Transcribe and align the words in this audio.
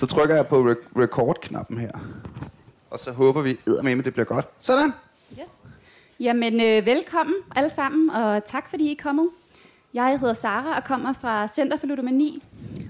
Så 0.00 0.06
trykker 0.06 0.34
jeg 0.34 0.46
på 0.46 0.70
re- 0.70 1.00
record-knappen 1.02 1.78
her. 1.78 1.90
Og 2.90 2.98
så 2.98 3.12
håber 3.12 3.42
vi, 3.42 3.58
med, 3.82 3.98
at 3.98 4.04
det 4.04 4.12
bliver 4.12 4.24
godt. 4.24 4.46
Sådan. 4.58 4.92
Yes. 5.32 5.48
Jamen, 6.20 6.60
øh, 6.60 6.86
velkommen 6.86 7.34
alle 7.56 7.68
sammen, 7.68 8.10
og 8.10 8.44
tak 8.44 8.70
fordi 8.70 8.84
I 8.84 8.92
er 8.92 9.02
kommet. 9.02 9.28
Jeg 9.94 10.18
hedder 10.20 10.34
Sara 10.34 10.76
og 10.76 10.84
kommer 10.84 11.12
fra 11.12 11.48
Center 11.48 11.76
for 11.76 11.86
Ludomani, 11.86 12.42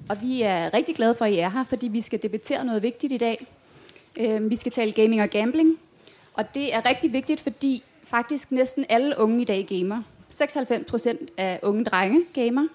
og 0.09 0.17
vi 0.23 0.43
er 0.43 0.75
rigtig 0.75 0.97
glade 0.97 1.15
for, 1.15 1.25
at 1.25 1.33
I 1.33 1.39
er 1.39 1.49
her, 1.49 1.65
fordi 1.65 1.89
vi 1.89 2.01
skal 2.01 2.23
debattere 2.23 2.65
noget 2.65 2.83
vigtigt 2.83 3.13
i 3.13 3.19
dag. 3.19 3.47
Øh, 4.17 4.51
vi 4.51 4.57
skal 4.57 4.73
tale 4.73 4.93
gaming 4.93 5.23
og 5.23 5.29
gambling, 5.29 5.79
og 6.35 6.55
det 6.55 6.75
er 6.75 6.87
rigtig 6.87 7.13
vigtigt, 7.13 7.41
fordi 7.41 7.85
faktisk 8.05 8.53
næsten 8.53 8.85
alle 8.89 9.15
unge 9.19 9.43
i 9.43 9.45
dag 9.45 9.67
gamer. 9.69 10.03
96 10.29 10.91
procent 10.91 11.31
af 11.37 11.61
unge 11.63 11.85
drenge 11.85 12.25
gamer. 12.35 12.67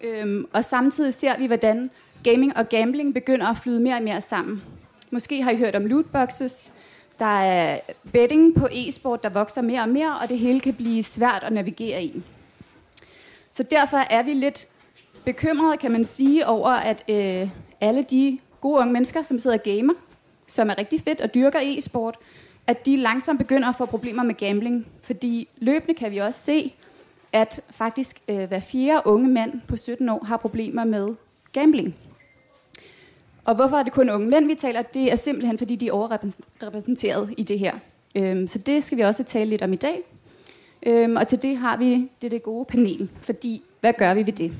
Øhm, 0.00 0.46
og 0.52 0.64
samtidig 0.64 1.14
ser 1.14 1.38
vi, 1.38 1.46
hvordan 1.46 1.90
gaming 2.30 2.56
og 2.56 2.68
gambling 2.68 3.14
begynder 3.14 3.46
at 3.46 3.56
flyde 3.56 3.80
mere 3.80 3.94
og 3.94 4.02
mere 4.02 4.20
sammen. 4.20 4.62
Måske 5.10 5.42
har 5.42 5.50
I 5.50 5.56
hørt 5.56 5.76
om 5.76 5.86
lootboxes. 5.86 6.72
Der 7.18 7.40
er 7.40 7.80
betting 8.12 8.54
på 8.54 8.68
e-sport, 8.72 9.22
der 9.22 9.28
vokser 9.28 9.62
mere 9.62 9.80
og 9.80 9.88
mere, 9.88 10.18
og 10.22 10.28
det 10.28 10.38
hele 10.38 10.60
kan 10.60 10.74
blive 10.74 11.02
svært 11.02 11.42
at 11.42 11.52
navigere 11.52 12.04
i. 12.04 12.22
Så 13.50 13.62
derfor 13.62 13.96
er 13.96 14.22
vi 14.22 14.32
lidt 14.32 14.66
bekymrede, 15.24 15.76
kan 15.76 15.92
man 15.92 16.04
sige, 16.04 16.46
over, 16.46 16.70
at 16.70 17.04
øh, 17.08 17.48
alle 17.80 18.02
de 18.02 18.38
gode 18.60 18.80
unge 18.80 18.92
mennesker, 18.92 19.22
som 19.22 19.38
sidder 19.38 19.56
og 19.56 19.62
gamer, 19.62 19.94
som 20.46 20.70
er 20.70 20.78
rigtig 20.78 21.00
fedt 21.00 21.20
og 21.20 21.34
dyrker 21.34 21.60
e-sport, 21.62 22.16
at 22.66 22.86
de 22.86 22.96
langsomt 22.96 23.38
begynder 23.38 23.68
at 23.68 23.76
få 23.76 23.86
problemer 23.86 24.22
med 24.22 24.34
gambling. 24.34 24.86
Fordi 25.02 25.48
løbende 25.56 25.94
kan 25.94 26.12
vi 26.12 26.18
også 26.18 26.40
se, 26.44 26.74
at 27.32 27.60
faktisk 27.70 28.20
øh, 28.28 28.48
hver 28.48 28.60
fjerde 28.60 29.02
unge 29.04 29.28
mand 29.28 29.60
på 29.68 29.76
17 29.76 30.08
år 30.08 30.24
har 30.24 30.36
problemer 30.36 30.84
med 30.84 31.14
gambling. 31.52 31.96
Og 33.46 33.54
hvorfor 33.54 33.76
er 33.76 33.82
det 33.82 33.92
kun 33.92 34.10
unge 34.10 34.28
mænd, 34.28 34.46
vi 34.46 34.54
taler? 34.54 34.82
Det 34.82 35.12
er 35.12 35.16
simpelthen, 35.16 35.58
fordi 35.58 35.76
de 35.76 35.88
er 35.88 35.92
overrepræsenteret 35.92 37.34
i 37.36 37.42
det 37.42 37.58
her. 37.58 37.74
Øhm, 38.14 38.48
så 38.48 38.58
det 38.58 38.82
skal 38.82 38.98
vi 38.98 39.02
også 39.02 39.24
tale 39.24 39.50
lidt 39.50 39.62
om 39.62 39.72
i 39.72 39.76
dag. 39.76 40.02
Øhm, 40.86 41.16
og 41.16 41.28
til 41.28 41.42
det 41.42 41.56
har 41.56 41.76
vi 41.76 42.10
det, 42.22 42.30
det 42.30 42.42
gode 42.42 42.64
panel. 42.64 43.10
Fordi, 43.22 43.62
hvad 43.80 43.92
gør 43.98 44.14
vi 44.14 44.26
ved 44.26 44.32
det? 44.32 44.52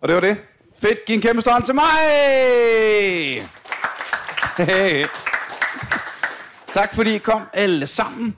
Og 0.00 0.08
det 0.08 0.14
var 0.14 0.20
det. 0.20 0.36
Fedt. 0.76 1.04
Giv 1.04 1.14
en 1.14 1.22
kæmpe 1.22 1.40
stånd 1.40 1.64
til 1.64 1.74
mig! 1.74 1.84
Hey. 4.56 5.06
Tak 6.72 6.94
fordi 6.94 7.14
I 7.14 7.18
kom 7.18 7.42
alle 7.52 7.86
sammen. 7.86 8.36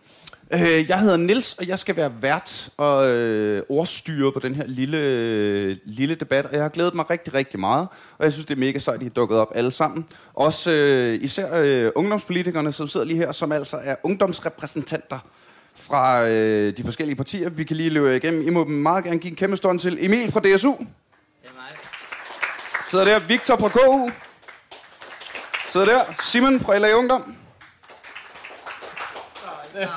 Øh, 0.51 0.89
jeg 0.89 1.01
hedder 1.01 1.17
Nils 1.17 1.55
og 1.55 1.69
jeg 1.69 1.79
skal 1.79 1.97
være 1.97 2.13
vært 2.23 2.69
og 2.77 3.09
øh, 3.09 3.63
ordstyre 3.69 4.33
på 4.33 4.39
den 4.39 4.55
her 4.55 4.65
lille, 4.67 5.75
lille 5.85 6.15
debat. 6.15 6.47
Og 6.47 6.55
jeg 6.55 6.63
har 6.63 6.69
glædet 6.69 6.95
mig 6.95 7.11
rigtig, 7.11 7.35
rigtig 7.35 7.61
meget. 7.61 7.89
Og 8.19 8.25
jeg 8.25 8.33
synes, 8.33 8.47
det 8.47 8.55
er 8.55 8.59
mega 8.59 8.79
sejt, 8.79 8.97
at 8.97 9.03
I 9.03 9.07
er 9.07 9.11
dukket 9.11 9.39
op 9.39 9.53
alle 9.55 9.71
sammen. 9.71 10.07
Også 10.35 10.71
øh, 10.71 11.23
især 11.23 11.63
øh, 11.63 11.93
ungdomspolitikerne, 11.95 12.73
som 12.73 12.89
sidder 12.89 13.07
lige 13.07 13.17
her, 13.17 13.33
som 13.33 13.53
altså 13.53 13.77
er 13.77 13.97
ungdomsrepræsentanter 14.03 15.19
fra 15.75 16.27
øh, 16.27 16.77
de 16.77 16.85
forskellige 16.85 17.17
partier. 17.17 17.49
Vi 17.49 17.65
kan 17.65 17.77
lige 17.77 17.91
løbe 17.91 18.17
igennem. 18.17 18.47
I 18.47 18.51
må 18.51 18.65
meget 18.65 19.05
gerne 19.05 19.19
give 19.19 19.31
en 19.31 19.37
kæmpe 19.37 19.57
stund 19.57 19.79
til 19.79 20.05
Emil 20.05 20.33
fra 20.33 20.41
DSU. 20.41 20.71
Det 20.71 20.87
er 21.45 21.49
mig. 21.55 21.79
Sidder 22.91 23.05
der 23.05 23.19
Victor 23.19 23.57
fra 23.57 23.69
KU. 23.69 24.11
Sidder 25.69 25.87
der 25.87 26.01
Simon 26.23 26.61
fra 26.61 26.79
LA 26.79 26.93
Ungdom. 26.93 27.37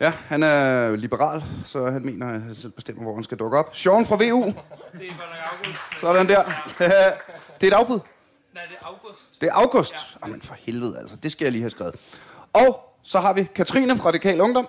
Ja, 0.00 0.12
han 0.26 0.42
er 0.42 0.96
liberal, 0.96 1.44
så 1.64 1.90
han 1.90 2.04
mener, 2.04 2.26
at 2.26 2.40
han 2.42 2.54
selv 2.54 2.72
bestemmer, 2.72 3.02
hvor 3.02 3.14
han 3.14 3.24
skal 3.24 3.38
dukke 3.38 3.58
op. 3.58 3.76
Sean 3.76 4.06
fra 4.06 4.16
VU. 4.16 4.54
Sådan 6.00 6.28
der. 6.28 6.44
det 7.60 7.62
er 7.62 7.66
et 7.66 7.72
afbud. 7.72 8.00
Nej, 8.54 8.62
det 8.62 8.76
er 8.80 8.86
august. 8.86 9.40
Det 9.40 9.48
er 9.48 9.52
august. 9.52 9.94
Ja. 9.94 10.26
Jamen 10.26 10.42
for 10.42 10.54
helvede, 10.58 10.98
altså. 10.98 11.16
Det 11.16 11.32
skal 11.32 11.44
jeg 11.44 11.52
lige 11.52 11.62
have 11.62 11.70
skrevet. 11.70 11.94
Og 12.52 12.98
så 13.02 13.20
har 13.20 13.32
vi 13.32 13.44
Katrine 13.54 13.98
fra 13.98 14.08
Radikal 14.08 14.40
Ungdom. 14.40 14.68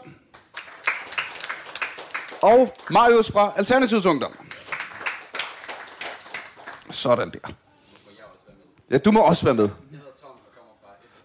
Og 2.42 2.76
Marius 2.90 3.32
fra 3.32 3.54
Alternativets 3.58 4.06
Ungdom. 4.06 4.38
Sådan 6.90 7.32
der. 7.32 7.54
Ja, 8.92 8.98
du 8.98 9.12
må 9.12 9.22
også 9.22 9.44
være 9.44 9.54
med. 9.56 9.70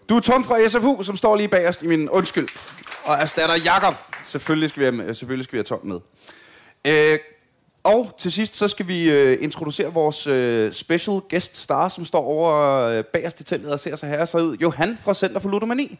Du 0.09 0.15
er 0.15 0.19
Tom 0.19 0.43
fra 0.43 0.67
SFU, 0.67 1.03
som 1.03 1.17
står 1.17 1.35
lige 1.35 1.47
bagerst 1.47 1.83
i 1.83 1.87
min 1.87 2.09
undskyld. 2.09 2.47
Og 3.03 3.15
erstatter 3.15 3.55
Jakob. 3.55 3.95
Selvfølgelig 4.25 4.69
skal 4.69 4.79
vi 4.79 4.85
have, 4.85 4.91
med, 4.91 5.13
selvfølgelig 5.13 5.43
skal 5.43 5.53
vi 5.53 5.57
have 5.57 5.63
Tom 5.63 5.79
med. 5.83 5.99
Øh, 6.87 7.19
og 7.83 8.15
til 8.19 8.31
sidst, 8.31 8.55
så 8.55 8.67
skal 8.67 8.87
vi 8.87 9.09
øh, 9.09 9.37
introducere 9.41 9.93
vores 9.93 10.27
øh, 10.27 10.73
special 10.73 11.21
guest 11.29 11.57
star, 11.57 11.89
som 11.89 12.05
står 12.05 12.23
over 12.23 12.81
øh, 12.85 13.03
bagerst 13.03 13.39
i 13.39 13.43
teltet 13.43 13.71
og 13.71 13.79
ser 13.79 13.95
sig 13.95 14.09
her 14.09 14.25
så 14.25 14.37
ud. 14.37 14.57
Johan 14.57 14.97
fra 14.97 15.13
Center 15.13 15.39
for 15.39 15.49
Ludomani. 15.49 15.99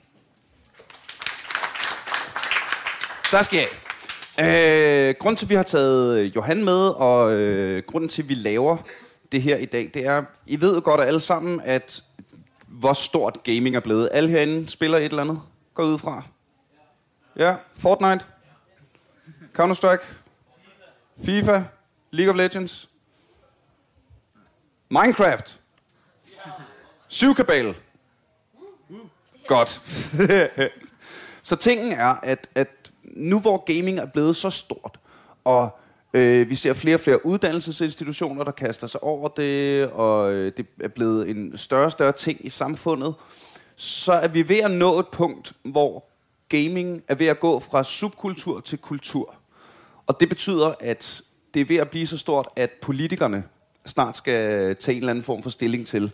Tak 3.31 3.45
skal 3.45 3.59
I 3.59 3.63
have. 4.37 5.09
Øh, 5.09 5.15
grunden 5.19 5.37
til, 5.37 5.45
at 5.45 5.49
vi 5.49 5.55
har 5.55 5.63
taget 5.63 6.35
Johan 6.35 6.65
med, 6.65 6.87
og 6.87 7.33
øh, 7.33 7.83
grunden 7.87 8.09
til, 8.09 8.21
at 8.21 8.29
vi 8.29 8.33
laver 8.33 8.77
det 9.31 9.41
her 9.41 9.57
i 9.57 9.65
dag, 9.65 9.91
det 9.93 10.05
er, 10.05 10.23
I 10.47 10.61
ved 10.61 10.73
jo 10.73 10.81
godt 10.83 11.01
alle 11.01 11.19
sammen, 11.19 11.61
at 11.63 12.03
hvor 12.73 12.94
stort 12.94 13.44
gaming 13.44 13.75
er 13.75 13.79
blevet. 13.79 14.09
Alle 14.11 14.29
herinde 14.29 14.69
spiller 14.69 14.97
et 14.97 15.03
eller 15.03 15.22
andet. 15.22 15.41
Går 15.73 15.84
ud 15.84 15.97
fra. 15.97 16.23
Ja, 17.35 17.56
Fortnite. 17.75 18.25
Counter-Strike. 19.53 20.03
FIFA. 21.25 21.63
League 22.12 22.31
of 22.33 22.38
Legends. 22.38 22.89
Minecraft. 24.89 25.59
Syvkabal. 27.07 27.75
Godt. 29.47 29.81
så 31.41 31.56
tingen 31.56 31.91
er, 31.91 32.16
at, 32.23 32.47
at 32.56 32.91
nu 33.03 33.39
hvor 33.39 33.57
gaming 33.57 34.00
er 34.00 34.06
blevet 34.06 34.35
så 34.35 34.50
stort, 34.50 35.00
og 35.44 35.79
Øh, 36.13 36.50
vi 36.50 36.56
ser 36.56 36.74
flere 36.74 36.96
og 36.96 37.00
flere 37.00 37.25
uddannelsesinstitutioner, 37.25 38.44
der 38.44 38.51
kaster 38.51 38.88
sig 38.88 39.03
over 39.03 39.28
det, 39.28 39.88
og 39.88 40.34
øh, 40.34 40.51
det 40.57 40.66
er 40.81 40.88
blevet 40.88 41.29
en 41.29 41.57
større 41.57 41.85
og 41.85 41.91
større 41.91 42.12
ting 42.12 42.46
i 42.46 42.50
samfundet. 42.50 43.13
Så 43.75 44.13
er 44.13 44.28
vi 44.28 44.50
ved 44.50 44.57
at 44.57 44.72
nå 44.72 45.00
et 45.00 45.07
punkt, 45.07 45.53
hvor 45.63 46.06
gaming 46.50 47.03
er 47.07 47.16
ved 47.16 47.28
at 47.28 47.40
gå 47.40 47.59
fra 47.59 47.84
subkultur 47.84 48.59
til 48.59 48.78
kultur. 48.78 49.35
Og 50.07 50.19
det 50.19 50.29
betyder, 50.29 50.74
at 50.79 51.22
det 51.53 51.62
er 51.62 51.66
ved 51.66 51.78
at 51.78 51.90
blive 51.90 52.07
så 52.07 52.18
stort, 52.18 52.47
at 52.56 52.69
politikerne 52.81 53.44
snart 53.85 54.18
skal 54.18 54.75
tage 54.75 54.95
en 54.95 55.01
eller 55.01 55.09
anden 55.09 55.24
form 55.24 55.44
for 55.44 55.50
stilling 55.50 55.88
til, 55.88 56.12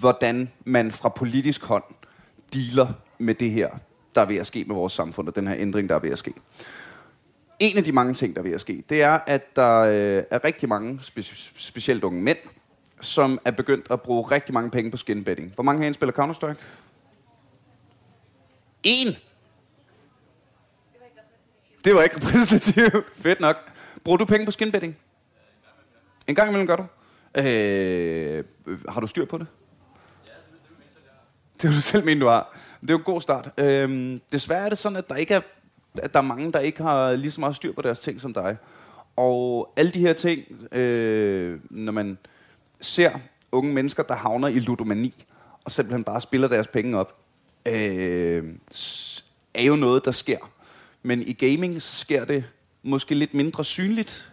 hvordan 0.00 0.50
man 0.64 0.92
fra 0.92 1.08
politisk 1.08 1.64
hånd 1.64 1.84
dealer 2.54 2.92
med 3.18 3.34
det 3.34 3.50
her, 3.50 3.70
der 4.14 4.20
er 4.20 4.26
ved 4.26 4.36
at 4.36 4.46
ske 4.46 4.64
med 4.64 4.74
vores 4.74 4.92
samfund, 4.92 5.28
og 5.28 5.36
den 5.36 5.46
her 5.46 5.56
ændring, 5.58 5.88
der 5.88 5.94
er 5.94 5.98
ved 5.98 6.10
at 6.10 6.18
ske 6.18 6.32
en 7.58 7.76
af 7.76 7.84
de 7.84 7.92
mange 7.92 8.14
ting, 8.14 8.34
der 8.34 8.40
er 8.40 8.44
ved 8.44 8.52
at 8.52 8.60
ske, 8.60 8.84
det 8.88 9.02
er, 9.02 9.18
at 9.26 9.56
der 9.56 9.80
øh, 9.80 10.24
er 10.30 10.44
rigtig 10.44 10.68
mange, 10.68 11.00
spe- 11.02 11.52
specielt 11.56 12.04
unge 12.04 12.22
mænd, 12.22 12.38
som 13.00 13.40
er 13.44 13.50
begyndt 13.50 13.86
at 13.90 14.02
bruge 14.02 14.30
rigtig 14.30 14.54
mange 14.54 14.70
penge 14.70 14.90
på 14.90 14.96
skinbetting. 14.96 15.52
Hvor 15.54 15.64
mange 15.64 15.78
herinde 15.80 15.94
spiller 15.94 16.12
Counter-Strike? 16.12 16.62
En! 18.82 19.16
Det 21.84 21.94
var 21.94 22.02
ikke 22.02 22.16
repræsentativt. 22.16 23.06
Fedt 23.14 23.40
nok. 23.40 23.56
Bruger 24.04 24.16
du 24.18 24.24
penge 24.24 24.46
på 24.46 24.52
skinbetting? 24.52 24.96
En 26.26 26.34
gang 26.34 26.48
imellem 26.48 26.66
gør 26.66 26.76
du. 26.76 26.86
Øh, 27.40 28.44
har 28.88 29.00
du 29.00 29.06
styr 29.06 29.24
på 29.24 29.38
det? 29.38 29.46
Det 31.62 31.70
vil 31.70 31.76
du 31.76 31.82
selv 31.82 32.04
mene, 32.04 32.20
du 32.20 32.26
har. 32.26 32.58
Det 32.80 32.90
er 32.90 32.94
jo 32.94 32.98
en 32.98 33.04
god 33.04 33.20
start. 33.20 33.50
Øh, 33.58 34.20
desværre 34.32 34.64
er 34.64 34.68
det 34.68 34.78
sådan, 34.78 34.96
at 34.96 35.08
der 35.08 35.14
ikke 35.16 35.34
er 35.34 35.40
at 36.02 36.14
der 36.14 36.18
er 36.18 36.24
mange, 36.24 36.52
der 36.52 36.58
ikke 36.58 36.82
har 36.82 37.12
lige 37.12 37.30
så 37.30 37.40
meget 37.40 37.56
styr 37.56 37.72
på 37.72 37.82
deres 37.82 38.00
ting 38.00 38.20
som 38.20 38.34
dig. 38.34 38.56
Og 39.16 39.72
alle 39.76 39.92
de 39.92 40.00
her 40.00 40.12
ting, 40.12 40.40
øh, 40.72 41.60
når 41.70 41.92
man 41.92 42.18
ser 42.80 43.10
unge 43.52 43.72
mennesker, 43.72 44.02
der 44.02 44.14
havner 44.14 44.48
i 44.48 44.58
ludomani, 44.58 45.24
og 45.64 45.70
simpelthen 45.70 46.04
bare 46.04 46.20
spiller 46.20 46.48
deres 46.48 46.66
penge 46.66 46.98
op, 46.98 47.16
øh, 47.66 48.54
er 49.54 49.62
jo 49.62 49.76
noget, 49.76 50.04
der 50.04 50.10
sker. 50.10 50.38
Men 51.02 51.22
i 51.22 51.32
gaming 51.32 51.82
sker 51.82 52.24
det 52.24 52.44
måske 52.82 53.14
lidt 53.14 53.34
mindre 53.34 53.64
synligt 53.64 54.32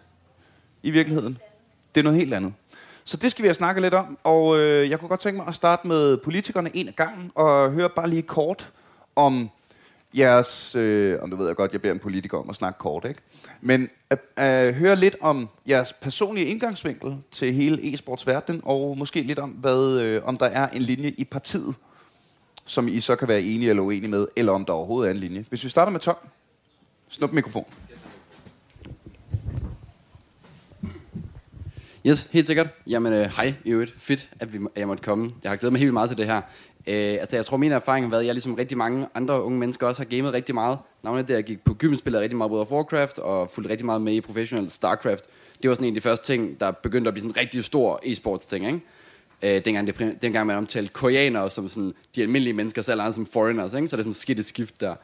i 0.82 0.90
virkeligheden. 0.90 1.38
Det 1.94 2.00
er 2.00 2.04
noget 2.04 2.18
helt 2.18 2.34
andet. 2.34 2.52
Så 3.04 3.16
det 3.16 3.30
skal 3.30 3.42
vi 3.42 3.48
have 3.48 3.54
snakket 3.54 3.82
lidt 3.82 3.94
om, 3.94 4.18
og 4.24 4.58
øh, 4.58 4.90
jeg 4.90 4.98
kunne 4.98 5.08
godt 5.08 5.20
tænke 5.20 5.36
mig 5.36 5.46
at 5.46 5.54
starte 5.54 5.88
med 5.88 6.16
politikerne 6.16 6.76
en 6.76 6.88
af 6.88 6.96
gangen, 6.96 7.30
og 7.34 7.70
høre 7.70 7.90
bare 7.90 8.10
lige 8.10 8.22
kort 8.22 8.72
om 9.16 9.50
jeres, 10.14 10.76
øh, 10.76 11.22
om 11.22 11.30
du 11.30 11.36
ved 11.36 11.46
jeg 11.46 11.56
godt, 11.56 11.72
jeg 11.72 11.82
beder 11.82 11.94
en 11.94 12.00
politiker 12.00 12.38
om 12.38 12.50
at 12.50 12.56
snakke 12.56 12.78
kort, 12.78 13.04
ikke? 13.08 13.20
Men 13.60 13.88
at, 14.10 14.18
øh, 14.38 14.74
høre 14.74 14.96
lidt 14.96 15.16
om 15.20 15.48
jeres 15.68 15.92
personlige 15.92 16.46
indgangsvinkel 16.46 17.16
til 17.30 17.52
hele 17.52 17.94
e-sportsverdenen, 17.94 18.60
og 18.64 18.98
måske 18.98 19.22
lidt 19.22 19.38
om, 19.38 19.50
hvad, 19.50 20.00
øh, 20.00 20.22
om 20.24 20.36
der 20.38 20.46
er 20.46 20.68
en 20.68 20.82
linje 20.82 21.08
i 21.08 21.24
partiet, 21.24 21.74
som 22.64 22.88
I 22.88 23.00
så 23.00 23.16
kan 23.16 23.28
være 23.28 23.42
enige 23.42 23.70
eller 23.70 23.82
uenige 23.82 24.10
med, 24.10 24.26
eller 24.36 24.52
om 24.52 24.64
der 24.64 24.72
overhovedet 24.72 25.10
er 25.10 25.14
en 25.14 25.20
linje. 25.20 25.44
Hvis 25.48 25.64
vi 25.64 25.68
starter 25.68 25.92
med 25.92 26.00
Tom, 26.00 26.16
snup 27.08 27.32
mikrofon. 27.32 27.66
Yes, 32.06 32.28
helt 32.30 32.46
sikkert. 32.46 32.68
Jamen, 32.86 33.12
øh, 33.12 33.30
hej, 33.36 33.54
i 33.64 33.70
øvrigt. 33.70 33.92
Fedt, 33.96 34.30
at, 34.40 34.52
vi, 34.52 34.58
at 34.58 34.80
jeg 34.80 34.86
måtte 34.86 35.02
komme. 35.02 35.32
Jeg 35.42 35.50
har 35.50 35.56
glædet 35.56 35.72
mig 35.72 35.78
helt 35.78 35.86
vildt 35.86 35.92
meget 35.92 36.08
til 36.08 36.18
det 36.18 36.26
her. 36.26 36.40
Øh, 36.86 37.16
altså, 37.20 37.36
jeg 37.36 37.46
tror, 37.46 37.56
min 37.56 37.72
erfaring 37.72 38.06
har 38.06 38.10
været, 38.10 38.20
at 38.20 38.26
jeg 38.26 38.34
ligesom 38.34 38.54
rigtig 38.54 38.78
mange 38.78 39.06
andre 39.14 39.42
unge 39.42 39.58
mennesker 39.58 39.86
også 39.86 40.00
har 40.00 40.04
gamet 40.16 40.32
rigtig 40.32 40.54
meget. 40.54 40.78
Navnet 41.02 41.28
det, 41.28 41.34
jeg 41.34 41.44
gik 41.44 41.64
på 41.64 41.74
gym, 41.74 41.94
spillede 41.94 42.22
rigtig 42.22 42.36
meget 42.36 42.50
World 42.52 42.66
of 42.66 42.72
Warcraft, 42.72 43.18
og 43.18 43.50
fulgte 43.50 43.70
rigtig 43.70 43.86
meget 43.86 44.02
med 44.02 44.12
i 44.12 44.20
professional 44.20 44.70
StarCraft. 44.70 45.24
Det 45.62 45.68
var 45.68 45.74
sådan 45.74 45.84
en 45.84 45.92
af 45.92 45.94
de 45.94 46.00
første 46.00 46.26
ting, 46.26 46.60
der 46.60 46.70
begyndte 46.70 47.08
at 47.08 47.14
blive 47.14 47.20
sådan 47.20 47.30
en 47.30 47.36
rigtig 47.36 47.64
stor 47.64 48.00
e-sports 48.04 48.48
ting, 48.48 48.66
ikke? 48.66 48.80
Øh, 49.42 49.64
dengang, 49.64 49.86
det, 49.86 50.22
dengang 50.22 50.46
man 50.46 50.56
omtalte 50.56 50.92
koreanere 50.92 51.50
som 51.50 51.68
sådan, 51.68 51.94
de 52.16 52.22
almindelige 52.22 52.54
mennesker, 52.54 52.82
selv 52.82 53.00
andre 53.00 53.12
som 53.12 53.26
foreigners, 53.26 53.74
ikke? 53.74 53.88
så 53.88 53.96
det 53.96 54.00
er 54.00 54.04
sådan 54.04 54.14
skidt 54.14 54.38
et 54.38 54.44
skift 54.44 54.80
der. 54.80 54.94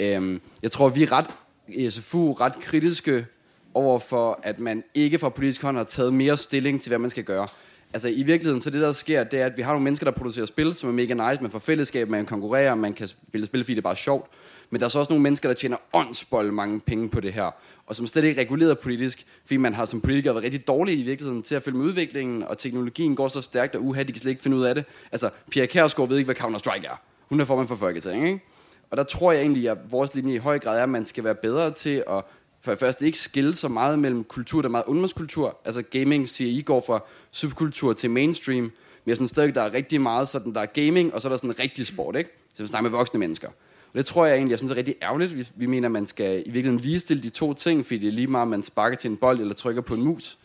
Øh, 0.00 0.40
jeg 0.62 0.70
tror, 0.70 0.88
vi 0.88 1.02
er 1.02 1.12
ret, 1.12 1.26
i 1.68 1.90
SFU 1.90 2.32
ret 2.32 2.60
kritiske 2.60 3.26
over 3.74 3.98
for, 3.98 4.40
at 4.42 4.58
man 4.58 4.84
ikke 4.94 5.18
fra 5.18 5.28
politisk 5.28 5.62
hånd 5.62 5.76
har 5.76 5.84
taget 5.84 6.14
mere 6.14 6.36
stilling 6.36 6.80
til, 6.80 6.90
hvad 6.90 6.98
man 6.98 7.10
skal 7.10 7.24
gøre. 7.24 7.46
Altså 7.92 8.08
i 8.08 8.22
virkeligheden, 8.22 8.60
så 8.60 8.70
det 8.70 8.80
der 8.80 8.92
sker, 8.92 9.24
det 9.24 9.40
er, 9.40 9.46
at 9.46 9.56
vi 9.56 9.62
har 9.62 9.72
nogle 9.72 9.84
mennesker, 9.84 10.04
der 10.04 10.10
producerer 10.10 10.46
spil, 10.46 10.74
som 10.74 10.88
er 10.88 10.92
mega 10.92 11.14
nice, 11.30 11.42
man 11.42 11.50
får 11.50 11.58
fællesskab, 11.58 12.08
man 12.08 12.26
konkurrerer, 12.26 12.74
man 12.74 12.94
kan 12.94 13.08
spille 13.08 13.46
spil, 13.46 13.64
fordi 13.64 13.74
det 13.74 13.78
er 13.78 13.82
bare 13.82 13.96
sjovt. 13.96 14.30
Men 14.70 14.80
der 14.80 14.84
er 14.86 14.88
så 14.88 14.98
også 14.98 15.10
nogle 15.10 15.22
mennesker, 15.22 15.48
der 15.48 15.54
tjener 15.54 15.76
åndsbold 15.92 16.50
mange 16.50 16.80
penge 16.80 17.08
på 17.08 17.20
det 17.20 17.32
her, 17.32 17.50
og 17.86 17.96
som 17.96 18.06
slet 18.06 18.24
ikke 18.24 18.40
reguleret 18.40 18.78
politisk, 18.78 19.26
fordi 19.44 19.56
man 19.56 19.74
har 19.74 19.84
som 19.84 20.00
politiker 20.00 20.32
været 20.32 20.44
rigtig 20.44 20.66
dårlig 20.66 20.98
i 20.98 21.02
virkeligheden 21.02 21.42
til 21.42 21.54
at 21.54 21.62
følge 21.62 21.78
med 21.78 21.86
udviklingen, 21.86 22.42
og 22.42 22.58
teknologien 22.58 23.16
går 23.16 23.28
så 23.28 23.42
stærkt, 23.42 23.74
at 23.74 23.80
uha, 23.80 24.02
de 24.02 24.12
kan 24.12 24.20
slet 24.20 24.30
ikke 24.30 24.42
finde 24.42 24.56
ud 24.56 24.64
af 24.64 24.74
det. 24.74 24.84
Altså, 25.12 25.30
Pia 25.50 25.66
Kærsgaard 25.66 26.08
ved 26.08 26.16
ikke, 26.16 26.32
hvad 26.32 26.40
Counter-Strike 26.40 26.86
er. 26.86 27.00
Hun 27.28 27.40
er 27.40 27.44
formand 27.44 27.68
for 27.68 27.76
Folketinget, 27.76 28.26
ikke? 28.26 28.44
Og 28.90 28.96
der 28.96 29.02
tror 29.02 29.32
jeg 29.32 29.40
egentlig, 29.40 29.70
at 29.70 29.78
vores 29.90 30.14
linje 30.14 30.34
i 30.34 30.38
høj 30.38 30.58
grad 30.58 30.78
er, 30.78 30.82
at 30.82 30.88
man 30.88 31.04
skal 31.04 31.24
være 31.24 31.34
bedre 31.34 31.70
til 31.70 32.04
at 32.10 32.24
for 32.60 32.70
det 32.70 32.78
første 32.78 33.06
ikke 33.06 33.18
skille 33.18 33.54
så 33.54 33.68
meget 33.68 33.98
mellem 33.98 34.24
kultur, 34.24 34.62
der 34.62 34.68
er 34.68 34.70
meget 34.70 34.84
ungdomskultur. 34.86 35.58
Altså 35.64 35.82
gaming, 35.82 36.28
siger 36.28 36.50
I, 36.58 36.62
går 36.62 36.82
fra 36.86 37.04
subkultur 37.30 37.92
til 37.92 38.10
mainstream. 38.10 38.62
Men 38.62 38.72
jeg 39.06 39.16
synes 39.16 39.30
stadig, 39.30 39.54
der 39.54 39.62
er 39.62 39.72
rigtig 39.72 40.00
meget 40.00 40.28
sådan, 40.28 40.54
der 40.54 40.60
er 40.60 40.66
gaming, 40.66 41.14
og 41.14 41.22
så 41.22 41.28
er 41.28 41.30
der 41.30 41.36
sådan 41.36 41.58
rigtig 41.58 41.86
sport, 41.86 42.16
ikke? 42.16 42.30
Så 42.54 42.62
vi 42.62 42.68
snakker 42.68 42.90
med 42.90 42.98
voksne 42.98 43.20
mennesker. 43.20 43.48
Og 43.92 43.94
det 43.94 44.06
tror 44.06 44.26
jeg 44.26 44.34
egentlig, 44.34 44.50
jeg 44.50 44.58
synes 44.58 44.70
er 44.70 44.76
rigtig 44.76 44.94
ærgerligt. 45.02 45.36
Vi, 45.36 45.48
vi 45.56 45.66
mener, 45.66 45.88
at 45.88 45.92
man 45.92 46.06
skal 46.06 46.42
i 46.46 46.50
virkeligheden 46.50 46.78
ligestille 46.78 47.22
de 47.22 47.30
to 47.30 47.54
ting, 47.54 47.86
fordi 47.86 47.98
det 47.98 48.08
er 48.08 48.12
lige 48.12 48.26
meget, 48.26 48.42
om 48.42 48.48
man 48.48 48.62
sparker 48.62 48.96
til 48.96 49.10
en 49.10 49.16
bold 49.16 49.40
eller 49.40 49.54
trykker 49.54 49.82
på 49.82 49.94
en 49.94 50.02
mus. 50.02 50.38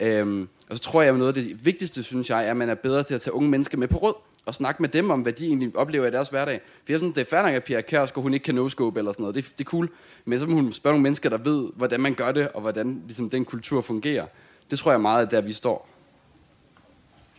Øhm, 0.00 0.48
og 0.70 0.76
så 0.76 0.82
tror 0.82 1.02
jeg, 1.02 1.12
at 1.12 1.18
noget 1.18 1.36
af 1.36 1.42
det 1.42 1.64
vigtigste, 1.64 2.02
synes 2.02 2.30
jeg, 2.30 2.46
er, 2.46 2.50
at 2.50 2.56
man 2.56 2.68
er 2.68 2.74
bedre 2.74 3.02
til 3.02 3.14
at 3.14 3.20
tage 3.20 3.34
unge 3.34 3.50
mennesker 3.50 3.78
med 3.78 3.88
på 3.88 3.98
råd 3.98 4.14
og 4.46 4.54
snakke 4.54 4.82
med 4.82 4.88
dem 4.88 5.10
om, 5.10 5.20
hvad 5.20 5.32
de 5.32 5.46
egentlig 5.46 5.76
oplever 5.76 6.06
i 6.06 6.10
deres 6.10 6.28
hverdag. 6.28 6.60
For 6.64 6.92
jeg 6.92 7.00
synes, 7.00 7.14
det 7.14 7.20
er 7.20 7.24
færdigt, 7.24 7.56
at 7.56 7.64
Pia 7.64 7.80
Kærsgaard, 7.80 8.22
hun 8.22 8.34
ikke 8.34 8.44
kan 8.44 8.54
no 8.54 8.64
eller 8.64 9.12
sådan 9.12 9.14
noget. 9.18 9.34
Det, 9.34 9.44
det 9.58 9.64
er 9.64 9.70
cool. 9.70 9.90
Men 10.24 10.38
så 10.38 10.46
må 10.46 10.54
hun 10.54 10.72
spørge 10.72 10.92
nogle 10.92 11.02
mennesker, 11.02 11.28
der 11.28 11.38
ved, 11.38 11.70
hvordan 11.76 12.00
man 12.00 12.14
gør 12.14 12.32
det, 12.32 12.48
og 12.48 12.60
hvordan 12.60 13.02
ligesom, 13.06 13.30
den 13.30 13.44
kultur 13.44 13.80
fungerer. 13.80 14.26
Det 14.70 14.78
tror 14.78 14.90
jeg 14.90 15.00
meget 15.00 15.26
er 15.26 15.28
der, 15.28 15.40
vi 15.40 15.52
står. 15.52 15.88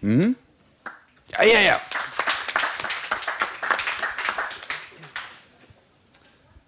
Mm. 0.02 0.36
Ja, 1.40 1.46
ja, 1.46 1.62
ja. 1.62 1.76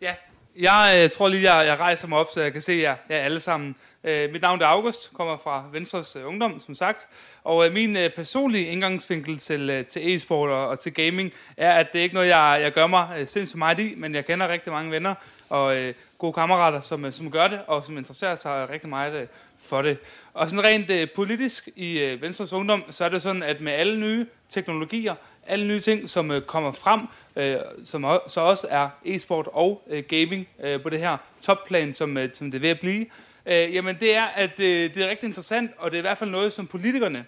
Ja, 0.02 0.16
jeg 0.56 1.04
øh, 1.04 1.10
tror 1.10 1.28
lige, 1.28 1.54
jeg, 1.54 1.68
jeg 1.68 1.80
rejser 1.80 2.08
mig 2.08 2.18
op, 2.18 2.28
så 2.34 2.42
jeg 2.42 2.54
kan 2.54 2.62
se 2.62 2.74
jer, 2.74 2.96
jer 3.10 3.18
alle 3.18 3.40
sammen. 3.40 3.76
Øh, 4.04 4.32
mit 4.32 4.42
navn 4.42 4.62
er 4.62 4.66
August, 4.66 5.14
kommer 5.14 5.38
fra 5.38 5.64
Venstres 5.72 6.16
øh, 6.16 6.28
Ungdom, 6.28 6.60
som 6.60 6.76
sagt. 6.76 7.08
Og 7.44 7.66
øh, 7.66 7.74
min 7.74 7.98
øh, 7.98 8.10
personlige 8.16 8.66
indgangsvinkel 8.66 9.38
til, 9.38 9.70
øh, 9.70 9.86
til 9.86 10.16
e-sport 10.16 10.50
og, 10.50 10.68
og 10.68 10.80
til 10.80 10.94
gaming 10.94 11.32
er, 11.58 11.72
at 11.72 11.88
det 11.94 12.00
er 12.00 12.04
ikke 12.04 12.16
noget, 12.16 12.28
jeg, 12.28 12.60
jeg 12.62 12.72
gør 12.72 12.88
mig 12.88 13.16
øh, 13.20 13.28
sindssygt 13.28 13.58
meget 13.58 13.80
i, 13.80 13.94
men 13.98 14.16
jeg 14.16 14.26
kender 14.26 14.48
rigtig 14.48 14.72
mange 14.72 14.92
venner 14.92 15.16
og 15.50 15.78
øh, 15.78 15.94
gode 16.18 16.34
kammerater, 16.34 16.82
som, 16.82 17.06
øh, 17.06 17.12
som 17.12 17.32
gør 17.32 17.48
det, 17.48 17.60
og 17.68 17.86
som 17.86 17.98
interesserer 17.98 18.36
sig 18.36 18.64
øh, 18.64 18.70
rigtig 18.70 18.90
meget 18.90 19.22
øh, 19.22 19.28
for 19.60 19.82
det. 19.82 19.98
Og 20.34 20.50
sådan 20.50 20.66
rent 20.66 20.90
øh, 20.90 21.08
politisk 21.16 21.70
i 21.76 22.00
øh, 22.00 22.22
Venstres 22.22 22.54
Ungdom, 22.54 22.84
så 22.90 23.06
er 23.06 23.10
det 23.10 23.22
sådan, 23.22 23.44
at 23.44 23.62
med 23.62 23.72
alle 23.72 24.00
nye 24.00 24.26
teknologier, 24.50 25.16
alle 25.48 25.68
nye 25.68 25.80
ting, 25.80 26.10
som 26.10 26.32
øh, 26.32 26.42
kommer 26.42 26.72
frem, 26.72 27.02
øh, 27.36 27.56
som 27.84 28.06
så 28.28 28.42
også 28.42 28.68
er 28.70 28.90
e-sport 29.06 29.48
og 29.54 29.84
øh, 29.90 30.04
gaming 30.04 30.48
øh, 30.64 30.82
på 30.82 30.90
det 30.90 31.00
her 31.00 31.18
topplan, 31.42 31.94
som, 31.94 32.18
øh, 32.18 32.30
som 32.34 32.52
det 32.52 32.58
er 32.58 32.62
ved 32.62 32.70
at 32.70 32.80
blive, 32.80 33.06
øh, 33.46 33.76
jamen 33.76 33.98
det 34.00 34.16
er, 34.16 34.26
at 34.26 34.60
øh, 34.60 34.94
det 34.94 34.98
er 34.98 35.08
rigtig 35.10 35.28
interessant, 35.28 35.72
og 35.78 35.92
det 35.92 35.98
er 35.98 36.02
i 36.02 36.02
hvert 36.02 36.18
fald 36.18 36.30
noget, 36.30 36.54
som 36.54 36.68
politikerne 36.68 37.26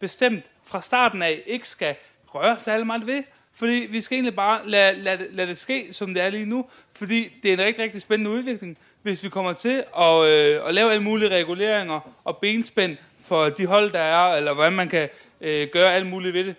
bestemt 0.00 0.44
fra 0.64 0.80
starten 0.80 1.22
af 1.22 1.42
ikke 1.46 1.68
skal 1.68 1.94
røre 2.26 2.58
særlig 2.58 2.86
meget 2.86 3.06
ved, 3.06 3.22
fordi 3.52 3.86
vi 3.90 4.00
skal 4.00 4.14
egentlig 4.14 4.36
bare 4.36 4.68
lade, 4.68 4.98
lade, 4.98 5.26
lade 5.30 5.48
det 5.48 5.58
ske, 5.58 5.88
som 5.92 6.14
det 6.14 6.22
er 6.22 6.30
lige 6.30 6.46
nu, 6.46 6.66
fordi 6.92 7.32
det 7.42 7.48
er 7.48 7.52
en 7.52 7.60
rigtig, 7.60 7.84
rigtig 7.84 8.00
spændende 8.00 8.30
udvikling, 8.30 8.78
hvis 9.02 9.24
vi 9.24 9.28
kommer 9.28 9.52
til 9.52 9.84
at, 9.98 10.24
øh, 10.24 10.68
at 10.68 10.74
lave 10.74 10.90
alle 10.90 11.02
mulige 11.02 11.28
reguleringer 11.28 12.00
og 12.24 12.36
benspænd 12.36 12.96
for 13.20 13.44
de 13.44 13.66
hold, 13.66 13.92
der 13.92 13.98
er, 13.98 14.36
eller 14.36 14.54
hvordan 14.54 14.72
man 14.72 14.88
kan 14.88 15.08
øh, 15.40 15.68
gøre 15.72 15.94
alt 15.94 16.06
muligt 16.06 16.34
ved 16.34 16.44
det, 16.44 16.54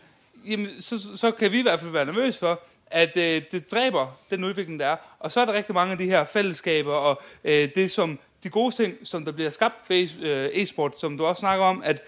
jamen, 0.46 0.82
så, 0.82 1.18
så 1.18 1.32
kan 1.32 1.52
vi 1.52 1.60
i 1.60 1.62
hvert 1.62 1.80
fald 1.80 1.92
være 1.92 2.06
nervøse 2.06 2.40
for, 2.40 2.62
at 2.88 3.18
øh, 3.18 3.42
det 3.52 3.72
dræber 3.72 4.20
den 4.30 4.44
udvikling, 4.44 4.80
der 4.80 4.88
er. 4.88 4.96
Og 5.20 5.32
så 5.32 5.42
er 5.42 5.46
der 5.46 5.54
rigtig 5.54 5.76
mange 5.76 5.92
af 5.92 5.98
de 5.98 6.06
her 6.06 6.26
fællesskaber, 6.26 6.94
og 6.94 7.22
øh, 7.44 7.70
det 7.76 7.92
som 7.92 8.20
de 8.44 8.50
gode 8.50 8.76
ting, 8.76 8.94
som 9.04 9.26
der 9.26 9.32
bliver 9.32 9.50
skabt 9.50 9.90
ved 9.90 10.08
øh, 10.22 10.50
e-sport, 10.54 11.00
som 11.00 11.18
du 11.18 11.26
også 11.26 11.40
snakker 11.40 11.66
om, 11.66 11.82
at 11.86 12.02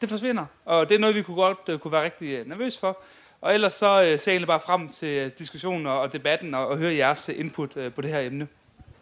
det 0.00 0.08
forsvinder. 0.08 0.46
Og 0.64 0.88
det 0.88 0.94
er 0.94 0.98
noget, 0.98 1.16
vi 1.16 1.22
kunne 1.22 1.36
godt 1.36 1.58
uh, 1.68 1.78
kunne 1.78 1.92
være 1.92 2.02
rigtig 2.02 2.28
øh, 2.28 2.48
nervøs 2.48 2.78
for. 2.78 3.02
Og 3.40 3.54
ellers 3.54 3.74
så 3.74 3.98
uh, 3.98 4.04
ser 4.04 4.12
jeg 4.12 4.18
egentlig 4.26 4.46
bare 4.46 4.60
frem 4.60 4.88
til 4.88 5.30
diskussionen 5.38 5.86
og 5.86 6.12
debatten 6.12 6.54
og, 6.54 6.66
og 6.66 6.78
høre 6.78 6.94
jeres 6.94 7.28
input 7.28 7.70
på 7.94 8.00
det 8.02 8.10
her 8.10 8.20
emne. 8.20 8.48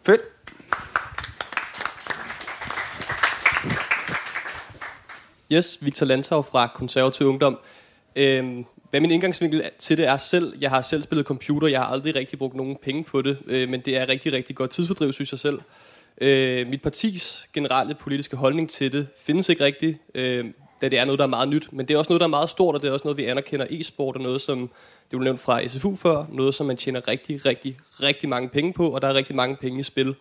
Fedt. 0.05 0.21
Yes, 5.51 5.77
Victor 5.81 6.05
Lantau 6.05 6.41
fra 6.41 6.67
Konservativ 6.67 7.27
Ungdom. 7.27 7.59
Øhm, 8.15 8.65
hvad 8.89 9.01
min 9.01 9.11
indgangsvinkel 9.11 9.63
til 9.79 9.97
det 9.97 10.07
er 10.07 10.17
selv, 10.17 10.53
jeg 10.61 10.69
har 10.69 10.81
selv 10.81 11.03
spillet 11.03 11.25
computer, 11.25 11.67
jeg 11.67 11.79
har 11.79 11.87
aldrig 11.87 12.15
rigtig 12.15 12.39
brugt 12.39 12.55
nogen 12.55 12.77
penge 12.81 13.03
på 13.03 13.21
det, 13.21 13.37
øh, 13.45 13.69
men 13.69 13.81
det 13.81 13.97
er 13.97 14.09
rigtig, 14.09 14.33
rigtig 14.33 14.55
godt 14.55 14.71
tidsfordriv, 14.71 15.13
synes 15.13 15.31
jeg 15.31 15.39
selv. 15.39 15.59
Øh, 16.21 16.67
mit 16.67 16.81
partis 16.81 17.49
generelle 17.53 17.95
politiske 17.95 18.37
holdning 18.37 18.69
til 18.69 18.91
det 18.91 19.07
findes 19.17 19.49
ikke 19.49 19.63
rigtigt, 19.63 19.97
øh, 20.15 20.45
da 20.81 20.89
det 20.89 20.99
er 20.99 21.05
noget, 21.05 21.19
der 21.19 21.25
er 21.25 21.29
meget 21.29 21.49
nyt. 21.49 21.73
Men 21.73 21.87
det 21.87 21.93
er 21.93 21.97
også 21.97 22.11
noget, 22.11 22.19
der 22.19 22.27
er 22.27 22.29
meget 22.29 22.49
stort, 22.49 22.75
og 22.75 22.81
det 22.81 22.87
er 22.87 22.91
også 22.91 23.05
noget, 23.05 23.17
vi 23.17 23.25
anerkender 23.25 23.65
e-sport, 23.69 24.15
og 24.15 24.21
noget, 24.21 24.41
som 24.41 24.59
det 24.59 25.09
blev 25.09 25.21
nævnt 25.23 25.39
fra 25.39 25.67
SFU 25.67 25.95
før, 25.95 26.25
noget, 26.31 26.55
som 26.55 26.65
man 26.65 26.77
tjener 26.77 27.07
rigtig, 27.07 27.45
rigtig, 27.45 27.75
rigtig 28.01 28.29
mange 28.29 28.49
penge 28.49 28.73
på, 28.73 28.89
og 28.89 29.01
der 29.01 29.07
er 29.07 29.13
rigtig 29.13 29.35
mange 29.35 29.55
penge 29.55 29.79
i 29.79 29.83
spil. 29.83 30.15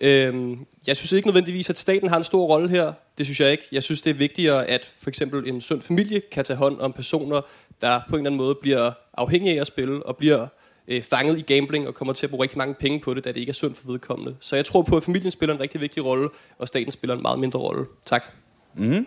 Øh, 0.00 0.56
jeg 0.86 0.96
synes 0.96 1.12
ikke 1.12 1.28
nødvendigvis, 1.28 1.70
at 1.70 1.78
staten 1.78 2.08
har 2.08 2.16
en 2.16 2.24
stor 2.24 2.46
rolle 2.46 2.68
her. 2.68 2.92
Det 3.18 3.26
synes 3.26 3.40
jeg 3.40 3.50
ikke. 3.50 3.64
Jeg 3.72 3.82
synes, 3.82 4.00
det 4.00 4.10
er 4.10 4.14
vigtigere, 4.14 4.66
at 4.66 4.88
for 4.98 5.10
eksempel 5.10 5.48
en 5.48 5.60
sund 5.60 5.82
familie 5.82 6.20
kan 6.32 6.44
tage 6.44 6.56
hånd 6.56 6.80
om 6.80 6.92
personer, 6.92 7.40
der 7.80 8.00
på 8.08 8.16
en 8.16 8.20
eller 8.20 8.30
anden 8.30 8.38
måde 8.38 8.54
bliver 8.54 8.92
afhængige 9.14 9.56
af 9.56 9.60
at 9.60 9.66
spille, 9.66 10.06
og 10.06 10.16
bliver 10.16 10.46
øh, 10.88 11.02
fanget 11.02 11.38
i 11.38 11.54
gambling 11.54 11.88
og 11.88 11.94
kommer 11.94 12.14
til 12.14 12.26
at 12.26 12.30
bruge 12.30 12.42
rigtig 12.42 12.58
mange 12.58 12.74
penge 12.74 13.00
på 13.00 13.14
det, 13.14 13.24
da 13.24 13.32
det 13.32 13.40
ikke 13.40 13.50
er 13.50 13.54
sundt 13.54 13.76
for 13.76 13.92
vedkommende. 13.92 14.36
Så 14.40 14.56
jeg 14.56 14.64
tror 14.64 14.82
på, 14.82 14.96
at 14.96 15.04
familien 15.04 15.30
spiller 15.30 15.54
en 15.54 15.60
rigtig 15.60 15.80
vigtig 15.80 16.04
rolle, 16.04 16.28
og 16.58 16.68
staten 16.68 16.92
spiller 16.92 17.16
en 17.16 17.22
meget 17.22 17.38
mindre 17.38 17.58
rolle. 17.58 17.86
Tak. 18.04 18.24
Mm. 18.74 19.06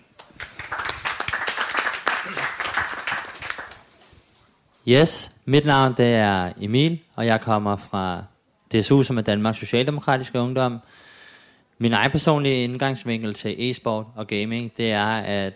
Yes, 4.87 5.31
mit 5.45 5.65
navn 5.65 5.93
det 5.97 6.05
er 6.05 6.51
Emil, 6.61 6.99
og 7.15 7.25
jeg 7.25 7.41
kommer 7.41 7.75
fra 7.75 8.23
DSU, 8.73 9.03
som 9.03 9.17
er 9.17 9.21
Danmarks 9.21 9.57
Socialdemokratiske 9.57 10.39
Ungdom. 10.39 10.79
Min 11.77 11.93
egen 11.93 12.11
personlige 12.11 12.63
indgangsvinkel 12.63 13.33
til 13.33 13.55
e-sport 13.57 14.05
og 14.15 14.27
gaming, 14.27 14.77
det 14.77 14.91
er, 14.91 15.17
at 15.17 15.53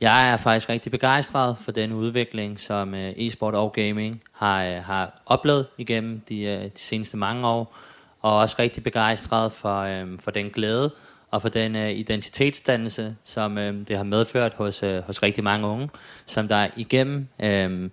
jeg 0.00 0.32
er 0.32 0.36
faktisk 0.36 0.68
rigtig 0.68 0.92
begejstret 0.92 1.56
for 1.58 1.72
den 1.72 1.92
udvikling, 1.92 2.60
som 2.60 2.94
øh, 2.94 3.12
e-sport 3.16 3.54
og 3.54 3.72
gaming 3.72 4.22
har, 4.32 4.64
øh, 4.64 4.76
har 4.84 5.22
oplevet 5.26 5.66
igennem 5.78 6.20
de, 6.28 6.42
øh, 6.42 6.62
de 6.62 6.70
seneste 6.74 7.16
mange 7.16 7.46
år, 7.46 7.76
og 8.22 8.36
også 8.36 8.56
rigtig 8.58 8.82
begejstret 8.82 9.52
for, 9.52 9.80
øhm, 9.80 10.18
for 10.18 10.30
den 10.30 10.50
glæde 10.50 10.94
og 11.30 11.42
for 11.42 11.48
den 11.48 11.76
identitetsdannelse, 11.76 13.16
som 13.24 13.58
øhm, 13.58 13.84
det 13.84 13.96
har 13.96 14.04
medført 14.04 14.54
hos, 14.54 14.80
hos 15.06 15.22
rigtig 15.22 15.44
mange 15.44 15.66
unge, 15.66 15.88
som 16.26 16.48
der 16.48 16.68
igennem 16.76 17.28
øhm, 17.42 17.90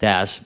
deres 0.00 0.42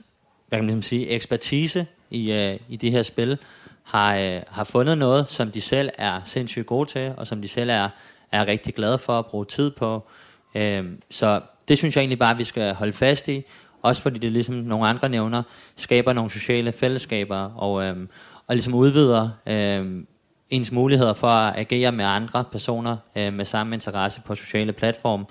hvad 0.48 0.58
kan 0.58 0.64
man 0.64 0.66
ligesom 0.66 0.82
sige, 0.82 1.08
ekspertise 1.08 1.86
i, 2.10 2.56
i 2.68 2.76
de 2.76 2.90
her 2.90 3.02
spil, 3.02 3.38
har, 3.82 4.40
har 4.54 4.64
fundet 4.64 4.98
noget, 4.98 5.28
som 5.28 5.50
de 5.50 5.60
selv 5.60 5.90
er 5.98 6.20
sindssygt 6.24 6.66
gode 6.66 6.90
til, 6.90 7.14
og 7.16 7.26
som 7.26 7.42
de 7.42 7.48
selv 7.48 7.70
er, 7.70 7.88
er 8.32 8.46
rigtig 8.46 8.74
glade 8.74 8.98
for 8.98 9.18
at 9.18 9.26
bruge 9.26 9.44
tid 9.44 9.70
på, 9.70 10.08
Øhm, 10.54 11.02
så 11.10 11.40
det 11.68 11.78
synes 11.78 11.96
jeg 11.96 12.02
egentlig 12.02 12.18
bare, 12.18 12.36
vi 12.36 12.44
skal 12.44 12.74
holde 12.74 12.92
fast 12.92 13.28
i. 13.28 13.44
Også 13.82 14.02
fordi 14.02 14.18
det 14.18 14.32
ligesom 14.32 14.54
nogle 14.54 14.86
andre 14.86 15.08
nævner, 15.08 15.42
skaber 15.76 16.12
nogle 16.12 16.30
sociale 16.30 16.72
fællesskaber 16.72 17.36
og, 17.36 17.84
øhm, 17.84 18.08
og 18.46 18.54
ligesom 18.54 18.74
udvider 18.74 19.30
øhm, 19.46 20.06
ens 20.50 20.72
muligheder 20.72 21.14
for 21.14 21.26
at 21.26 21.58
agere 21.58 21.92
med 21.92 22.04
andre 22.04 22.44
personer 22.52 22.96
øh, 23.16 23.32
med 23.32 23.44
samme 23.44 23.74
interesse 23.74 24.20
på 24.26 24.34
sociale 24.34 24.72
platforme. 24.72 25.24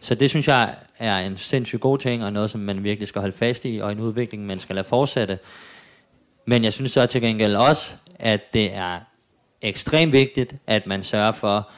Så 0.00 0.14
det 0.14 0.30
synes 0.30 0.48
jeg 0.48 0.74
er 0.98 1.18
en 1.18 1.36
sindssygt 1.36 1.80
god 1.80 1.98
ting, 1.98 2.24
og 2.24 2.32
noget, 2.32 2.50
som 2.50 2.60
man 2.60 2.84
virkelig 2.84 3.08
skal 3.08 3.20
holde 3.20 3.36
fast 3.36 3.64
i, 3.64 3.78
og 3.82 3.92
en 3.92 4.00
udvikling, 4.00 4.46
man 4.46 4.58
skal 4.58 4.74
lade 4.74 4.88
fortsætte. 4.88 5.38
Men 6.46 6.64
jeg 6.64 6.72
synes 6.72 6.92
så 6.92 7.06
til 7.06 7.20
gengæld 7.20 7.56
også, 7.56 7.96
at 8.18 8.54
det 8.54 8.74
er 8.74 9.00
ekstremt 9.62 10.12
vigtigt, 10.12 10.54
at 10.66 10.86
man 10.86 11.02
sørger 11.02 11.32
for, 11.32 11.70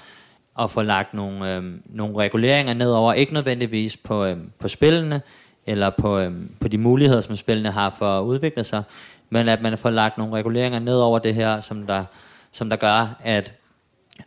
at 0.61 0.71
få 0.71 0.83
lagt 0.83 1.15
nogle, 1.15 1.55
øh, 1.55 1.65
nogle 1.85 2.17
reguleringer 2.17 2.75
ned 2.75 2.91
over, 2.91 3.13
ikke 3.13 3.35
nødvendigvis 3.35 3.97
på, 3.97 4.25
øh, 4.25 4.37
på 4.59 4.69
spillene, 4.69 5.21
eller 5.67 5.91
på, 5.91 6.19
øh, 6.19 6.33
på 6.61 6.69
de 6.69 6.79
muligheder, 6.79 7.21
som 7.21 7.37
spillene 7.37 7.71
har 7.71 7.95
for 7.99 8.19
at 8.19 8.23
udvikle 8.23 8.65
sig, 8.65 8.83
men 9.31 9.49
at 9.49 9.63
man 9.63 9.79
får 9.79 9.91
lagt 9.91 10.19
nogle 10.19 10.35
reguleringer 10.35 10.79
ned 10.79 10.97
over 10.97 11.19
det 11.19 11.35
her, 11.35 11.61
som 11.61 11.87
der, 11.87 12.05
som 12.53 12.71
der 12.71 12.77
gør, 12.77 13.17
at 13.21 13.53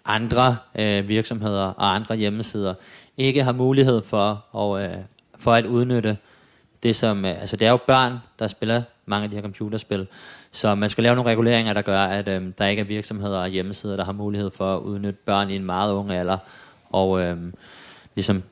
andre 0.05 0.57
øh, 0.75 1.07
virksomheder 1.07 1.65
og 1.65 1.95
andre 1.95 2.15
hjemmesider 2.15 2.74
ikke 3.17 3.43
har 3.43 3.51
mulighed 3.51 4.01
for 4.03 4.57
at, 4.57 4.91
øh, 4.91 4.98
for 5.38 5.53
at 5.53 5.65
udnytte 5.65 6.17
det 6.83 6.95
som, 6.95 7.25
øh, 7.25 7.41
altså 7.41 7.55
det 7.55 7.65
er 7.65 7.71
jo 7.71 7.79
børn, 7.88 8.17
der 8.39 8.48
spiller 8.48 8.81
mange 9.05 9.24
af 9.24 9.29
de 9.29 9.36
her 9.36 9.43
computerspil, 9.43 10.07
så 10.51 10.75
man 10.75 10.89
skal 10.89 11.03
lave 11.03 11.15
nogle 11.15 11.31
reguleringer, 11.31 11.73
der 11.73 11.81
gør, 11.81 12.03
at 12.03 12.27
øh, 12.27 12.43
der 12.57 12.65
ikke 12.65 12.79
er 12.79 12.83
virksomheder 12.83 13.39
og 13.39 13.47
hjemmesider, 13.47 13.95
der 13.95 14.03
har 14.03 14.11
mulighed 14.11 14.51
for 14.51 14.77
at 14.77 14.81
udnytte 14.81 15.19
børn 15.25 15.49
i 15.49 15.55
en 15.55 15.63
meget 15.63 15.93
ung 15.93 16.11
alder, 16.11 16.37
og 16.89 17.21
øh, 17.21 17.37
ligesom 18.15 18.43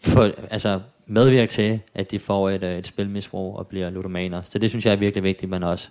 for, 0.00 0.30
altså 0.50 0.80
medvirke 1.06 1.50
til, 1.50 1.80
at 1.94 2.10
de 2.10 2.18
får 2.18 2.50
et, 2.50 2.62
øh, 2.62 2.78
et 2.78 2.86
spilmisbrug 2.86 3.56
og 3.56 3.66
bliver 3.66 3.90
ludomaner. 3.90 4.42
Så 4.44 4.58
det 4.58 4.70
synes 4.70 4.86
jeg 4.86 4.92
er 4.92 4.96
virkelig 4.96 5.22
vigtigt, 5.22 5.44
at 5.44 5.50
man 5.50 5.62
også 5.62 5.88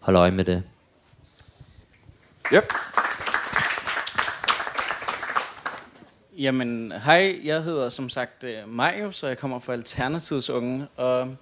holder 0.00 0.20
øje 0.20 0.30
med 0.30 0.44
det. 0.44 0.62
Yep. 2.52 2.72
Jamen, 6.38 6.92
hej, 7.04 7.40
jeg 7.44 7.62
hedder 7.62 7.88
som 7.88 8.08
sagt 8.08 8.44
øh, 8.44 8.56
Mario, 8.66 9.10
så 9.10 9.26
jeg 9.26 9.38
kommer 9.38 9.58
fra 9.58 9.72
Alternativets 9.72 10.50
Unge, 10.50 10.86
og 10.96 11.36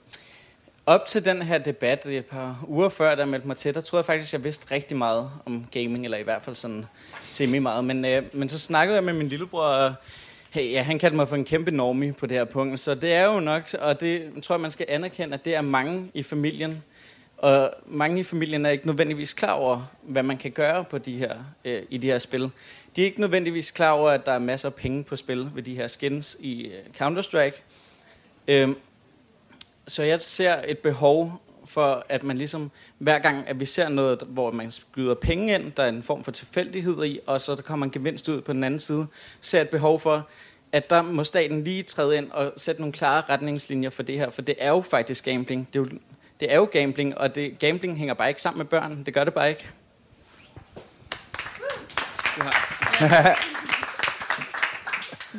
op 0.87 1.07
til 1.07 1.25
den 1.25 1.43
her 1.43 1.59
debat 1.59 2.07
et 2.07 2.25
par 2.25 2.65
uger 2.69 2.89
før, 2.89 3.15
der 3.15 3.25
meldte 3.25 3.47
mig 3.47 3.57
til, 3.57 3.75
der 3.75 3.81
troede 3.81 4.01
jeg 4.01 4.07
faktisk, 4.07 4.29
at 4.29 4.33
jeg 4.39 4.45
vidste 4.45 4.75
rigtig 4.75 4.97
meget 4.97 5.31
om 5.47 5.67
gaming, 5.71 6.05
eller 6.05 6.19
i 6.19 6.23
hvert 6.23 6.43
fald 6.43 6.57
sådan 6.57 6.85
semi 7.23 7.59
meget, 7.59 7.85
men, 7.85 8.05
øh, 8.05 8.23
men 8.33 8.49
så 8.49 8.59
snakkede 8.59 8.97
jeg 8.97 9.05
med 9.05 9.13
min 9.13 9.29
lillebror, 9.29 9.63
og 9.63 9.95
hey, 10.51 10.73
ja, 10.73 10.83
han 10.83 10.99
kaldte 10.99 11.17
mig 11.17 11.29
for 11.29 11.37
en 11.37 11.45
kæmpe 11.45 11.71
normie 11.71 12.13
på 12.13 12.27
det 12.27 12.37
her 12.37 12.45
punkt, 12.45 12.81
så 12.81 12.95
det 12.95 13.13
er 13.13 13.25
jo 13.25 13.41
nok, 13.41 13.63
og 13.81 14.01
det 14.01 14.43
tror 14.43 14.55
jeg, 14.55 14.61
man 14.61 14.71
skal 14.71 14.87
anerkende, 14.89 15.35
at 15.35 15.45
det 15.45 15.55
er 15.55 15.61
mange 15.61 16.11
i 16.15 16.23
familien, 16.23 16.83
og 17.39 17.75
mange 17.87 18.21
i 18.21 18.23
familien 18.23 18.67
er 18.67 18.71
ikke 18.71 18.87
nødvendigvis 18.87 19.35
klar 19.35 19.53
over, 19.53 19.91
hvad 20.03 20.23
man 20.23 20.37
kan 20.37 20.51
gøre 20.51 20.85
på 20.85 20.99
de 20.99 21.17
her, 21.17 21.35
øh, 21.65 21.83
i 21.91 21.99
de 21.99 22.07
her 22.07 22.19
spil. 22.19 22.51
De 22.97 23.01
er 23.01 23.05
ikke 23.05 23.21
nødvendigvis 23.21 23.71
klar 23.71 23.91
over, 23.91 24.11
at 24.11 24.27
der 24.27 24.33
er 24.33 24.39
masser 24.39 24.69
af 24.69 24.75
penge 24.75 25.05
på 25.05 25.17
spil 25.17 25.51
ved 25.55 25.63
de 25.63 25.75
her 25.75 25.87
skins 25.87 26.37
i 26.41 26.67
øh, 26.67 26.81
Counter-Strike. 27.01 27.63
Øhm, 28.49 28.77
så 29.87 30.03
jeg 30.03 30.23
ser 30.23 30.61
et 30.67 30.79
behov 30.79 31.43
for, 31.65 32.07
at 32.09 32.23
man 32.23 32.39
ligesom, 32.39 32.71
hver 32.99 33.19
gang 33.19 33.49
at 33.49 33.61
vi 33.61 33.67
ser 33.67 33.89
noget, 33.89 34.23
hvor 34.27 34.51
man 34.51 34.71
skyder 34.71 35.15
penge 35.15 35.55
ind, 35.55 35.73
der 35.73 35.83
er 35.83 35.89
en 35.89 36.03
form 36.03 36.25
for 36.25 36.31
tilfældighed 36.31 37.05
i, 37.05 37.21
og 37.27 37.41
så 37.41 37.55
der 37.55 37.63
kommer 37.63 37.87
en 37.87 37.93
gevinst 37.93 38.29
ud 38.29 38.41
på 38.41 38.53
den 38.53 38.65
anden 38.65 38.81
side, 38.81 39.07
ser 39.41 39.61
et 39.61 39.69
behov 39.69 40.01
for, 40.01 40.29
at 40.73 40.91
der 40.91 41.03
må 41.03 41.25
staten 41.25 41.65
lige 41.65 41.83
træde 41.83 42.17
ind 42.17 42.31
og 42.31 42.53
sætte 42.57 42.81
nogle 42.81 42.93
klare 42.93 43.23
retningslinjer 43.29 43.91
for 43.91 44.03
det 44.03 44.19
her, 44.19 44.31
for 44.31 44.43
det 44.43 44.55
er 44.59 44.69
jo 44.69 44.81
faktisk 44.81 45.25
gambling. 45.25 45.69
Det 45.73 45.79
er 45.79 45.83
jo, 45.83 45.89
det 46.41 46.53
er 46.53 46.57
jo 46.57 46.69
gambling, 46.73 47.19
og 47.19 47.35
det, 47.35 47.59
gambling 47.59 47.99
hænger 47.99 48.15
bare 48.15 48.29
ikke 48.29 48.43
sammen 48.43 48.59
med 48.59 48.67
børn. 48.67 49.03
Det 49.07 49.15
gør 49.15 49.25
det 49.25 49.35
bare 49.35 49.49
ikke. 49.49 49.69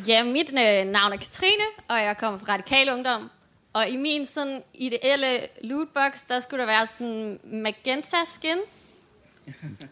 Ja, 0.08 0.24
mit 0.24 0.50
øh, 0.50 0.86
navn 0.86 1.14
er 1.14 1.18
Katrine, 1.18 1.64
og 1.88 1.98
jeg 1.98 2.18
kommer 2.18 2.40
fra 2.40 2.54
Radikal 2.54 2.90
Ungdom. 2.90 3.30
Og 3.74 3.90
i 3.90 3.98
min 3.98 4.26
sådan 4.26 4.64
ideelle 4.74 5.48
lootbox, 5.62 6.28
der 6.28 6.40
skulle 6.40 6.60
der 6.60 6.66
være 6.66 6.88
sådan 6.88 7.40
magenta 7.44 8.18
skin. 8.26 8.58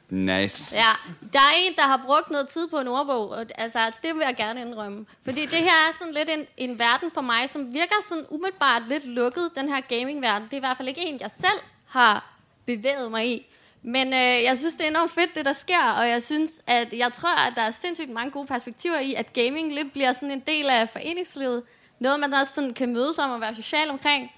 Nice. 0.10 0.76
Ja, 0.76 1.14
der 1.34 1.40
er 1.40 1.54
en, 1.68 1.76
der 1.76 1.82
har 1.82 2.02
brugt 2.06 2.32
noget 2.32 2.50
tid 2.50 2.68
på 2.68 2.80
en 2.80 2.88
ordbog, 2.88 3.30
og 3.30 3.46
altså, 3.56 3.80
det 4.04 4.16
vil 4.16 4.24
jeg 4.26 4.36
gerne 4.38 4.62
indrømme. 4.62 5.06
Fordi 5.24 5.42
det 5.42 5.58
her 5.58 5.72
er 5.90 5.94
sådan 6.00 6.14
lidt 6.14 6.30
en, 6.30 6.48
en 6.58 6.80
verden 6.80 7.12
for 7.14 7.22
mig, 7.22 7.50
som 7.50 7.74
virker 7.74 7.96
sådan 8.10 8.26
umiddelbart 8.30 8.88
lidt 8.88 9.06
lukket, 9.06 9.50
den 9.56 9.70
her 9.70 9.82
gaming-verden. 9.82 10.44
Det 10.44 10.54
er 10.54 10.58
i 10.58 10.60
hvert 10.60 10.78
fald 10.78 10.88
ikke 10.88 11.02
en, 11.02 11.20
jeg 11.22 11.32
selv 11.32 11.60
har 11.88 12.34
bevæget 12.66 13.12
mig 13.12 13.28
i. 13.28 13.48
Men 13.82 14.08
øh, 14.08 14.44
jeg 14.44 14.58
synes, 14.58 14.74
det 14.76 14.86
er 14.86 14.90
enormt 14.90 15.12
fedt, 15.12 15.36
det 15.36 15.46
der 15.46 15.54
sker, 15.54 15.84
og 15.84 16.10
jeg 16.10 16.24
synes, 16.24 16.52
at 16.68 16.94
jeg 16.94 17.14
tror, 17.14 17.48
at 17.48 17.54
der 17.56 17.62
er 17.62 17.72
sindssygt 17.72 18.10
mange 18.10 18.32
gode 18.32 18.48
perspektiver 18.48 19.00
i, 19.00 19.14
at 19.14 19.34
gaming 19.34 19.74
lidt 19.74 19.94
bliver 19.94 20.12
sådan 20.12 20.32
en 20.32 20.40
del 20.40 20.70
af 20.70 20.90
foreningslivet. 20.90 21.64
Noget, 22.02 22.20
man 22.20 22.34
også 22.34 22.54
sådan 22.54 22.74
kan 22.74 22.94
mødes 22.94 23.18
om 23.18 23.32
og 23.32 23.42
være 23.42 23.56
social 23.56 23.90
omkring. 23.90 24.32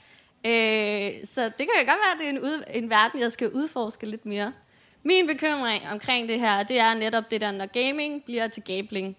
Øh, 0.45 1.11
så 1.25 1.43
det 1.43 1.57
kan 1.57 1.69
jo 1.79 1.85
godt 1.91 1.99
være, 2.03 2.13
at 2.13 2.19
det 2.19 2.25
er 2.25 2.29
en, 2.29 2.39
ud, 2.39 2.63
en 2.73 2.89
verden, 2.89 3.19
jeg 3.19 3.31
skal 3.31 3.51
udforske 3.51 4.05
lidt 4.05 4.25
mere. 4.25 4.53
Min 5.03 5.27
bekymring 5.27 5.83
omkring 5.91 6.29
det 6.29 6.39
her, 6.39 6.63
det 6.63 6.79
er 6.79 6.93
netop 6.93 7.31
det 7.31 7.41
der, 7.41 7.51
når 7.51 7.65
gaming 7.65 8.23
bliver 8.23 8.47
til 8.47 8.63
gambling. 8.63 9.17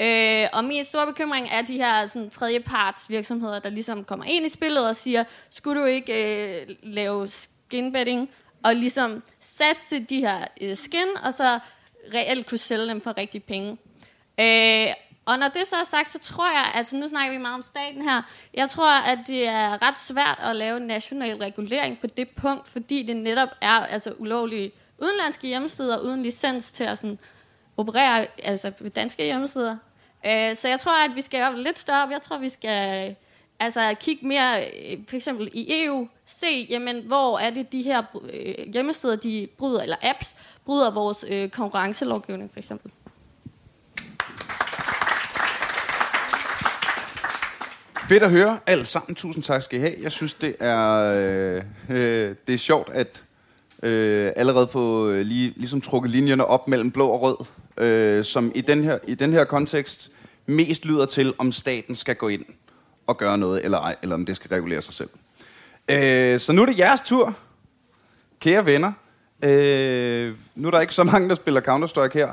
Øh, 0.00 0.46
og 0.52 0.64
min 0.64 0.84
store 0.84 1.06
bekymring 1.06 1.48
er 1.52 1.62
de 1.62 1.76
her 1.76 2.06
sådan, 2.06 2.30
tredjeparts 2.30 3.10
virksomheder, 3.10 3.58
der 3.58 3.70
ligesom 3.70 4.04
kommer 4.04 4.24
ind 4.24 4.46
i 4.46 4.48
spillet 4.48 4.88
og 4.88 4.96
siger, 4.96 5.24
skulle 5.50 5.80
du 5.80 5.86
ikke 5.86 6.12
øh, 6.60 6.66
lave 6.82 7.28
skinbetting 7.28 8.30
og 8.62 8.74
ligesom 8.74 9.22
satse 9.40 10.00
de 10.00 10.20
her 10.20 10.44
øh, 10.60 10.76
skin, 10.76 11.08
og 11.24 11.34
så 11.34 11.58
reelt 12.14 12.48
kunne 12.48 12.58
sælge 12.58 12.88
dem 12.88 13.00
for 13.00 13.18
rigtig 13.18 13.44
penge. 13.44 13.76
Øh, 14.40 14.86
og 15.26 15.38
når 15.38 15.48
det 15.48 15.66
så 15.66 15.76
er 15.76 15.84
sagt, 15.84 16.12
så 16.12 16.18
tror 16.18 16.50
jeg, 16.50 16.70
altså 16.74 16.96
nu 16.96 17.08
snakker 17.08 17.32
vi 17.32 17.38
meget 17.38 17.54
om 17.54 17.62
staten 17.62 18.02
her, 18.02 18.22
jeg 18.54 18.70
tror, 18.70 19.00
at 19.00 19.18
det 19.26 19.48
er 19.48 19.82
ret 19.82 19.98
svært 19.98 20.38
at 20.42 20.56
lave 20.56 20.80
national 20.80 21.36
regulering 21.36 22.00
på 22.00 22.06
det 22.06 22.28
punkt, 22.28 22.68
fordi 22.68 23.02
det 23.02 23.16
netop 23.16 23.48
er 23.60 23.70
altså, 23.70 24.14
ulovlige 24.18 24.72
udenlandske 24.98 25.46
hjemmesider 25.46 25.98
uden 26.00 26.22
licens 26.22 26.72
til 26.72 26.84
at 26.84 26.98
sådan, 26.98 27.18
operere 27.76 28.26
altså, 28.42 28.70
på 28.70 28.88
danske 28.88 29.24
hjemmesider. 29.24 29.76
Øh, 30.26 30.54
så 30.54 30.68
jeg 30.68 30.80
tror, 30.80 31.04
at 31.04 31.16
vi 31.16 31.20
skal 31.20 31.42
op 31.42 31.54
lidt 31.56 31.78
større. 31.78 32.08
Jeg 32.10 32.22
tror, 32.22 32.38
vi 32.38 32.48
skal 32.48 33.14
altså, 33.60 33.96
kigge 34.00 34.26
mere, 34.26 34.60
øh, 34.60 34.98
for 35.08 35.16
eksempel 35.16 35.50
i 35.52 35.84
EU, 35.84 36.08
se, 36.26 36.66
jamen, 36.70 37.02
hvor 37.02 37.38
er 37.38 37.50
det 37.50 37.72
de 37.72 37.82
her 37.82 38.02
øh, 38.32 38.72
hjemmesider, 38.72 39.16
de 39.16 39.48
bryder, 39.58 39.82
eller 39.82 39.96
apps, 40.02 40.36
bryder 40.64 40.90
vores 40.90 41.24
øh, 41.28 41.48
konkurrencelovgivning, 41.48 42.50
for 42.52 42.58
eksempel. 42.58 42.92
Fedt 48.08 48.22
at 48.22 48.30
høre 48.30 48.58
alt 48.66 48.88
sammen. 48.88 49.14
Tusind 49.14 49.44
tak 49.44 49.62
skal 49.62 49.78
I 49.78 49.80
have. 49.80 49.94
Jeg 50.02 50.12
synes, 50.12 50.34
det 50.34 50.56
er, 50.60 50.92
øh, 50.94 51.62
øh, 51.88 52.34
det 52.46 52.54
er 52.54 52.58
sjovt, 52.58 52.88
at 52.92 53.24
øh, 53.82 54.32
allerede 54.36 54.68
få 54.68 55.08
øh, 55.08 55.26
lige, 55.26 55.52
ligesom 55.56 55.80
trukket 55.80 56.10
linjerne 56.10 56.44
op 56.44 56.68
mellem 56.68 56.90
blå 56.90 57.08
og 57.08 57.22
rød, 57.22 57.36
øh, 57.76 58.24
som 58.24 58.52
i 58.54 58.60
den, 58.60 58.84
her, 58.84 58.98
i 59.08 59.14
den 59.14 59.32
her 59.32 59.44
kontekst 59.44 60.10
mest 60.46 60.84
lyder 60.84 61.06
til, 61.06 61.34
om 61.38 61.52
staten 61.52 61.94
skal 61.94 62.14
gå 62.16 62.28
ind 62.28 62.44
og 63.06 63.16
gøre 63.18 63.38
noget, 63.38 63.64
eller 63.64 63.78
ej, 63.78 63.96
eller 64.02 64.14
om 64.14 64.26
det 64.26 64.36
skal 64.36 64.48
regulere 64.48 64.82
sig 64.82 64.94
selv. 64.94 65.10
Øh, 65.88 66.40
så 66.40 66.52
nu 66.52 66.62
er 66.62 66.66
det 66.66 66.78
jeres 66.78 67.00
tur, 67.00 67.36
kære 68.40 68.66
venner. 68.66 68.92
Øh, 69.42 70.34
nu 70.54 70.68
er 70.68 70.70
der 70.70 70.80
ikke 70.80 70.94
så 70.94 71.04
mange, 71.04 71.28
der 71.28 71.34
spiller 71.34 71.60
Counter-Strike 71.60 72.18
her. 72.18 72.32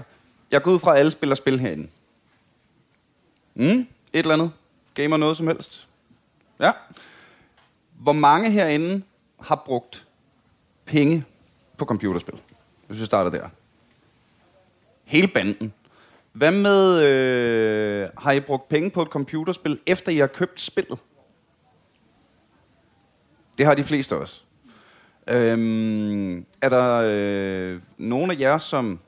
Jeg 0.51 0.61
går 0.61 0.71
ud 0.71 0.79
fra, 0.79 0.93
at 0.93 0.99
alle 0.99 1.11
spiller 1.11 1.35
spil 1.35 1.59
herinde. 1.59 1.87
Mm, 3.55 3.65
et 3.69 3.87
eller 4.13 4.33
andet. 4.33 4.51
Gamer 4.93 5.17
noget 5.17 5.38
som 5.38 5.47
helst. 5.47 5.88
Ja. 6.59 6.71
Hvor 8.00 8.12
mange 8.12 8.51
herinde 8.51 9.03
har 9.39 9.63
brugt 9.65 10.07
penge 10.85 11.25
på 11.77 11.85
computerspil? 11.85 12.41
Hvis 12.88 13.00
vi 13.00 13.05
starter 13.05 13.31
der. 13.31 13.50
Hele 15.03 15.27
banden. 15.27 15.73
Hvad 16.31 16.51
med, 16.51 17.03
øh, 17.03 18.09
har 18.17 18.31
I 18.31 18.39
brugt 18.39 18.69
penge 18.69 18.89
på 18.89 19.01
et 19.01 19.07
computerspil, 19.07 19.79
efter 19.85 20.12
I 20.12 20.17
har 20.17 20.27
købt 20.27 20.62
spillet? 20.62 21.00
Det 23.57 23.65
har 23.65 23.75
de 23.75 23.83
fleste 23.83 24.17
også. 24.17 24.41
Øhm, 25.27 26.45
er 26.62 26.69
der 26.69 27.01
øh, 27.05 27.81
nogen 27.97 28.31
af 28.31 28.39
jer, 28.39 28.57
som... 28.57 29.00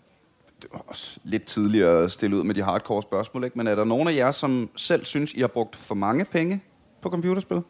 Lidt 1.23 1.45
tidligere 1.45 2.03
at 2.03 2.11
stille 2.11 2.37
ud 2.37 2.43
med 2.43 2.55
de 2.55 2.63
hardcore 2.63 3.01
spørgsmål, 3.01 3.43
ikke? 3.43 3.57
men 3.57 3.67
er 3.67 3.75
der 3.75 3.83
nogen 3.83 4.07
af 4.07 4.15
jer, 4.15 4.31
som 4.31 4.69
selv 4.75 5.05
synes, 5.05 5.33
I 5.33 5.39
har 5.39 5.47
brugt 5.47 5.75
for 5.75 5.95
mange 5.95 6.25
penge 6.25 6.63
på 7.01 7.09
computerspil? 7.09 7.61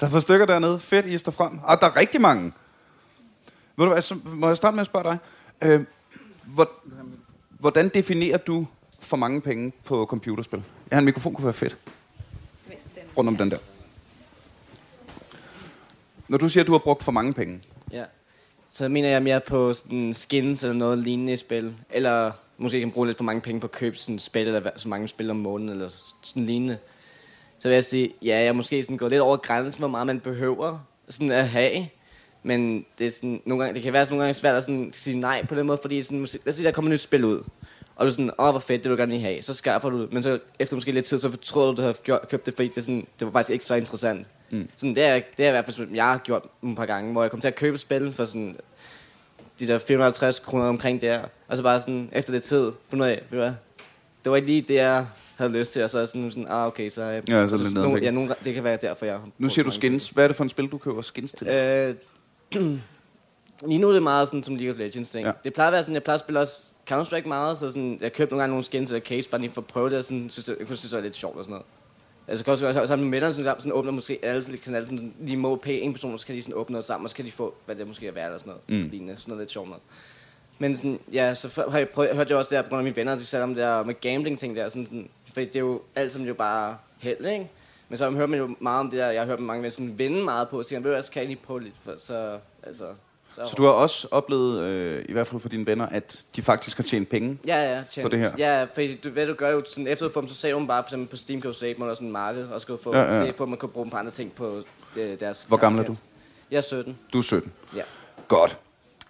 Der 0.00 0.06
er 0.06 0.10
for 0.10 0.20
stykker 0.20 0.46
dernede. 0.46 0.78
Fedt, 0.78 1.06
I 1.06 1.18
står 1.18 1.32
frem. 1.32 1.60
Ah, 1.66 1.78
der 1.80 1.86
er 1.86 1.96
rigtig 1.96 2.20
mange. 2.20 2.52
Ved 3.76 3.86
du 3.86 3.92
hvad, 3.92 4.02
så 4.02 4.18
må 4.24 4.48
jeg 4.48 4.56
starte 4.56 4.74
med 4.74 4.80
at 4.80 4.86
spørge 4.86 5.04
dig. 5.04 5.18
Øh, 5.62 5.84
hvor, 6.46 6.70
hvordan 7.50 7.88
definerer 7.88 8.38
du 8.38 8.66
for 9.00 9.16
mange 9.16 9.40
penge 9.40 9.72
på 9.84 10.06
computerspil? 10.06 10.62
Ja, 10.92 10.98
en 10.98 11.04
mikrofon 11.04 11.34
kunne 11.34 11.44
være 11.44 11.52
fedt. 11.52 11.76
Rundt 13.16 13.28
om 13.28 13.36
den 13.36 13.50
der. 13.50 13.58
Når 16.28 16.38
du 16.38 16.48
siger, 16.48 16.62
at 16.62 16.66
du 16.66 16.72
har 16.72 16.78
brugt 16.78 17.02
for 17.02 17.12
mange 17.12 17.34
penge. 17.34 17.60
Så 18.76 18.88
mener 18.88 19.08
jeg 19.08 19.22
mere 19.22 19.40
på 19.40 19.74
sådan 19.74 20.12
skins 20.12 20.62
eller 20.62 20.74
noget 20.74 20.98
lignende 20.98 21.32
i 21.32 21.36
spil. 21.36 21.74
Eller 21.90 22.32
måske 22.58 22.80
kan 22.80 22.90
bruge 22.90 23.06
lidt 23.06 23.16
for 23.16 23.24
mange 23.24 23.40
penge 23.40 23.60
på 23.60 23.66
at 23.66 23.72
købe 23.72 23.96
sådan 23.96 24.18
spil, 24.18 24.46
eller 24.46 24.70
så 24.76 24.88
mange 24.88 25.08
spil 25.08 25.30
om 25.30 25.36
måneden, 25.36 25.70
eller 25.70 25.88
sådan 26.22 26.46
lignende. 26.46 26.78
Så 27.58 27.68
vil 27.68 27.74
jeg 27.74 27.84
sige, 27.84 28.14
ja, 28.22 28.36
jeg 28.36 28.46
er 28.46 28.52
måske 28.52 28.84
sådan 28.84 28.96
gået 28.96 29.10
lidt 29.10 29.22
over 29.22 29.36
grænsen, 29.36 29.78
hvor 29.78 29.88
meget 29.88 30.06
man 30.06 30.20
behøver 30.20 30.78
sådan 31.08 31.30
at 31.30 31.48
have. 31.48 31.88
Men 32.42 32.86
det, 32.98 33.06
er 33.06 33.10
sådan, 33.10 33.42
nogle 33.44 33.64
gange, 33.64 33.74
det 33.74 33.82
kan 33.82 33.92
være 33.92 34.06
sådan 34.06 34.14
nogle 34.14 34.24
gange 34.24 34.34
svært 34.34 34.54
at 34.54 34.64
sådan 34.64 34.90
sige 34.92 35.20
nej 35.20 35.46
på 35.46 35.54
den 35.54 35.66
måde, 35.66 35.78
fordi 35.82 36.02
sådan, 36.02 36.18
lad 36.18 36.48
os 36.48 36.54
sige, 36.54 36.66
der 36.66 36.72
kommer 36.72 36.90
et 36.90 36.92
nyt 36.92 37.00
spil 37.00 37.24
ud 37.24 37.44
og 37.96 38.06
du 38.06 38.08
er 38.08 38.12
sådan, 38.12 38.30
åh, 38.38 38.50
hvor 38.50 38.58
fedt, 38.58 38.84
det 38.84 38.90
vil 38.90 38.98
du 38.98 39.00
gerne 39.00 39.12
lige 39.12 39.22
have. 39.22 39.42
Så 39.42 39.54
skaffer 39.54 39.90
du 39.90 40.02
det, 40.02 40.12
men 40.12 40.22
så 40.22 40.38
efter 40.58 40.76
måske 40.76 40.92
lidt 40.92 41.04
tid, 41.04 41.18
så 41.18 41.30
fortryder 41.30 41.72
du, 41.72 41.82
at 41.82 42.06
du 42.06 42.12
har 42.12 42.24
købt 42.30 42.46
det, 42.46 42.54
fordi 42.54 42.68
det, 42.68 42.76
er 42.76 42.80
sådan, 42.80 43.06
det 43.18 43.26
var 43.26 43.32
faktisk 43.32 43.50
ikke 43.52 43.64
så 43.64 43.74
interessant. 43.74 44.26
Mm. 44.50 44.68
Sådan, 44.76 44.94
det, 44.94 45.04
er, 45.04 45.20
det 45.36 45.44
er 45.44 45.48
i 45.48 45.50
hvert 45.50 45.64
fald, 45.64 45.76
som 45.76 45.94
jeg 45.94 46.04
har 46.04 46.18
gjort 46.18 46.42
et 46.64 46.76
par 46.76 46.86
gange, 46.86 47.12
hvor 47.12 47.22
jeg 47.22 47.30
kom 47.30 47.40
til 47.40 47.48
at 47.48 47.54
købe 47.54 47.78
spil 47.78 48.12
for 48.12 48.24
sådan, 48.24 48.56
de 49.60 49.66
der 49.66 49.78
450 49.78 50.38
kroner 50.38 50.64
omkring 50.64 51.00
der, 51.00 51.20
og 51.48 51.56
så 51.56 51.62
bare 51.62 51.80
sådan, 51.80 52.08
efter 52.12 52.32
lidt 52.32 52.44
tid, 52.44 52.72
fundet 52.88 53.06
ud 53.06 53.10
af, 53.10 53.22
ved 53.30 53.38
du 53.38 53.44
hvad, 53.44 53.54
det 54.24 54.30
var 54.30 54.36
ikke 54.36 54.48
lige 54.48 54.62
det, 54.62 54.74
jeg 54.74 55.06
havde 55.36 55.52
lyst 55.52 55.72
til, 55.72 55.84
og 55.84 55.90
så 55.90 55.98
er 55.98 56.06
sådan, 56.06 56.30
sådan 56.30 56.46
ah, 56.48 56.66
okay, 56.66 56.90
så, 56.90 57.02
Ja, 57.02 57.48
så 57.48 57.56
det 57.56 57.68
så, 57.68 57.74
nedpenge. 57.74 58.02
ja, 58.02 58.10
nogle, 58.10 58.34
det 58.44 58.54
kan 58.54 58.64
være 58.64 58.78
derfor, 58.82 59.06
jeg 59.06 59.18
Nu 59.38 59.48
siger 59.48 59.64
du 59.64 59.70
skins. 59.70 60.08
Hvad 60.08 60.24
er 60.24 60.28
det 60.28 60.36
for 60.36 60.44
en 60.44 60.50
spil, 60.50 60.66
du 60.66 60.78
køber 60.78 61.02
skins 61.02 61.32
til? 61.32 61.48
Øh, 61.48 61.94
lige 63.68 63.78
nu 63.78 63.88
er 63.88 63.92
det 63.92 64.02
meget 64.02 64.28
sådan 64.28 64.42
som 64.42 64.56
League 64.56 64.72
of 64.72 64.78
Legends 64.78 65.10
ting. 65.10 65.26
Ja. 65.26 65.32
Det 65.44 65.54
plejer 65.54 65.68
at 65.68 65.72
være 65.72 65.82
sådan, 65.84 65.94
jeg 65.94 66.02
plejer 66.02 66.14
at 66.14 66.20
spille 66.20 66.40
også 66.40 66.62
Counter-Strike 66.90 67.28
meget, 67.28 67.58
så 67.58 67.70
sådan, 67.70 67.98
jeg 68.00 68.12
købte 68.12 68.32
nogle 68.32 68.42
gange 68.42 68.50
nogle 68.50 68.64
skins 68.64 68.90
eller 68.90 69.06
case, 69.06 69.30
bare 69.30 69.40
lige 69.40 69.50
for 69.50 69.60
at 69.60 69.66
prøve 69.66 69.90
det, 69.90 69.98
og 69.98 70.04
sådan, 70.04 70.30
synes 70.30 70.48
jeg, 70.48 70.56
jeg 70.58 70.66
synes, 70.66 70.82
det 70.82 70.92
var 70.92 71.00
lidt 71.00 71.16
sjovt 71.16 71.38
og 71.38 71.44
sådan 71.44 71.52
noget. 71.52 71.66
Altså, 72.28 72.44
kan 72.44 72.52
også 72.52 72.86
sammen 72.86 73.04
med 73.04 73.10
midterne, 73.10 73.34
sådan, 73.34 73.54
sådan 73.58 73.72
åbner 73.72 73.92
måske 73.92 74.18
alle, 74.22 74.42
sådan, 74.42 74.58
kan 74.58 74.74
alle 74.74 74.86
sådan, 74.86 75.14
lige 75.20 75.36
må 75.36 75.56
pay 75.56 75.78
en 75.82 75.92
person, 75.92 76.12
og 76.12 76.20
så 76.20 76.26
kan 76.26 76.34
de 76.34 76.42
sådan 76.42 76.54
åbne 76.54 76.72
noget 76.72 76.84
sammen, 76.84 77.04
og 77.04 77.10
så 77.10 77.16
kan 77.16 77.24
de 77.24 77.32
få, 77.32 77.54
hvad 77.64 77.76
det 77.76 77.86
måske 77.86 78.06
er 78.06 78.12
værd, 78.12 78.26
eller 78.26 78.38
sådan 78.38 78.52
noget, 78.68 78.84
mm. 78.84 78.90
lignende, 78.90 79.16
sådan 79.16 79.30
noget 79.30 79.42
lidt 79.42 79.50
sjovt 79.50 79.68
noget. 79.68 79.82
Men 80.58 80.76
sådan, 80.76 81.00
ja, 81.12 81.34
så 81.34 81.64
har 81.70 81.78
jeg 81.78 81.88
prøvet, 81.88 82.16
hørte 82.16 82.30
jeg 82.30 82.38
også 82.38 82.54
der 82.54 82.62
på 82.62 82.68
grund 82.68 82.78
af 82.78 82.84
mine 82.84 82.96
venner, 82.96 83.16
sagde 83.16 83.42
om 83.42 83.54
der 83.54 83.82
med 83.82 84.00
gambling 84.00 84.38
ting 84.38 84.56
der, 84.56 84.68
sådan, 84.68 84.86
sådan, 84.86 85.08
for 85.24 85.40
det 85.40 85.56
er 85.56 85.60
jo 85.60 85.82
alt 85.94 86.12
sammen 86.12 86.28
jo 86.28 86.34
bare 86.34 86.76
held, 86.98 87.26
ikke? 87.26 87.50
Men 87.88 87.98
så 87.98 88.10
hører 88.10 88.26
man 88.26 88.38
jo 88.38 88.56
meget 88.60 88.80
om 88.80 88.90
det 88.90 88.98
der, 88.98 89.10
jeg 89.10 89.22
har 89.22 89.26
hørt 89.26 89.40
mange 89.40 89.62
venner 89.62 89.70
sådan 89.70 89.98
vinde 89.98 90.24
meget 90.24 90.48
på, 90.48 90.58
og 90.58 90.64
siger, 90.64 90.78
ved 90.78 90.84
du 90.84 90.90
hvad, 90.90 91.02
så 91.02 91.10
kan 91.10 91.20
jeg 91.20 91.28
lige 91.28 91.40
prøve 91.42 91.62
lidt, 91.62 91.74
for, 91.82 91.94
så, 91.98 92.38
altså, 92.62 92.84
Så 93.44 93.54
du 93.56 93.62
har 93.62 93.70
også 93.70 94.08
oplevet, 94.10 94.62
øh, 94.62 95.04
i 95.08 95.12
hvert 95.12 95.26
fald 95.26 95.40
for 95.40 95.48
dine 95.48 95.66
venner, 95.66 95.86
at 95.86 96.24
de 96.36 96.42
faktisk 96.42 96.76
har 96.76 96.84
tjent 96.84 97.08
penge? 97.08 97.38
Ja, 97.46 97.76
ja, 97.76 97.82
tjent. 97.90 98.04
På 98.04 98.08
det 98.08 98.18
her? 98.18 98.30
Ja, 98.38 98.64
for 98.64 98.82
du, 99.04 99.10
hvad 99.10 99.26
du 99.26 99.34
gør 99.34 99.50
jo, 99.50 99.62
sådan, 99.66 99.86
efter 99.86 100.06
du 100.06 100.12
får 100.12 100.20
dem, 100.20 100.28
så 100.28 100.34
saver 100.34 100.58
dem 100.58 100.66
bare 100.66 100.82
for 100.82 100.86
eksempel 100.86 101.08
på 101.08 101.16
Steam, 101.16 101.40
kan 101.40 101.50
du 101.50 101.56
save 101.56 101.80
under 101.80 101.94
sådan 101.94 102.08
en 102.08 102.12
marked, 102.12 102.48
og 102.48 102.60
så 102.60 102.66
kan 102.66 102.76
du 102.76 102.82
få 102.82 102.96
Ja, 102.96 103.18
ja, 103.18 103.26
det 103.26 103.34
på, 103.34 103.42
at 103.42 103.48
man 103.48 103.58
kan 103.58 103.68
bruge 103.68 103.84
dem 103.84 103.90
på 103.90 103.96
andre 103.96 104.10
ting 104.10 104.32
på 104.32 104.62
øh, 104.96 105.20
deres 105.20 105.44
Hvor 105.48 105.56
gammel 105.56 105.80
er 105.80 105.86
du? 105.86 105.96
Jeg 106.50 106.56
er 106.56 106.60
17. 106.60 106.98
Du 107.12 107.18
er 107.18 107.22
17. 107.22 107.52
Ja. 107.76 107.82
Godt. 108.28 108.56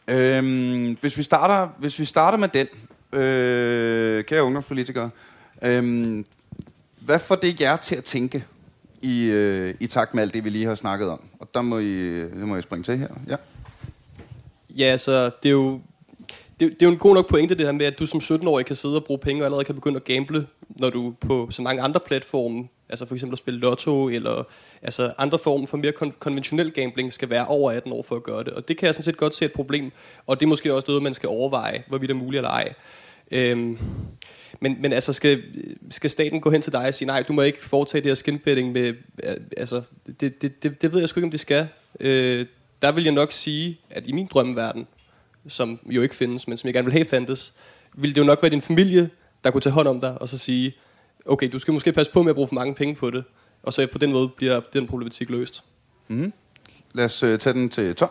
Øhm, 0.09 0.97
hvis, 1.00 1.18
vi 1.18 1.23
starter, 1.23 1.68
hvis 1.78 1.99
vi 1.99 2.04
starter 2.04 2.38
med 2.38 2.49
den, 2.49 2.66
øh, 3.21 4.25
kære 4.25 4.42
ungdomspolitikere, 4.42 5.11
øhm, 5.62 6.26
hvad 7.00 7.18
får 7.18 7.35
det 7.35 7.61
jer 7.61 7.76
til 7.76 7.97
at 7.97 8.04
tænke 8.04 8.45
i, 9.02 9.23
øh, 9.25 9.75
i 9.80 9.87
takt 9.87 10.14
med 10.14 10.23
alt 10.23 10.35
det, 10.35 10.45
vi 10.45 10.50
lige 10.50 10.66
har 10.66 10.75
snakket 10.75 11.09
om? 11.09 11.21
Og 11.40 11.49
der 11.54 11.62
må 11.62 11.78
I, 11.78 12.21
det 12.21 12.37
må 12.37 12.56
I 12.56 12.62
springe 12.62 12.83
til 12.83 12.99
her. 12.99 13.09
Ja. 13.28 13.37
Ja, 14.78 14.85
altså, 14.85 15.30
det 15.42 15.49
er 15.49 15.52
jo... 15.52 15.80
Det, 16.61 16.71
det 16.71 16.83
er 16.83 16.87
jo 16.87 16.92
en 16.92 16.99
god 16.99 17.14
nok 17.14 17.28
pointe, 17.28 17.54
det 17.54 17.66
her 17.66 17.73
med, 17.73 17.87
at 17.87 17.99
du 17.99 18.06
som 18.06 18.21
17-årig 18.21 18.66
kan 18.66 18.76
sidde 18.76 18.97
og 18.97 19.04
bruge 19.04 19.18
penge, 19.18 19.42
og 19.42 19.45
allerede 19.45 19.64
kan 19.64 19.75
begynde 19.75 19.97
at 19.97 20.04
gamble, 20.04 20.47
når 20.68 20.90
du 20.90 21.14
på 21.21 21.49
så 21.50 21.62
mange 21.62 21.83
andre 21.83 22.00
platforme, 22.06 22.68
altså 22.88 23.06
for 23.06 23.14
eksempel 23.14 23.35
at 23.35 23.38
spille 23.38 23.61
lotto, 23.61 24.09
eller 24.09 24.45
altså 24.83 25.12
andre 25.18 25.38
former 25.38 25.66
for 25.66 25.76
mere 25.76 25.92
kon- 26.02 26.18
konventionel 26.18 26.73
gambling, 26.73 27.12
skal 27.12 27.30
være 27.30 27.47
over 27.47 27.73
18 27.73 27.92
år 27.92 28.02
for 28.02 28.16
at 28.16 28.23
gøre 28.23 28.45
det. 28.45 28.52
Og 28.52 28.68
det 28.68 28.78
kan 28.78 28.87
jeg 28.87 28.95
sådan 28.95 29.04
set 29.04 29.16
godt 29.16 29.35
se 29.35 29.45
et 29.45 29.52
problem, 29.52 29.92
og 30.26 30.40
det 30.40 30.47
er 30.47 30.49
måske 30.49 30.75
også 30.75 30.85
noget, 30.88 31.02
man 31.02 31.14
skal 31.14 31.28
overveje, 31.28 31.83
hvorvidt 31.88 32.09
det 32.09 32.14
er 32.14 32.18
muligt 32.18 32.38
eller 32.38 32.50
ej. 32.50 32.72
Øhm, 33.31 33.79
men, 34.61 34.77
men 34.81 34.92
altså, 34.92 35.12
skal, 35.12 35.42
skal 35.90 36.11
staten 36.11 36.40
gå 36.40 36.50
hen 36.50 36.62
til 36.62 36.72
dig 36.72 36.88
og 36.88 36.94
sige, 36.94 37.07
nej, 37.07 37.22
du 37.29 37.33
må 37.33 37.42
ikke 37.42 37.64
foretage 37.64 38.03
det 38.03 38.11
her 38.11 38.14
skinbetting 38.14 38.72
med, 38.72 38.94
altså, 39.57 39.83
det, 40.20 40.42
det, 40.42 40.62
det, 40.62 40.83
det 40.83 40.92
ved 40.92 41.00
jeg 41.00 41.09
sgu 41.09 41.20
ikke, 41.20 41.27
om 41.27 41.31
de 41.31 41.38
skal. 41.38 41.68
Øh, 42.00 42.46
der 42.82 42.92
vil 42.92 43.04
jeg 43.04 43.12
nok 43.12 43.32
sige, 43.32 43.80
at 43.90 44.06
i 44.06 44.12
min 44.12 44.26
drømmeverden, 44.26 44.86
som 45.48 45.78
jo 45.86 46.02
ikke 46.02 46.14
findes, 46.14 46.48
men 46.48 46.56
som 46.56 46.66
jeg 46.66 46.74
gerne 46.74 46.84
vil 46.84 46.92
have 46.92 47.04
fandtes, 47.04 47.52
ville 47.94 48.14
det 48.14 48.20
jo 48.20 48.26
nok 48.26 48.42
være 48.42 48.50
din 48.50 48.62
familie, 48.62 49.10
der 49.44 49.50
kunne 49.50 49.60
tage 49.60 49.72
hånd 49.72 49.88
om 49.88 50.00
dig, 50.00 50.20
og 50.20 50.28
så 50.28 50.38
sige, 50.38 50.74
okay, 51.26 51.52
du 51.52 51.58
skal 51.58 51.74
måske 51.74 51.92
passe 51.92 52.12
på 52.12 52.22
med 52.22 52.30
at 52.30 52.34
bruge 52.34 52.48
for 52.48 52.54
mange 52.54 52.74
penge 52.74 52.94
på 52.94 53.10
det, 53.10 53.24
og 53.62 53.72
så 53.72 53.86
på 53.86 53.98
den 53.98 54.12
måde 54.12 54.28
bliver 54.28 54.60
den 54.72 54.86
problematik 54.86 55.30
løst. 55.30 55.64
Mm. 56.08 56.32
Lad 56.94 57.04
os 57.04 57.22
øh, 57.22 57.38
tage 57.38 57.54
den 57.54 57.68
til 57.68 57.94
Tom. 57.94 58.10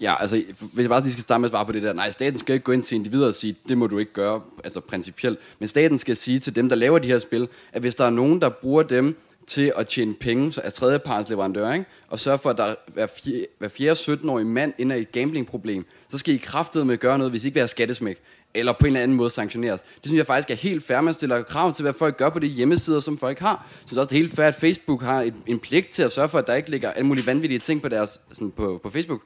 Ja, 0.00 0.20
altså, 0.20 0.42
hvis 0.58 0.82
jeg 0.82 0.88
bare 0.88 1.02
lige 1.02 1.12
skal 1.12 1.22
starte 1.22 1.40
med 1.40 1.46
at 1.46 1.50
svare 1.50 1.66
på 1.66 1.72
det 1.72 1.82
der. 1.82 1.92
Nej, 1.92 2.10
staten 2.10 2.38
skal 2.38 2.52
ikke 2.52 2.64
gå 2.64 2.72
ind 2.72 2.82
til 2.82 2.94
individer 2.94 3.26
og 3.26 3.34
sige, 3.34 3.56
det 3.68 3.78
må 3.78 3.86
du 3.86 3.98
ikke 3.98 4.12
gøre, 4.12 4.40
altså 4.64 4.80
principielt. 4.80 5.38
Men 5.58 5.68
staten 5.68 5.98
skal 5.98 6.16
sige 6.16 6.38
til 6.38 6.56
dem, 6.56 6.68
der 6.68 6.76
laver 6.76 6.98
de 6.98 7.08
her 7.08 7.18
spil, 7.18 7.48
at 7.72 7.80
hvis 7.80 7.94
der 7.94 8.04
er 8.04 8.10
nogen, 8.10 8.40
der 8.40 8.48
bruger 8.48 8.82
dem 8.82 9.16
til 9.46 9.72
at 9.76 9.86
tjene 9.86 10.14
penge, 10.14 10.52
så 10.52 10.60
er 10.64 10.70
tredjeparts 10.70 11.28
leverandør, 11.28 11.72
ikke? 11.72 11.86
og 12.08 12.18
sørge 12.18 12.38
for, 12.38 12.50
at 12.50 12.58
der 12.58 12.74
hver 12.86 13.06
fjerde, 13.06 13.46
hver 13.58 13.68
fjerde 13.68 13.92
17-årige 13.92 14.44
mand 14.44 14.72
ender 14.78 14.96
i 14.96 15.00
et 15.00 15.12
gamblingproblem, 15.12 15.86
så 16.08 16.18
skal 16.18 16.34
I 16.34 16.36
kraftedeme 16.36 16.88
med 16.88 16.98
gøre 16.98 17.18
noget, 17.18 17.30
hvis 17.30 17.44
I 17.44 17.46
ikke 17.46 17.54
vil 17.54 17.60
have 17.60 17.68
skattesmæk 17.68 18.18
eller 18.54 18.72
på 18.72 18.86
en 18.86 18.86
eller 18.86 19.02
anden 19.02 19.16
måde 19.16 19.30
sanktioneres. 19.30 19.80
Det 19.80 20.06
synes 20.06 20.18
jeg 20.18 20.26
faktisk 20.26 20.50
er 20.50 20.54
helt 20.54 20.82
fair, 20.82 21.00
man 21.00 21.14
stiller 21.14 21.42
krav 21.42 21.72
til, 21.72 21.82
hvad 21.82 21.92
folk 21.92 22.16
gør 22.16 22.28
på 22.28 22.38
de 22.38 22.46
hjemmesider, 22.46 23.00
som 23.00 23.18
folk 23.18 23.38
har. 23.38 23.66
Jeg 23.70 23.86
synes 23.86 23.98
også, 23.98 24.08
det 24.08 24.16
er 24.16 24.20
helt 24.20 24.34
fair, 24.34 24.46
at 24.46 24.54
Facebook 24.54 25.02
har 25.02 25.20
en, 25.20 25.34
en 25.46 25.58
pligt 25.58 25.90
til 25.90 26.02
at 26.02 26.12
sørge 26.12 26.28
for, 26.28 26.38
at 26.38 26.46
der 26.46 26.54
ikke 26.54 26.70
ligger 26.70 26.90
alle 26.90 27.06
mulige 27.06 27.26
vanvittige 27.26 27.58
ting 27.58 27.82
på, 27.82 27.88
deres, 27.88 28.20
sådan 28.32 28.50
på, 28.50 28.80
på 28.82 28.90
Facebook. 28.90 29.22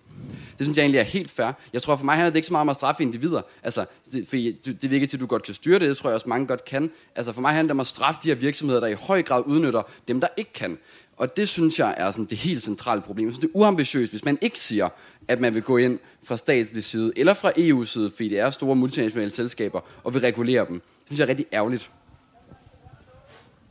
Det 0.59 0.67
synes 0.67 0.77
jeg 0.77 0.83
egentlig 0.83 0.99
er 0.99 1.03
helt 1.03 1.31
fair. 1.31 1.53
Jeg 1.73 1.83
tror 1.83 1.97
for 1.97 2.05
mig 2.05 2.15
handler 2.15 2.31
det 2.31 2.37
ikke 2.37 2.47
så 2.47 2.53
meget 2.53 2.61
om 2.61 2.69
at 2.69 2.77
straffe 2.77 3.03
individer. 3.03 3.43
Altså, 3.63 3.85
det, 4.13 4.29
for 4.29 4.37
det, 4.37 4.83
det 4.83 4.91
virker 4.91 5.07
til, 5.07 5.17
at 5.17 5.21
du 5.21 5.27
godt 5.27 5.43
kan 5.43 5.55
styre 5.55 5.79
det. 5.79 5.89
Det 5.89 5.97
tror 5.97 6.11
jeg 6.11 6.15
også 6.15 6.29
mange 6.29 6.47
godt 6.47 6.65
kan. 6.65 6.91
Altså 7.17 7.33
for 7.33 7.41
mig 7.41 7.53
handler 7.53 7.69
det 7.69 7.77
om 7.77 7.81
at 7.81 7.87
straffe 7.87 8.21
de 8.23 8.29
her 8.29 8.35
virksomheder, 8.35 8.81
der 8.81 8.87
i 8.87 8.95
høj 8.95 9.23
grad 9.23 9.43
udnytter 9.47 9.83
dem, 10.09 10.21
der 10.21 10.29
ikke 10.37 10.53
kan. 10.53 10.79
Og 11.17 11.37
det 11.37 11.49
synes 11.49 11.79
jeg 11.79 11.95
er 11.97 12.11
sådan 12.11 12.25
det 12.25 12.39
helt 12.39 12.63
centrale 12.63 13.01
problem. 13.01 13.27
Jeg 13.27 13.35
synes, 13.35 13.41
det 13.41 13.49
er 13.55 13.59
uambitiøst, 13.59 14.13
hvis 14.13 14.25
man 14.25 14.39
ikke 14.41 14.59
siger, 14.59 14.89
at 15.29 15.41
man 15.41 15.55
vil 15.55 15.63
gå 15.63 15.77
ind 15.77 15.99
fra 16.25 16.37
statslig 16.37 16.85
side, 16.85 17.13
eller 17.17 17.35
fra 17.35 17.51
EU's 17.51 17.87
side, 17.87 18.11
fordi 18.11 18.29
det 18.29 18.39
er 18.39 18.51
store 18.51 18.77
multinationale 18.77 19.31
selskaber, 19.31 19.81
og 20.05 20.15
vil 20.15 20.23
regulere 20.23 20.67
dem. 20.69 20.81
Det 20.81 21.07
synes 21.07 21.19
jeg 21.19 21.25
er 21.25 21.29
rigtig 21.29 21.47
ærgerligt. 21.53 21.91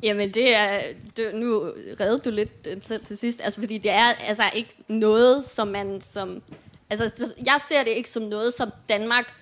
Jamen, 0.03 0.33
det 0.33 0.55
er... 0.55 0.81
Det, 1.17 1.35
nu 1.35 1.71
redde 1.99 2.19
du 2.19 2.29
lidt 2.29 2.65
den 2.65 2.81
selv 2.81 3.05
til 3.05 3.17
sidst. 3.17 3.41
Altså, 3.43 3.59
fordi 3.59 3.77
det 3.77 3.91
er 3.91 4.05
altså 4.27 4.49
ikke 4.53 4.75
noget, 4.87 5.45
som 5.45 5.67
man 5.67 6.01
som... 6.01 6.41
Altså, 6.89 7.33
jeg 7.45 7.59
ser 7.69 7.83
det 7.83 7.91
ikke 7.91 8.09
som 8.09 8.23
noget, 8.23 8.53
som 8.53 8.69
Danmark 8.89 9.33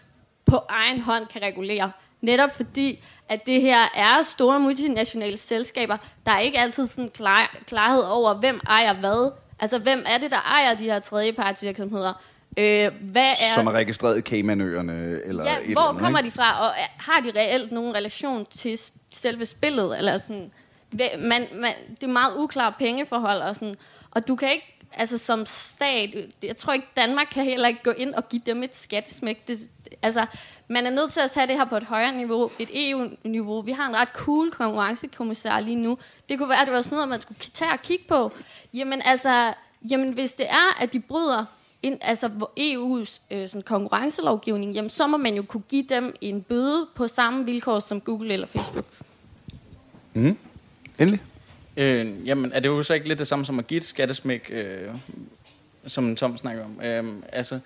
på 0.45 0.61
egen 0.69 1.01
hånd 1.01 1.27
kan 1.27 1.41
regulere. 1.41 1.91
Netop 2.21 2.55
fordi, 2.55 3.03
at 3.29 3.45
det 3.45 3.61
her 3.61 3.79
er 3.95 4.23
store 4.23 4.59
multinationale 4.59 5.37
selskaber. 5.37 5.97
Der 6.25 6.31
er 6.31 6.39
ikke 6.39 6.59
altid 6.59 6.87
sådan 6.87 7.09
klar, 7.09 7.57
klarhed 7.67 8.03
over, 8.03 8.33
hvem 8.33 8.59
ejer 8.67 8.93
hvad. 8.93 9.31
Altså, 9.59 9.79
hvem 9.79 10.03
er 10.07 10.17
det, 10.17 10.31
der 10.31 10.37
ejer 10.41 10.75
de 10.75 10.83
her 10.83 10.99
tredjepartsvirksomheder? 10.99 12.13
Øh, 12.57 12.91
hvad 13.01 13.23
er 13.29 13.53
Som 13.55 13.67
er 13.67 13.71
registreret 13.71 14.17
i 14.17 14.21
Caymanøerne, 14.21 15.19
eller 15.25 15.43
Ja, 15.43 15.57
et 15.57 15.61
eller 15.63 15.73
hvor 15.81 15.89
andet, 15.89 16.01
kommer 16.03 16.19
ikke? 16.19 16.27
de 16.29 16.35
fra, 16.35 16.61
og 16.61 16.67
er- 16.67 17.11
har 17.11 17.21
de 17.21 17.31
reelt 17.39 17.71
nogen 17.71 17.95
relation 17.95 18.45
til 18.45 18.79
selve 19.11 19.45
spillet, 19.45 19.97
eller 19.97 20.17
sådan, 20.17 20.51
man, 21.19 21.47
man, 21.53 21.71
det 21.91 22.03
er 22.03 22.07
meget 22.07 22.33
uklare 22.37 22.73
pengeforhold, 22.79 23.41
og 23.41 23.55
sådan, 23.55 23.75
og 24.11 24.27
du 24.27 24.35
kan 24.35 24.51
ikke, 24.51 24.74
altså 24.97 25.17
som 25.17 25.45
stat, 25.45 26.15
jeg 26.43 26.57
tror 26.57 26.73
ikke, 26.73 26.87
Danmark 26.97 27.27
kan 27.31 27.45
heller 27.45 27.67
ikke 27.67 27.83
gå 27.83 27.91
ind 27.91 28.13
og 28.13 28.29
give 28.29 28.41
dem 28.45 28.63
et 28.63 28.75
skattesmæk, 28.75 29.47
det, 29.47 29.59
altså, 30.01 30.25
man 30.67 30.85
er 30.85 30.89
nødt 30.89 31.11
til 31.11 31.19
at 31.19 31.31
tage 31.31 31.47
det 31.47 31.55
her 31.55 31.65
på 31.65 31.77
et 31.77 31.83
højere 31.83 32.15
niveau, 32.15 32.51
et 32.59 32.69
EU-niveau. 32.73 33.61
Vi 33.61 33.71
har 33.71 33.89
en 33.89 33.95
ret 33.95 34.09
cool 34.13 34.51
konkurrencekommissær 34.51 35.59
lige 35.59 35.75
nu. 35.75 35.97
Det 36.29 36.37
kunne 36.37 36.49
være, 36.49 36.61
at 36.61 36.67
det 36.67 36.75
var 36.75 36.81
sådan 36.81 36.95
noget, 36.95 37.09
man 37.09 37.21
skulle 37.21 37.37
tage 37.53 37.71
og 37.71 37.81
kigge 37.81 38.05
på. 38.07 38.31
Jamen 38.73 39.01
altså, 39.05 39.53
jamen, 39.91 40.11
hvis 40.11 40.33
det 40.33 40.45
er, 40.49 40.81
at 40.81 40.93
de 40.93 40.99
bryder 40.99 41.45
ind, 41.83 41.97
altså 42.01 42.27
EU's 42.59 43.21
øh, 43.31 43.49
sådan 43.49 43.61
konkurrencelovgivning, 43.61 44.73
jamen 44.73 44.89
så 44.89 45.07
må 45.07 45.17
man 45.17 45.35
jo 45.35 45.43
kunne 45.43 45.63
give 45.69 45.85
dem 45.89 46.15
en 46.21 46.41
bøde 46.41 46.87
på 46.95 47.07
samme 47.07 47.45
vilkår 47.45 47.79
som 47.79 48.01
Google 48.01 48.33
eller 48.33 48.47
Facebook. 48.47 48.85
Mm. 50.13 50.37
Endelig. 50.99 51.21
Øh, 51.77 52.27
jamen, 52.27 52.51
er 52.53 52.59
det 52.59 52.69
jo 52.69 52.83
så 52.83 52.93
ikke 52.93 53.07
lidt 53.07 53.19
det 53.19 53.27
samme 53.27 53.45
som 53.45 53.59
at 53.59 53.67
give 53.67 53.77
et 53.77 53.83
skattesmæk, 53.83 54.49
øh, 54.53 54.89
som 55.85 56.15
Tom 56.15 56.37
snakker 56.37 56.63
om? 56.63 56.81
Øh, 56.83 57.03
altså, 57.31 57.59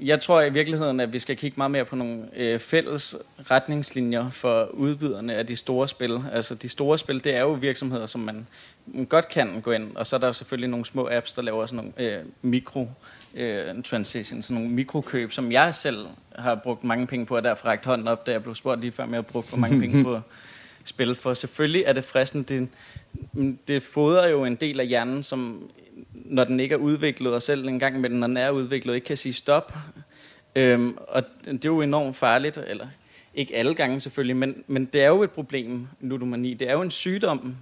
jeg 0.00 0.20
tror 0.20 0.42
i 0.42 0.52
virkeligheden, 0.52 1.00
at 1.00 1.12
vi 1.12 1.18
skal 1.18 1.36
kigge 1.36 1.54
meget 1.56 1.70
mere 1.70 1.84
på 1.84 1.96
nogle 1.96 2.28
øh, 2.36 2.58
fælles 2.58 3.16
retningslinjer 3.50 4.30
for 4.30 4.64
udbyderne 4.64 5.34
af 5.34 5.46
de 5.46 5.56
store 5.56 5.88
spil. 5.88 6.22
Altså, 6.32 6.54
de 6.54 6.68
store 6.68 6.98
spil, 6.98 7.24
det 7.24 7.34
er 7.34 7.40
jo 7.40 7.52
virksomheder, 7.52 8.06
som 8.06 8.20
man 8.20 8.46
godt 9.08 9.28
kan 9.28 9.60
gå 9.60 9.70
ind, 9.70 9.96
og 9.96 10.06
så 10.06 10.16
er 10.16 10.20
der 10.20 10.26
jo 10.26 10.32
selvfølgelig 10.32 10.70
nogle 10.70 10.86
små 10.86 11.08
apps, 11.12 11.32
der 11.32 11.42
laver 11.42 11.66
sådan 11.66 11.76
nogle 11.76 12.16
øh, 12.16 12.24
mikro 12.42 12.88
øh, 13.34 13.82
transitions, 13.84 14.46
sådan 14.46 14.62
nogle 14.62 14.74
mikrokøb, 14.74 15.32
som 15.32 15.52
jeg 15.52 15.74
selv 15.74 16.06
har 16.36 16.54
brugt 16.54 16.84
mange 16.84 17.06
penge 17.06 17.26
på, 17.26 17.36
og 17.36 17.44
derfor 17.44 17.66
rækket 17.66 17.86
hånden 17.86 18.08
op, 18.08 18.26
da 18.26 18.32
jeg 18.32 18.42
blev 18.42 18.54
spurgt 18.54 18.80
lige 18.80 18.92
før, 18.92 19.04
om 19.04 19.10
jeg 19.10 19.16
har 19.16 19.22
brugt 19.22 19.48
for 19.48 19.56
mange 19.56 19.80
penge 19.80 20.04
på 20.04 20.20
spil. 20.84 21.14
For 21.14 21.34
selvfølgelig 21.34 21.82
er 21.86 21.92
det 21.92 22.04
fristende, 22.04 22.44
det, 22.54 22.68
det 23.68 23.82
fodrer 23.82 24.28
jo 24.28 24.44
en 24.44 24.54
del 24.54 24.80
af 24.80 24.86
hjernen, 24.86 25.22
som 25.22 25.70
når 26.14 26.44
den 26.44 26.60
ikke 26.60 26.72
er 26.72 26.78
udviklet, 26.78 27.32
og 27.32 27.42
selv 27.42 27.68
en 27.68 27.78
gang 27.78 28.04
den 28.04 28.12
når 28.12 28.26
den 28.26 28.36
er 28.36 28.50
udviklet, 28.50 28.94
ikke 28.94 29.04
kan 29.04 29.16
sige 29.16 29.32
stop. 29.32 29.74
Øhm, 30.56 30.98
og 31.08 31.22
det 31.44 31.64
er 31.64 31.68
jo 31.68 31.80
enormt 31.80 32.16
farligt, 32.16 32.60
eller 32.66 32.86
ikke 33.34 33.56
alle 33.56 33.74
gange 33.74 34.00
selvfølgelig, 34.00 34.36
men, 34.36 34.64
men 34.66 34.84
det 34.84 35.02
er 35.02 35.08
jo 35.08 35.22
et 35.22 35.30
problem, 35.30 35.88
ludomani. 36.00 36.54
Det 36.54 36.68
er 36.68 36.72
jo 36.72 36.80
en 36.80 36.90
sygdom, 36.90 37.56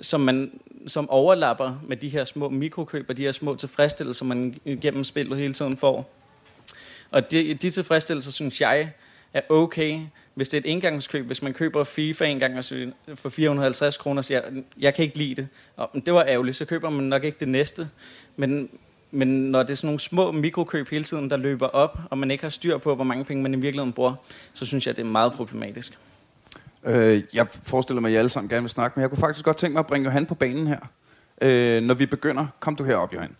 som, 0.00 0.20
man, 0.20 0.60
som 0.86 1.10
overlapper 1.10 1.80
med 1.88 1.96
de 1.96 2.08
her 2.08 2.24
små 2.24 2.48
mikrokøb 2.48 3.06
og 3.08 3.16
de 3.16 3.22
her 3.22 3.32
små 3.32 3.54
tilfredsstillelser, 3.54 4.24
man 4.24 4.60
gennem 4.80 5.04
spillet 5.04 5.38
hele 5.38 5.52
tiden 5.52 5.76
får. 5.76 6.14
Og 7.10 7.30
de, 7.30 7.54
de 7.54 7.70
tilfredsstillelser, 7.70 8.30
synes 8.30 8.60
jeg, 8.60 8.92
er 9.32 9.40
okay. 9.48 10.00
Hvis 10.34 10.48
det 10.48 10.56
er 10.56 10.60
et 10.60 10.72
engangskøb, 10.72 11.26
hvis 11.26 11.42
man 11.42 11.52
køber 11.52 11.84
FIFA 11.84 12.24
en 12.24 12.38
gang 12.38 12.64
for 13.14 13.28
450 13.28 13.96
kroner, 13.96 14.22
så 14.22 14.26
siger, 14.26 14.42
jeg 14.80 14.94
kan 14.94 15.04
ikke 15.04 15.18
lide 15.18 15.34
det. 15.34 15.48
Og, 15.76 15.90
men 15.94 16.02
det 16.06 16.14
var 16.14 16.24
ærgerligt, 16.28 16.56
så 16.56 16.64
køber 16.64 16.90
man 16.90 17.04
nok 17.04 17.24
ikke 17.24 17.36
det 17.40 17.48
næste. 17.48 17.88
Men, 18.36 18.68
men 19.10 19.28
når 19.28 19.62
det 19.62 19.70
er 19.70 19.74
sådan 19.74 19.86
nogle 19.86 20.00
små 20.00 20.32
mikrokøb 20.32 20.88
hele 20.88 21.04
tiden, 21.04 21.30
der 21.30 21.36
løber 21.36 21.66
op, 21.66 21.98
og 22.10 22.18
man 22.18 22.30
ikke 22.30 22.44
har 22.44 22.50
styr 22.50 22.78
på, 22.78 22.94
hvor 22.94 23.04
mange 23.04 23.24
penge 23.24 23.42
man 23.42 23.54
i 23.54 23.56
virkeligheden 23.56 23.92
bruger, 23.92 24.14
så 24.52 24.66
synes 24.66 24.86
jeg, 24.86 24.96
det 24.96 25.02
er 25.02 25.06
meget 25.06 25.32
problematisk. 25.32 25.98
Øh, 26.84 27.22
jeg 27.34 27.46
forestiller 27.62 28.00
mig, 28.00 28.08
at 28.08 28.14
I 28.14 28.16
alle 28.16 28.28
sammen 28.28 28.48
gerne 28.48 28.62
vil 28.62 28.70
snakke, 28.70 28.92
men 28.96 29.02
jeg 29.02 29.10
kunne 29.10 29.20
faktisk 29.20 29.44
godt 29.44 29.56
tænke 29.56 29.72
mig 29.72 29.80
at 29.80 29.86
bringe 29.86 30.04
Johan 30.04 30.26
på 30.26 30.34
banen 30.34 30.66
her. 30.66 30.78
Øh, 31.40 31.82
når 31.82 31.94
vi 31.94 32.06
begynder... 32.06 32.46
Kom 32.60 32.76
du 32.76 32.84
herop, 32.84 33.14
Johan. 33.14 33.36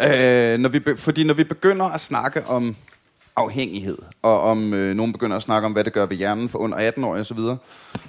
Øh, 0.00 0.58
når 0.58 0.68
vi 0.68 0.78
be, 0.78 0.96
fordi 0.96 1.24
når 1.24 1.34
vi 1.34 1.44
begynder 1.44 1.84
at 1.84 2.00
snakke 2.00 2.46
om 2.46 2.76
afhængighed, 3.36 3.98
og 4.22 4.40
om 4.40 4.74
øh, 4.74 4.96
nogen 4.96 5.12
begynder 5.12 5.36
at 5.36 5.42
snakke 5.42 5.66
om, 5.66 5.72
hvad 5.72 5.84
det 5.84 5.92
gør 5.92 6.06
ved 6.06 6.16
hjernen 6.16 6.48
for 6.48 6.58
under 6.58 6.78
18 6.78 7.04
år 7.04 7.16
og 7.16 7.26
så 7.26 7.34
videre, 7.34 7.56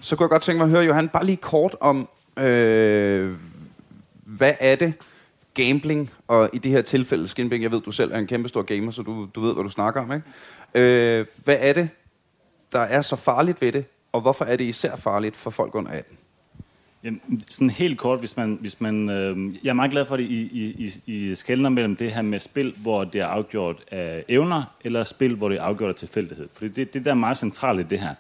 så 0.02 0.16
kunne 0.16 0.24
jeg 0.24 0.30
godt 0.30 0.42
tænke 0.42 0.58
mig 0.58 0.66
at 0.66 0.72
høre, 0.72 0.84
Johan, 0.84 1.10
bare 1.10 1.26
lige 1.26 1.38
kort 1.38 1.76
om, 1.80 2.10
øh, 2.38 3.36
hvad 4.26 4.54
er 4.60 4.76
det, 4.76 4.94
gambling, 5.54 6.12
og 6.28 6.50
i 6.54 6.58
det 6.58 6.72
her 6.72 6.82
tilfælde, 6.82 7.28
Skinbing, 7.28 7.64
jeg 7.64 7.72
ved, 7.72 7.82
du 7.82 7.92
selv 7.92 8.12
er 8.12 8.18
en 8.18 8.28
kæmpe 8.28 8.50
stor 8.50 8.62
gamer, 8.62 8.92
så 8.92 9.02
du, 9.02 9.28
du 9.36 9.42
ved, 9.42 9.54
hvad 9.54 9.64
du 9.64 9.70
snakker 9.70 10.02
om, 10.02 10.12
ikke? 10.14 11.20
Øh, 11.20 11.26
hvad 11.44 11.58
er 11.60 11.74
det, 11.74 11.90
der 12.72 12.80
er 12.80 13.02
så 13.02 13.16
farligt 13.16 13.62
ved 13.62 13.72
det, 13.72 13.86
og 14.12 14.22
hvorfor 14.22 14.46
er 14.46 14.56
det 14.56 14.64
især 14.64 14.96
farligt 14.96 15.36
for 15.38 15.50
folk 15.50 15.76
under 15.76 15.92
18? 15.92 16.18
Jamen, 17.04 17.44
sådan 17.50 17.70
helt 17.70 17.98
kort, 17.98 18.20
hvis 18.20 18.38
man, 18.38 18.58
hvis 18.62 18.82
man 18.82 19.10
øh, 19.10 19.56
jeg 19.64 19.70
er 19.70 19.74
meget 19.74 19.92
glad 19.92 20.06
for, 20.06 20.14
at 20.14 20.20
I, 20.20 20.24
I, 20.24 20.92
I, 21.06 21.14
I 21.30 21.36
skældner 21.36 21.70
mellem 21.70 21.96
det 21.96 22.12
her 22.12 22.22
med 22.22 22.40
spil, 22.40 22.74
hvor 22.78 23.04
det 23.04 23.22
er 23.22 23.26
afgjort 23.26 23.84
af 23.92 24.26
evner, 24.30 24.64
eller 24.84 25.04
spil, 25.04 25.36
hvor 25.36 25.50
det 25.50 25.58
er 25.58 25.62
afgjort 25.62 25.90
af 25.90 25.96
tilfældighed. 25.96 26.48
Fordi 26.54 26.68
det, 26.68 26.94
det 26.94 27.06
der 27.06 27.12
er 27.12 27.16
meget 27.16 27.38
centralt 27.38 27.80
i 27.80 27.84
det 27.90 28.00
her. 28.00 28.16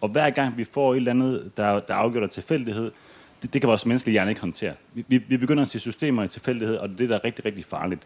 Og 0.00 0.08
hver 0.08 0.30
gang 0.30 0.58
vi 0.58 0.64
får 0.64 0.92
et 0.92 0.96
eller 0.96 1.10
andet, 1.10 1.50
der, 1.56 1.80
der 1.80 1.94
er 1.94 1.98
afgjort 1.98 2.22
af 2.22 2.30
tilfældighed, 2.30 2.90
det, 3.42 3.52
det 3.52 3.60
kan 3.62 3.68
vores 3.68 3.86
menneskelige 3.86 4.12
hjerne 4.12 4.30
ikke 4.30 4.40
håndtere. 4.40 4.74
Vi, 4.94 5.04
vi, 5.08 5.18
vi 5.28 5.36
begynder 5.36 5.62
at 5.62 5.68
se 5.68 5.80
systemer 5.80 6.24
i 6.24 6.28
tilfældighed, 6.28 6.76
og 6.76 6.88
det 6.88 6.94
er 6.94 6.98
det, 6.98 7.08
der 7.08 7.16
er 7.16 7.24
rigtig, 7.24 7.44
rigtig 7.44 7.64
farligt. 7.64 8.02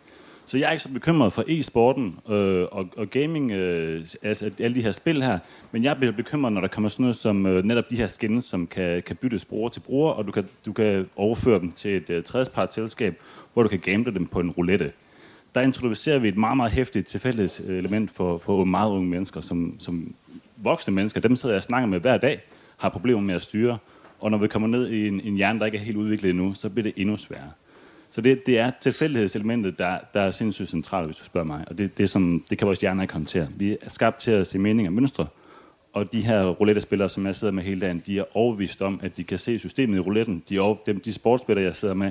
Så 0.46 0.58
jeg 0.58 0.66
er 0.68 0.70
ikke 0.70 0.82
så 0.82 0.88
bekymret 0.88 1.32
for 1.32 1.44
e-sporten 1.48 2.32
øh, 2.32 2.66
og, 2.72 2.88
og 2.96 3.10
gaming, 3.10 3.50
øh, 3.50 4.06
altså 4.22 4.50
alle 4.60 4.74
de 4.74 4.82
her 4.82 4.92
spil 4.92 5.22
her, 5.22 5.38
men 5.72 5.84
jeg 5.84 5.96
bliver 5.96 6.12
bekymret, 6.12 6.52
når 6.52 6.60
der 6.60 6.68
kommer 6.68 6.88
sådan 6.88 7.02
noget 7.02 7.16
som 7.16 7.46
øh, 7.46 7.64
netop 7.64 7.90
de 7.90 7.96
her 7.96 8.06
skins, 8.06 8.44
som 8.44 8.66
kan, 8.66 9.02
kan 9.02 9.16
byttes 9.16 9.44
bruger 9.44 9.68
til 9.68 9.80
bruger, 9.80 10.12
og 10.12 10.26
du 10.26 10.32
kan, 10.32 10.48
du 10.66 10.72
kan 10.72 11.06
overføre 11.16 11.60
dem 11.60 11.72
til 11.72 11.96
et 11.96 12.10
øh, 12.10 12.22
tredjepart 12.22 12.74
selskab, 12.74 13.20
hvor 13.52 13.62
du 13.62 13.68
kan 13.68 13.78
gamble 13.78 14.14
dem 14.14 14.26
på 14.26 14.40
en 14.40 14.50
roulette. 14.50 14.92
Der 15.54 15.60
introducerer 15.60 16.18
vi 16.18 16.28
et 16.28 16.36
meget, 16.36 16.56
meget 16.56 16.72
hæftigt 16.72 17.06
tilfældighedselement 17.06 18.10
øh, 18.10 18.16
for, 18.16 18.36
for 18.36 18.64
meget 18.64 18.90
unge 18.90 19.08
mennesker, 19.08 19.40
som, 19.40 19.74
som 19.78 20.14
voksne 20.56 20.94
mennesker, 20.94 21.20
dem 21.20 21.36
sidder 21.36 21.54
jeg 21.54 21.58
og 21.58 21.64
snakker 21.64 21.88
med 21.88 22.00
hver 22.00 22.16
dag, 22.16 22.40
har 22.76 22.88
problemer 22.88 23.20
med 23.20 23.34
at 23.34 23.42
styre, 23.42 23.78
og 24.20 24.30
når 24.30 24.38
vi 24.38 24.48
kommer 24.48 24.68
ned 24.68 24.88
i 24.88 25.08
en, 25.08 25.20
en 25.20 25.34
hjerne, 25.34 25.58
der 25.58 25.66
ikke 25.66 25.78
er 25.78 25.82
helt 25.82 25.96
udviklet 25.96 26.30
endnu, 26.30 26.54
så 26.54 26.68
bliver 26.68 26.82
det 26.82 26.92
endnu 26.96 27.16
sværere. 27.16 27.50
Så 28.12 28.20
det, 28.20 28.46
det 28.46 28.58
er 28.58 28.70
tilfældighedselementet, 28.80 29.78
der, 29.78 29.98
der 30.14 30.20
er 30.20 30.30
sindssygt 30.30 30.70
centralt, 30.70 31.06
hvis 31.06 31.16
du 31.16 31.24
spørger 31.24 31.46
mig. 31.46 31.64
Og 31.70 31.78
det, 31.78 31.98
det, 31.98 32.10
som, 32.10 32.44
det 32.50 32.58
kan 32.58 32.66
vores 32.66 32.78
hjerner 32.78 33.02
ikke 33.02 33.14
håndtere. 33.14 33.48
Vi 33.56 33.72
er 33.72 33.88
skabt 33.88 34.18
til 34.18 34.30
at 34.30 34.46
se 34.46 34.58
mening 34.58 34.88
og 34.88 34.94
mønstre. 34.94 35.26
Og 35.92 36.12
de 36.12 36.20
her 36.20 36.46
roulette-spillere, 36.46 37.08
som 37.08 37.26
jeg 37.26 37.36
sidder 37.36 37.52
med 37.52 37.62
hele 37.62 37.80
dagen, 37.80 38.02
de 38.06 38.18
er 38.18 38.24
overbevist 38.36 38.82
om, 38.82 39.00
at 39.02 39.16
de 39.16 39.24
kan 39.24 39.38
se 39.38 39.58
systemet 39.58 39.96
i 39.96 40.00
rouletten. 40.00 40.42
De, 40.48 40.56
er, 40.56 40.76
dem, 40.86 41.00
de 41.00 41.12
sportsspillere, 41.12 41.64
jeg 41.64 41.76
sidder 41.76 41.94
med, 41.94 42.06
er 42.06 42.10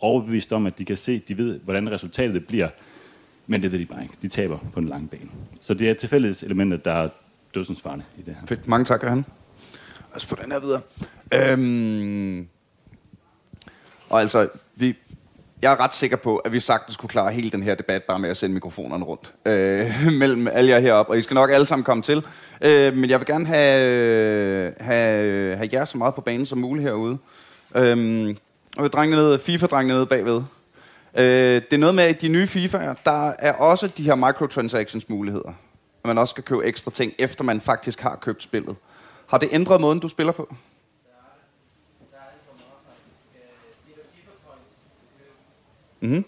overbevist 0.00 0.52
om, 0.52 0.66
at 0.66 0.78
de 0.78 0.84
kan 0.84 0.96
se, 0.96 1.18
de 1.18 1.38
ved, 1.38 1.60
hvordan 1.60 1.90
resultatet 1.90 2.46
bliver. 2.46 2.68
Men 3.46 3.62
det 3.62 3.72
ved 3.72 3.78
de 3.78 3.86
bare 3.86 4.02
ikke. 4.02 4.14
De 4.22 4.28
taber 4.28 4.58
på 4.72 4.80
en 4.80 4.88
lang 4.88 5.10
bane. 5.10 5.30
Så 5.60 5.74
det 5.74 5.90
er 5.90 5.94
tilfældighedselementet, 5.94 6.84
der 6.84 6.92
er 6.92 7.08
dødsensvarende 7.54 8.04
i 8.18 8.22
det 8.22 8.34
her. 8.34 8.46
Fedt. 8.46 8.68
Mange 8.68 8.84
tak, 8.84 9.02
Johan. 9.02 9.24
Altså, 10.12 10.28
for 10.28 10.36
den 10.36 10.52
her 10.52 10.60
videre. 10.60 10.80
Øhm, 11.32 12.48
og 14.08 14.20
altså, 14.20 14.48
vi, 14.76 14.96
jeg 15.62 15.72
er 15.72 15.80
ret 15.80 15.94
sikker 15.94 16.16
på, 16.16 16.36
at 16.36 16.52
vi 16.52 16.60
sagtens 16.60 16.96
kunne 16.96 17.08
klare 17.08 17.32
hele 17.32 17.50
den 17.50 17.62
her 17.62 17.74
debat 17.74 18.02
bare 18.02 18.18
med 18.18 18.30
at 18.30 18.36
sende 18.36 18.54
mikrofonerne 18.54 19.04
rundt 19.04 19.34
øh, 19.46 20.12
mellem 20.20 20.48
alle 20.48 20.70
jer 20.70 20.78
heroppe. 20.78 21.12
Og 21.12 21.18
I 21.18 21.22
skal 21.22 21.34
nok 21.34 21.50
alle 21.50 21.66
sammen 21.66 21.84
komme 21.84 22.02
til. 22.02 22.22
Øh, 22.60 22.96
men 22.96 23.10
jeg 23.10 23.20
vil 23.20 23.26
gerne 23.26 23.46
have, 23.46 23.82
øh, 23.82 24.72
have, 24.80 25.24
øh, 25.24 25.58
have 25.58 25.68
jer 25.72 25.84
så 25.84 25.98
meget 25.98 26.14
på 26.14 26.20
banen 26.20 26.46
som 26.46 26.58
muligt 26.58 26.84
herude. 26.88 27.18
Øh, 27.74 28.36
og 28.76 28.84
vi 28.84 28.88
drenge 28.88 29.16
ned, 29.16 29.38
FIFA-drengene 29.38 29.94
nede 29.94 30.06
bagved. 30.06 30.42
Øh, 31.14 31.54
det 31.54 31.72
er 31.72 31.78
noget 31.78 31.94
med, 31.94 32.04
at 32.04 32.20
de 32.20 32.28
nye 32.28 32.46
FIFA'er, 32.46 32.94
der 33.04 33.32
er 33.38 33.52
også 33.52 33.86
de 33.86 34.02
her 34.02 34.14
microtransactions 34.14 35.08
muligheder. 35.08 35.48
At 36.04 36.06
man 36.06 36.18
også 36.18 36.32
skal 36.32 36.44
købe 36.44 36.64
ekstra 36.64 36.90
ting, 36.90 37.12
efter 37.18 37.44
man 37.44 37.60
faktisk 37.60 38.00
har 38.00 38.16
købt 38.16 38.42
spillet. 38.42 38.76
Har 39.26 39.38
det 39.38 39.48
ændret 39.52 39.80
måden, 39.80 39.98
du 39.98 40.08
spiller 40.08 40.32
på? 40.32 40.54
Mm-hmm. 46.00 46.24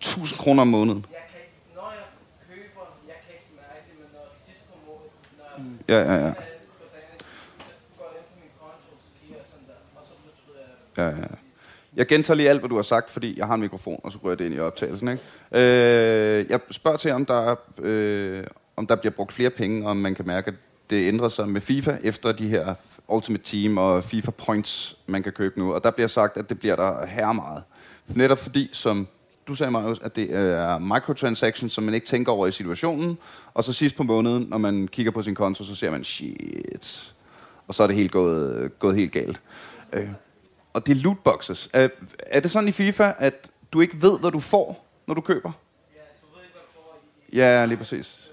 Tusind 0.00 0.38
kroner 0.38 0.62
om 0.62 0.68
måneden. 0.68 1.06
Jeg 1.12 1.18
kan 1.32 1.40
når 1.74 1.90
jeg 1.90 2.04
køber, 2.48 2.98
jeg 3.06 3.16
kan 3.26 3.34
ikke 3.34 3.52
mærke 3.56 3.90
det, 3.90 3.98
men 3.98 4.08
når 4.12 4.28
sidst 4.38 4.68
på 4.70 4.78
måneden, 4.86 5.10
når 5.38 5.44
jeg 5.56 5.64
mm. 5.64 5.78
ja, 5.88 5.98
ja, 5.98 6.14
ja. 6.14 6.24
jeg 6.24 6.34
jeg. 10.96 11.14
Ja, 11.16 11.20
ja. 11.20 11.43
Jeg 11.96 12.06
gentager 12.06 12.36
lige 12.36 12.48
alt, 12.48 12.60
hvad 12.60 12.68
du 12.68 12.74
har 12.74 12.82
sagt, 12.82 13.10
fordi 13.10 13.38
jeg 13.38 13.46
har 13.46 13.54
en 13.54 13.60
mikrofon, 13.60 14.00
og 14.04 14.12
så 14.12 14.18
rører 14.24 14.34
det 14.34 14.44
ind 14.44 14.54
i 14.54 14.58
optagelsen. 14.58 15.08
Ikke? 15.08 15.22
Øh, 15.52 16.46
jeg 16.50 16.60
spørger 16.70 16.96
til, 16.96 17.10
om 17.10 17.26
der, 17.26 17.54
øh, 17.78 18.44
om 18.76 18.86
der 18.86 18.96
bliver 18.96 19.12
brugt 19.12 19.32
flere 19.32 19.50
penge, 19.50 19.84
og 19.84 19.90
om 19.90 19.96
man 19.96 20.14
kan 20.14 20.26
mærke, 20.26 20.48
at 20.48 20.54
det 20.90 21.08
ændrer 21.08 21.28
sig 21.28 21.48
med 21.48 21.60
FIFA 21.60 21.96
efter 22.02 22.32
de 22.32 22.48
her 22.48 22.74
Ultimate 23.08 23.44
Team 23.44 23.78
og 23.78 24.04
FIFA 24.04 24.30
Points, 24.30 24.96
man 25.06 25.22
kan 25.22 25.32
købe 25.32 25.58
nu. 25.58 25.74
Og 25.74 25.84
der 25.84 25.90
bliver 25.90 26.08
sagt, 26.08 26.36
at 26.36 26.48
det 26.48 26.58
bliver 26.58 26.76
der 26.76 27.06
her 27.06 27.32
meget. 27.32 27.62
Netop 28.06 28.38
fordi, 28.38 28.68
som 28.72 29.08
du 29.48 29.54
sagde, 29.54 29.70
Marius, 29.70 30.00
at 30.02 30.16
det 30.16 30.34
er 30.34 30.78
microtransactions, 30.78 31.72
som 31.72 31.84
man 31.84 31.94
ikke 31.94 32.06
tænker 32.06 32.32
over 32.32 32.46
i 32.46 32.50
situationen. 32.50 33.18
Og 33.54 33.64
så 33.64 33.72
sidst 33.72 33.96
på 33.96 34.02
måneden, 34.02 34.46
når 34.48 34.58
man 34.58 34.88
kigger 34.88 35.12
på 35.12 35.22
sin 35.22 35.34
konto, 35.34 35.64
så 35.64 35.74
ser 35.74 35.90
man, 35.90 36.04
shit. 36.04 37.14
Og 37.68 37.74
så 37.74 37.82
er 37.82 37.86
det 37.86 37.96
helt 37.96 38.12
gået, 38.12 38.78
gået 38.78 38.96
helt 38.96 39.12
galt. 39.12 39.40
Øh 39.92 40.08
og 40.74 40.86
det 40.86 40.96
er 40.96 41.02
lootboxes. 41.02 41.68
Er, 41.72 41.88
er 42.18 42.40
det 42.40 42.50
sådan 42.50 42.68
i 42.68 42.72
FIFA, 42.72 43.12
at 43.18 43.50
du 43.72 43.80
ikke 43.80 44.02
ved, 44.02 44.18
hvad 44.18 44.30
du 44.30 44.40
får, 44.40 44.86
når 45.06 45.14
du 45.14 45.20
køber? 45.20 45.52
Ja, 45.94 46.00
du 46.22 46.36
ved 46.36 46.44
ikke, 46.44 46.52
hvad 46.52 46.62
du 46.62 46.68
får. 46.74 47.02
Ja, 47.32 47.64
lige 47.64 47.78
præcis. 47.78 48.28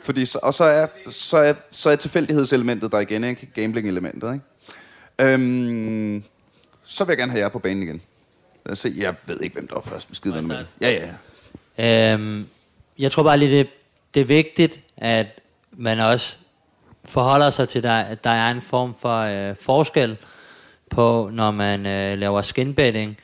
Fordi 0.00 0.26
så, 0.26 0.38
og 0.42 0.54
så 0.54 0.64
er, 0.64 0.86
så, 1.10 1.38
er, 1.38 1.54
så 1.70 1.90
er 1.90 1.96
tilfældighedselementet 1.96 2.92
der 2.92 2.98
igen, 2.98 3.24
ikke? 3.24 3.46
Gambling-elementet, 3.54 4.32
ikke? 4.32 4.44
Øhm, 5.32 6.24
så 6.82 7.04
vil 7.04 7.12
jeg 7.12 7.18
gerne 7.18 7.32
have 7.32 7.42
jer 7.42 7.48
på 7.48 7.58
banen 7.58 7.82
igen. 7.82 8.02
Lad 8.66 8.72
os 8.72 8.78
se. 8.78 8.94
Jeg 8.96 9.14
ved 9.26 9.40
ikke, 9.40 9.54
hvem 9.54 9.68
der 9.68 9.76
er 9.76 9.80
først. 9.80 10.08
Skide 10.12 10.42
med 10.42 10.56
det. 10.56 10.66
Ja, 10.80 10.90
ja, 10.90 11.14
ja. 11.78 12.14
Øhm, 12.14 12.48
jeg 12.98 13.12
tror 13.12 13.22
bare 13.22 13.38
lige, 13.38 13.58
det, 13.58 13.68
det 14.14 14.20
er 14.20 14.24
vigtigt, 14.24 14.80
at 14.96 15.26
man 15.72 16.00
også 16.00 16.36
forholder 17.04 17.50
sig 17.50 17.68
til, 17.68 17.86
at 17.86 18.24
der 18.24 18.30
er 18.30 18.50
en 18.50 18.60
form 18.60 18.94
for 19.00 19.18
øh, 19.20 19.56
forskel 19.60 20.16
på, 20.90 21.30
når 21.32 21.50
man 21.50 21.86
øh, 21.86 22.18
laver 22.18 22.42
skinbetting, 22.42 23.16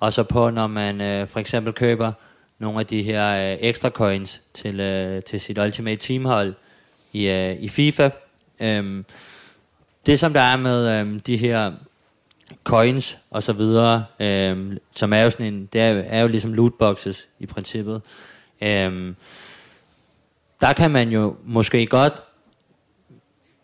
og 0.00 0.12
så 0.12 0.22
på, 0.22 0.50
når 0.50 0.66
man 0.66 1.00
øh, 1.00 1.28
for 1.28 1.40
eksempel 1.40 1.72
køber 1.72 2.12
nogle 2.58 2.80
af 2.80 2.86
de 2.86 3.02
her 3.02 3.52
øh, 3.52 3.58
ekstra 3.60 3.90
coins 3.90 4.42
til, 4.54 4.80
øh, 4.80 5.22
til 5.22 5.40
sit 5.40 5.58
Ultimate 5.58 5.96
Teamhold 5.96 6.54
i, 7.12 7.28
øh, 7.28 7.56
i 7.60 7.68
FIFA. 7.68 8.10
Øhm, 8.60 9.04
det 10.06 10.18
som 10.18 10.32
der 10.32 10.40
er 10.40 10.56
med 10.56 11.00
øh, 11.00 11.20
de 11.26 11.36
her 11.36 11.72
coins 12.64 13.18
og 13.30 13.42
så 13.42 13.52
videre, 13.52 14.04
øh, 14.20 14.76
som 14.94 15.12
er 15.12 15.22
jo 15.22 15.30
sådan 15.30 15.54
en, 15.54 15.68
det 15.72 15.80
er, 15.80 16.02
er 16.06 16.20
jo 16.20 16.28
ligesom 16.28 16.52
lootboxes 16.52 17.28
i 17.38 17.46
princippet. 17.46 18.02
Øh, 18.62 19.14
der 20.60 20.72
kan 20.72 20.90
man 20.90 21.08
jo 21.08 21.36
måske 21.44 21.86
godt 21.86 22.22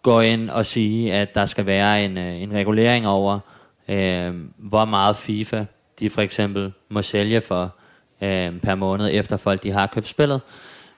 gå 0.05 0.21
ind 0.21 0.51
og 0.51 0.67
sige, 0.67 1.15
at 1.15 1.35
der 1.35 1.47
skal 1.47 1.67
være 1.67 2.05
en, 2.05 2.19
øh, 2.19 2.43
en 2.43 2.53
regulering 2.53 3.09
over, 3.09 3.41
øh, 3.89 4.35
hvor 4.59 4.85
meget 4.85 5.17
FIFA 5.17 5.65
de 5.99 6.11
for 6.11 6.23
eksempel 6.23 6.73
må 6.89 7.03
sælge 7.03 7.41
for 7.41 7.75
øh, 8.23 8.61
per 8.61 8.75
måned, 8.75 9.11
efter 9.13 9.37
folk 9.37 9.63
de 9.63 9.71
har 9.71 9.87
købt 9.87 10.09
spillet. 10.09 10.41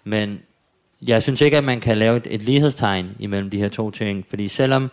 Men 0.04 0.40
jeg 1.02 1.22
synes 1.22 1.40
ikke, 1.40 1.56
at 1.56 1.64
man 1.64 1.80
kan 1.80 1.98
lave 1.98 2.16
et, 2.16 2.26
et 2.30 2.42
lighedstegn 2.42 3.16
imellem 3.18 3.50
de 3.50 3.58
her 3.58 3.68
to 3.68 3.90
ting, 3.90 4.26
fordi 4.28 4.48
selvom, 4.48 4.90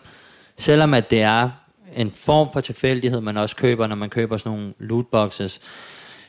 selvom 0.58 0.94
at 0.94 1.10
det 1.10 1.22
er 1.22 1.50
en 1.96 2.10
form 2.10 2.48
for 2.52 2.60
tilfældighed, 2.60 3.20
man 3.20 3.36
også 3.36 3.56
køber, 3.56 3.86
når 3.86 3.96
man 3.96 4.10
køber 4.10 4.36
sådan 4.36 4.58
nogle 4.58 4.74
lootboxes, 4.78 5.60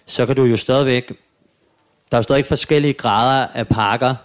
så 0.05 0.25
kan 0.25 0.35
du 0.35 0.43
jo 0.43 0.57
stadigvæk, 0.57 1.07
der 2.11 2.17
er 2.17 2.19
jo 2.19 2.23
stadig 2.23 2.45
forskellige 2.45 2.93
grader 2.93 3.47
af 3.47 3.67
pakker, 3.67 4.15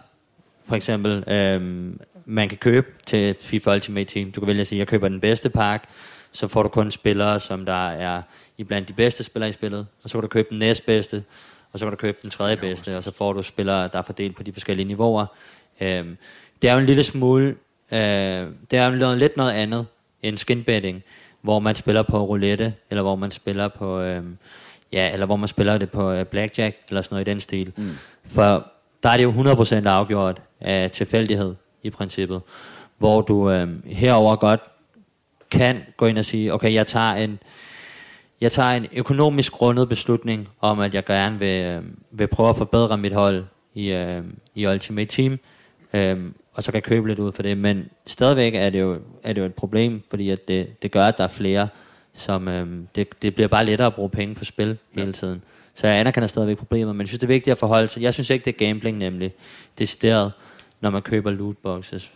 for 0.68 0.76
eksempel, 0.76 1.24
øhm, 1.26 2.00
man 2.30 2.48
kan 2.48 2.58
købe 2.58 2.86
til 3.06 3.36
FIFA 3.40 3.74
Ultimate 3.74 4.04
Team. 4.04 4.32
Du 4.32 4.40
kan 4.40 4.46
vælge 4.46 4.60
at 4.60 4.66
sige, 4.66 4.78
jeg 4.78 4.86
køber 4.86 5.08
den 5.08 5.20
bedste 5.20 5.50
pakke, 5.50 5.86
så 6.32 6.48
får 6.48 6.62
du 6.62 6.68
kun 6.68 6.90
spillere, 6.90 7.40
som 7.40 7.66
der 7.66 7.88
er 7.88 8.22
i 8.58 8.64
blandt 8.64 8.88
de 8.88 8.92
bedste 8.92 9.24
spillere 9.24 9.50
i 9.50 9.52
spillet, 9.52 9.86
og 10.02 10.10
så 10.10 10.18
kan 10.18 10.22
du 10.22 10.28
købe 10.28 10.48
den 10.50 10.58
næstbedste, 10.58 11.24
og 11.72 11.78
så 11.78 11.84
kan 11.84 11.90
du 11.90 11.96
købe 11.96 12.18
den 12.22 12.30
tredje 12.30 12.56
bedste, 12.56 12.96
og 12.96 13.04
så 13.04 13.12
får 13.12 13.32
du 13.32 13.42
spillere, 13.42 13.88
der 13.88 13.98
er 13.98 14.02
fordelt 14.02 14.36
på 14.36 14.42
de 14.42 14.52
forskellige 14.52 14.88
niveauer. 14.88 15.26
Øhm, 15.80 16.16
det 16.62 16.70
er 16.70 16.74
jo 16.74 16.78
en 16.78 16.86
lille 16.86 17.04
smule, 17.04 17.48
øh, 17.92 17.98
det 18.70 18.72
er 18.72 18.86
jo 18.86 18.96
noget, 18.96 19.18
lidt 19.18 19.36
noget 19.36 19.52
andet 19.52 19.86
end 20.22 20.36
skinbetting, 20.36 21.02
hvor 21.42 21.58
man 21.58 21.74
spiller 21.74 22.02
på 22.02 22.24
roulette, 22.24 22.74
eller 22.90 23.02
hvor 23.02 23.16
man 23.16 23.30
spiller 23.30 23.68
på, 23.68 24.00
øh, 24.00 24.24
ja, 24.92 25.12
eller 25.12 25.26
hvor 25.26 25.36
man 25.36 25.48
spiller 25.48 25.78
det 25.78 25.90
på 25.90 26.12
øh, 26.12 26.24
blackjack, 26.24 26.76
eller 26.88 27.02
sådan 27.02 27.14
noget 27.14 27.28
i 27.28 27.30
den 27.30 27.40
stil. 27.40 27.72
Mm. 27.76 27.90
For 28.26 28.66
der 29.02 29.08
er 29.10 29.16
det 29.16 29.24
jo 29.24 29.32
100% 29.32 29.88
afgjort 29.88 30.42
af 30.60 30.90
tilfældighed 30.90 31.54
i 31.82 31.90
princippet, 31.90 32.42
hvor 32.98 33.20
du 33.20 33.50
øh, 33.50 33.86
herover 33.86 34.36
godt 34.36 34.60
kan 35.50 35.82
gå 35.96 36.06
ind 36.06 36.18
og 36.18 36.24
sige, 36.24 36.54
okay, 36.54 36.72
jeg 36.72 36.86
tager 36.86 37.12
en, 37.12 37.38
jeg 38.40 38.52
tager 38.52 38.70
en 38.70 38.86
økonomisk 38.96 39.52
grundet 39.52 39.88
beslutning 39.88 40.48
om, 40.60 40.80
at 40.80 40.94
jeg 40.94 41.04
gerne 41.04 41.38
vil, 41.38 41.64
øh, 41.64 41.82
vil 42.10 42.26
prøve 42.26 42.48
at 42.48 42.56
forbedre 42.56 42.98
mit 42.98 43.12
hold 43.12 43.44
i, 43.74 43.90
øh, 43.90 44.22
i 44.54 44.66
Ultimate 44.66 45.08
Team, 45.16 45.38
øh, 45.92 46.32
og 46.54 46.62
så 46.62 46.72
kan 46.72 46.76
jeg 46.76 46.82
købe 46.82 47.08
lidt 47.08 47.18
ud 47.18 47.32
for 47.32 47.42
det. 47.42 47.58
Men 47.58 47.90
stadigvæk 48.06 48.54
er 48.54 48.70
det 48.70 48.80
jo, 48.80 48.98
er 49.22 49.32
det 49.32 49.40
jo 49.40 49.46
et 49.46 49.54
problem, 49.54 50.02
fordi 50.10 50.30
at 50.30 50.48
det, 50.48 50.82
det 50.82 50.90
gør, 50.90 51.06
at 51.06 51.18
der 51.18 51.24
er 51.24 51.28
flere, 51.28 51.68
som 52.14 52.48
øh, 52.48 52.66
det, 52.94 53.22
det 53.22 53.34
bliver 53.34 53.48
bare 53.48 53.64
lettere 53.64 53.86
at 53.86 53.94
bruge 53.94 54.10
penge 54.10 54.34
på 54.34 54.44
spil 54.44 54.78
ja. 54.96 55.00
hele 55.00 55.12
tiden. 55.12 55.42
Så 55.74 55.86
jeg 55.86 56.00
anerkender 56.00 56.26
stadigvæk 56.26 56.58
problemer, 56.58 56.92
men 56.92 57.00
jeg 57.00 57.08
synes, 57.08 57.18
det 57.18 57.26
er 57.26 57.28
vigtigt 57.28 57.52
at 57.52 57.58
forholde 57.58 57.88
sig. 57.88 58.02
Jeg 58.02 58.14
synes 58.14 58.30
ikke, 58.30 58.44
det 58.44 58.54
er 58.54 58.66
gambling 58.66 58.98
nemlig, 58.98 59.32
decideret, 59.78 60.32
når 60.80 60.90
man 60.90 61.02
køber 61.02 61.30
lootboxes. 61.30 62.12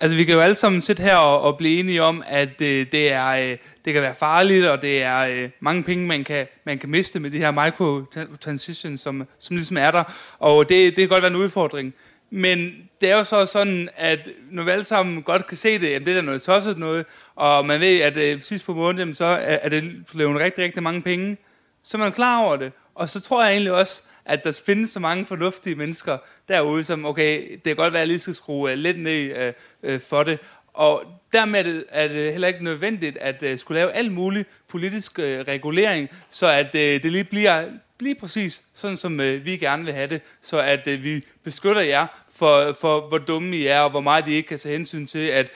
Altså, 0.00 0.16
vi 0.16 0.24
kan 0.24 0.34
jo 0.34 0.40
alle 0.40 0.54
sammen 0.54 0.80
sidde 0.80 1.02
her 1.02 1.16
og, 1.16 1.40
og 1.40 1.56
blive 1.56 1.80
enige 1.80 2.02
om, 2.02 2.22
at 2.26 2.62
øh, 2.62 2.86
det, 2.92 3.12
er, 3.12 3.28
øh, 3.28 3.56
det 3.84 3.92
kan 3.92 4.02
være 4.02 4.14
farligt, 4.14 4.66
og 4.66 4.82
det 4.82 5.02
er 5.02 5.18
øh, 5.18 5.50
mange 5.60 5.82
penge, 5.82 6.06
man 6.06 6.24
kan, 6.24 6.46
man 6.64 6.78
kan 6.78 6.90
miste 6.90 7.20
med 7.20 7.30
de 7.30 7.38
her 7.38 7.50
microtransitions, 7.50 9.00
som, 9.00 9.26
som 9.38 9.56
ligesom 9.56 9.76
er 9.76 9.90
der. 9.90 10.04
Og 10.38 10.68
det, 10.68 10.96
det 10.96 10.96
kan 10.96 11.08
godt 11.08 11.22
være 11.22 11.30
en 11.30 11.36
udfordring. 11.36 11.94
Men 12.30 12.88
det 13.00 13.10
er 13.10 13.16
jo 13.16 13.24
så 13.24 13.46
sådan, 13.46 13.88
at 13.96 14.28
når 14.50 14.62
vi 14.64 14.70
alle 14.70 14.84
sammen 14.84 15.22
godt 15.22 15.46
kan 15.46 15.56
se 15.56 15.78
det, 15.78 15.86
at 15.86 16.06
det 16.06 16.18
er 16.18 16.22
noget 16.22 16.42
tosset 16.42 16.78
noget, 16.78 17.06
og 17.34 17.66
man 17.66 17.80
ved, 17.80 18.00
at 18.00 18.16
øh, 18.16 18.42
sidst 18.42 18.66
på 18.66 18.74
måneden, 18.74 19.14
så 19.14 19.24
er, 19.24 19.58
er 19.62 19.68
det 19.68 20.06
blevet 20.12 20.40
rigtig, 20.40 20.64
rigtig 20.64 20.82
mange 20.82 21.02
penge, 21.02 21.36
så 21.82 21.96
er 21.96 22.00
man 22.00 22.12
klar 22.12 22.38
over 22.38 22.56
det. 22.56 22.72
Og 22.94 23.08
så 23.08 23.20
tror 23.20 23.44
jeg 23.44 23.52
egentlig 23.52 23.72
også, 23.72 24.02
at 24.28 24.44
der 24.44 24.60
findes 24.66 24.90
så 24.90 25.00
mange 25.00 25.26
fornuftige 25.26 25.76
mennesker 25.76 26.18
derude, 26.48 26.84
som, 26.84 27.06
okay, 27.06 27.50
det 27.52 27.62
kan 27.64 27.76
godt 27.76 27.92
være, 27.92 28.02
at 28.02 28.06
jeg 28.06 28.08
lige 28.08 28.18
skal 28.18 28.34
skrue 28.34 28.72
øh, 28.72 28.78
lidt 28.78 29.00
ned 29.00 29.36
øh, 29.36 29.52
øh, 29.82 30.00
for 30.00 30.22
det. 30.22 30.38
Og 30.74 31.02
dermed 31.32 31.58
er 31.58 31.62
det, 31.62 31.84
er 31.88 32.08
det 32.08 32.32
heller 32.32 32.48
ikke 32.48 32.64
nødvendigt 32.64 33.16
at 33.16 33.60
skulle 33.60 33.78
lave 33.80 33.92
alt 33.92 34.12
mulig 34.12 34.44
politisk 34.68 35.18
regulering, 35.18 36.08
så 36.30 36.46
at 36.46 36.72
det 36.72 37.04
lige 37.04 37.24
bliver 37.24 37.64
lige 38.00 38.14
præcis 38.14 38.62
sådan, 38.74 38.96
som 38.96 39.18
vi 39.18 39.56
gerne 39.56 39.84
vil 39.84 39.94
have 39.94 40.06
det, 40.06 40.20
så 40.42 40.60
at 40.60 40.86
vi 40.86 41.24
beskytter 41.44 41.82
jer 41.82 42.06
for, 42.34 42.76
for, 42.80 43.08
hvor 43.08 43.18
dumme 43.18 43.56
I 43.56 43.66
er, 43.66 43.80
og 43.80 43.90
hvor 43.90 44.00
meget 44.00 44.28
I 44.28 44.32
ikke 44.32 44.48
kan 44.48 44.58
tage 44.58 44.72
hensyn 44.72 45.06
til, 45.06 45.26
at 45.28 45.50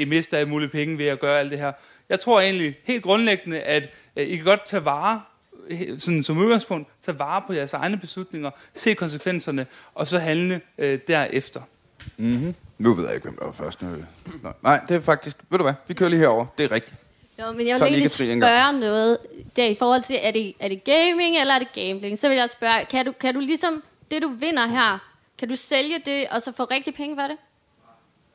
I 0.00 0.04
mister 0.04 0.38
alle 0.38 0.48
mulige 0.48 0.68
penge 0.68 0.98
ved 0.98 1.06
at 1.06 1.20
gøre 1.20 1.40
alt 1.40 1.50
det 1.50 1.58
her. 1.58 1.72
Jeg 2.08 2.20
tror 2.20 2.40
egentlig 2.40 2.76
helt 2.84 3.02
grundlæggende, 3.02 3.60
at 3.60 3.88
I 4.16 4.36
kan 4.36 4.44
godt 4.44 4.66
tage 4.66 4.84
vare 4.84 5.22
sådan 5.98 6.22
som 6.22 6.38
udgangspunkt, 6.38 6.88
tage 7.02 7.18
vare 7.18 7.42
på 7.46 7.52
jeres 7.52 7.72
egne 7.72 7.96
beslutninger, 7.96 8.50
se 8.74 8.94
konsekvenserne, 8.94 9.66
og 9.94 10.06
så 10.06 10.18
handle 10.18 10.60
øh, 10.78 10.98
derefter. 11.06 11.60
Mm-hmm. 12.16 12.54
Nu 12.78 12.94
ved 12.94 13.04
jeg 13.04 13.14
ikke, 13.14 13.24
hvem 13.24 13.36
der 13.38 13.44
var 13.44 13.52
først. 13.52 13.78
Nej, 14.62 14.80
det 14.88 14.96
er 14.96 15.00
faktisk... 15.00 15.36
Ved 15.50 15.58
du 15.58 15.64
hvad? 15.64 15.74
Vi 15.88 15.94
kører 15.94 16.10
lige 16.10 16.20
herover. 16.20 16.46
Det 16.58 16.64
er 16.64 16.70
rigtigt. 16.72 16.96
Jo, 17.40 17.52
men 17.52 17.66
jeg 17.66 17.80
vil 17.80 17.92
lige 17.92 18.08
spørge 18.08 18.80
noget. 18.80 19.18
Det 19.56 19.64
er 19.64 19.68
i 19.68 19.74
forhold 19.74 20.02
til, 20.02 20.16
er 20.22 20.30
det, 20.30 20.54
er 20.60 20.68
det 20.68 20.84
gaming, 20.84 21.36
eller 21.40 21.54
er 21.54 21.58
det 21.58 21.72
gambling? 21.72 22.18
Så 22.18 22.28
vil 22.28 22.36
jeg 22.36 22.50
spørge, 22.50 22.84
kan 22.84 23.06
du, 23.06 23.12
kan 23.12 23.34
du 23.34 23.40
ligesom... 23.40 23.82
Det, 24.10 24.22
du 24.22 24.28
vinder 24.28 24.66
her, 24.66 24.98
kan 25.38 25.48
du 25.48 25.56
sælge 25.56 26.02
det, 26.04 26.26
og 26.30 26.42
så 26.42 26.52
få 26.52 26.64
rigtig 26.64 26.94
penge 26.94 27.16
for 27.16 27.22
det? 27.22 27.36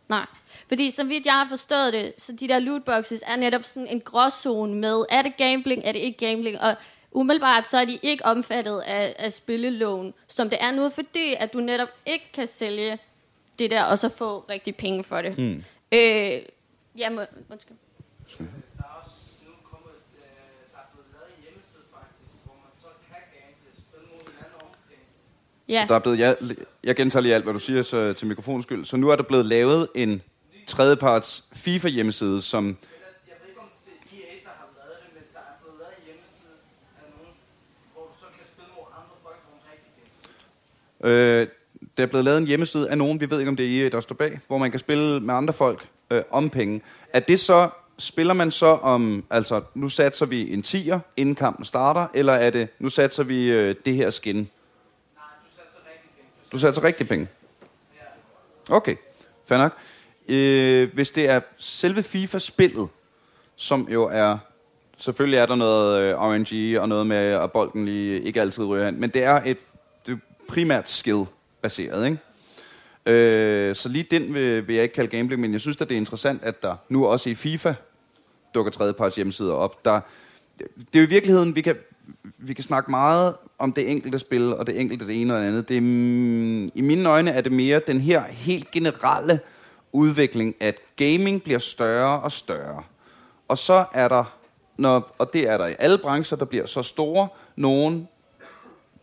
Nej. 0.10 0.26
Fordi 0.68 0.92
som 0.92 1.10
vidt 1.10 1.26
jeg 1.26 1.34
har 1.34 1.48
forstået 1.50 1.94
det, 1.94 2.13
så 2.18 2.32
de 2.32 2.48
der 2.48 2.60
lootboxes 2.60 3.24
er 3.28 3.36
netop 3.36 3.63
sådan 3.63 3.88
en 3.88 4.02
gråzone 4.02 4.76
med, 4.76 5.06
er 5.10 5.22
det 5.22 5.38
gambling, 5.38 5.82
er 5.86 5.92
det 5.92 6.00
ikke 6.00 6.26
gambling? 6.26 6.60
Og 6.62 6.76
umiddelbart 7.18 7.68
så 7.68 7.78
er 7.78 7.86
de 7.86 8.00
ikke 8.04 8.26
omfattet 8.26 8.80
af, 8.80 9.16
af 9.20 9.32
spilleloven, 9.32 10.14
som 10.28 10.50
det 10.50 10.58
er 10.62 10.72
nu, 10.72 10.90
fordi 10.90 11.36
at 11.40 11.54
du 11.54 11.60
netop 11.60 11.88
ikke 12.06 12.26
kan 12.34 12.48
sælge 12.48 12.98
det 13.60 13.72
der, 13.72 13.84
og 13.84 13.98
så 13.98 14.10
få 14.10 14.46
rigtig 14.50 14.76
penge 14.76 15.04
for 15.04 15.22
det. 15.22 15.38
Mm. 15.38 15.64
Øh, 15.92 16.42
ja, 16.98 17.10
må, 17.10 17.22
undskyld. 17.52 17.78
Ja. 25.70 25.82
Så 25.82 25.88
der 25.88 25.96
er 25.96 26.00
blevet, 26.00 26.20
jeg, 26.20 26.36
jeg 26.84 26.96
gentager 26.96 27.22
lige 27.24 27.36
alt, 27.36 27.44
hvad 27.44 27.54
du 27.54 27.60
siger 27.60 27.82
så, 27.82 28.14
til 28.14 28.28
mikrofonens 28.28 28.66
skyld. 28.66 28.86
Så 28.86 28.98
nu 28.98 29.10
er 29.10 29.16
der 29.16 29.24
blevet 29.24 29.46
lavet 29.46 29.88
en 29.96 30.22
tredjeparts 30.68 31.44
FIFA-hjemmeside, 31.54 32.42
som 32.42 32.78
Øh, 41.08 41.48
der 41.98 42.04
er 42.04 42.08
blevet 42.08 42.26
lavet 42.26 42.38
en 42.38 42.48
hjemmeside 42.48 42.89
af 42.89 42.98
nogen, 42.98 43.22
vi 43.22 43.30
ved 43.30 43.39
ikke 43.39 43.50
om 43.50 43.56
det 43.56 43.65
er 43.65 43.86
I, 43.86 43.89
der 43.89 44.00
står 44.00 44.15
bag, 44.15 44.39
hvor 44.48 44.58
man 44.58 44.72
kan 44.72 44.80
spille 44.80 45.20
med 45.20 45.34
andre 45.34 45.54
folk 45.54 45.88
øh, 46.10 46.22
om 46.32 46.50
penge. 46.50 46.82
Er 47.13 47.20
det 47.20 47.39
så, 47.39 47.70
spiller 47.98 48.34
man 48.34 48.52
så 48.52 48.65
om, 48.65 49.24
altså 49.30 49.62
nu 49.74 49.89
satser 49.89 50.26
vi 50.26 50.54
en 50.54 50.63
tier, 50.63 51.00
inden 51.17 51.36
kampen 51.36 51.65
starter, 51.65 52.08
eller 52.13 52.34
er 52.34 52.50
det, 52.50 52.67
nu 52.80 52.89
satser 52.89 53.24
vi 53.24 53.52
øh, 53.52 53.76
det 53.86 53.96
her 53.96 54.10
skin? 54.10 54.36
Nej, 54.36 54.46
du 55.46 55.50
satser 55.56 55.80
rigtig 55.91 56.10
penge. 56.15 56.30
Du 56.52 56.58
satser 56.58 56.84
rigtig 56.84 57.08
penge? 57.08 57.28
Okay, 58.70 58.96
fair 59.46 59.58
nok. 59.58 59.78
Øh, 60.28 60.93
hvis 60.93 61.12
det 61.12 61.30
er 61.30 61.41
selve 61.58 62.04
FIFA-spillet, 62.04 62.88
som 63.56 63.88
jo 63.91 64.04
er 64.04 64.38
selvfølgelig 64.98 65.38
er 65.38 65.46
der 65.46 65.56
noget 65.56 66.02
øh, 66.02 66.20
RNG 66.20 66.80
og 66.80 66.89
noget 66.89 67.08
med, 67.08 67.17
at 67.17 67.52
bolden 67.52 67.86
lige 67.86 68.22
ikke 68.22 68.41
altid 68.41 68.63
ryger 68.63 68.86
hen, 68.86 69.00
men 69.00 69.10
det 69.10 69.24
er 69.24 69.41
et 69.46 69.58
primært 70.50 70.90
skill-baseret, 70.90 72.06
ikke? 72.06 72.18
Øh, 73.06 73.76
så 73.76 73.90
lige 73.90 74.08
den 74.12 74.34
vil, 74.34 74.68
vil 74.68 74.76
jeg 74.76 74.84
ikke 74.84 74.96
kalde 74.96 75.10
gambling, 75.10 75.42
men 75.42 75.54
jeg 75.54 75.62
synes 75.62 75.82
at 75.82 75.90
det 75.90 75.96
er 75.96 76.00
interessant, 76.00 76.44
at 76.44 76.62
der 76.62 76.76
nu 76.90 77.06
også 77.06 77.30
i 77.30 77.36
FIFA 77.36 77.74
dukker 78.54 78.72
tredjeparts 78.72 79.16
hjemmesider 79.16 79.54
op. 79.54 79.86
Der, 79.86 80.00
det 80.60 80.96
er 80.96 81.00
jo 81.00 81.06
i 81.06 81.10
virkeligheden, 81.10 81.56
vi 81.56 81.62
kan, 81.62 81.76
vi 82.38 82.54
kan 82.54 82.64
snakke 82.64 82.92
meget 82.92 83.36
om 83.60 83.74
det 83.74 83.92
enkelte 83.92 84.20
spil, 84.20 84.54
og 84.54 84.68
det 84.68 84.80
enkelte 84.80 85.08
det 85.08 85.22
ene 85.22 85.34
og 85.34 85.42
det 85.42 85.48
andet. 85.48 85.70
Det 85.70 85.78
er, 85.78 85.82
mm, 85.82 86.66
I 86.66 86.82
mine 86.82 87.10
øjne 87.10 87.32
er 87.32 87.42
det 87.42 87.52
mere 87.52 87.82
den 87.88 88.02
her 88.02 88.24
helt 88.24 88.72
generelle 88.72 89.40
udvikling, 89.92 90.56
at 90.60 90.76
gaming 90.96 91.44
bliver 91.44 91.60
større 91.60 92.20
og 92.20 92.32
større. 92.32 92.84
Og 93.48 93.58
så 93.58 93.86
er 93.94 94.08
der, 94.08 94.38
når, 94.78 95.16
og 95.18 95.34
det 95.34 95.50
er 95.50 95.58
der 95.58 95.68
i 95.68 95.76
alle 95.80 95.98
brancher, 95.98 96.38
der 96.38 96.46
bliver 96.46 96.66
så 96.66 96.84
store, 96.84 97.28
nogle 97.56 98.08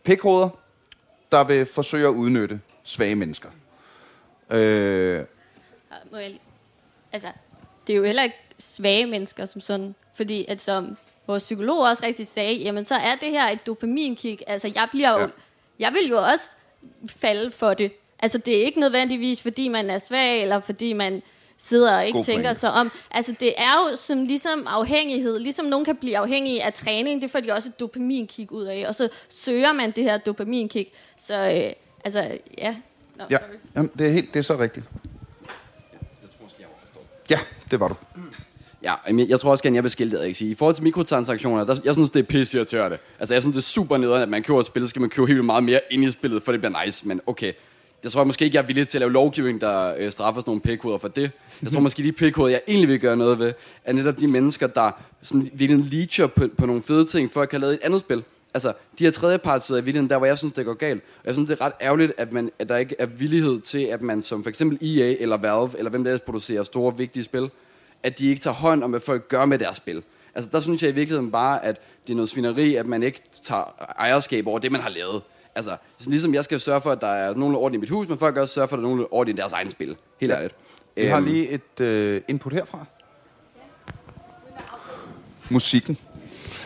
pikhoveder, 0.03 0.49
der 1.31 1.43
vil 1.43 1.65
forsøge 1.65 2.07
at 2.07 2.11
udnytte 2.11 2.59
svage 2.83 3.15
mennesker. 3.15 3.49
Øh, 4.49 5.23
Må 6.11 6.17
jeg, 6.17 6.39
altså, 7.11 7.27
det 7.87 7.93
er 7.93 7.97
jo 7.97 8.03
heller 8.03 8.23
ikke 8.23 8.35
svage 8.59 9.05
mennesker 9.05 9.45
som 9.45 9.61
sådan, 9.61 9.95
fordi 10.15 10.45
at 10.47 10.61
som 10.61 10.97
vores 11.27 11.43
psykolog 11.43 11.79
også 11.79 12.03
rigtig 12.05 12.27
sagde, 12.27 12.53
jamen 12.53 12.85
så 12.85 12.95
er 12.95 13.15
det 13.15 13.31
her 13.31 13.51
et 13.51 13.65
dopaminkick. 13.65 14.43
Altså 14.47 14.71
jeg 14.75 14.87
bliver 14.91 15.11
jo, 15.11 15.19
ja. 15.19 15.27
jeg 15.79 15.93
vil 15.93 16.09
jo 16.09 16.17
også 16.17 16.45
falde 17.07 17.51
for 17.51 17.73
det. 17.73 17.91
Altså 18.19 18.37
det 18.37 18.57
er 18.57 18.65
ikke 18.65 18.79
nødvendigvis, 18.79 19.41
fordi 19.41 19.67
man 19.67 19.89
er 19.89 19.97
svag, 19.97 20.41
eller 20.41 20.59
fordi 20.59 20.93
man 20.93 21.21
sidder 21.57 21.97
og 21.97 22.05
ikke 22.05 22.17
God 22.17 22.23
tænker 22.23 22.53
sig 22.53 22.71
om. 22.71 22.91
Altså 23.11 23.35
det 23.39 23.53
er 23.57 23.71
jo 23.73 23.97
som 23.97 24.23
ligesom 24.23 24.67
afhængighed. 24.67 25.39
Ligesom 25.39 25.65
nogen 25.65 25.85
kan 25.85 25.95
blive 25.95 26.17
afhængige 26.17 26.63
af 26.63 26.73
træning, 26.73 27.21
det 27.21 27.31
får 27.31 27.39
de 27.39 27.51
også 27.51 27.69
et 27.69 27.79
dopaminkick 27.79 28.51
ud 28.51 28.63
af. 28.63 28.85
Og 28.87 28.95
så 28.95 29.09
søger 29.29 29.73
man 29.73 29.91
det 29.91 30.03
her 30.03 30.17
dopaminkick. 30.17 30.89
Så 31.17 31.33
øh, 31.33 31.73
altså, 32.05 32.37
ja. 32.57 32.75
Nå, 33.15 33.23
ja, 33.29 33.37
Jamen, 33.75 33.91
det, 33.97 34.07
er 34.07 34.11
helt, 34.11 34.33
det 34.33 34.39
er 34.39 34.43
så 34.43 34.59
rigtigt. 34.59 34.85
Ja, 37.29 37.39
det 37.71 37.79
var 37.79 37.87
du. 37.87 37.95
Ja, 38.83 38.93
jeg, 39.07 39.29
jeg 39.29 39.39
tror 39.39 39.51
også 39.51 39.63
gerne, 39.63 39.75
jeg 39.75 39.83
vil 39.83 39.91
skille 39.91 40.17
det, 40.17 40.25
ikke 40.25 40.37
sige. 40.37 40.51
I 40.51 40.55
forhold 40.55 40.75
til 40.75 40.83
mikrotransaktioner, 40.83 41.63
der, 41.63 41.75
jeg 41.85 41.93
synes, 41.93 42.11
det 42.11 42.19
er 42.19 42.23
pisse 42.23 42.59
at 42.59 42.71
det. 42.71 42.99
Altså, 43.19 43.33
jeg 43.33 43.43
synes, 43.43 43.55
det 43.55 43.61
er 43.61 43.65
super 43.65 43.97
nederen, 43.97 44.21
at 44.21 44.29
man 44.29 44.43
køber 44.43 44.59
et 44.59 44.65
spil, 44.65 44.81
så 44.81 44.87
skal 44.87 44.99
man 44.99 45.09
købe 45.09 45.27
helt 45.27 45.45
meget 45.45 45.63
mere 45.63 45.79
ind 45.91 46.03
i 46.03 46.11
spillet, 46.11 46.43
for 46.43 46.51
det 46.51 46.61
bliver 46.61 46.85
nice. 46.85 47.07
Men 47.07 47.21
okay, 47.27 47.53
jeg 48.05 48.11
tror 48.11 48.23
måske 48.23 48.45
ikke, 48.45 48.55
jeg 48.55 48.61
er 48.61 48.67
villig 48.67 48.87
til 48.87 48.97
at 48.97 48.99
lave 48.99 49.11
lovgivning, 49.11 49.61
der 49.61 49.95
øh, 49.97 50.11
straffer 50.11 50.41
sådan 50.41 50.49
nogle 50.49 50.61
pikkoder 50.61 50.97
for 50.97 51.07
det. 51.07 51.31
Jeg 51.63 51.71
tror 51.71 51.79
måske, 51.79 52.03
de 52.03 52.11
pikkoder, 52.11 52.49
jeg 52.49 52.61
egentlig 52.67 52.89
vil 52.89 52.99
gøre 52.99 53.17
noget 53.17 53.39
ved, 53.39 53.53
er 53.85 53.93
netop 53.93 54.19
de 54.19 54.27
mennesker, 54.27 54.67
der 54.67 54.91
sådan, 55.21 55.49
virkelig 55.53 55.85
leecher 55.85 56.27
på, 56.27 56.47
på 56.57 56.65
nogle 56.65 56.81
fede 56.81 57.05
ting, 57.05 57.31
for 57.31 57.41
at 57.41 57.49
kan 57.49 57.61
lave 57.61 57.73
et 57.73 57.79
andet 57.83 57.99
spil. 57.99 58.23
altså, 58.53 58.73
de 58.99 59.03
her 59.03 59.11
tredjepartsider 59.11 59.79
i 59.79 59.81
virkeligheden, 59.81 60.09
der 60.09 60.17
hvor 60.17 60.25
jeg 60.25 60.37
synes, 60.37 60.53
det 60.53 60.65
går 60.65 60.73
galt. 60.73 61.03
Og 61.19 61.25
jeg 61.25 61.33
synes, 61.33 61.49
det 61.49 61.59
er 61.59 61.65
ret 61.65 61.73
ærgerligt, 61.81 62.13
at, 62.17 62.33
man, 62.33 62.51
at 62.59 62.69
der 62.69 62.77
ikke 62.77 62.95
er 62.99 63.05
villighed 63.05 63.61
til, 63.61 63.83
at 63.83 64.01
man 64.01 64.21
som 64.21 64.43
for 64.43 64.49
eksempel 64.49 64.99
EA 64.99 65.15
eller 65.19 65.37
Valve, 65.37 65.77
eller 65.77 65.89
hvem 65.91 66.03
der 66.03 66.11
ellers 66.11 66.21
producerer 66.21 66.63
store, 66.63 66.97
vigtige 66.97 67.23
spil, 67.23 67.49
at 68.03 68.19
de 68.19 68.27
ikke 68.27 68.41
tager 68.41 68.55
hånd 68.55 68.83
om, 68.83 68.89
hvad 68.89 68.99
folk 68.99 69.27
gør 69.27 69.45
med 69.45 69.59
deres 69.59 69.77
spil. 69.77 70.03
Altså, 70.35 70.49
der 70.53 70.59
synes 70.59 70.83
jeg 70.83 70.91
i 70.91 70.93
virkeligheden 70.93 71.31
bare, 71.31 71.65
at 71.65 71.81
det 72.07 72.13
er 72.13 72.15
noget 72.15 72.29
svineri, 72.29 72.75
at 72.75 72.85
man 72.85 73.03
ikke 73.03 73.21
tager 73.41 73.93
ejerskab 73.99 74.47
over 74.47 74.59
det, 74.59 74.71
man 74.71 74.81
har 74.81 74.89
lavet. 74.89 75.21
Altså, 75.55 75.77
ligesom 76.07 76.33
jeg 76.33 76.43
skal 76.43 76.59
sørge 76.59 76.81
for, 76.81 76.91
at 76.91 77.01
der 77.01 77.07
er 77.07 77.33
nogen 77.35 77.55
orden 77.55 77.75
i 77.75 77.77
mit 77.77 77.89
hus, 77.89 78.07
men 78.07 78.17
folk 78.17 78.37
også 78.37 78.53
sørge 78.53 78.67
for, 78.67 78.75
at 78.75 78.83
der 78.83 78.83
er 78.89 78.89
nogen 78.89 79.05
orden 79.11 79.33
i 79.33 79.37
deres 79.37 79.51
egen 79.53 79.69
spil. 79.69 79.95
Helt 80.21 80.31
Ja. 80.31 80.37
ærligt. 80.37 80.55
Vi 80.95 81.05
har 81.05 81.17
Øhm, 81.17 81.25
lige 81.25 81.49
et 81.49 81.79
øh, 81.81 82.21
input 82.27 82.53
herfra. 82.53 82.85
Musikken. 85.49 85.97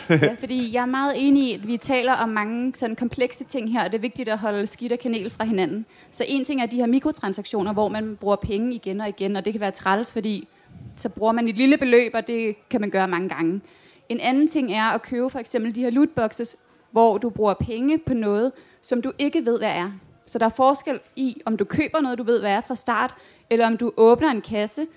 Ja, 0.10 0.36
fordi 0.40 0.74
jeg 0.74 0.82
er 0.82 0.86
meget 0.86 1.14
enig 1.18 1.44
i, 1.50 1.54
at 1.54 1.68
vi 1.68 1.78
taler 1.78 2.14
om 2.14 2.30
mange 2.30 2.74
sådan 2.76 2.96
komplekse 2.96 3.44
ting 3.44 3.72
her, 3.72 3.84
og 3.86 3.92
det 3.92 3.98
er 3.98 4.02
vigtigt 4.02 4.30
at 4.30 4.38
holde 4.38 4.68
skidt 4.68 4.92
og 4.94 5.00
kanel 5.00 5.30
fra 5.30 5.44
hinanden. 5.44 5.86
Så 6.12 6.26
en 6.28 6.46
ting 6.46 6.62
er 6.62 6.66
de 6.66 6.76
her 6.76 6.86
mikrotransaktioner, 6.88 7.74
hvor 7.74 7.90
man 7.90 8.18
bruger 8.22 8.36
penge 8.36 8.74
igen 8.76 9.02
og 9.02 9.10
igen, 9.10 9.36
og 9.36 9.46
det 9.46 9.54
kan 9.54 9.60
være 9.60 9.72
træls, 9.72 10.14
fordi 10.14 10.48
så 10.96 11.10
bruger 11.10 11.32
man 11.32 11.48
et 11.48 11.56
lille 11.56 11.78
beløb, 11.78 12.12
og 12.16 12.28
det 12.28 12.56
kan 12.70 12.82
man 12.82 12.90
gøre 12.90 13.08
mange 13.08 13.30
gange. 13.30 13.62
En 14.10 14.20
anden 14.20 14.48
ting 14.48 14.74
er 14.74 14.84
at 14.84 15.02
købe 15.02 15.30
for 15.30 15.40
eksempel 15.40 15.76
de 15.76 15.82
her 15.82 15.90
lootboxes, 15.90 16.56
hvor 16.92 17.18
du 17.18 17.30
bruger 17.30 17.54
penge 17.54 17.98
på 17.98 18.14
noget, 18.14 18.52
som 18.82 19.02
du 19.02 19.12
ikke 19.18 19.46
ved, 19.46 19.58
hvad 19.58 19.72
er. 19.72 19.92
Så 20.26 20.40
der 20.40 20.46
er 20.46 20.50
forskel 20.50 21.00
i, 21.16 21.42
om 21.46 21.58
du 21.58 21.66
køber 21.66 22.02
noget, 22.02 22.18
du 22.18 22.24
ved, 22.24 22.40
hvad 22.40 22.52
er 22.52 22.62
fra 22.62 22.76
start, 22.76 23.16
eller 23.50 23.68
om 23.68 23.78
du 23.78 23.92
åbner 23.98 24.32
en 24.32 24.42
kasse 24.42 24.88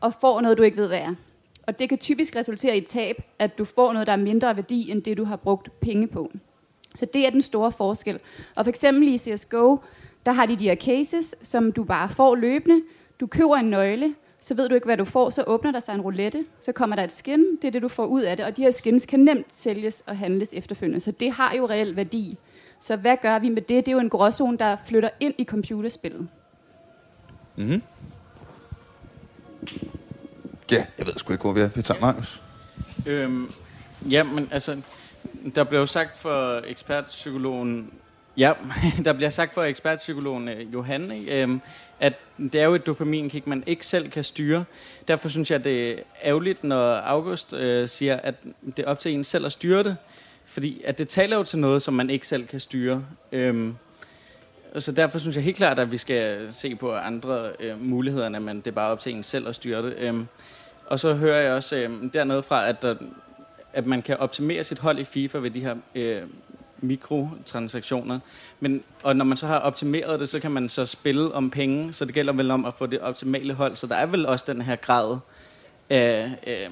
og 0.00 0.14
får 0.14 0.40
noget, 0.40 0.58
du 0.58 0.62
ikke 0.62 0.76
ved, 0.76 0.88
hvad 0.88 0.98
er. 0.98 1.14
Og 1.66 1.78
det 1.78 1.88
kan 1.88 1.98
typisk 1.98 2.36
resultere 2.36 2.74
i 2.74 2.78
et 2.78 2.86
tab, 2.86 3.22
at 3.38 3.58
du 3.58 3.64
får 3.64 3.92
noget, 3.92 4.06
der 4.06 4.12
er 4.12 4.16
mindre 4.16 4.56
værdi, 4.56 4.90
end 4.90 5.02
det, 5.02 5.16
du 5.16 5.24
har 5.24 5.36
brugt 5.36 5.80
penge 5.80 6.06
på. 6.06 6.30
Så 6.94 7.06
det 7.06 7.26
er 7.26 7.30
den 7.30 7.42
store 7.42 7.72
forskel. 7.72 8.18
Og 8.56 8.64
for 8.64 8.68
eksempel 8.68 9.08
i 9.08 9.18
CSGO, 9.18 9.76
der 10.26 10.32
har 10.32 10.46
de 10.46 10.56
de 10.56 10.68
her 10.68 10.74
cases, 10.74 11.34
som 11.42 11.72
du 11.72 11.84
bare 11.84 12.08
får 12.08 12.34
løbende. 12.34 12.82
Du 13.20 13.26
køber 13.26 13.56
en 13.56 13.70
nøgle, 13.70 14.14
så 14.40 14.54
ved 14.54 14.68
du 14.68 14.74
ikke, 14.74 14.84
hvad 14.84 14.96
du 14.96 15.04
får, 15.04 15.30
så 15.30 15.44
åbner 15.46 15.72
der 15.72 15.80
sig 15.80 15.94
en 15.94 16.00
roulette, 16.00 16.44
så 16.60 16.72
kommer 16.72 16.96
der 16.96 17.04
et 17.04 17.12
skin, 17.12 17.44
det 17.62 17.68
er 17.68 17.72
det, 17.72 17.82
du 17.82 17.88
får 17.88 18.06
ud 18.06 18.22
af 18.22 18.36
det, 18.36 18.46
og 18.46 18.56
de 18.56 18.62
her 18.62 18.70
skins 18.70 19.06
kan 19.06 19.20
nemt 19.20 19.54
sælges 19.54 20.02
og 20.06 20.18
handles 20.18 20.48
efterfølgende, 20.52 21.00
så 21.00 21.10
det 21.10 21.32
har 21.32 21.54
jo 21.56 21.66
reel 21.66 21.96
værdi. 21.96 22.38
Så 22.80 22.96
hvad 22.96 23.16
gør 23.22 23.38
vi 23.38 23.48
med 23.48 23.62
det? 23.62 23.86
Det 23.86 23.88
er 23.88 23.92
jo 23.92 23.98
en 23.98 24.10
gråzone, 24.10 24.58
der 24.58 24.76
flytter 24.86 25.10
ind 25.20 25.34
i 25.38 25.44
computerspillet. 25.44 26.28
Mm-hmm. 27.56 27.82
Ja, 30.70 30.84
jeg 30.98 31.06
ved 31.06 31.14
sgu 31.16 31.32
ikke, 31.32 31.42
hvor 31.42 31.52
vi 31.52 31.60
er. 31.60 31.68
Vi 31.68 31.82
tager 31.82 32.00
Marius. 32.00 32.42
Øhm, 33.06 33.52
ja, 34.10 34.22
men 34.22 34.48
altså, 34.52 34.80
der 35.54 35.64
blev 35.64 35.80
jo 35.80 35.86
sagt 35.86 36.18
for 36.18 36.62
ekspertpsykologen, 36.66 37.92
ja, 38.36 38.52
der 39.04 39.12
bliver 39.12 39.30
sagt 39.30 39.54
for 39.54 39.62
ekspertpsykologen 39.62 40.48
øh, 40.48 40.72
Johan? 40.72 41.28
Øhm, 41.28 41.60
at 42.00 42.12
det 42.38 42.54
er 42.54 42.64
jo 42.64 42.74
et 42.74 42.86
dopaminkick, 42.86 43.46
man 43.46 43.62
ikke 43.66 43.86
selv 43.86 44.10
kan 44.10 44.24
styre. 44.24 44.64
Derfor 45.08 45.28
synes 45.28 45.50
jeg, 45.50 45.64
det 45.64 45.90
er 45.90 46.02
ærgerligt, 46.22 46.64
når 46.64 46.94
August 46.94 47.52
øh, 47.52 47.88
siger, 47.88 48.16
at 48.16 48.34
det 48.76 48.78
er 48.78 48.86
op 48.86 49.00
til 49.00 49.12
en 49.12 49.24
selv 49.24 49.46
at 49.46 49.52
styre 49.52 49.82
det. 49.82 49.96
Fordi 50.50 50.82
at 50.84 50.98
det 50.98 51.08
taler 51.08 51.36
jo 51.36 51.42
til 51.42 51.58
noget, 51.58 51.82
som 51.82 51.94
man 51.94 52.10
ikke 52.10 52.26
selv 52.26 52.46
kan 52.46 52.60
styre. 52.60 53.04
Øhm, 53.32 53.76
og 54.74 54.82
så 54.82 54.92
derfor 54.92 55.18
synes 55.18 55.36
jeg 55.36 55.44
helt 55.44 55.56
klart, 55.56 55.78
at 55.78 55.92
vi 55.92 55.96
skal 55.96 56.52
se 56.52 56.74
på 56.74 56.94
andre 56.94 57.50
øh, 57.60 57.84
muligheder, 57.84 58.26
end 58.26 58.36
at 58.36 58.42
man, 58.42 58.56
det 58.56 58.66
er 58.66 58.70
bare 58.70 58.90
op 58.90 59.00
til 59.00 59.14
en 59.14 59.22
selv 59.22 59.48
at 59.48 59.54
styre 59.54 59.82
det. 59.82 59.94
Øhm, 59.98 60.26
og 60.86 61.00
så 61.00 61.14
hører 61.14 61.40
jeg 61.40 61.52
også 61.52 61.76
øh, 61.76 62.12
dernede 62.12 62.42
fra, 62.42 62.68
at, 62.68 62.82
der, 62.82 62.94
at 63.72 63.86
man 63.86 64.02
kan 64.02 64.16
optimere 64.16 64.64
sit 64.64 64.78
hold 64.78 64.98
i 64.98 65.04
FIFA 65.04 65.38
ved 65.38 65.50
de 65.50 65.60
her 65.60 65.76
øh, 65.94 66.22
mikrotransaktioner. 66.78 68.18
Men, 68.60 68.82
og 69.02 69.16
når 69.16 69.24
man 69.24 69.36
så 69.36 69.46
har 69.46 69.58
optimeret 69.58 70.20
det, 70.20 70.28
så 70.28 70.40
kan 70.40 70.50
man 70.50 70.68
så 70.68 70.86
spille 70.86 71.34
om 71.34 71.50
penge, 71.50 71.92
så 71.92 72.04
det 72.04 72.14
gælder 72.14 72.32
vel 72.32 72.50
om 72.50 72.64
at 72.64 72.74
få 72.74 72.86
det 72.86 73.00
optimale 73.00 73.54
hold. 73.54 73.76
Så 73.76 73.86
der 73.86 73.94
er 73.94 74.06
vel 74.06 74.26
også 74.26 74.44
den 74.48 74.62
her 74.62 74.76
grad 74.76 75.18
af, 75.90 76.30
øh, 76.46 76.70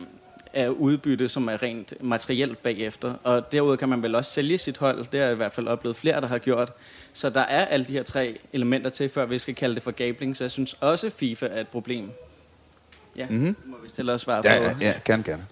af 0.52 0.68
udbytte, 0.68 1.28
som 1.28 1.48
er 1.48 1.62
rent 1.62 1.92
materielt 2.00 2.62
bagefter. 2.62 3.14
Og 3.22 3.52
derudover 3.52 3.76
kan 3.76 3.88
man 3.88 4.02
vel 4.02 4.14
også 4.14 4.32
sælge 4.32 4.58
sit 4.58 4.76
hold. 4.76 4.98
Det 5.12 5.20
har 5.20 5.26
jeg 5.26 5.32
i 5.32 5.36
hvert 5.36 5.52
fald 5.52 5.68
oplevet 5.68 5.96
flere, 5.96 6.20
der 6.20 6.26
har 6.26 6.38
gjort. 6.38 6.72
Så 7.12 7.30
der 7.30 7.40
er 7.40 7.64
alle 7.64 7.86
de 7.86 7.92
her 7.92 8.02
tre 8.02 8.38
elementer 8.52 8.90
til, 8.90 9.08
før 9.08 9.26
vi 9.26 9.38
skal 9.38 9.54
kalde 9.54 9.74
det 9.74 9.82
for 9.82 9.90
gambling. 9.90 10.36
Så 10.36 10.44
jeg 10.44 10.50
synes 10.50 10.76
også, 10.80 11.10
FIFA 11.10 11.46
er 11.46 11.60
et 11.60 11.68
problem. 11.68 12.10
Ja, 13.16 13.26
Mhm. 13.26 13.34
mm-hmm. 13.38 13.56
må 13.66 13.76
vi 13.84 13.88
stille 13.88 14.12
os 14.12 14.20
svar 14.20 14.36
Ja, 14.44 14.58
på. 14.58 14.64
ja, 14.64 14.74
ja, 14.80 14.94
gerne, 15.04 15.22
gerne. 15.22 15.46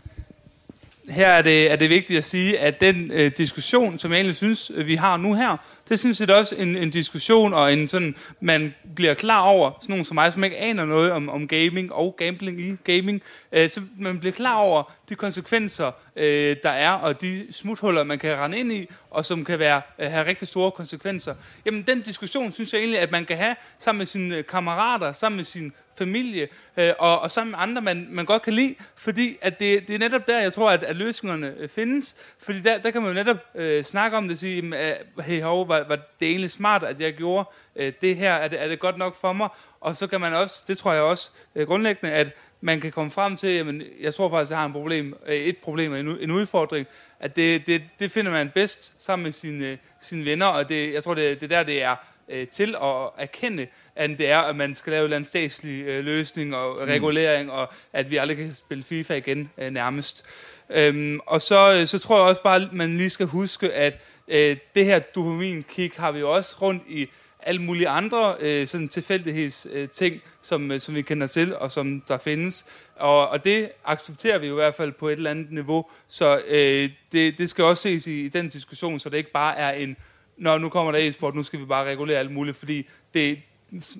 her 1.09 1.26
er 1.28 1.42
det, 1.42 1.72
er 1.72 1.76
det 1.76 1.90
vigtigt 1.90 2.18
at 2.18 2.24
sige, 2.24 2.59
at 2.59 2.80
den 2.80 3.11
øh, 3.14 3.30
diskussion, 3.37 3.98
som 3.98 4.11
jeg 4.11 4.16
egentlig 4.16 4.37
synes, 4.37 4.72
vi 4.76 4.94
har 4.94 5.16
nu 5.16 5.35
her, 5.35 5.56
det 5.88 5.94
er 5.94 5.96
sådan 5.96 6.14
set 6.14 6.31
også 6.31 6.55
en, 6.55 6.77
en 6.77 6.90
diskussion, 6.90 7.55
og 7.55 7.72
en 7.72 7.88
sådan, 7.88 8.14
man 8.40 8.75
bliver 8.94 9.14
klar 9.14 9.40
over, 9.40 9.70
sådan 9.81 9.92
nogen 9.92 10.05
som 10.05 10.14
mig, 10.14 10.33
som 10.33 10.44
ikke 10.44 10.57
aner 10.57 10.85
noget 10.85 11.12
om, 11.12 11.29
om 11.29 11.49
gaming 11.49 11.92
og 11.92 12.14
gambling 12.18 12.61
i 12.61 12.77
gaming, 12.85 13.22
øh, 13.53 13.68
så 13.68 13.81
man 13.99 14.18
bliver 14.20 14.33
klar 14.33 14.57
over 14.57 14.92
de 15.09 15.14
konsekvenser, 15.14 15.90
øh, 16.16 16.57
der 16.62 16.70
er, 16.70 16.90
og 16.90 17.20
de 17.20 17.46
smuthuller, 17.51 18.05
man 18.05 18.18
kan 18.18 18.38
rende 18.38 18.59
ind 18.59 18.72
i, 18.72 18.87
og 19.11 19.25
som 19.25 19.44
kan 19.44 19.59
være, 19.59 19.83
øh, 19.99 20.11
have 20.11 20.27
rigtig 20.27 20.49
store 20.49 20.70
konsekvenser. 20.70 21.35
Jamen, 21.66 21.83
den 21.83 22.01
diskussion 22.01 22.53
synes 22.53 22.72
jeg 22.72 22.79
egentlig, 22.79 23.01
at 23.01 23.12
man 23.12 23.25
kan 23.25 23.37
have 23.37 23.57
sammen 23.79 23.99
med 23.99 24.07
sine 24.07 24.42
kammerater, 24.42 25.12
sammen 25.12 25.37
med 25.37 25.44
sin 25.44 25.72
familie, 25.99 26.49
øh, 26.77 26.92
og, 26.99 27.20
og 27.20 27.31
sammen 27.31 27.51
med 27.51 27.59
andre, 27.59 27.83
man, 27.83 28.07
man 28.11 28.25
godt 28.25 28.42
kan 28.42 28.53
lide, 28.53 28.75
fordi 28.96 29.37
at 29.42 29.61
det, 29.61 29.88
det 29.88 29.94
er 29.94 29.99
netop 29.99 30.27
der, 30.27 30.40
jeg 30.40 30.53
tror, 30.53 30.70
at, 30.70 30.83
at 30.83 30.96
løsningerne 30.96 31.55
øh, 31.59 31.68
findes, 31.68 32.16
fordi 32.38 32.61
der, 32.61 32.79
der 32.79 32.90
kan 32.90 33.03
man 33.03 33.11
jo 33.11 33.14
netop 33.14 33.37
øh, 33.55 33.85
snakke 33.85 34.16
om 34.16 34.22
det, 34.22 34.33
og 34.33 34.38
sige, 34.38 34.57
jamen, 34.57 34.72
øh, 34.72 35.25
hey, 35.25 35.42
hov, 35.42 35.72
var, 35.78 35.84
var 35.88 35.98
det 36.20 36.28
egentlig 36.28 36.50
smart, 36.50 36.84
at 36.84 37.00
jeg 37.00 37.12
gjorde 37.12 37.48
øh, 37.76 37.92
det 38.00 38.16
her, 38.16 38.32
er 38.32 38.48
det, 38.48 38.62
er 38.62 38.68
det 38.68 38.80
godt 38.80 38.98
nok 38.98 39.20
for 39.20 39.32
mig, 39.32 39.48
og 39.80 39.96
så 39.96 40.06
kan 40.06 40.20
man 40.20 40.34
også, 40.34 40.64
det 40.68 40.78
tror 40.78 40.92
jeg 40.92 41.02
også 41.02 41.30
øh, 41.54 41.66
grundlæggende, 41.66 42.12
at 42.14 42.28
man 42.60 42.80
kan 42.80 42.92
komme 42.92 43.10
frem 43.10 43.36
til, 43.36 43.48
jamen, 43.54 43.82
jeg 44.00 44.14
tror 44.14 44.30
faktisk, 44.30 44.50
jeg 44.50 44.58
har 44.58 44.66
en 44.66 44.72
problem, 44.72 45.14
øh, 45.26 45.34
et 45.34 45.56
problem 45.56 45.92
og 45.92 45.98
en, 46.00 46.30
udfordring, 46.30 46.86
at 47.20 47.36
det, 47.36 47.66
det, 47.66 47.82
det 47.98 48.10
finder 48.10 48.32
man 48.32 48.50
bedst 48.54 48.94
sammen 49.04 49.24
med 49.24 49.32
sine, 49.32 49.78
sine 50.00 50.24
venner, 50.24 50.46
og 50.46 50.68
det, 50.68 50.92
jeg 50.94 51.02
tror, 51.04 51.14
det, 51.14 51.40
det 51.40 51.52
er 51.52 51.56
der, 51.56 51.62
det 51.62 51.82
er 51.82 51.96
øh, 52.28 52.46
til 52.48 52.74
at 52.74 53.10
erkende, 53.18 53.66
at 53.96 54.10
det 54.10 54.30
er, 54.30 54.38
at 54.38 54.56
man 54.56 54.74
skal 54.74 54.90
lave 54.92 55.16
en 55.16 55.24
statslig 55.24 55.82
øh, 55.86 56.04
løsning 56.04 56.56
og 56.56 56.76
Mm. 56.76 56.90
regulering, 56.92 57.52
og 57.52 57.72
at 57.92 58.10
vi 58.10 58.16
aldrig 58.16 58.36
kan 58.36 58.54
spille 58.54 58.84
FIFA 58.84 59.14
igen 59.14 59.50
øh, 59.58 59.70
nærmest. 59.70 60.24
Øhm, 60.70 61.20
og 61.26 61.42
så, 61.42 61.72
øh, 61.72 61.86
så 61.86 61.98
tror 61.98 62.16
jeg 62.18 62.28
også 62.28 62.42
bare, 62.42 62.56
at 62.56 62.72
man 62.72 62.96
lige 62.96 63.10
skal 63.10 63.26
huske, 63.26 63.72
at 63.72 63.98
øh, 64.28 64.56
det 64.74 64.84
her 64.84 64.98
dopamin-kick 64.98 65.96
har 65.96 66.12
vi 66.12 66.18
jo 66.20 66.34
også 66.34 66.56
rundt 66.62 66.82
i 66.88 67.06
alle 67.42 67.62
mulige 67.62 67.88
andre 67.88 68.34
øh, 68.40 68.66
sådan 68.66 68.88
tilfældigheds 68.88 69.66
øh, 69.72 69.88
ting, 69.88 70.20
som, 70.42 70.70
øh, 70.70 70.80
som 70.80 70.94
vi 70.94 71.02
kender 71.02 71.26
til, 71.26 71.56
og 71.56 71.70
som 71.72 72.02
der 72.08 72.18
findes. 72.18 72.64
Og, 72.96 73.28
og 73.28 73.44
det 73.44 73.68
accepterer 73.84 74.38
vi 74.38 74.46
jo 74.46 74.52
i 74.52 74.54
hvert 74.54 74.74
fald 74.74 74.92
på 74.92 75.08
et 75.08 75.12
eller 75.12 75.30
andet 75.30 75.52
niveau. 75.52 75.84
Så 76.08 76.40
øh, 76.48 76.90
det, 77.12 77.38
det 77.38 77.50
skal 77.50 77.64
også 77.64 77.82
ses 77.82 78.06
i, 78.06 78.24
i 78.24 78.28
den 78.28 78.48
diskussion, 78.48 78.98
så 78.98 79.08
det 79.08 79.16
ikke 79.16 79.32
bare 79.32 79.56
er 79.56 79.70
en, 79.72 79.96
når 80.36 80.58
nu 80.58 80.68
kommer 80.68 80.92
der 80.92 80.98
e-sport, 80.98 81.34
nu 81.34 81.42
skal 81.42 81.60
vi 81.60 81.64
bare 81.64 81.84
regulere 81.84 82.18
alt 82.18 82.32
muligt, 82.32 82.56
fordi 82.56 82.88
det, 83.14 83.38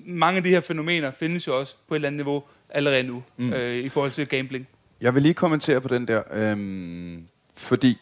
mange 0.05 0.37
af 0.37 0.43
de 0.43 0.49
her 0.49 0.61
fænomener 0.61 1.11
findes 1.11 1.47
jo 1.47 1.59
også 1.59 1.75
på 1.87 1.93
et 1.93 1.97
eller 1.97 2.07
andet 2.07 2.17
niveau 2.17 2.43
allerede 2.69 3.03
nu, 3.03 3.23
Mm. 3.37 3.45
mm. 3.45 3.53
øh, 3.53 3.75
i 3.75 3.89
forhold 3.89 4.11
til 4.11 4.27
gambling. 4.27 4.67
Jeg 5.01 5.13
vil 5.15 5.21
lige 5.23 5.33
kommentere 5.33 5.81
på 5.81 5.87
den 5.87 6.07
der, 6.07 6.23
øhm, 6.33 7.23
fordi, 7.55 7.97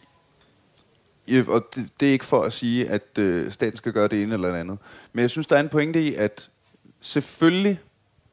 ja, 1.28 1.42
og 1.48 1.66
det, 1.74 1.88
det 2.00 2.08
er 2.08 2.12
ikke 2.12 2.24
for 2.24 2.42
at 2.42 2.52
sige, 2.52 2.88
at 2.88 3.18
øh, 3.18 3.52
staten 3.52 3.76
skal 3.76 3.92
gøre 3.92 4.08
det 4.08 4.22
ene 4.22 4.34
eller 4.34 4.48
det 4.48 4.56
andet, 4.56 4.78
men 5.12 5.20
jeg 5.22 5.30
synes, 5.30 5.46
der 5.46 5.56
er 5.56 5.60
en 5.60 5.68
pointe 5.68 6.02
i, 6.02 6.14
at 6.14 6.50
selvfølgelig, 7.00 7.80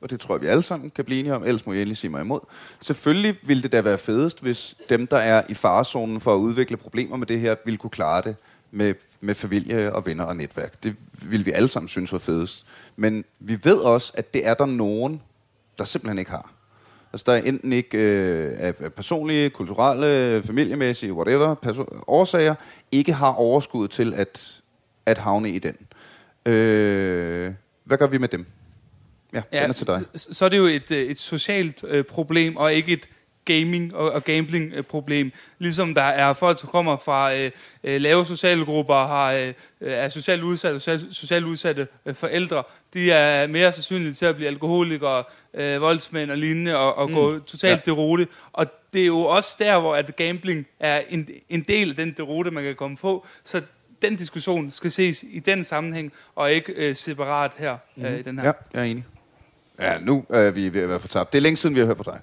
og 0.01 0.09
det 0.09 0.19
tror 0.19 0.35
jeg, 0.35 0.41
vi 0.41 0.47
alle 0.47 0.63
sammen 0.63 0.89
kan 0.89 1.05
blive 1.05 1.19
enige 1.19 1.35
om, 1.35 1.43
ellers 1.43 1.65
må 1.65 1.73
jeg 1.73 1.81
endelig 1.81 1.97
sige 1.97 2.11
mig 2.11 2.21
imod, 2.21 2.39
selvfølgelig 2.81 3.35
ville 3.43 3.63
det 3.63 3.71
da 3.71 3.81
være 3.81 3.97
fedest, 3.97 4.41
hvis 4.41 4.75
dem, 4.89 5.07
der 5.07 5.17
er 5.17 5.43
i 5.49 5.53
farezonen 5.53 6.21
for 6.21 6.35
at 6.35 6.39
udvikle 6.39 6.77
problemer 6.77 7.17
med 7.17 7.27
det 7.27 7.39
her, 7.39 7.55
ville 7.65 7.77
kunne 7.77 7.89
klare 7.89 8.21
det 8.21 8.35
med, 8.71 8.93
med 9.21 9.35
familie 9.35 9.93
og 9.93 10.05
venner 10.05 10.23
og 10.23 10.35
netværk. 10.35 10.83
Det 10.83 10.95
ville 11.11 11.45
vi 11.45 11.51
alle 11.51 11.67
sammen 11.67 11.87
synes 11.87 12.11
var 12.11 12.19
fedest. 12.19 12.65
Men 12.95 13.25
vi 13.39 13.59
ved 13.63 13.77
også, 13.77 14.13
at 14.15 14.33
det 14.33 14.47
er 14.47 14.53
der 14.53 14.65
nogen, 14.65 15.21
der 15.77 15.83
simpelthen 15.83 16.19
ikke 16.19 16.31
har. 16.31 16.52
Altså, 17.13 17.23
der 17.27 17.33
er 17.33 17.41
enten 17.41 17.73
ikke 17.73 17.97
øh, 17.97 18.55
af 18.59 18.93
personlige, 18.93 19.49
kulturelle, 19.49 20.43
familiemæssige, 20.43 21.13
whatever, 21.13 21.55
perso- 21.65 22.03
årsager, 22.07 22.55
ikke 22.91 23.13
har 23.13 23.33
overskud 23.33 23.87
til 23.87 24.13
at, 24.13 24.61
at 25.05 25.17
havne 25.17 25.49
i 25.49 25.59
den. 25.59 25.75
Øh, 26.45 27.53
hvad 27.83 27.97
gør 27.97 28.07
vi 28.07 28.17
med 28.17 28.27
dem? 28.27 28.45
Ja, 29.33 29.41
ja 29.51 29.61
den 29.61 29.69
er 29.69 29.73
til 29.73 29.87
dig. 29.87 30.01
Så 30.15 30.45
er 30.45 30.49
det 30.49 30.57
jo 30.57 30.65
et, 30.65 30.91
øh, 30.91 30.97
et 30.97 31.19
socialt 31.19 31.83
øh, 31.87 32.03
problem, 32.03 32.57
og 32.57 32.73
ikke 32.73 32.93
et 32.93 33.09
gaming- 33.45 33.95
og, 33.95 34.11
og 34.11 34.23
gambling-problem. 34.23 35.31
Ligesom 35.59 35.93
der 35.93 36.01
er 36.01 36.33
folk, 36.33 36.61
der 36.61 36.67
kommer 36.67 36.97
fra 36.97 37.35
øh, 37.35 37.51
øh, 37.83 38.01
lave 38.01 38.25
sociale 38.25 38.65
grupper, 38.65 38.95
har, 38.95 39.31
øh, 39.31 39.47
øh, 39.47 39.53
er 39.93 40.09
socialt 40.09 40.43
udsatte, 40.43 40.79
socialt, 40.79 41.15
socialt 41.15 41.45
udsatte 41.45 41.87
øh, 42.05 42.15
forældre. 42.15 42.63
De 42.93 43.11
er 43.11 43.47
mere 43.47 43.71
sandsynlige 43.71 44.13
til 44.13 44.25
at 44.25 44.35
blive 44.35 44.47
alkoholikere, 44.47 45.23
øh, 45.53 45.81
voldsmænd 45.81 46.31
og 46.31 46.37
lignende, 46.37 46.77
og, 46.77 46.97
og 46.97 47.09
mm. 47.09 47.15
gå 47.15 47.39
totalt 47.39 47.87
ja. 47.87 47.91
derute. 47.91 48.27
Og 48.53 48.65
det 48.93 49.01
er 49.01 49.05
jo 49.05 49.19
også 49.19 49.55
der, 49.59 49.79
hvor 49.79 49.95
at 49.95 50.15
gambling 50.15 50.67
er 50.79 51.01
en, 51.09 51.29
en 51.49 51.61
del 51.61 51.89
af 51.89 51.95
den 51.95 52.13
derute, 52.17 52.51
man 52.51 52.63
kan 52.63 52.75
komme 52.75 52.97
på. 52.97 53.25
Så 53.43 53.61
den 54.01 54.15
diskussion 54.15 54.71
skal 54.71 54.91
ses 54.91 55.23
i 55.29 55.39
den 55.39 55.63
sammenhæng, 55.63 56.13
og 56.35 56.51
ikke 56.51 56.73
øh, 56.73 56.95
separat 56.95 57.51
her 57.57 57.77
mm. 57.95 58.05
øh, 58.05 58.19
i 58.19 58.21
den 58.21 58.39
her. 58.39 58.45
Ja, 58.45 58.51
jeg 58.73 58.81
er 58.81 58.85
enig. 58.85 59.05
Ja, 59.79 59.97
nu 59.99 60.25
er 60.29 60.51
vi 60.51 60.73
ved 60.73 60.81
at 60.81 60.89
være 60.89 60.99
fortabt. 60.99 61.33
Det 61.33 61.37
er 61.37 61.41
længe 61.41 61.57
siden, 61.57 61.75
vi 61.75 61.79
har 61.79 61.87
hørt 61.87 61.97
fra 61.97 62.11
dig. 62.11 62.19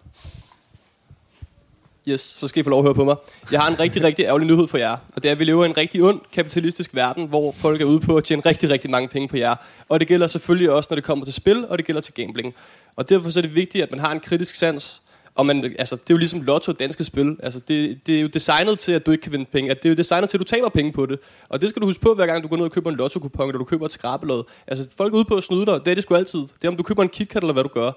Yes, 2.10 2.20
så 2.20 2.48
skal 2.48 2.60
I 2.60 2.62
få 2.62 2.70
lov 2.70 2.78
at 2.78 2.84
høre 2.84 2.94
på 2.94 3.04
mig. 3.04 3.16
Jeg 3.52 3.60
har 3.60 3.68
en 3.68 3.80
rigtig, 3.80 4.02
rigtig 4.02 4.24
ærgerlig 4.24 4.46
nyhed 4.46 4.68
for 4.68 4.78
jer. 4.78 4.96
Og 5.16 5.22
det 5.22 5.28
er, 5.28 5.32
at 5.32 5.38
vi 5.38 5.44
lever 5.44 5.64
i 5.64 5.66
en 5.66 5.76
rigtig 5.76 6.02
ond 6.02 6.20
kapitalistisk 6.32 6.94
verden, 6.94 7.26
hvor 7.28 7.52
folk 7.52 7.80
er 7.80 7.84
ude 7.84 8.00
på 8.00 8.16
at 8.16 8.24
tjene 8.24 8.42
rigtig, 8.46 8.70
rigtig 8.70 8.90
mange 8.90 9.08
penge 9.08 9.28
på 9.28 9.36
jer. 9.36 9.54
Og 9.88 10.00
det 10.00 10.08
gælder 10.08 10.26
selvfølgelig 10.26 10.70
også, 10.70 10.86
når 10.90 10.94
det 10.94 11.04
kommer 11.04 11.24
til 11.24 11.34
spil, 11.34 11.66
og 11.68 11.78
det 11.78 11.86
gælder 11.86 12.00
til 12.00 12.14
gambling. 12.14 12.54
Og 12.96 13.08
derfor 13.08 13.30
så 13.30 13.40
er 13.40 13.42
det 13.42 13.54
vigtigt, 13.54 13.82
at 13.82 13.90
man 13.90 14.00
har 14.00 14.12
en 14.12 14.20
kritisk 14.20 14.54
sans. 14.54 15.02
Og 15.34 15.46
man, 15.46 15.74
altså, 15.78 15.96
det 15.96 16.10
er 16.10 16.14
jo 16.14 16.16
ligesom 16.16 16.42
lotto 16.42 16.72
danske 16.72 17.04
spil. 17.04 17.36
Altså, 17.42 17.60
det, 17.68 18.06
det, 18.06 18.16
er 18.16 18.20
jo 18.20 18.28
designet 18.28 18.78
til, 18.78 18.92
at 18.92 19.06
du 19.06 19.10
ikke 19.10 19.22
kan 19.22 19.32
vinde 19.32 19.44
penge. 19.44 19.70
At 19.70 19.82
det 19.82 19.88
er 19.88 19.90
jo 19.90 19.96
designet 19.96 20.30
til, 20.30 20.36
at 20.36 20.38
du 20.38 20.44
taber 20.44 20.68
penge 20.68 20.92
på 20.92 21.06
det. 21.06 21.18
Og 21.48 21.60
det 21.60 21.68
skal 21.68 21.82
du 21.82 21.86
huske 21.86 22.02
på, 22.02 22.14
hver 22.14 22.26
gang 22.26 22.42
du 22.42 22.48
går 22.48 22.56
ned 22.56 22.64
og 22.64 22.70
køber 22.72 22.90
en 22.90 22.96
lotto-kupon, 22.96 23.48
eller 23.48 23.58
du 23.58 23.64
køber 23.64 23.86
et 23.86 23.92
skrabelod. 23.92 24.44
Altså, 24.66 24.88
folk 24.96 25.12
er 25.12 25.16
ude 25.16 25.24
på 25.24 25.36
at 25.36 25.44
snyde 25.44 25.66
dig. 25.66 25.80
Det 25.84 25.90
er 25.90 25.94
det 25.94 26.02
sgu 26.02 26.14
altid. 26.14 26.40
Det 26.40 26.64
er, 26.64 26.68
om 26.68 26.76
du 26.76 26.82
køber 26.82 27.02
en 27.02 27.08
KitKat, 27.08 27.42
eller 27.42 27.52
hvad 27.52 27.62
du 27.62 27.68
gør. 27.68 27.92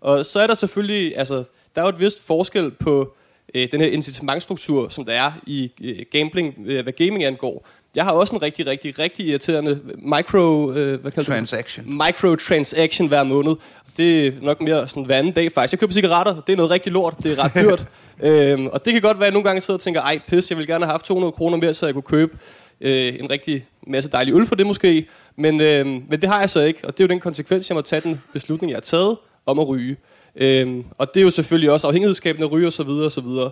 Og 0.00 0.26
så 0.26 0.40
er 0.40 0.46
der 0.46 0.54
selvfølgelig, 0.54 1.18
altså, 1.18 1.44
der 1.74 1.80
er 1.80 1.82
jo 1.82 1.88
et 1.88 2.00
vist 2.00 2.26
forskel 2.26 2.70
på 2.70 3.14
øh, 3.54 3.68
den 3.72 3.80
her 3.80 3.88
incitamentstruktur, 3.88 4.88
som 4.88 5.04
der 5.04 5.12
er 5.12 5.32
i 5.46 5.72
øh, 5.80 5.96
gambling, 6.10 6.54
øh, 6.66 6.82
hvad 6.82 6.92
gaming 6.92 7.24
angår. 7.24 7.66
Jeg 7.94 8.04
har 8.04 8.12
også 8.12 8.36
en 8.36 8.42
rigtig, 8.42 8.66
rigtig, 8.66 8.98
rigtig 8.98 9.26
irriterende 9.26 9.80
micro... 9.98 10.72
Øh, 10.72 11.00
hvad 11.00 11.10
kalder 11.12 11.34
Transaction. 11.34 11.86
Microtransaction 12.06 13.08
hver 13.08 13.24
måned. 13.24 13.56
Det 13.96 14.26
er 14.26 14.32
nok 14.42 14.60
mere 14.60 14.88
sådan 14.88 15.04
hver 15.04 15.16
anden 15.16 15.32
dag 15.32 15.52
faktisk. 15.52 15.72
Jeg 15.72 15.80
køber 15.80 15.92
cigaretter. 15.92 16.40
Det 16.40 16.52
er 16.52 16.56
noget 16.56 16.70
rigtig 16.70 16.92
lort. 16.92 17.14
Det 17.22 17.38
er 17.38 17.44
ret 17.44 17.54
dyrt. 17.54 17.86
øhm, 18.28 18.66
og 18.66 18.84
det 18.84 18.92
kan 18.92 19.02
godt 19.02 19.18
være, 19.18 19.26
at 19.26 19.30
jeg 19.30 19.32
nogle 19.32 19.48
gange 19.48 19.60
sidder 19.60 19.78
og 19.78 19.80
tænker, 19.80 20.00
ej 20.00 20.20
pis, 20.28 20.50
jeg 20.50 20.58
vil 20.58 20.66
gerne 20.66 20.84
have 20.84 20.90
haft 20.92 21.04
200 21.04 21.32
kroner 21.32 21.56
mere, 21.56 21.74
så 21.74 21.86
jeg 21.86 21.94
kunne 21.94 22.02
købe 22.02 22.38
øh, 22.80 23.14
en 23.20 23.30
rigtig 23.30 23.66
masse 23.86 24.10
dejlig 24.10 24.34
øl 24.34 24.46
for 24.46 24.54
det 24.54 24.66
måske. 24.66 25.06
Men, 25.36 25.60
øh, 25.60 25.86
men 25.86 26.20
det 26.20 26.24
har 26.24 26.40
jeg 26.40 26.50
så 26.50 26.60
ikke. 26.60 26.80
Og 26.84 26.98
det 26.98 27.04
er 27.04 27.04
jo 27.04 27.08
den 27.08 27.20
konsekvens, 27.20 27.70
jeg 27.70 27.74
må 27.74 27.82
tage 27.82 28.00
den 28.00 28.22
beslutning, 28.32 28.70
jeg 28.70 28.76
har 28.76 28.80
taget 28.80 29.16
om 29.46 29.58
at 29.58 29.68
ryge. 29.68 29.96
Øhm, 30.36 30.84
og 30.98 31.14
det 31.14 31.20
er 31.20 31.24
jo 31.24 31.30
selvfølgelig 31.30 31.70
også 31.70 31.86
afhængighedsskabende 31.86 32.46
ryge 32.46 32.66
og 32.66 32.72
så 32.72 32.82
videre 32.82 33.04
og 33.04 33.12
så 33.12 33.20
videre. 33.20 33.50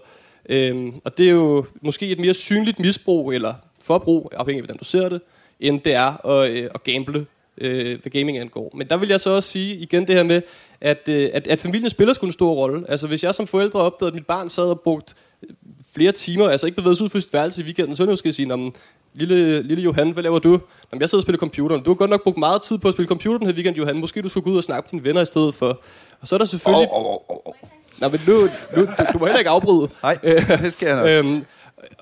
Øhm, 0.49 0.93
og 1.05 1.18
det 1.18 1.26
er 1.26 1.31
jo 1.31 1.64
måske 1.83 2.09
et 2.09 2.18
mere 2.18 2.35
synligt 2.35 2.78
misbrug 2.78 3.33
eller 3.33 3.55
forbrug, 3.81 4.33
afhængig 4.37 4.59
af 4.59 4.64
hvordan 4.64 4.78
du 4.78 4.85
ser 4.85 5.09
det, 5.09 5.20
end 5.61 5.81
det 5.81 5.95
er 5.95 6.26
at, 6.26 6.51
øh, 6.51 6.70
at 6.74 6.85
gamble, 6.85 7.26
øh, 7.59 8.01
hvad 8.03 8.11
gaming 8.11 8.39
angår. 8.39 8.72
Men 8.76 8.87
der 8.89 8.97
vil 8.97 9.09
jeg 9.09 9.20
så 9.20 9.31
også 9.31 9.49
sige 9.49 9.74
igen 9.74 10.07
det 10.07 10.14
her 10.14 10.22
med, 10.22 10.43
at, 10.81 11.09
øh, 11.09 11.31
at, 11.33 11.47
at 11.47 11.61
familien 11.61 11.91
spiller 11.91 12.14
sgu 12.14 12.26
en 12.26 12.33
stor 12.33 12.55
rolle. 12.55 12.85
Altså 12.89 13.07
hvis 13.07 13.24
jeg 13.24 13.35
som 13.35 13.47
forældre 13.47 13.81
opdagede, 13.81 14.11
at 14.11 14.14
mit 14.14 14.26
barn 14.26 14.49
sad 14.49 14.64
og 14.64 14.81
brugt 14.81 15.14
øh, 15.43 15.49
flere 15.95 16.12
timer, 16.12 16.49
altså 16.49 16.66
ikke 16.66 16.76
bevæget 16.76 16.97
sig 16.97 17.05
ud 17.05 17.11
for 17.11 17.20
sit 17.20 17.33
værelse 17.33 17.62
i 17.62 17.64
weekenden, 17.64 17.97
så 17.97 18.03
ville 18.03 18.09
jeg 18.09 18.12
måske 18.12 18.33
sige, 18.33 18.72
lille, 19.14 19.62
lille 19.62 19.82
Johan, 19.82 20.11
hvad 20.11 20.22
laver 20.22 20.38
du? 20.38 20.61
Jamen, 20.92 21.00
jeg 21.00 21.08
sidder 21.08 21.20
og 21.20 21.22
spiller 21.22 21.38
computer. 21.38 21.76
Du 21.76 21.90
har 21.90 21.94
godt 21.94 22.11
nok 22.11 22.22
brugt 22.22 22.38
meget 22.38 22.62
tid 22.62 22.78
på 22.78 22.88
at 22.88 22.94
spille 22.94 23.08
computer 23.08 23.38
den 23.38 23.46
her 23.46 23.54
weekend, 23.54 23.76
Johan. 23.76 23.96
Måske 23.96 24.22
du 24.22 24.28
skulle 24.28 24.44
gå 24.44 24.50
ud 24.50 24.56
og 24.56 24.64
snakke 24.64 24.86
med 24.86 25.00
dine 25.00 25.08
venner 25.08 25.22
i 25.22 25.26
stedet 25.26 25.54
for. 25.54 25.80
Og 26.20 26.28
så 26.28 26.36
er 26.36 26.38
der 26.38 26.44
selvfølgelig... 26.44 26.88
Oh, 26.92 27.06
oh, 27.06 27.18
oh, 27.28 27.36
oh. 27.44 27.54
Nå, 27.98 28.08
men 28.08 28.20
nu, 28.26 28.34
nu 28.76 28.86
du, 28.86 28.92
du 29.12 29.18
må 29.18 29.26
heller 29.26 29.38
ikke 29.38 29.50
afbryde. 29.50 29.88
Nej, 30.02 30.14
det 30.62 30.72
skal 30.72 30.86
jeg 30.86 30.96
nok. 30.96 31.06
øhm, 31.06 31.44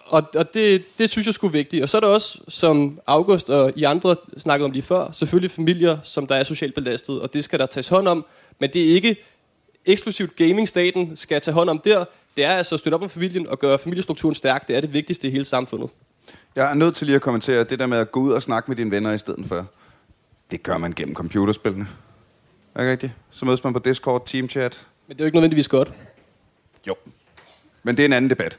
og 0.06 0.22
og 0.34 0.54
det, 0.54 0.82
det 0.98 1.10
synes 1.10 1.26
jeg 1.26 1.34
skulle 1.34 1.52
vigtigt. 1.52 1.82
Og 1.82 1.88
så 1.88 1.96
er 1.96 2.00
der 2.00 2.08
også, 2.08 2.38
som 2.48 3.00
August 3.06 3.50
og 3.50 3.72
I 3.76 3.84
andre 3.84 4.16
snakkede 4.38 4.64
om 4.64 4.70
lige 4.70 4.82
før, 4.82 5.12
selvfølgelig 5.12 5.50
familier, 5.50 5.98
som 6.02 6.26
der 6.26 6.34
er 6.34 6.42
socialt 6.42 6.74
belastet, 6.74 7.20
og 7.20 7.34
det 7.34 7.44
skal 7.44 7.58
der 7.58 7.66
tages 7.66 7.88
hånd 7.88 8.08
om. 8.08 8.24
Men 8.58 8.70
det 8.72 8.90
er 8.90 8.94
ikke 8.94 9.16
eksklusivt 9.86 10.36
gaming-staten 10.36 11.16
skal 11.16 11.40
tage 11.40 11.54
hånd 11.54 11.70
om 11.70 11.78
der. 11.78 12.04
Det 12.36 12.44
er 12.44 12.52
altså 12.52 12.74
at 12.74 12.78
støtte 12.78 12.94
op 12.94 13.02
om 13.02 13.08
familien 13.10 13.46
og 13.46 13.58
gøre 13.58 13.78
familiestrukturen 13.78 14.34
stærk. 14.34 14.68
Det 14.68 14.76
er 14.76 14.80
det 14.80 14.92
vigtigste 14.92 15.28
i 15.28 15.30
hele 15.30 15.44
samfundet. 15.44 15.90
Jeg 16.56 16.70
er 16.70 16.74
nødt 16.74 16.96
til 16.96 17.06
lige 17.06 17.16
at 17.16 17.22
kommentere 17.22 17.64
det 17.64 17.78
der 17.78 17.86
med 17.86 17.98
at 17.98 18.12
gå 18.12 18.20
ud 18.20 18.32
og 18.32 18.42
snakke 18.42 18.70
med 18.70 18.76
dine 18.76 18.90
venner 18.90 19.12
i 19.12 19.18
stedet 19.18 19.46
for. 19.46 19.66
Det 20.50 20.62
gør 20.62 20.78
man 20.78 20.92
gennem 20.92 21.14
computerspillene. 21.14 21.88
Er 22.74 22.82
det 22.82 22.90
rigtigt? 22.90 23.12
Så 23.30 23.44
mødes 23.44 23.64
man 23.64 23.72
på 23.72 23.78
Discord, 23.78 24.26
Teamchat. 24.26 24.86
Men 25.06 25.16
det 25.16 25.20
er 25.20 25.24
jo 25.24 25.26
ikke 25.26 25.36
nødvendigvis 25.36 25.68
godt. 25.68 25.92
Jo. 26.88 26.94
Men 27.82 27.96
det 27.96 28.02
er 28.02 28.06
en 28.06 28.12
anden 28.12 28.30
debat. 28.30 28.58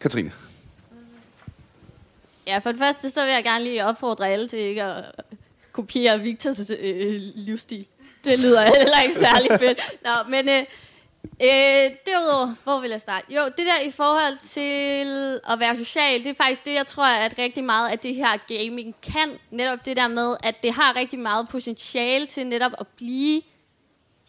Katrine. 0.00 0.32
Ja, 2.46 2.58
for 2.58 2.70
det 2.70 2.78
første, 2.78 3.10
så 3.10 3.24
vil 3.24 3.32
jeg 3.32 3.44
gerne 3.44 3.64
lige 3.64 3.84
opfordre 3.84 4.28
alle 4.28 4.48
til 4.48 4.58
ikke 4.58 4.82
at 4.82 5.04
kopiere 5.72 6.20
Victors 6.20 6.70
øh, 6.70 7.20
livsstil. 7.34 7.86
Det 8.24 8.38
lyder 8.38 8.62
heller 8.78 9.00
ikke 9.00 9.14
særlig 9.14 9.60
fedt. 9.60 9.78
Nå, 10.04 10.30
men 10.30 10.48
øh, 10.48 10.64
øh, 11.24 11.90
derudover, 12.06 12.54
hvor 12.64 12.80
vil 12.80 12.90
jeg 12.90 13.00
starte? 13.00 13.34
Jo, 13.34 13.42
det 13.44 13.66
der 13.66 13.88
i 13.88 13.90
forhold 13.90 14.38
til 14.48 15.40
at 15.52 15.60
være 15.60 15.76
social, 15.76 16.24
det 16.24 16.30
er 16.30 16.34
faktisk 16.34 16.64
det, 16.64 16.74
jeg 16.74 16.86
tror, 16.86 17.04
at 17.04 17.38
rigtig 17.38 17.64
meget 17.64 17.88
af 17.90 17.98
det 17.98 18.14
her 18.14 18.36
gaming 18.48 18.94
kan. 19.02 19.38
Netop 19.50 19.86
det 19.86 19.96
der 19.96 20.08
med, 20.08 20.36
at 20.42 20.62
det 20.62 20.72
har 20.72 20.96
rigtig 20.96 21.18
meget 21.18 21.48
potentiale 21.48 22.26
til 22.26 22.46
netop 22.46 22.72
at 22.78 22.86
blive 22.86 23.42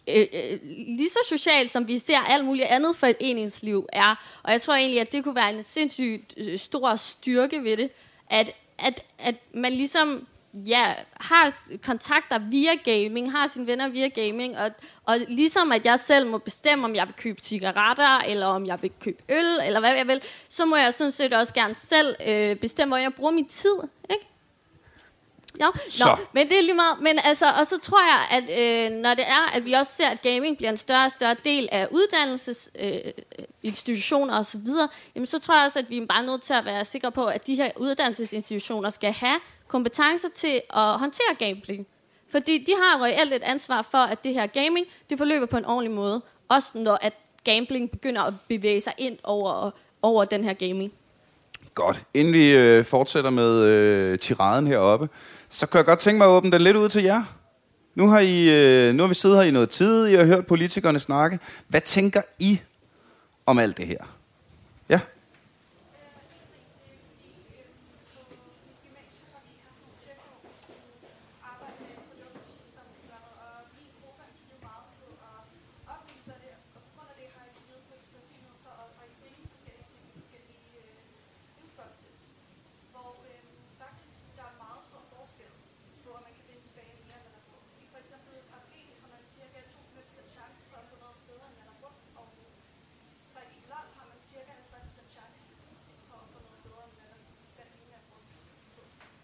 øh, 0.08 0.26
øh, 0.32 0.58
lige 0.86 1.10
så 1.10 1.18
socialt, 1.28 1.70
som 1.70 1.88
vi 1.88 1.98
ser 1.98 2.18
alt 2.18 2.44
muligt 2.44 2.66
andet 2.66 2.96
for 2.96 3.06
et 3.06 3.16
eningsliv 3.20 3.88
er. 3.92 4.40
Og 4.42 4.52
jeg 4.52 4.62
tror 4.62 4.74
egentlig, 4.74 5.00
at 5.00 5.12
det 5.12 5.24
kunne 5.24 5.36
være 5.36 5.54
en 5.54 5.62
sindssygt 5.62 6.34
øh, 6.36 6.58
stor 6.58 6.96
styrke 6.96 7.64
ved 7.64 7.76
det, 7.76 7.90
at, 8.30 8.52
at, 8.78 9.02
at 9.18 9.34
man 9.54 9.72
ligesom 9.72 10.26
ja, 10.66 10.94
har 11.12 11.54
kontakter 11.84 12.38
via 12.38 12.74
gaming, 12.74 13.32
har 13.32 13.48
sine 13.48 13.66
venner 13.66 13.88
via 13.88 14.08
gaming, 14.08 14.58
og, 14.58 14.70
og 15.04 15.16
ligesom 15.28 15.72
at 15.72 15.84
jeg 15.84 16.00
selv 16.00 16.26
må 16.26 16.38
bestemme, 16.38 16.84
om 16.84 16.94
jeg 16.94 17.06
vil 17.06 17.14
købe 17.14 17.42
cigaretter, 17.42 18.18
eller 18.18 18.46
om 18.46 18.66
jeg 18.66 18.82
vil 18.82 18.90
købe 19.00 19.22
øl, 19.28 19.60
eller 19.66 19.80
hvad 19.80 19.94
jeg 19.94 20.06
vil, 20.06 20.22
så 20.48 20.64
må 20.64 20.76
jeg 20.76 20.94
sådan 20.94 21.12
set 21.12 21.32
også 21.32 21.54
gerne 21.54 21.74
selv 21.74 22.16
øh, 22.26 22.56
bestemme, 22.56 22.90
hvor 22.90 22.96
jeg 22.96 23.14
bruger 23.14 23.32
min 23.32 23.48
tid, 23.48 23.78
ikke? 24.10 24.26
Ja, 25.60 25.66
Så. 25.90 26.04
Nå, 26.04 26.16
men 26.32 26.48
det 26.48 26.58
er 26.58 26.62
lige 26.62 26.74
meget. 26.74 27.00
Men 27.00 27.18
altså, 27.24 27.46
og 27.60 27.66
så 27.66 27.78
tror 27.78 28.02
jeg, 28.02 28.38
at 28.38 28.44
øh, 28.44 28.90
når 28.92 29.14
det 29.14 29.24
er, 29.28 29.56
at 29.56 29.64
vi 29.64 29.72
også 29.72 29.92
ser, 29.92 30.08
at 30.08 30.22
gaming 30.22 30.56
bliver 30.56 30.70
en 30.70 30.76
større 30.76 31.04
og 31.04 31.10
større 31.10 31.36
del 31.44 31.68
af 31.72 31.88
uddannelsesinstitutioner 31.90 33.12
øh, 33.38 33.44
institutioner 33.62 34.38
og 34.38 34.46
så 34.46 34.58
videre, 34.58 34.88
jamen 35.14 35.26
så 35.26 35.38
tror 35.38 35.56
jeg 35.56 35.64
også, 35.66 35.78
at 35.78 35.90
vi 35.90 35.98
er 35.98 36.06
bare 36.06 36.26
nødt 36.26 36.42
til 36.42 36.54
at 36.54 36.64
være 36.64 36.84
sikre 36.84 37.12
på, 37.12 37.24
at 37.24 37.46
de 37.46 37.54
her 37.54 37.70
uddannelsesinstitutioner 37.76 38.90
skal 38.90 39.12
have 39.12 39.40
kompetencer 39.76 40.28
til 40.34 40.60
at 40.70 40.98
håndtere 40.98 41.34
gambling. 41.38 41.86
Fordi 42.30 42.58
de 42.58 42.72
har 42.82 43.04
reelt 43.04 43.34
et 43.34 43.42
ansvar 43.42 43.88
for, 43.90 43.98
at 43.98 44.24
det 44.24 44.34
her 44.34 44.46
gaming, 44.46 44.86
det 45.10 45.18
forløber 45.18 45.46
på 45.46 45.56
en 45.56 45.64
ordentlig 45.64 45.94
måde. 45.94 46.22
Også 46.48 46.68
når 46.74 46.98
at 47.02 47.12
gambling 47.44 47.90
begynder 47.90 48.22
at 48.22 48.34
bevæge 48.48 48.80
sig 48.80 48.92
ind 48.98 49.18
over, 49.24 49.70
over 50.02 50.24
den 50.24 50.44
her 50.44 50.52
gaming. 50.52 50.92
Godt. 51.74 52.02
Inden 52.14 52.34
vi 52.34 52.54
øh, 52.56 52.84
fortsætter 52.84 53.30
med 53.30 53.62
øh, 53.62 54.18
tiraden 54.18 54.66
heroppe, 54.66 55.08
så 55.48 55.66
kan 55.66 55.78
jeg 55.78 55.84
godt 55.84 55.98
tænke 55.98 56.18
mig 56.18 56.26
at 56.26 56.30
åbne 56.30 56.52
den 56.52 56.60
lidt 56.60 56.76
ud 56.76 56.88
til 56.88 57.02
jer. 57.02 57.24
Nu 57.94 58.08
har, 58.08 58.18
I, 58.18 58.48
øh, 58.50 58.94
nu 58.94 59.02
har 59.02 59.08
vi 59.08 59.14
siddet 59.14 59.36
her 59.36 59.44
i 59.44 59.50
noget 59.50 59.70
tid, 59.70 60.06
I 60.06 60.14
har 60.14 60.24
hørt 60.24 60.46
politikerne 60.46 60.98
snakke. 60.98 61.38
Hvad 61.68 61.80
tænker 61.80 62.22
I 62.38 62.60
om 63.46 63.58
alt 63.58 63.76
det 63.76 63.86
her? 63.86 64.04
Ja? 64.88 65.00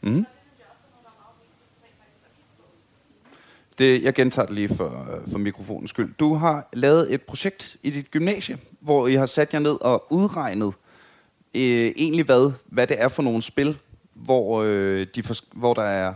Mm. 0.02 0.26
Det, 3.82 4.02
jeg 4.02 4.14
gentager 4.14 4.46
det 4.46 4.54
lige 4.54 4.68
for, 4.68 5.06
øh, 5.14 5.30
for 5.30 5.38
mikrofonens 5.38 5.90
skyld. 5.90 6.14
Du 6.14 6.34
har 6.34 6.68
lavet 6.72 7.14
et 7.14 7.22
projekt 7.22 7.76
i 7.82 7.90
dit 7.90 8.10
gymnasie, 8.10 8.58
hvor 8.80 9.06
I 9.06 9.14
har 9.14 9.26
sat 9.26 9.54
jer 9.54 9.60
ned 9.60 9.80
og 9.80 10.06
udregnet 10.10 10.74
øh, 11.54 11.92
egentlig 11.96 12.24
hvad, 12.24 12.52
hvad 12.66 12.86
det 12.86 13.02
er 13.02 13.08
for 13.08 13.22
nogle 13.22 13.42
spil, 13.42 13.78
hvor, 14.14 14.62
øh, 14.62 15.06
de 15.14 15.22
for, 15.22 15.34
hvor 15.52 15.74
der 15.74 15.82
er 15.82 16.14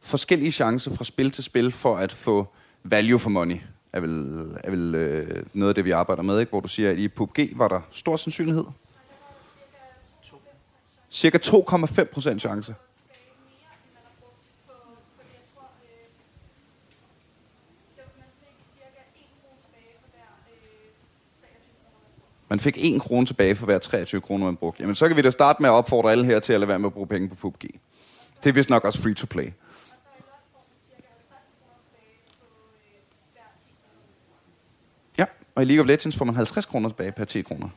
forskellige 0.00 0.52
chancer 0.52 0.94
fra 0.94 1.04
spil 1.04 1.30
til 1.30 1.44
spil 1.44 1.70
for 1.70 1.96
at 1.96 2.12
få 2.12 2.46
value 2.82 3.18
for 3.18 3.30
money. 3.30 3.56
Er 3.92 4.00
vel, 4.00 4.46
er 4.64 4.70
vel 4.70 4.94
øh, 4.94 5.44
noget 5.52 5.68
af 5.68 5.74
det, 5.74 5.84
vi 5.84 5.90
arbejder 5.90 6.22
med, 6.22 6.40
ikke? 6.40 6.50
hvor 6.50 6.60
du 6.60 6.68
siger, 6.68 6.90
at 6.90 6.98
i 6.98 7.08
PUBG 7.08 7.38
var 7.54 7.68
der 7.68 7.80
stor 7.90 8.16
sandsynlighed. 8.16 8.64
Cirka 11.10 11.38
2,5 11.38 12.04
procent 12.04 12.40
chance. 12.40 12.74
Man 22.48 22.60
fik 22.60 22.78
1 22.80 23.02
krone 23.02 23.26
tilbage 23.26 23.54
for 23.54 23.64
hver 23.64 23.78
23 23.78 24.20
kroner, 24.20 24.44
man 24.44 24.56
brugte. 24.56 24.82
Jamen, 24.82 24.94
så 24.94 25.08
kan 25.08 25.16
vi 25.16 25.22
da 25.22 25.30
starte 25.30 25.62
med 25.62 25.70
at 25.70 25.74
opfordre 25.74 26.12
alle 26.12 26.24
her 26.24 26.40
til 26.40 26.52
at 26.52 26.60
lade 26.60 26.68
være 26.68 26.78
med 26.78 26.86
at 26.86 26.92
bruge 26.92 27.06
penge 27.06 27.28
på 27.28 27.34
PUBG. 27.34 27.64
Det 28.44 28.50
er 28.50 28.52
vist 28.52 28.70
nok 28.70 28.84
også 28.84 29.02
free 29.02 29.14
to 29.14 29.26
play. 29.30 29.52
Ja, 35.18 35.24
og 35.54 35.62
i 35.62 35.66
League 35.66 35.80
of 35.80 35.86
Legends 35.86 36.16
får 36.16 36.24
man 36.24 36.34
50 36.34 36.66
kroner 36.66 36.88
tilbage 36.88 37.12
per 37.12 37.24
10 37.24 37.42
kroner. 37.42 37.68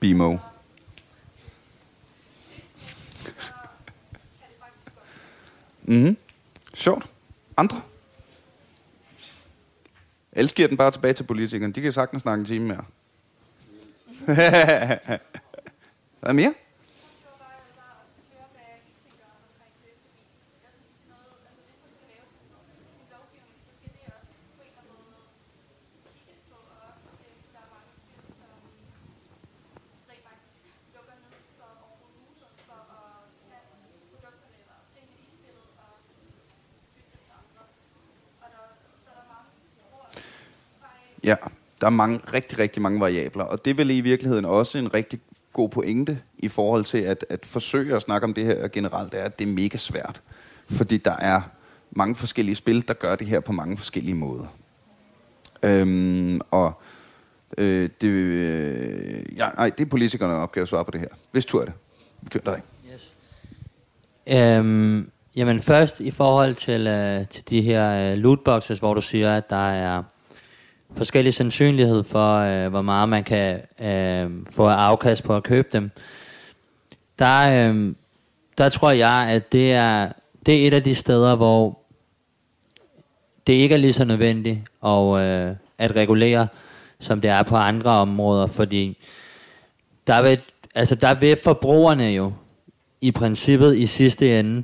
BMO. 0.00 0.36
Mhm. 5.88 6.16
Sjovt. 6.74 7.06
Andre? 7.56 7.82
Ellers 10.32 10.52
giver 10.52 10.68
den 10.68 10.76
bare 10.76 10.90
tilbage 10.90 11.14
til 11.14 11.24
politikerne. 11.24 11.72
De 11.72 11.80
kan 11.80 11.92
sagtens 11.92 12.22
snakke 12.22 12.40
en 12.40 12.46
time 12.46 12.66
mere. 12.66 12.84
Hvad 16.20 16.32
mere? 16.32 16.54
Ja, 41.28 41.36
der 41.77 41.77
er 41.88 41.96
mange, 41.96 42.20
rigtig, 42.32 42.58
rigtig 42.58 42.82
mange 42.82 43.00
variabler, 43.00 43.44
og 43.44 43.64
det 43.64 43.70
er 43.70 43.74
vel 43.74 43.90
i 43.90 44.00
virkeligheden 44.00 44.44
også 44.44 44.78
en 44.78 44.94
rigtig 44.94 45.20
god 45.52 45.68
pointe 45.68 46.18
i 46.38 46.48
forhold 46.48 46.84
til 46.84 46.98
at, 46.98 47.24
at 47.28 47.46
forsøge 47.46 47.96
at 47.96 48.02
snakke 48.02 48.24
om 48.24 48.34
det 48.34 48.44
her 48.44 48.68
generelt, 48.68 49.14
er, 49.14 49.24
at 49.24 49.38
det 49.38 49.48
er 49.48 49.52
mega 49.52 49.76
svært. 49.76 50.22
Fordi 50.70 50.96
der 50.96 51.16
er 51.16 51.40
mange 51.90 52.14
forskellige 52.14 52.54
spil, 52.54 52.88
der 52.88 52.94
gør 52.94 53.16
det 53.16 53.26
her 53.26 53.40
på 53.40 53.52
mange 53.52 53.76
forskellige 53.76 54.14
måder. 54.14 54.46
Øhm, 55.62 56.40
og 56.50 56.72
øh, 57.58 57.90
det, 58.00 58.08
øh, 58.08 59.36
ja, 59.36 59.48
nej, 59.56 59.70
det 59.70 59.84
er 59.84 59.88
politikerne 59.88 60.34
opgave 60.34 60.62
at 60.62 60.68
svare 60.68 60.84
på 60.84 60.90
det 60.90 61.00
her. 61.00 61.08
Hvis 61.30 61.46
tur 61.46 61.60
er 61.60 61.64
det. 61.64 61.74
Vi 62.22 62.28
kører 62.28 62.44
dig. 62.44 62.62
Øhm, 64.30 65.10
jamen 65.36 65.60
først 65.62 66.00
i 66.00 66.10
forhold 66.10 66.54
til, 66.54 66.86
øh, 66.86 67.28
til 67.28 67.48
de 67.50 67.62
her 67.62 68.12
øh, 68.12 68.18
lootboxes, 68.18 68.78
hvor 68.78 68.94
du 68.94 69.00
siger, 69.00 69.36
at 69.36 69.50
der 69.50 69.70
er 69.70 70.02
forskellig 70.96 71.34
sandsynlighed 71.34 72.04
for, 72.04 72.38
øh, 72.38 72.68
hvor 72.68 72.82
meget 72.82 73.08
man 73.08 73.24
kan 73.24 73.60
øh, 73.80 74.30
få 74.50 74.66
afkast 74.66 75.24
på 75.24 75.36
at 75.36 75.42
købe 75.42 75.68
dem. 75.72 75.90
Der, 77.18 77.70
øh, 77.70 77.94
der 78.58 78.68
tror 78.68 78.90
jeg, 78.90 79.26
at 79.30 79.52
det 79.52 79.72
er, 79.72 80.12
det 80.46 80.62
er 80.62 80.66
et 80.66 80.74
af 80.74 80.82
de 80.82 80.94
steder, 80.94 81.36
hvor 81.36 81.78
det 83.46 83.52
ikke 83.52 83.74
er 83.74 83.78
lige 83.78 83.92
så 83.92 84.04
nødvendigt 84.04 84.58
at, 84.84 85.20
øh, 85.20 85.56
at 85.78 85.96
regulere, 85.96 86.48
som 87.00 87.20
det 87.20 87.30
er 87.30 87.42
på 87.42 87.56
andre 87.56 87.90
områder, 87.90 88.46
fordi 88.46 88.98
der 90.06 90.22
vil, 90.22 90.40
altså 90.74 90.94
der 90.94 91.14
vil 91.14 91.36
forbrugerne 91.44 92.04
jo 92.04 92.32
i 93.00 93.10
princippet 93.10 93.76
i 93.76 93.86
sidste 93.86 94.38
ende, 94.38 94.62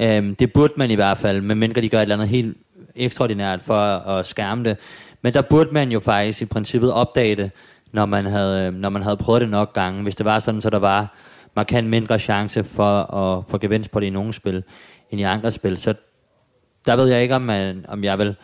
øh, 0.00 0.34
det 0.38 0.52
burde 0.52 0.74
man 0.76 0.90
i 0.90 0.94
hvert 0.94 1.18
fald, 1.18 1.40
medmindre 1.40 1.80
de 1.80 1.88
gør 1.88 1.98
et 1.98 2.02
eller 2.02 2.14
andet 2.14 2.28
helt 2.28 2.56
ekstraordinært 2.94 3.62
for 3.62 3.74
at 4.08 4.26
skærme 4.26 4.64
det, 4.64 4.76
men 5.22 5.32
der 5.32 5.42
burde 5.42 5.70
man 5.72 5.92
jo 5.92 6.00
faktisk 6.00 6.42
i 6.42 6.44
princippet 6.44 6.92
opdage 6.92 7.36
det, 7.36 7.50
når 7.92 8.06
man 8.06 8.26
havde, 8.26 8.66
øh, 8.66 8.74
når 8.74 8.88
man 8.88 9.02
havde 9.02 9.16
prøvet 9.16 9.40
det 9.40 9.48
nok 9.50 9.72
gange. 9.72 10.02
Hvis 10.02 10.16
det 10.16 10.26
var 10.26 10.38
sådan, 10.38 10.60
så 10.60 10.70
der 10.70 10.78
var 10.78 11.14
markant 11.56 11.88
mindre 11.88 12.18
chance 12.18 12.64
for 12.64 13.14
at 13.14 13.44
få 13.48 13.58
gevinst 13.58 13.90
på 13.90 14.00
det 14.00 14.06
i 14.06 14.10
nogle 14.10 14.32
spil, 14.32 14.62
end 15.10 15.20
i 15.20 15.24
andre 15.24 15.50
spil. 15.50 15.78
Så 15.78 15.94
der 16.86 16.96
ved 16.96 17.06
jeg 17.06 17.22
ikke, 17.22 17.34
om, 17.34 17.42
man, 17.42 17.84
om 17.88 18.04
jeg 18.04 18.18
vil 18.18 18.36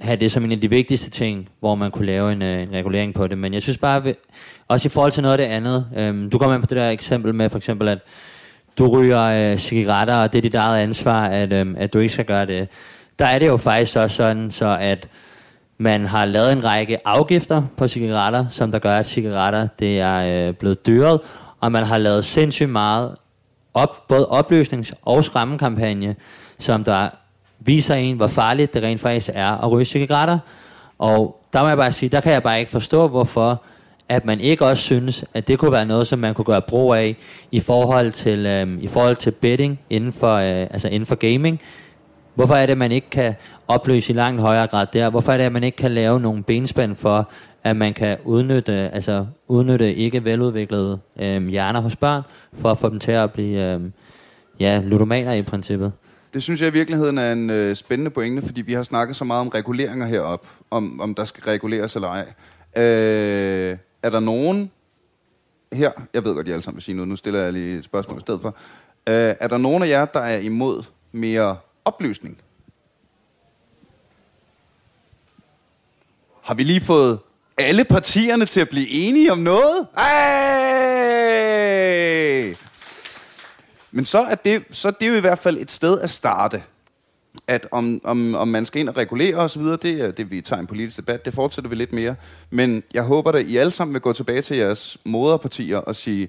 have 0.00 0.16
det 0.16 0.32
som 0.32 0.44
en 0.44 0.52
af 0.52 0.60
de 0.60 0.70
vigtigste 0.70 1.10
ting, 1.10 1.48
hvor 1.60 1.74
man 1.74 1.90
kunne 1.90 2.06
lave 2.06 2.32
en, 2.32 2.42
øh, 2.42 2.62
en 2.62 2.72
regulering 2.72 3.14
på 3.14 3.26
det. 3.26 3.38
Men 3.38 3.54
jeg 3.54 3.62
synes 3.62 3.78
bare, 3.78 4.02
vi- 4.02 4.14
også 4.68 4.88
i 4.88 4.90
forhold 4.90 5.12
til 5.12 5.22
noget 5.22 5.32
af 5.32 5.38
det 5.48 5.54
andet, 5.54 5.86
øhm, 5.96 6.30
du 6.30 6.38
kommer 6.38 6.54
ind 6.54 6.62
på 6.62 6.66
det 6.66 6.76
der 6.76 6.90
eksempel 6.90 7.34
med 7.34 7.50
for 7.50 7.56
eksempel, 7.56 7.88
at 7.88 7.98
du 8.78 8.88
ryger 8.88 9.52
øh, 9.52 9.58
cigaretter, 9.58 10.14
og 10.14 10.32
det 10.32 10.38
er 10.38 10.42
dit 10.42 10.54
eget 10.54 10.82
ansvar, 10.82 11.26
at, 11.26 11.52
øhm, 11.52 11.74
at 11.78 11.92
du 11.92 11.98
ikke 11.98 12.12
skal 12.12 12.24
gøre 12.24 12.46
det. 12.46 12.68
Der 13.18 13.26
er 13.26 13.38
det 13.38 13.46
jo 13.46 13.56
faktisk 13.56 13.96
også 13.96 14.16
sådan, 14.16 14.50
så 14.50 14.76
at 14.80 15.08
man 15.80 16.06
har 16.06 16.24
lavet 16.24 16.52
en 16.52 16.64
række 16.64 17.08
afgifter 17.08 17.62
på 17.76 17.88
cigaretter, 17.88 18.48
som 18.48 18.72
der 18.72 18.78
gør, 18.78 18.96
at 18.96 19.06
cigaretter 19.06 19.68
det 19.78 20.00
er 20.00 20.48
øh, 20.48 20.54
blevet 20.54 20.86
dyret, 20.86 21.20
og 21.60 21.72
man 21.72 21.84
har 21.84 21.98
lavet 21.98 22.24
sindssygt 22.24 22.70
meget 22.70 23.14
op, 23.74 24.08
både 24.08 24.26
opløsnings- 24.26 24.92
og 25.02 25.24
skræmmekampagne, 25.24 26.16
som 26.58 26.84
der 26.84 27.08
viser 27.60 27.94
en, 27.94 28.16
hvor 28.16 28.26
farligt 28.26 28.74
det 28.74 28.82
rent 28.82 29.00
faktisk 29.00 29.30
er 29.34 29.64
at 29.64 29.70
ryge 29.70 29.84
cigaretter. 29.84 30.38
Og 30.98 31.40
der 31.52 31.62
må 31.62 31.68
jeg 31.68 31.76
bare 31.76 31.92
sige, 31.92 32.08
der 32.08 32.20
kan 32.20 32.32
jeg 32.32 32.42
bare 32.42 32.58
ikke 32.58 32.70
forstå, 32.70 33.08
hvorfor 33.08 33.62
at 34.08 34.24
man 34.24 34.40
ikke 34.40 34.66
også 34.66 34.82
synes, 34.82 35.24
at 35.34 35.48
det 35.48 35.58
kunne 35.58 35.72
være 35.72 35.86
noget, 35.86 36.06
som 36.06 36.18
man 36.18 36.34
kunne 36.34 36.44
gøre 36.44 36.62
brug 36.62 36.94
af 36.94 37.16
i 37.52 37.60
forhold 37.60 38.12
til, 38.12 38.46
øhm, 38.46 38.78
i 38.80 38.86
forhold 38.86 39.16
til 39.16 39.30
betting 39.30 39.80
inden 39.90 40.12
for, 40.12 40.34
øh, 40.34 40.60
altså 40.70 40.88
inden 40.88 41.06
for 41.06 41.14
gaming. 41.14 41.60
Hvorfor 42.34 42.54
er 42.54 42.66
det, 42.66 42.72
at 42.72 42.78
man 42.78 42.92
ikke 42.92 43.10
kan 43.10 43.34
opløse 43.68 44.12
i 44.12 44.16
langt 44.16 44.40
højere 44.40 44.66
grad 44.66 44.86
der? 44.92 45.10
Hvorfor 45.10 45.32
er 45.32 45.36
det, 45.36 45.44
at 45.44 45.52
man 45.52 45.64
ikke 45.64 45.76
kan 45.76 45.90
lave 45.90 46.20
nogle 46.20 46.42
benspænd 46.42 46.96
for, 46.96 47.30
at 47.64 47.76
man 47.76 47.94
kan 47.94 48.18
udnytte, 48.24 48.72
altså 48.72 49.26
udnytte 49.48 49.94
ikke 49.94 50.24
veludviklede 50.24 51.00
øhm, 51.20 51.46
hjerner 51.46 51.80
hos 51.80 51.96
børn, 51.96 52.22
for 52.58 52.70
at 52.70 52.78
få 52.78 52.88
dem 52.88 52.98
til 52.98 53.12
at 53.12 53.32
blive 53.32 53.72
øhm, 53.72 53.92
ja, 54.60 54.80
ludomaner 54.84 55.32
i 55.32 55.42
princippet? 55.42 55.92
Det 56.34 56.42
synes 56.42 56.60
jeg 56.60 56.68
i 56.68 56.72
virkeligheden 56.72 57.18
er 57.18 57.32
en 57.32 57.50
øh, 57.50 57.76
spændende 57.76 58.10
pointe, 58.10 58.42
fordi 58.42 58.60
vi 58.60 58.72
har 58.72 58.82
snakket 58.82 59.16
så 59.16 59.24
meget 59.24 59.40
om 59.40 59.48
reguleringer 59.48 60.06
herop, 60.06 60.46
om, 60.70 61.00
om 61.00 61.14
der 61.14 61.24
skal 61.24 61.44
reguleres 61.44 61.94
eller 61.94 62.08
ej. 62.08 62.26
Øh, 62.76 63.76
er 64.02 64.10
der 64.10 64.20
nogen 64.20 64.70
her, 65.72 65.90
jeg 66.14 66.24
ved 66.24 66.34
godt, 66.34 66.48
I 66.48 66.50
alle 66.50 66.62
sammen 66.62 66.76
vil 66.76 66.82
sige 66.82 66.94
noget, 66.96 67.08
nu 67.08 67.16
stiller 67.16 67.40
jeg 67.40 67.52
lige 67.52 67.78
et 67.78 67.84
spørgsmål 67.84 68.18
i 68.18 68.20
stedet 68.20 68.40
for. 68.40 68.56
Øh, 69.08 69.34
er 69.40 69.48
der 69.48 69.58
nogen 69.58 69.82
af 69.82 69.88
jer, 69.88 70.04
der 70.04 70.20
er 70.20 70.38
imod 70.38 70.82
mere 71.12 71.56
opløsning. 71.84 72.38
Har 76.42 76.54
vi 76.54 76.62
lige 76.62 76.80
fået 76.80 77.18
alle 77.58 77.84
partierne 77.84 78.46
til 78.46 78.60
at 78.60 78.68
blive 78.68 78.88
enige 78.88 79.32
om 79.32 79.38
noget? 79.38 79.86
Ej! 79.96 80.10
Men 83.92 84.06
så 84.06 84.18
er, 84.18 84.34
det, 84.34 84.64
så 84.70 84.88
er 84.88 84.92
det 84.92 85.08
jo 85.08 85.14
i 85.14 85.20
hvert 85.20 85.38
fald 85.38 85.58
et 85.58 85.70
sted 85.70 86.00
at 86.00 86.10
starte. 86.10 86.62
At 87.46 87.68
om, 87.70 88.00
om, 88.04 88.34
om 88.34 88.48
man 88.48 88.66
skal 88.66 88.80
ind 88.80 88.88
og 88.88 88.96
regulere 88.96 89.36
osv., 89.36 89.62
det 89.62 89.84
er 89.84 90.12
det, 90.12 90.30
vi 90.30 90.40
tager 90.40 90.60
en 90.60 90.66
politisk 90.66 90.96
debat, 90.96 91.24
det 91.24 91.34
fortsætter 91.34 91.68
vi 91.68 91.76
lidt 91.76 91.92
mere. 91.92 92.14
Men 92.50 92.82
jeg 92.94 93.02
håber, 93.02 93.32
at 93.32 93.46
I 93.46 93.56
alle 93.56 93.70
sammen 93.70 93.92
vil 93.94 94.00
gå 94.00 94.12
tilbage 94.12 94.42
til 94.42 94.56
jeres 94.56 94.98
moderpartier 95.04 95.78
og 95.78 95.94
sige, 95.94 96.28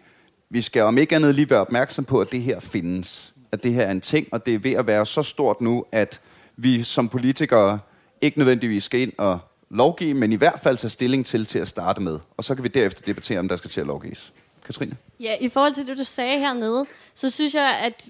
vi 0.49 0.61
skal 0.61 0.83
om 0.83 0.97
ikke 0.97 1.15
andet 1.15 1.35
lige 1.35 1.49
være 1.49 1.59
opmærksom 1.59 2.05
på, 2.05 2.21
at 2.21 2.31
det 2.31 2.41
her 2.41 2.59
findes. 2.59 3.30
At 3.51 3.63
det 3.63 3.73
her 3.73 3.85
er 3.85 3.91
en 3.91 4.01
ting, 4.01 4.27
og 4.31 4.45
det 4.45 4.53
er 4.53 4.59
ved 4.59 4.71
at 4.71 4.87
være 4.87 5.05
så 5.05 5.23
stort 5.23 5.61
nu, 5.61 5.85
at 5.91 6.21
vi 6.55 6.83
som 6.83 7.09
politikere 7.09 7.79
ikke 8.21 8.37
nødvendigvis 8.37 8.83
skal 8.83 8.99
ind 8.99 9.13
og 9.17 9.39
lovgive, 9.69 10.13
men 10.13 10.31
i 10.31 10.35
hvert 10.35 10.59
fald 10.59 10.77
tage 10.77 10.91
stilling 10.91 11.25
til 11.25 11.45
til 11.45 11.59
at 11.59 11.67
starte 11.67 12.01
med. 12.01 12.19
Og 12.37 12.43
så 12.43 12.55
kan 12.55 12.63
vi 12.63 12.69
derefter 12.69 13.01
debattere, 13.01 13.39
om 13.39 13.47
der 13.47 13.55
skal 13.55 13.69
til 13.69 13.81
at 13.81 13.87
lovgives. 13.87 14.33
Katrine? 14.65 14.97
Ja, 15.19 15.35
i 15.41 15.49
forhold 15.49 15.73
til 15.73 15.87
det, 15.87 15.97
du 15.97 16.03
sagde 16.03 16.39
hernede, 16.39 16.85
så 17.13 17.29
synes 17.29 17.55
jeg, 17.55 17.79
at, 17.83 18.05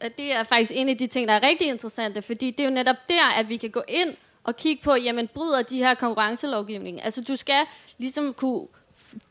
at 0.00 0.18
det 0.18 0.32
er 0.32 0.44
faktisk 0.44 0.72
en 0.74 0.88
af 0.88 0.98
de 0.98 1.06
ting, 1.06 1.28
der 1.28 1.34
er 1.34 1.42
rigtig 1.42 1.68
interessante, 1.68 2.22
fordi 2.22 2.50
det 2.50 2.60
er 2.60 2.64
jo 2.64 2.74
netop 2.74 2.96
der, 3.08 3.24
at 3.38 3.48
vi 3.48 3.56
kan 3.56 3.70
gå 3.70 3.82
ind 3.88 4.16
og 4.44 4.56
kigge 4.56 4.82
på, 4.82 4.94
jamen 4.94 5.28
bryder 5.34 5.62
de 5.62 5.78
her 5.78 5.94
konkurrencelovgivning. 5.94 7.04
Altså 7.04 7.20
du 7.20 7.36
skal 7.36 7.60
ligesom 7.98 8.34
kunne 8.34 8.66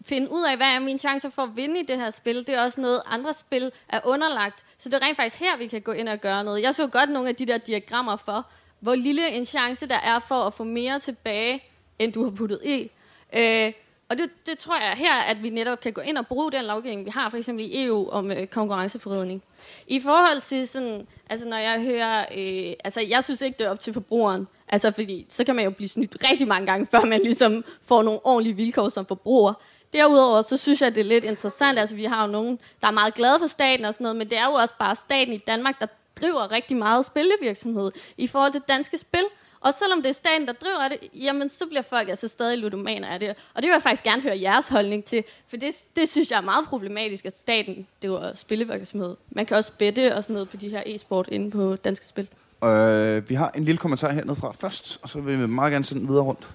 finde 0.05 0.32
ud 0.32 0.43
af, 0.51 0.57
hvad 0.57 0.67
er 0.67 0.79
mine 0.79 0.99
chancer 0.99 1.29
for 1.29 1.41
at 1.41 1.55
vinde 1.55 1.79
i 1.79 1.84
det 1.84 1.97
her 1.97 2.09
spil. 2.09 2.47
Det 2.47 2.49
er 2.49 2.63
også 2.63 2.82
noget, 2.82 3.01
andre 3.05 3.34
spil 3.34 3.71
er 3.89 3.99
underlagt. 4.05 4.65
Så 4.77 4.89
det 4.89 4.95
er 4.95 5.05
rent 5.07 5.17
faktisk 5.17 5.39
her, 5.39 5.57
vi 5.57 5.67
kan 5.67 5.82
gå 5.82 5.91
ind 5.91 6.09
og 6.09 6.19
gøre 6.19 6.43
noget. 6.43 6.61
Jeg 6.61 6.75
så 6.75 6.88
godt 6.88 7.09
nogle 7.09 7.29
af 7.29 7.36
de 7.36 7.45
der 7.45 7.57
diagrammer 7.57 8.15
for, 8.15 8.45
hvor 8.79 8.95
lille 8.95 9.29
en 9.29 9.45
chance 9.45 9.88
der 9.88 9.99
er 9.99 10.19
for 10.19 10.36
at 10.36 10.53
få 10.53 10.63
mere 10.63 10.99
tilbage, 10.99 11.63
end 11.99 12.13
du 12.13 12.23
har 12.23 12.32
puttet 12.32 12.59
i. 12.63 12.91
Øh, 13.34 13.73
og 14.11 14.17
det, 14.17 14.29
det 14.45 14.57
tror 14.59 14.79
jeg 14.79 14.93
her, 14.97 15.13
at 15.13 15.43
vi 15.43 15.49
netop 15.49 15.79
kan 15.79 15.93
gå 15.93 16.01
ind 16.01 16.17
og 16.17 16.27
bruge 16.27 16.51
den 16.51 16.65
lovgivning, 16.65 17.05
vi 17.05 17.09
har 17.09 17.29
for 17.29 17.38
eksempel 17.38 17.65
i 17.65 17.86
EU 17.86 18.09
om 18.09 18.32
øh, 18.32 18.47
konkurrenceforridning. 18.47 19.43
I 19.88 19.99
forhold 19.99 20.41
til 20.41 20.67
sådan, 20.67 21.07
altså 21.29 21.47
når 21.47 21.57
jeg 21.57 21.84
hører, 21.84 22.19
øh, 22.19 22.73
altså 22.84 23.01
jeg 23.01 23.23
synes 23.23 23.41
ikke, 23.41 23.57
det 23.57 23.65
er 23.65 23.69
op 23.69 23.79
til 23.79 23.93
forbrugeren. 23.93 24.47
Altså 24.67 24.91
fordi, 24.91 25.25
så 25.29 25.43
kan 25.43 25.55
man 25.55 25.65
jo 25.65 25.71
blive 25.71 25.88
snydt 25.88 26.15
rigtig 26.29 26.47
mange 26.47 26.65
gange, 26.65 26.88
før 26.91 27.05
man 27.05 27.21
ligesom 27.21 27.65
får 27.86 28.03
nogle 28.03 28.19
ordentlige 28.23 28.55
vilkår 28.55 28.89
som 28.89 29.05
forbruger. 29.05 29.53
Derudover 29.93 30.41
så 30.41 30.57
synes 30.57 30.81
jeg, 30.81 30.95
det 30.95 31.01
er 31.01 31.05
lidt 31.05 31.25
interessant. 31.25 31.79
Altså, 31.79 31.95
vi 31.95 32.03
har 32.03 32.25
jo 32.25 32.31
nogen, 32.31 32.59
der 32.81 32.87
er 32.87 32.91
meget 32.91 33.13
glade 33.13 33.39
for 33.39 33.47
staten 33.47 33.85
og 33.85 33.93
sådan 33.93 34.03
noget, 34.03 34.15
men 34.15 34.29
det 34.29 34.37
er 34.37 34.45
jo 34.45 34.53
også 34.53 34.73
bare 34.79 34.95
staten 34.95 35.33
i 35.33 35.37
Danmark, 35.37 35.79
der 35.79 35.87
driver 36.21 36.51
rigtig 36.51 36.77
meget 36.77 37.05
spillevirksomhed 37.05 37.91
i 38.17 38.27
forhold 38.27 38.51
til 38.51 38.61
danske 38.69 38.97
spil. 38.97 39.23
Og 39.61 39.73
selvom 39.73 40.01
det 40.01 40.09
er 40.09 40.13
staten, 40.13 40.47
der 40.47 40.53
driver 40.53 40.87
det, 40.87 40.97
jamen 41.13 41.49
så 41.49 41.65
bliver 41.65 41.81
folk 41.81 42.09
altså 42.09 42.27
stadig 42.27 42.57
ludomaner 42.57 43.07
af 43.07 43.19
det. 43.19 43.29
Og 43.29 43.61
det 43.61 43.67
vil 43.67 43.73
jeg 43.73 43.81
faktisk 43.81 44.03
gerne 44.03 44.21
høre 44.21 44.41
jeres 44.41 44.67
holdning 44.67 45.05
til, 45.05 45.23
for 45.47 45.57
det, 45.57 45.75
det 45.95 46.09
synes 46.09 46.31
jeg 46.31 46.37
er 46.37 46.41
meget 46.41 46.65
problematisk, 46.65 47.25
at 47.25 47.37
staten 47.37 47.87
driver 48.01 48.33
spillevirksomhed. 48.33 49.15
Man 49.29 49.45
kan 49.45 49.57
også 49.57 49.71
bette 49.77 50.15
og 50.15 50.23
sådan 50.23 50.33
noget 50.33 50.49
på 50.49 50.57
de 50.57 50.69
her 50.69 50.83
e-sport 50.85 51.27
inde 51.31 51.51
på 51.51 51.75
danske 51.75 52.05
spil. 52.05 52.29
Øh, 52.63 53.29
vi 53.29 53.35
har 53.35 53.51
en 53.55 53.65
lille 53.65 53.77
kommentar 53.77 54.11
hernede 54.11 54.35
fra 54.35 54.51
først, 54.51 54.99
og 55.01 55.09
så 55.09 55.19
vil 55.19 55.41
vi 55.41 55.47
meget 55.47 55.71
gerne 55.71 55.85
sende 55.85 56.01
den 56.01 56.09
videre 56.09 56.23
rundt. 56.23 56.47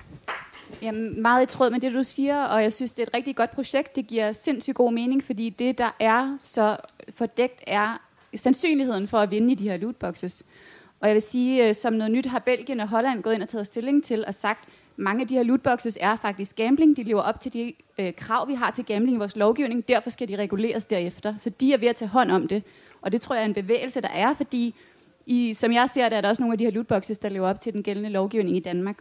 Jamen, 0.83 1.23
meget 1.23 1.43
i 1.43 1.47
tråd 1.47 1.71
med 1.71 1.81
det, 1.81 1.93
du 1.93 2.03
siger, 2.03 2.45
og 2.45 2.63
jeg 2.63 2.73
synes, 2.73 2.93
det 2.93 3.03
er 3.03 3.07
et 3.07 3.15
rigtig 3.15 3.37
godt 3.37 3.51
projekt. 3.51 3.97
Det 3.97 4.07
giver 4.07 4.33
sindssygt 4.33 4.77
god 4.77 4.93
mening, 4.93 5.25
fordi 5.25 5.51
det, 5.51 5.79
der 5.79 5.97
er 6.01 6.37
så 6.39 6.77
fordækt, 7.15 7.65
er 7.67 8.03
sandsynligheden 8.35 9.09
for 9.09 9.19
at 9.19 9.31
vinde 9.31 9.53
i 9.53 9.55
de 9.55 9.69
her 9.69 9.77
lootboxes. 9.77 10.43
Og 11.01 11.09
jeg 11.09 11.15
vil 11.15 11.23
sige, 11.23 11.69
øh, 11.69 11.75
som 11.75 11.93
noget 11.93 12.13
nyt 12.13 12.27
har 12.27 12.39
Belgien 12.39 12.81
og 12.81 12.89
Holland 12.89 13.23
gået 13.23 13.35
ind 13.35 13.43
og 13.43 13.49
taget 13.49 13.67
stilling 13.67 14.05
til 14.05 14.25
og 14.27 14.35
sagt, 14.35 14.69
mange 14.97 15.21
af 15.21 15.29
de 15.29 15.35
her 15.35 15.43
lootboxes 15.43 15.99
er 16.01 16.17
faktisk 16.17 16.57
gambling. 16.57 16.97
De 16.97 17.03
lever 17.03 17.23
op 17.23 17.41
til 17.41 17.53
de 17.53 17.73
øh, 17.99 18.15
krav, 18.15 18.49
vi 18.49 18.55
har 18.55 18.71
til 18.71 18.85
gambling 18.85 19.17
i 19.17 19.19
vores 19.19 19.37
lovgivning. 19.37 19.89
Derfor 19.89 20.11
skal 20.11 20.29
de 20.29 20.37
reguleres 20.37 20.87
derefter. 20.87 21.35
Så 21.39 21.51
de 21.51 21.73
er 21.73 21.79
ved 21.79 21.89
at 21.89 21.97
tage 21.97 22.09
hånd 22.09 22.31
om 22.31 22.49
det. 22.49 22.63
Og 23.03 23.13
det 23.13 23.21
tror 23.21 23.35
jeg 23.35 23.43
er 23.43 23.47
en 23.47 23.55
bevægelse, 23.55 24.01
der 24.01 24.09
er, 24.09 24.35
fordi 24.35 24.75
i, 25.27 25.55
som 25.55 25.73
jeg 25.73 25.91
ser 25.95 26.09
det, 26.09 26.17
er 26.17 26.21
der 26.21 26.29
også 26.29 26.43
nogle 26.43 26.55
af 26.55 26.59
de 26.59 26.65
her 26.65 26.71
lootboxes, 26.71 27.19
der 27.19 27.29
lever 27.29 27.49
op 27.49 27.61
til 27.61 27.73
den 27.73 27.83
gældende 27.83 28.11
lovgivning 28.11 28.57
i 28.57 28.61
Danmark. 28.61 28.97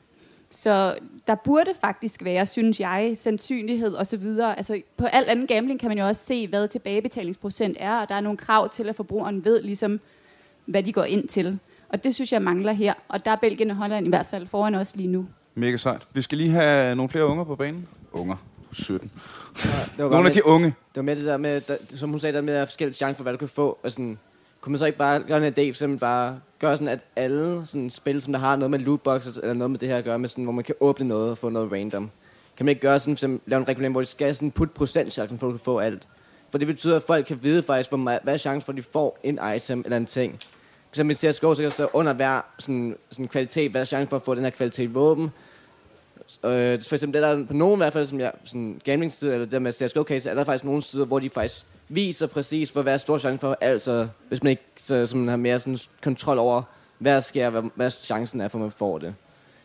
Så 0.50 0.96
der 1.28 1.36
burde 1.36 1.72
faktisk 1.82 2.24
være, 2.24 2.46
synes 2.46 2.80
jeg, 2.80 3.12
sandsynlighed 3.16 3.96
osv. 3.96 4.24
Altså 4.58 4.82
på 4.98 5.06
al 5.06 5.26
anden 5.28 5.48
gambling 5.48 5.80
kan 5.80 5.90
man 5.90 5.98
jo 5.98 6.08
også 6.08 6.26
se, 6.26 6.48
hvad 6.48 6.68
tilbagebetalingsprocent 6.68 7.78
er, 7.80 7.96
og 7.96 8.10
der 8.10 8.16
er 8.16 8.22
nogle 8.22 8.38
krav 8.38 8.70
til, 8.70 8.90
at 8.90 8.96
forbrugeren 8.96 9.46
ved 9.46 9.62
ligesom, 9.62 10.00
hvad 10.66 10.84
de 10.84 10.94
går 10.94 11.04
ind 11.04 11.28
til. 11.28 11.60
Og 11.90 12.04
det 12.04 12.16
synes 12.16 12.34
jeg 12.34 12.42
mangler 12.42 12.72
her, 12.74 12.94
og 13.08 13.26
der 13.26 13.32
er 13.32 13.36
Belgien 13.36 13.70
og 13.72 13.76
Holland 13.78 14.06
i 14.06 14.10
hvert 14.10 14.26
fald 14.26 14.48
foran 14.48 14.76
os 14.76 14.96
lige 14.96 15.08
nu. 15.08 15.26
Mega 15.56 15.78
sejt. 15.78 16.02
Vi 16.14 16.22
skal 16.22 16.38
lige 16.38 16.50
have 16.52 16.96
nogle 16.96 17.10
flere 17.10 17.26
unger 17.26 17.44
på 17.44 17.56
banen. 17.56 17.88
Unger. 18.14 18.36
17. 18.72 19.12
Det 19.12 19.14
var 19.98 20.04
Nogle 20.04 20.18
af 20.18 20.24
med- 20.24 20.32
de 20.32 20.46
unge. 20.46 20.66
Det 20.66 20.76
var 20.96 21.02
med 21.02 21.16
det 21.16 21.26
der 21.26 21.38
med, 21.38 21.62
der, 21.62 21.78
som 21.96 22.10
hun 22.10 22.20
sagde, 22.20 22.36
der 22.36 22.42
med 22.42 22.54
at 22.54 22.60
have 22.60 22.68
forskellige 22.68 22.96
chancer 22.96 23.18
for, 23.18 23.24
hvad 23.24 23.34
du 23.34 23.38
kan 23.38 23.48
få. 23.48 23.78
Og 23.84 23.92
sådan, 23.92 24.18
kunne 24.62 24.72
man 24.72 24.80
så 24.80 24.86
ikke 24.86 24.98
bare 24.98 25.20
gøre 25.20 25.48
en 25.48 25.54
idé, 25.54 25.56
for 25.56 25.62
eksempel 25.62 26.00
bare 26.00 26.40
gør 26.66 26.76
sådan, 26.76 26.88
at 26.88 27.06
alle 27.16 27.66
sådan 27.66 27.90
spil, 27.90 28.22
som 28.22 28.34
der 28.34 28.40
har 28.40 28.56
noget 28.56 28.72
med 28.72 28.80
lootboxes, 28.80 29.38
eller 29.38 29.54
noget 29.54 29.72
med 29.72 29.80
det 29.80 29.88
her 29.88 29.98
at 29.98 30.04
gøre, 30.04 30.20
med 30.20 30.30
sådan, 30.30 30.44
hvor 30.44 30.54
man 30.54 30.64
kan 30.64 30.76
åbne 30.80 31.08
noget 31.08 31.32
og 31.32 31.38
få 31.38 31.50
noget 31.50 31.72
random. 31.72 32.12
Kan 32.58 32.66
man 32.66 32.70
ikke 32.70 32.82
gøre 32.82 33.00
sådan, 33.00 33.18
som 33.18 33.42
lave 33.46 33.60
en 33.60 33.68
regulering, 33.68 33.92
hvor 33.92 34.02
de 34.02 34.08
skal 34.08 34.36
sådan 34.36 34.52
putte 34.52 34.74
procentchancen 34.74 35.40
for, 35.40 35.48
at 35.48 35.52
du 35.52 35.58
kan 35.58 35.64
få 35.64 35.80
alt. 35.80 36.08
For 36.52 36.58
det 36.58 36.68
betyder, 36.68 36.96
at 36.96 37.04
folk 37.04 37.26
kan 37.26 37.40
vide 37.44 37.64
faktisk, 37.64 37.90
hvor 37.90 37.98
meget, 37.98 38.20
hvad 38.24 38.34
er 38.34 38.38
chancen 38.38 38.66
for, 38.66 38.72
at 38.72 38.78
de 38.78 38.84
får 38.84 39.20
en 39.24 39.40
item 39.56 39.82
eller 39.86 39.98
en 39.98 40.06
ting. 40.06 40.40
For 40.40 40.92
eksempel 40.92 41.14
i 41.14 41.34
CSGO, 41.34 41.56
så 41.56 41.62
kan 41.62 41.72
så 41.72 41.88
under 41.94 42.14
hver 42.14 42.42
sådan, 42.60 42.96
sådan 43.12 43.28
kvalitet, 43.28 43.72
hvad 43.72 43.82
er 43.82 43.86
chancen 43.86 44.10
for 44.10 44.16
at 44.16 44.22
få 44.22 44.36
den 44.36 44.44
her 44.44 44.50
kvalitet 44.50 44.96
våben. 44.96 45.32
Øh, 46.44 46.82
for 46.82 46.94
eksempel, 46.94 47.22
der 47.22 47.28
er 47.28 47.46
på 47.46 47.54
nogen 47.54 47.76
i 47.76 47.78
hvert 47.78 47.94
fald, 47.94 48.06
som 48.06 48.20
jeg, 48.20 48.32
sådan 48.44 48.82
gaming 48.84 49.14
side 49.14 49.34
eller 49.34 49.46
der 49.46 49.60
med 49.60 49.74
CSGO 49.74 50.04
case, 50.04 50.30
er 50.30 50.34
der 50.34 50.44
faktisk 50.44 50.64
nogle 50.64 50.82
sider, 50.82 51.06
hvor 51.06 51.20
de 51.20 51.30
faktisk 51.30 51.66
viser 51.90 52.28
præcis, 52.28 52.70
hvor 52.70 52.82
hvad 52.82 52.94
er 52.94 52.98
stor 52.98 53.18
chance 53.18 53.40
for, 53.42 53.58
altså, 53.62 54.08
hvis 54.28 54.44
man 54.44 54.50
ikke 54.50 54.64
så, 54.76 55.08
så 55.08 55.18
man 55.18 55.28
har 55.28 55.38
mere 55.38 55.60
sådan 55.60 55.78
kontrol 56.04 56.38
over, 56.38 56.62
hvad 57.00 57.14
der 57.16 57.20
sker, 57.20 57.50
hvad, 57.50 57.62
hvad 57.76 57.90
chancen 57.92 58.42
er 58.42 58.48
for, 58.48 58.58
at 58.58 58.62
man 58.62 58.72
får 58.72 58.98
det. 58.98 59.16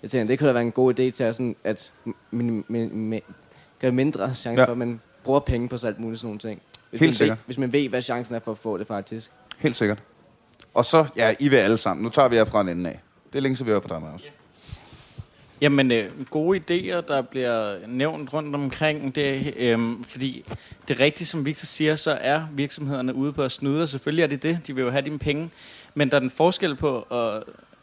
Jeg 0.03 0.11
tænker, 0.11 0.27
det 0.27 0.39
kunne 0.39 0.49
da 0.49 0.53
være 0.53 0.63
en 0.63 0.73
god 0.73 0.93
idé 0.93 1.11
til 1.11 1.25
at, 1.25 1.37
sådan, 1.37 1.57
at 1.65 1.93
min, 2.31 2.65
min, 2.69 2.97
min, 2.97 3.21
gøre 3.81 3.93
mindre 3.93 4.35
chance 4.35 4.61
Ja. 4.61 4.67
for, 4.67 4.73
at 4.73 4.79
man 4.79 5.01
bruger 5.25 5.41
penge 5.41 5.69
på 5.69 5.79
så 5.79 5.87
alt 5.87 6.01
muligt 6.01 6.21
sådan 6.21 6.27
nogle 6.29 6.39
ting. 6.39 6.63
Hvis 6.91 7.01
Helt 7.01 7.09
man 7.11 7.15
sikkert. 7.15 7.39
Ved, 7.39 7.45
hvis 7.47 7.59
man 7.59 7.73
ved, 7.73 7.89
hvad 7.89 8.03
chancen 8.03 8.37
er 8.37 8.41
for 8.41 8.53
at 8.53 8.59
få 8.59 8.79
det 8.79 8.87
faktisk. 8.87 9.31
Helt 9.59 9.77
sikkert. 9.77 10.03
Og 10.75 10.85
så, 10.85 11.07
ja, 11.17 11.35
I 11.39 11.49
vil 11.49 11.57
alle 11.57 11.77
sammen. 11.77 12.05
Nu 12.05 12.09
tager 12.11 12.29
vi 12.29 12.37
jer 12.37 12.45
fra 12.45 12.61
en 12.61 12.69
ende 12.69 12.91
af. 12.91 13.01
Det 13.33 13.39
er 13.39 13.43
længe, 13.43 13.57
så 13.57 13.65
vi 13.65 13.71
hører 13.71 13.81
fra 13.81 13.89
dig, 13.95 14.03
Magnus. 14.03 14.27
Jamen, 15.61 15.93
øh, 15.93 16.25
gode 16.31 16.59
idéer, 16.59 17.01
der 17.01 17.23
bliver 17.23 17.87
nævnt 17.87 18.33
rundt 18.33 18.55
omkring, 18.55 19.15
det, 19.15 19.55
øh, 19.57 19.79
fordi 20.05 20.45
det 20.89 20.95
er 20.95 21.05
rigtigt, 21.05 21.29
som 21.29 21.45
Victor 21.45 21.67
siger, 21.67 21.97
så 21.97 22.19
er 22.21 22.43
virksomhederne 22.53 23.15
ude 23.15 23.33
på 23.33 23.43
at 23.43 23.53
snyde, 23.53 23.83
og 23.83 23.89
selvfølgelig 23.89 24.23
er 24.23 24.27
det 24.27 24.43
det, 24.43 24.67
de 24.67 24.75
vil 24.75 24.85
jo 24.85 24.91
have 24.91 25.03
dine 25.03 25.19
penge, 25.19 25.51
men 25.95 26.11
der 26.11 26.17
er 26.17 26.21
den 26.21 26.31
forskel 26.31 26.77
på 26.77 27.01
at 27.03 27.43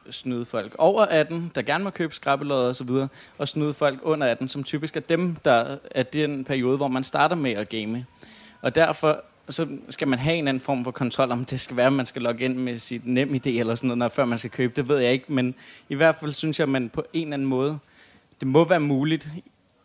snyde 0.10 0.46
folk 0.46 0.76
over 0.78 1.06
18, 1.06 1.52
der 1.56 1.62
gerne 1.62 1.84
må 1.84 1.90
købe 1.90 2.16
skrabelodder 2.16 2.68
og 2.68 2.76
så 2.76 2.84
videre, 2.84 3.08
og 3.38 3.48
snyde 3.48 3.74
folk 3.74 4.00
under 4.04 4.28
18, 4.28 4.48
som 4.48 4.64
typisk 4.64 4.96
er 4.96 5.02
dem, 5.02 5.36
der 5.36 5.78
er 5.92 6.04
den 6.04 6.46
periode, 6.46 6.78
hvor 6.78 6.88
man 6.88 7.04
starter 7.04 7.36
med 7.36 7.52
at 7.52 7.70
game. 7.70 8.06
Og 8.62 8.76
derfor 8.76 9.24
så 9.50 9.68
skal 9.90 10.08
man 10.08 10.20
have 10.20 10.34
en 10.34 10.38
eller 10.38 10.50
anden 10.50 10.62
form 10.62 10.84
for 10.84 10.92
kontrol, 10.92 11.32
om 11.32 11.46
det 11.46 11.60
skal 11.60 11.78
være, 11.78 11.88
at 11.88 11.94
man 11.94 12.06
skal 12.06 12.22
logge 12.22 12.46
ind 12.46 12.56
med 12.56 12.78
sit 12.78 13.02
nem 13.06 13.34
idé 13.34 13.50
eller 13.50 13.76
sådan 13.76 13.88
noget, 13.88 13.98
når, 13.98 14.10
før 14.10 14.26
man 14.26 14.38
skal 14.38 14.50
købe. 14.50 14.74
Det 14.76 14.88
ved 14.88 14.98
jeg 14.98 15.14
ikke, 15.14 15.34
men 15.34 15.56
i 15.90 15.96
hvert 15.96 16.16
fald 16.16 16.34
synes 16.34 16.60
jeg, 16.60 16.64
at 16.64 16.70
man 16.70 16.90
på 16.90 17.04
en 17.14 17.24
eller 17.28 17.34
anden 17.34 17.48
måde, 17.48 17.80
det 18.40 18.48
må 18.48 18.68
være 18.68 18.80
muligt 18.80 19.30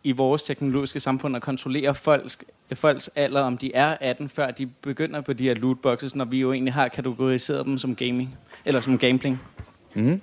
i 0.03 0.11
vores 0.11 0.43
teknologiske 0.43 0.99
samfund 0.99 1.35
at 1.35 1.41
kontrollere 1.41 1.95
folks, 1.95 2.37
folks 2.73 3.09
alder, 3.15 3.41
om 3.41 3.57
de 3.57 3.75
er 3.75 3.97
18, 4.01 4.29
før 4.29 4.51
de 4.51 4.65
begynder 4.65 5.21
på 5.21 5.33
de 5.33 5.43
her 5.43 5.53
lootboxes, 5.53 6.15
når 6.15 6.25
vi 6.25 6.39
jo 6.39 6.53
egentlig 6.53 6.73
har 6.73 6.87
kategoriseret 6.87 7.65
dem 7.65 7.77
som 7.77 7.95
gaming, 7.95 8.37
eller 8.65 8.81
som 8.81 8.97
gambling. 8.97 9.41
Mm. 9.93 10.21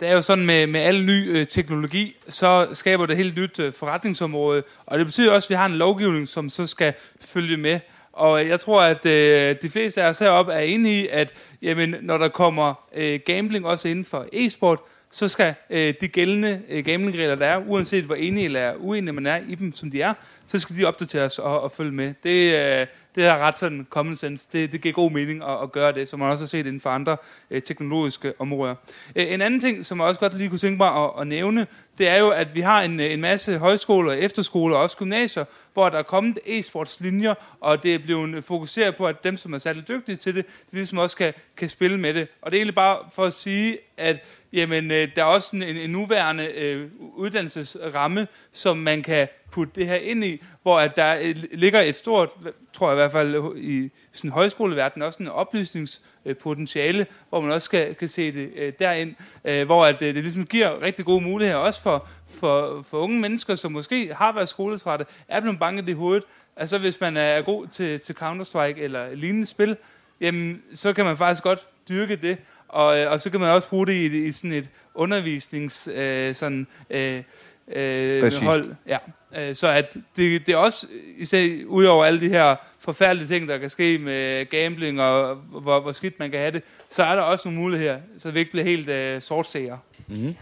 Det 0.00 0.08
er 0.08 0.12
jo 0.12 0.22
sådan 0.22 0.46
med, 0.46 0.66
med 0.66 0.80
al 0.80 1.02
ny 1.02 1.38
øh, 1.38 1.46
teknologi, 1.46 2.16
så 2.28 2.68
skaber 2.72 3.06
det 3.06 3.16
helt 3.16 3.36
nyt 3.36 3.58
øh, 3.58 3.72
forretningsområde. 3.72 4.62
Og 4.86 4.98
det 4.98 5.06
betyder 5.06 5.32
også, 5.32 5.46
at 5.46 5.50
vi 5.50 5.54
har 5.54 5.66
en 5.66 5.76
lovgivning, 5.76 6.28
som 6.28 6.50
så 6.50 6.66
skal 6.66 6.92
følge 7.20 7.56
med. 7.56 7.80
Og 8.12 8.48
jeg 8.48 8.60
tror, 8.60 8.82
at 8.82 9.06
øh, 9.06 9.56
de 9.62 9.70
fleste 9.70 10.02
af 10.02 10.08
os 10.08 10.18
heroppe 10.18 10.52
er 10.52 10.60
enige 10.60 11.04
i, 11.04 11.08
at 11.08 11.32
jamen, 11.62 11.94
når 12.00 12.18
der 12.18 12.28
kommer 12.28 12.74
øh, 12.94 13.20
gambling 13.26 13.66
også 13.66 13.88
inden 13.88 14.04
for 14.04 14.26
e-sport, 14.32 14.80
så 15.16 15.28
skal 15.28 15.54
øh, 15.70 15.94
de 16.00 16.08
gældende 16.08 16.62
øh, 16.68 16.84
gamblingregler, 16.84 17.34
der 17.34 17.46
er, 17.46 17.62
uanset 17.66 18.04
hvor 18.04 18.14
enige 18.14 18.44
eller 18.44 18.74
uenige 18.78 19.12
man 19.12 19.26
er 19.26 19.40
i 19.48 19.54
dem, 19.54 19.72
som 19.72 19.90
de 19.90 20.02
er, 20.02 20.14
så 20.46 20.58
skal 20.58 20.76
de 20.76 20.84
opdateres 20.84 21.38
og, 21.38 21.60
og 21.60 21.72
følge 21.72 21.92
med. 21.92 22.14
Det, 22.22 22.54
øh, 22.80 22.86
det 23.14 23.24
er 23.24 23.38
ret 23.38 23.56
sådan 23.56 23.86
common 23.90 24.16
sense. 24.16 24.48
Det, 24.52 24.72
det 24.72 24.80
giver 24.80 24.94
god 24.94 25.10
mening 25.10 25.42
at, 25.42 25.62
at 25.62 25.72
gøre 25.72 25.92
det, 25.92 26.08
som 26.08 26.18
man 26.18 26.30
også 26.30 26.44
har 26.44 26.46
set 26.46 26.66
inden 26.66 26.80
for 26.80 26.90
andre 26.90 27.16
øh, 27.50 27.62
teknologiske 27.62 28.32
områder. 28.38 28.74
Øh, 29.16 29.32
en 29.32 29.40
anden 29.40 29.60
ting, 29.60 29.86
som 29.86 29.98
jeg 29.98 30.06
også 30.06 30.20
godt 30.20 30.38
lige 30.38 30.48
kunne 30.48 30.58
tænke 30.58 30.76
mig 30.76 31.04
at, 31.04 31.10
at 31.20 31.26
nævne, 31.26 31.66
det 31.98 32.08
er 32.08 32.16
jo, 32.16 32.28
at 32.28 32.54
vi 32.54 32.60
har 32.60 32.82
en, 32.82 33.00
øh, 33.00 33.12
en 33.12 33.20
masse 33.20 33.58
højskoler, 33.58 34.12
efterskoler 34.12 34.76
og 34.76 34.82
også 34.82 34.96
gymnasier, 34.96 35.44
hvor 35.72 35.88
der 35.88 35.98
er 35.98 36.02
kommet 36.02 36.38
e-sportslinjer, 36.46 37.34
og 37.60 37.82
det 37.82 37.94
er 37.94 37.98
blevet 37.98 38.44
fokuseret 38.44 38.96
på, 38.96 39.06
at 39.06 39.24
dem, 39.24 39.36
som 39.36 39.52
er 39.52 39.58
særlig 39.58 39.88
dygtige 39.88 40.16
til 40.16 40.34
det, 40.34 40.46
de 40.46 40.76
ligesom 40.76 40.98
også 40.98 41.16
kan, 41.16 41.34
kan 41.56 41.68
spille 41.68 41.98
med 42.00 42.14
det. 42.14 42.28
Og 42.42 42.50
det 42.50 42.56
er 42.56 42.60
egentlig 42.60 42.74
bare 42.74 42.98
for 43.12 43.24
at 43.24 43.32
sige, 43.32 43.78
at 43.96 44.24
jamen, 44.52 44.90
øh, 44.90 45.08
der 45.16 45.22
er 45.22 45.26
også 45.26 45.56
en, 45.56 45.62
en 45.62 45.90
nuværende 45.90 46.44
øh, 46.44 46.86
uddannelsesramme, 46.98 48.26
som 48.52 48.76
man 48.76 49.02
kan 49.02 49.28
putte 49.56 49.72
det 49.80 49.86
her 49.86 49.94
ind 49.94 50.24
i, 50.24 50.42
hvor 50.62 50.80
at 50.80 50.96
der 50.96 51.16
øh, 51.22 51.36
ligger 51.52 51.80
et 51.80 51.96
stort, 51.96 52.30
tror 52.72 52.88
jeg 52.88 52.94
i 52.94 53.00
hvert 53.00 53.12
fald 53.12 53.56
i 53.56 53.90
sådan 54.12 54.30
højskoleverden, 54.30 55.02
også 55.02 55.18
en 55.22 55.28
oplysningspotentiale, 55.28 57.06
hvor 57.28 57.40
man 57.40 57.50
også 57.50 57.70
kan, 57.70 57.94
kan 57.98 58.08
se 58.08 58.32
det 58.32 58.50
øh, 58.56 58.72
derind, 58.78 59.14
øh, 59.44 59.66
hvor 59.66 59.86
at, 59.86 60.00
det 60.00 60.14
ligesom 60.14 60.46
giver 60.46 60.82
rigtig 60.82 61.04
gode 61.04 61.20
muligheder, 61.20 61.58
også 61.58 61.82
for, 61.82 62.08
for, 62.28 62.82
for 62.82 62.98
unge 62.98 63.20
mennesker, 63.20 63.54
som 63.54 63.72
måske 63.72 64.14
har 64.14 64.32
været 64.32 64.48
skoletrætte, 64.48 65.06
er 65.28 65.40
blevet 65.40 65.58
banket 65.58 65.88
i 65.88 65.92
hovedet. 65.92 66.24
Altså 66.56 66.78
hvis 66.78 67.00
man 67.00 67.16
er 67.16 67.42
god 67.42 67.66
til, 67.66 68.00
til 68.00 68.12
Counter-Strike 68.22 68.80
eller 68.80 69.14
lignende 69.14 69.46
spil, 69.46 69.76
jamen 70.20 70.62
så 70.74 70.92
kan 70.92 71.04
man 71.04 71.16
faktisk 71.16 71.42
godt 71.42 71.66
dyrke 71.88 72.16
det, 72.16 72.38
og, 72.68 72.86
og 72.86 73.20
så 73.20 73.30
kan 73.30 73.40
man 73.40 73.50
også 73.50 73.68
bruge 73.68 73.86
det 73.86 73.92
i, 73.92 74.26
i 74.26 74.32
sådan 74.32 74.52
et 74.52 74.68
undervisnings 74.94 75.88
øh, 75.94 76.34
sådan, 76.34 76.66
øh, 76.90 77.22
øh, 77.68 78.32
hold. 78.42 78.74
Ja. 78.86 78.98
Øh, 79.36 79.54
så 79.54 79.68
at 79.68 79.96
det, 80.16 80.46
det 80.46 80.52
er 80.52 80.56
også, 80.56 80.86
især 81.18 81.46
udover 81.66 82.04
alle 82.04 82.20
de 82.20 82.28
her 82.28 82.56
forfærdelige 82.78 83.28
ting, 83.28 83.48
der 83.48 83.58
kan 83.58 83.70
ske 83.70 83.98
med 83.98 84.50
gambling 84.50 85.00
og 85.00 85.34
hvor, 85.34 85.80
hvor 85.80 85.92
skidt 85.92 86.18
man 86.18 86.30
kan 86.30 86.40
have 86.40 86.50
det, 86.50 86.62
så 86.90 87.02
er 87.02 87.14
der 87.14 87.22
også 87.22 87.48
nogle 87.48 87.60
muligheder, 87.60 87.98
så 88.18 88.30
vi 88.30 88.38
ikke 88.38 88.50
bliver 88.50 88.64
helt 88.64 88.88
øh, 88.88 89.22
sortseere. 89.22 89.78
Mm-hmm. 90.08 90.34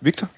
Victor? 0.00 0.28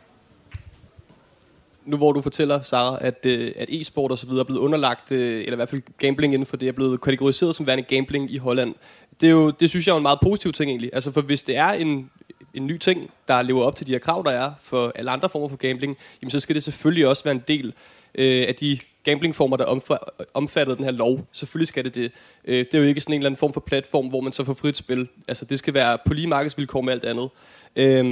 nu 1.85 1.97
hvor 1.97 2.13
du 2.13 2.21
fortæller, 2.21 2.63
Sara, 2.63 2.99
at, 3.01 3.27
øh, 3.27 3.53
at 3.57 3.69
e-sport 3.71 4.11
og 4.11 4.19
så 4.19 4.27
videre 4.27 4.41
er 4.41 4.45
blevet 4.45 4.61
underlagt, 4.61 5.13
øh, 5.13 5.41
eller 5.41 5.53
i 5.53 5.57
hvert 5.57 5.69
fald 5.69 5.83
gambling 5.99 6.33
inden 6.33 6.47
for 6.47 6.57
det, 6.57 6.69
er 6.69 6.73
blevet 6.73 7.01
kategoriseret 7.01 7.55
som 7.55 7.67
værende 7.67 7.83
gambling 7.83 8.33
i 8.33 8.37
Holland. 8.37 8.75
Det, 9.21 9.27
er 9.27 9.31
jo, 9.31 9.51
det 9.51 9.71
synes 9.71 9.87
jeg 9.87 9.93
er 9.93 9.97
en 9.97 10.03
meget 10.03 10.19
positiv 10.23 10.53
ting 10.53 10.71
egentlig. 10.71 10.91
Altså 10.93 11.13
for 11.13 11.21
hvis 11.21 11.43
det 11.43 11.57
er 11.57 11.69
en, 11.69 12.11
en 12.55 12.67
ny 12.67 12.79
ting, 12.79 13.11
der 13.29 13.43
lever 13.43 13.63
op 13.63 13.77
til 13.77 13.87
de 13.87 13.93
her 13.93 13.99
krav, 13.99 14.23
der 14.27 14.31
er 14.31 14.53
for 14.61 14.93
alle 14.95 15.11
andre 15.11 15.29
former 15.29 15.49
for 15.49 15.57
gambling, 15.57 15.97
jamen 16.23 16.31
så 16.31 16.41
skal 16.41 16.55
det 16.55 16.63
selvfølgelig 16.63 17.07
også 17.07 17.25
være 17.25 17.35
en 17.35 17.43
del 17.49 17.73
øh, 18.15 18.45
af 18.49 18.55
de 18.55 18.79
gamblingformer, 19.05 19.57
der 19.57 19.65
omfa- 19.65 20.25
omfatter 20.35 20.75
den 20.75 20.85
her 20.85 20.91
lov. 20.93 21.27
Selvfølgelig 21.33 21.69
skal 21.69 21.85
det 21.85 21.95
det. 21.95 22.13
Øh, 22.45 22.59
det 22.59 22.75
er 22.75 22.79
jo 22.79 22.85
ikke 22.85 23.01
sådan 23.01 23.13
en 23.15 23.19
eller 23.21 23.29
anden 23.29 23.39
form 23.39 23.53
for 23.53 23.61
platform, 23.61 24.07
hvor 24.07 24.21
man 24.21 24.33
så 24.33 24.45
får 24.45 24.55
frit 24.55 24.77
spil. 24.77 25.09
Altså 25.29 25.45
det 25.45 25.59
skal 25.59 25.75
være 25.75 25.99
på 26.07 26.15
lige 26.15 26.27
markedsvilkår 26.27 26.81
med 26.81 26.93
alt 26.93 27.05
andet. 27.05 27.29
Øh, 27.77 28.05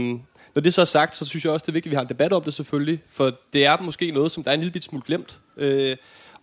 Når 0.55 0.63
det 0.63 0.75
så 0.75 0.81
er 0.81 0.85
sagt, 0.85 1.17
så 1.17 1.25
synes 1.25 1.45
jeg 1.45 1.53
også, 1.53 1.63
det 1.65 1.69
er 1.69 1.73
vigtigt, 1.73 1.91
at 1.91 1.91
vi 1.91 1.95
har 1.97 2.03
en 2.03 2.09
debat 2.09 2.33
om 2.33 2.43
det 2.43 2.55
selvfølgelig, 2.55 3.03
for 3.09 3.33
det 3.53 3.67
er 3.67 3.81
måske 3.81 4.11
noget, 4.11 4.31
som 4.33 4.43
der 4.43 4.51
er 4.51 4.55
en 4.55 4.63
lille 4.63 4.83
smule 4.83 5.05
glemt. 5.07 5.41
Øh, 5.57 5.97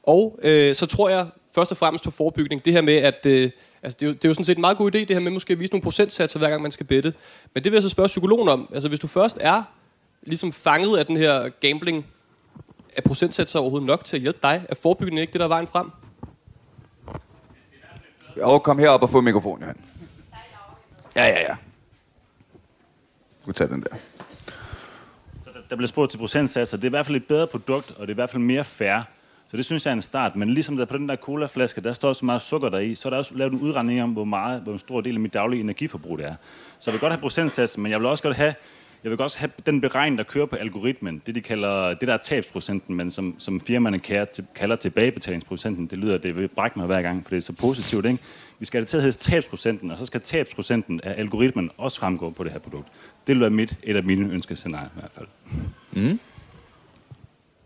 og 0.04 0.40
øh, 0.44 0.76
så 0.76 0.86
tror 0.86 1.10
jeg 1.10 1.28
først 1.56 1.72
og 1.72 1.78
fremmest 1.78 2.04
på 2.04 2.12
forebygning. 2.12 2.66
Det 2.66 2.74
her 2.74 2.82
med, 2.82 2.96
at 2.96 3.26
øh, 3.26 3.52
altså, 3.84 3.98
det, 4.00 4.06
er 4.06 4.08
jo, 4.08 4.14
det 4.14 4.26
er 4.26 4.30
jo 4.30 4.34
sådan 4.34 4.46
set 4.46 4.58
en 4.58 4.62
meget 4.62 4.78
god 4.78 4.96
idé, 4.96 4.98
det 4.98 5.10
her 5.10 5.20
med 5.20 5.32
måske 5.32 5.54
at 5.54 5.60
vise 5.60 5.74
nogle 5.74 5.84
procentsatser, 5.84 6.40
hver 6.40 6.50
gang 6.50 6.62
man 6.62 6.72
skal 6.72 6.86
bette. 6.86 7.14
Men 7.54 7.64
det 7.64 7.72
vil 7.72 7.76
jeg 7.76 7.84
så 7.84 7.90
spørge 7.90 8.08
psykologen 8.08 8.50
om. 8.50 8.70
Altså 8.74 8.90
hvis 8.90 9.00
du 9.00 9.08
først 9.08 9.38
er 9.42 9.64
ligesom 10.22 10.54
fanget 10.54 10.98
af 10.98 11.06
den 11.06 11.18
her 11.18 11.50
gambling, 11.50 12.06
er 12.96 13.02
procentsatser 13.02 13.60
overhovedet 13.60 13.88
nok 13.88 14.06
til 14.06 14.18
at 14.18 14.22
hjælpe 14.22 14.40
dig? 14.44 14.66
Er 14.70 14.76
forebyggende 14.76 15.22
ikke 15.22 15.34
det, 15.34 15.40
der 15.40 15.46
er 15.46 15.50
vejen 15.50 15.68
frem? 15.68 15.92
Og 18.42 18.64
kom 18.64 18.80
herop 18.80 19.02
og 19.02 19.10
få 19.10 19.22
mikrofonen, 19.22 19.62
Johan. 19.62 19.78
Ja, 21.16 21.26
ja, 21.26 21.42
ja. 21.42 21.56
Du 23.46 23.52
tage 23.52 23.70
den 23.70 23.82
der. 23.82 23.96
Der 25.70 25.76
bliver 25.76 25.88
spurgt 25.88 26.12
til 26.12 26.18
procentsatser. 26.18 26.78
Det 26.78 26.84
er 26.84 26.90
i 26.90 26.90
hvert 26.90 27.06
fald 27.06 27.16
et 27.16 27.28
bedre 27.28 27.48
produkt, 27.48 27.92
og 27.92 28.02
det 28.02 28.08
er 28.08 28.14
i 28.14 28.14
hvert 28.14 28.30
fald 28.30 28.42
mere 28.42 28.64
fair. 28.64 29.02
Så 29.52 29.58
det 29.58 29.66
synes 29.66 29.86
jeg 29.86 29.92
er 29.92 29.96
en 29.96 30.02
start. 30.02 30.36
Men 30.36 30.50
ligesom 30.50 30.78
der 30.78 30.86
på 30.86 30.98
den 30.98 31.10
der 31.10 31.16
colaflaske, 31.16 31.82
der 31.82 31.94
står 31.94 32.14
så 32.14 32.26
meget 32.26 32.42
sukker 32.42 32.70
der 32.70 32.80
i, 32.80 32.96
så 32.96 33.08
er 33.08 33.10
der 33.10 33.18
også 33.18 33.36
lavet 33.36 33.54
en 33.54 33.60
udregning 33.60 34.04
om, 34.04 34.10
hvor 34.10 34.24
meget, 34.24 34.62
hvor 34.62 34.74
en 34.74 34.80
stor 34.80 35.02
del 35.02 35.14
af 35.14 35.20
mit 35.20 35.34
daglige 35.34 35.60
energiforbrug 35.60 36.18
det 36.18 36.26
er. 36.26 36.36
Så 36.80 36.92
jeg 36.92 36.94
vil 36.94 37.00
godt 37.00 37.14
have 37.14 37.22
procentsatsen, 37.22 37.84
men 37.84 37.92
jeg 37.92 38.00
vil 38.00 38.08
også 38.08 38.24
godt 38.24 38.36
have, 38.36 38.54
jeg 39.04 39.12
vil 39.12 39.22
også 39.22 39.40
have 39.40 39.52
den 39.66 39.82
beregning, 39.82 40.18
der 40.18 40.24
kører 40.24 40.46
på 40.46 40.56
algoritmen. 40.56 41.22
Det, 41.26 41.36
de 41.36 41.42
kalder, 41.42 41.94
det 41.94 42.08
der 42.08 42.14
er 42.14 42.18
tabsprocenten, 42.18 42.96
men 42.96 43.12
som, 43.12 43.36
som 43.38 43.60
firmaerne 43.60 44.00
kalder, 44.00 44.26
til, 44.26 44.46
kalder 44.56 44.76
tilbagebetalingsprocenten. 44.76 45.88
Det 45.88 45.98
lyder, 45.98 46.18
det 46.18 46.36
vil 46.36 46.48
brække 46.48 46.80
mig 46.80 46.86
hver 46.86 47.02
gang, 47.02 47.24
for 47.24 47.30
det 47.30 47.38
er 47.38 47.42
så 47.42 47.54
positivt, 47.54 48.06
ikke? 48.06 48.20
Vi 48.60 48.66
skal 48.66 48.78
have 48.78 48.82
det 48.82 48.90
til 48.90 48.98
at 48.98 49.04
hedde 49.04 49.18
tabsprocenten, 49.18 49.92
og 49.92 49.98
så 49.98 50.06
skal 50.06 50.22
tabsprocenten 50.22 51.02
af 51.04 51.16
algoritmen 51.18 51.72
også 51.78 52.00
fremgå 52.00 52.30
på 52.30 52.44
det 52.44 52.52
her 52.52 52.60
produkt. 52.60 52.88
Det 53.28 53.36
lyder 53.36 53.50
mit, 53.50 53.78
et 53.84 53.96
af 53.96 54.04
mine 54.04 54.34
ønskescenarier 54.34 54.88
i 54.88 55.00
hvert 55.00 55.12
fald. 55.12 55.28
Mm. 55.92 56.20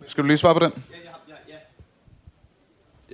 Skal 0.08 0.24
du 0.24 0.28
lige 0.28 0.38
svare 0.38 0.54
på 0.54 0.60
den? 0.60 0.72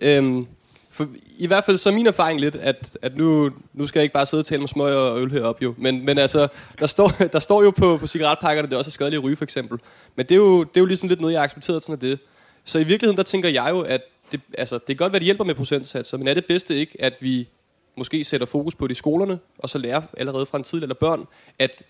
Øhm, 0.01 0.47
for 0.91 1.07
I 1.37 1.47
hvert 1.47 1.65
fald 1.65 1.77
så 1.77 1.89
er 1.89 1.93
min 1.93 2.07
erfaring 2.07 2.39
lidt, 2.39 2.55
at, 2.55 2.97
at 3.01 3.17
nu, 3.17 3.49
nu 3.73 3.87
skal 3.87 3.99
jeg 3.99 4.03
ikke 4.03 4.13
bare 4.13 4.25
sidde 4.25 4.41
og 4.41 4.45
tale 4.45 4.59
med 4.59 4.67
smøg 4.67 4.95
og 4.95 5.21
øl 5.21 5.31
heroppe 5.31 5.63
jo. 5.63 5.73
Men, 5.77 6.05
men 6.05 6.17
altså, 6.17 6.47
der 6.79 6.87
står, 6.87 7.07
der 7.33 7.39
står 7.39 7.63
jo 7.63 7.71
på, 7.71 7.97
på 7.97 8.07
cigaretpakkerne, 8.07 8.65
at 8.65 8.69
det 8.69 8.77
også 8.77 8.89
er 8.89 8.91
skadeligt 8.91 9.19
at 9.19 9.23
ryge 9.23 9.35
for 9.35 9.43
eksempel. 9.43 9.79
Men 10.15 10.25
det 10.25 10.31
er, 10.31 10.39
jo, 10.39 10.63
det 10.63 10.77
er 10.77 10.81
jo 10.81 10.85
ligesom 10.85 11.09
lidt 11.09 11.21
noget, 11.21 11.33
jeg 11.33 11.41
har 11.41 11.45
accepteret 11.45 11.83
sådan 11.83 11.93
af 11.93 11.99
det. 11.99 12.19
Så 12.65 12.79
i 12.79 12.83
virkeligheden, 12.83 13.17
der 13.17 13.23
tænker 13.23 13.49
jeg 13.49 13.67
jo, 13.69 13.81
at 13.81 14.01
det, 14.31 14.41
altså, 14.57 14.75
det 14.75 14.87
kan 14.87 14.95
godt 14.95 15.13
være, 15.13 15.19
det 15.19 15.25
hjælper 15.25 15.43
med 15.43 15.55
procentsatser, 15.55 16.17
men 16.17 16.27
er 16.27 16.33
det 16.33 16.45
bedste 16.45 16.75
ikke, 16.75 17.01
at 17.01 17.13
vi 17.21 17.47
måske 17.95 18.23
sætter 18.23 18.47
fokus 18.47 18.75
på 18.75 18.87
det 18.87 18.91
i 18.91 18.95
skolerne, 18.95 19.39
og 19.57 19.69
så 19.69 19.77
lærer 19.77 20.01
allerede 20.17 20.45
fra 20.45 20.57
en 20.57 20.63
tidlig 20.63 20.83
eller 20.83 20.95
børn, 20.95 21.27
at 21.59 21.83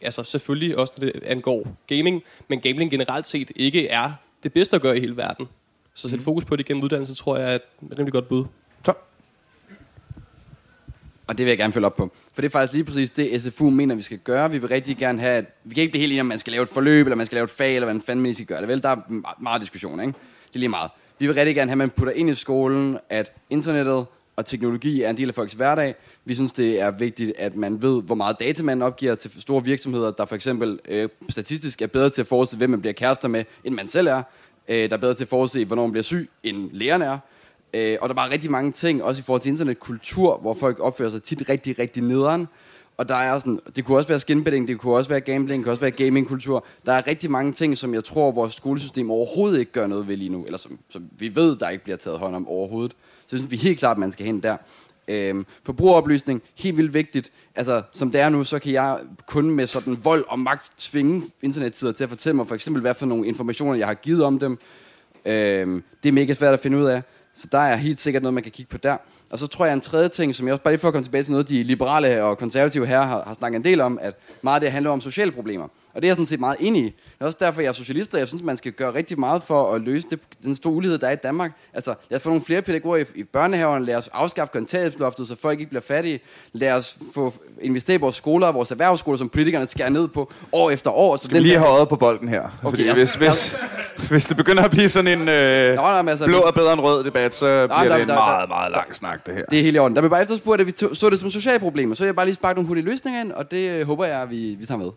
altså 0.00 0.24
selvfølgelig 0.24 0.78
også, 0.78 0.92
når 0.98 1.06
det 1.06 1.22
angår 1.22 1.76
gaming, 1.86 2.22
men 2.48 2.60
gambling 2.60 2.90
generelt 2.90 3.26
set 3.26 3.50
ikke 3.56 3.88
er 3.88 4.12
det 4.42 4.52
bedste 4.52 4.76
at 4.76 4.82
gøre 4.82 4.96
i 4.96 5.00
hele 5.00 5.16
verden. 5.16 5.48
Så 5.94 6.08
sætte 6.08 6.24
fokus 6.24 6.44
på 6.44 6.56
det 6.56 6.66
gennem 6.66 6.84
uddannelse, 6.84 7.14
tror 7.14 7.36
jeg 7.36 7.52
er 7.52 7.54
et 7.54 7.62
rimelig 7.98 8.12
godt 8.12 8.28
bud. 8.28 8.44
Så. 8.84 8.92
Og 11.26 11.38
det 11.38 11.46
vil 11.46 11.50
jeg 11.50 11.58
gerne 11.58 11.72
følge 11.72 11.86
op 11.86 11.96
på. 11.96 12.12
For 12.34 12.42
det 12.42 12.48
er 12.48 12.50
faktisk 12.50 12.72
lige 12.72 12.84
præcis 12.84 13.10
det, 13.10 13.42
SFU 13.42 13.70
mener, 13.70 13.94
vi 13.94 14.02
skal 14.02 14.18
gøre. 14.18 14.50
Vi 14.50 14.58
vil 14.58 14.68
rigtig 14.68 14.96
gerne 14.96 15.20
have, 15.20 15.32
at 15.32 15.44
vi 15.64 15.74
kan 15.74 15.82
ikke 15.82 15.90
blive 15.90 16.00
helt 16.00 16.10
enige 16.10 16.20
om, 16.20 16.26
man 16.26 16.38
skal 16.38 16.50
lave 16.50 16.62
et 16.62 16.68
forløb, 16.68 17.06
eller 17.06 17.16
man 17.16 17.26
skal 17.26 17.36
lave 17.36 17.44
et 17.44 17.50
fag, 17.50 17.74
eller 17.74 17.92
hvad 17.92 18.00
fanden 18.00 18.22
man 18.22 18.34
skal 18.34 18.46
gøre 18.46 18.60
det. 18.60 18.68
Vel, 18.68 18.82
der 18.82 18.88
er 18.88 18.96
meget, 19.08 19.40
meget 19.40 19.60
diskussion, 19.60 20.00
ikke? 20.00 20.12
Det 20.48 20.54
er 20.54 20.58
lige 20.58 20.68
meget. 20.68 20.90
Vi 21.18 21.26
vil 21.26 21.34
rigtig 21.34 21.54
gerne 21.54 21.68
have, 21.68 21.74
at 21.74 21.78
man 21.78 21.90
putter 21.90 22.12
ind 22.12 22.30
i 22.30 22.34
skolen, 22.34 22.98
at 23.10 23.32
internettet 23.50 24.06
og 24.36 24.46
teknologi 24.46 25.02
er 25.02 25.10
en 25.10 25.16
del 25.16 25.28
af 25.28 25.34
folks 25.34 25.52
hverdag. 25.52 25.94
Vi 26.24 26.34
synes, 26.34 26.52
det 26.52 26.80
er 26.80 26.90
vigtigt, 26.90 27.32
at 27.38 27.56
man 27.56 27.82
ved, 27.82 28.02
hvor 28.02 28.14
meget 28.14 28.40
data 28.40 28.62
man 28.62 28.82
opgiver 28.82 29.14
til 29.14 29.42
store 29.42 29.64
virksomheder, 29.64 30.10
der 30.10 30.24
for 30.24 30.34
eksempel 30.34 30.80
øh, 30.88 31.08
statistisk 31.28 31.82
er 31.82 31.86
bedre 31.86 32.10
til 32.10 32.22
at 32.22 32.26
forudse, 32.26 32.56
hvem 32.56 32.70
man 32.70 32.80
bliver 32.80 32.92
kærester 32.92 33.28
med, 33.28 33.44
end 33.64 33.74
man 33.74 33.88
selv 33.88 34.06
er. 34.06 34.22
Øh, 34.68 34.90
der 34.90 34.96
er 34.96 35.00
bedre 35.00 35.14
til 35.14 35.24
at 35.24 35.28
forudse, 35.28 35.64
hvornår 35.64 35.82
man 35.82 35.92
bliver 35.92 36.02
syg, 36.02 36.30
end 36.42 36.70
lærerne 36.72 37.04
er. 37.04 37.18
Øh, 37.74 37.98
og 38.00 38.08
der 38.08 38.12
er 38.12 38.16
bare 38.16 38.30
rigtig 38.30 38.50
mange 38.50 38.72
ting, 38.72 39.02
også 39.02 39.20
i 39.20 39.22
forhold 39.22 39.40
til 39.40 39.50
internetkultur, 39.50 40.38
hvor 40.38 40.54
folk 40.54 40.80
opfører 40.80 41.10
sig 41.10 41.22
tit 41.22 41.48
rigtig, 41.48 41.78
rigtig 41.78 42.02
nederen. 42.02 42.48
Og 42.96 43.08
der 43.08 43.14
er 43.14 43.38
sådan, 43.38 43.60
det 43.76 43.84
kunne 43.84 43.98
også 43.98 44.08
være 44.08 44.20
skinbetting, 44.20 44.68
det 44.68 44.78
kunne 44.78 44.96
også 44.96 45.10
være 45.10 45.20
gambling, 45.20 45.58
det 45.58 45.64
kunne 45.64 45.72
også 45.72 45.80
være 45.80 45.90
gamingkultur. 45.90 46.66
Der 46.86 46.92
er 46.92 47.06
rigtig 47.06 47.30
mange 47.30 47.52
ting, 47.52 47.78
som 47.78 47.94
jeg 47.94 48.04
tror, 48.04 48.30
vores 48.30 48.54
skolesystem 48.54 49.10
overhovedet 49.10 49.58
ikke 49.58 49.72
gør 49.72 49.86
noget 49.86 50.08
ved 50.08 50.16
lige 50.16 50.28
nu, 50.28 50.44
eller 50.44 50.58
som, 50.58 50.78
som 50.88 51.08
vi 51.18 51.36
ved, 51.36 51.56
der 51.56 51.68
ikke 51.68 51.84
bliver 51.84 51.96
taget 51.96 52.18
hånd 52.18 52.36
om 52.36 52.48
overhovedet. 52.48 52.92
Så 53.26 53.36
jeg 53.36 53.40
synes 53.40 53.50
vi 53.50 53.56
helt 53.56 53.78
klart, 53.78 53.94
at 53.94 53.98
man 53.98 54.10
skal 54.10 54.26
hen 54.26 54.42
der. 54.42 54.56
Øhm, 55.08 55.46
forbrugeroplysning, 55.64 56.42
helt 56.58 56.76
vildt 56.76 56.94
vigtigt. 56.94 57.32
Altså, 57.54 57.82
som 57.92 58.10
det 58.10 58.20
er 58.20 58.28
nu, 58.28 58.44
så 58.44 58.58
kan 58.58 58.72
jeg 58.72 58.98
kun 59.26 59.50
med 59.50 59.66
sådan 59.66 59.98
vold 60.04 60.24
og 60.28 60.38
magt 60.38 60.70
tvinge 60.78 61.22
internetsider 61.42 61.92
til 61.92 62.04
at 62.04 62.10
fortælle 62.10 62.36
mig 62.36 62.48
for 62.48 62.54
eksempel, 62.54 62.80
hvad 62.80 62.94
for 62.94 63.06
nogle 63.06 63.26
informationer, 63.26 63.74
jeg 63.74 63.86
har 63.86 63.94
givet 63.94 64.24
om 64.24 64.38
dem. 64.38 64.58
Øhm, 65.24 65.82
det 66.02 66.08
er 66.08 66.12
mega 66.12 66.34
svært 66.34 66.54
at 66.54 66.60
finde 66.60 66.78
ud 66.78 66.84
af. 66.84 67.02
Så 67.34 67.48
der 67.52 67.58
er 67.58 67.76
helt 67.76 67.98
sikkert 67.98 68.22
noget, 68.22 68.34
man 68.34 68.42
kan 68.42 68.52
kigge 68.52 68.70
på 68.70 68.78
der. 68.78 68.96
Og 69.30 69.38
så 69.38 69.46
tror 69.46 69.64
jeg 69.64 69.74
en 69.74 69.80
tredje 69.80 70.08
ting, 70.08 70.34
som 70.34 70.46
jeg 70.46 70.52
også 70.52 70.62
bare 70.62 70.72
lige 70.72 70.80
for 70.80 70.88
at 70.88 70.94
komme 70.94 71.04
tilbage 71.04 71.24
til 71.24 71.32
noget, 71.32 71.48
de 71.48 71.62
liberale 71.62 72.24
og 72.24 72.38
konservative 72.38 72.86
her 72.86 73.02
har, 73.02 73.24
har 73.26 73.34
snakket 73.34 73.56
en 73.56 73.64
del 73.64 73.80
om, 73.80 73.98
at 74.02 74.14
meget 74.42 74.54
af 74.54 74.60
det 74.60 74.72
handler 74.72 74.90
om 74.90 75.00
sociale 75.00 75.32
problemer. 75.32 75.68
Og 75.94 76.02
det 76.02 76.08
er 76.08 76.08
jeg 76.08 76.16
sådan 76.16 76.26
set 76.26 76.40
meget 76.40 76.56
enig 76.60 76.82
i. 76.82 76.84
Det 76.84 76.94
er 77.20 77.24
også 77.24 77.38
derfor, 77.40 77.60
jeg 77.60 77.68
er 77.68 77.72
socialist, 77.72 78.14
og 78.14 78.20
jeg 78.20 78.28
synes, 78.28 78.42
man 78.42 78.56
skal 78.56 78.72
gøre 78.72 78.94
rigtig 78.94 79.20
meget 79.20 79.42
for 79.42 79.72
at 79.74 79.80
løse 79.80 80.06
det, 80.10 80.18
den 80.44 80.54
store 80.54 80.72
ulighed, 80.74 80.98
der 80.98 81.06
er 81.06 81.12
i 81.12 81.16
Danmark. 81.16 81.52
Altså, 81.74 81.94
lad 82.10 82.16
os 82.16 82.22
få 82.22 82.28
nogle 82.28 82.44
flere 82.44 82.62
pædagoger 82.62 82.96
i, 82.96 83.04
i 83.14 83.22
børnehaverne, 83.22 83.84
lad 83.86 83.96
os 83.96 84.08
afskaffe 84.08 84.52
kontanthjælpsloftet, 84.52 85.28
så 85.28 85.36
folk 85.42 85.58
ikke 85.60 85.68
bliver 85.68 85.82
fattige. 85.82 86.20
Lad 86.52 86.72
os 86.72 86.96
få 87.14 87.32
investeret 87.62 87.98
i 87.98 88.00
vores 88.00 88.16
skoler 88.16 88.46
og 88.46 88.54
vores 88.54 88.70
erhvervsskoler, 88.70 89.18
som 89.18 89.28
politikerne 89.28 89.66
skærer 89.66 89.88
ned 89.88 90.08
på 90.08 90.32
år 90.52 90.70
efter 90.70 90.90
år. 90.90 91.16
Så 91.16 91.24
Skal 91.24 91.34
vi 91.34 91.42
lige 91.42 91.58
have 91.58 91.70
øjet 91.70 91.88
på 91.88 91.96
bolden 91.96 92.28
her? 92.28 92.40
Okay, 92.42 92.70
Fordi 92.70 92.86
jeg- 92.86 92.94
hvis, 92.94 93.14
hvis, 93.14 93.56
hvis 94.10 94.24
det 94.26 94.36
begynder 94.36 94.62
at 94.62 94.70
blive 94.70 94.88
sådan 94.88 95.20
en 95.20 95.28
øh, 95.28 95.74
Nå, 95.76 95.96
men 96.02 96.08
altså, 96.08 96.26
blå 96.26 96.38
er 96.42 96.50
bedre 96.50 96.72
end 96.72 96.80
rød 96.80 97.04
debat, 97.04 97.34
så 97.34 97.66
bliver 97.66 97.82
der- 97.88 97.94
det 97.94 98.02
en 98.02 98.08
der- 98.08 98.14
meget, 98.14 98.40
der- 98.40 98.46
meget 98.48 98.72
lang 98.72 98.94
snak, 98.94 99.26
det 99.26 99.34
her. 99.34 99.44
Det 99.50 99.58
er 99.58 99.62
helt 99.62 99.76
i 99.76 99.78
orden. 99.78 99.94
Der 99.96 100.00
blev 100.02 100.10
bare 100.10 100.22
efterspurgt, 100.22 100.60
at 100.60 100.66
vi 100.66 100.72
to- 100.72 100.94
så 100.94 101.10
det 101.10 101.18
som 101.20 101.30
sociale 101.30 101.58
problemer. 101.58 101.94
Så 101.94 102.04
jeg 102.04 102.16
bare 102.16 102.26
lige 102.26 102.34
sparke 102.34 102.54
nogle 102.56 102.68
hurtige 102.68 102.84
løsninger 102.84 103.20
ind, 103.20 103.32
og 103.32 103.50
det 103.50 103.68
øh, 103.70 103.86
håber 103.86 104.04
jeg, 104.04 104.22
at 104.22 104.30
vi, 104.30 104.56
vi 104.58 104.66
tager 104.66 104.78
med. 104.78 104.88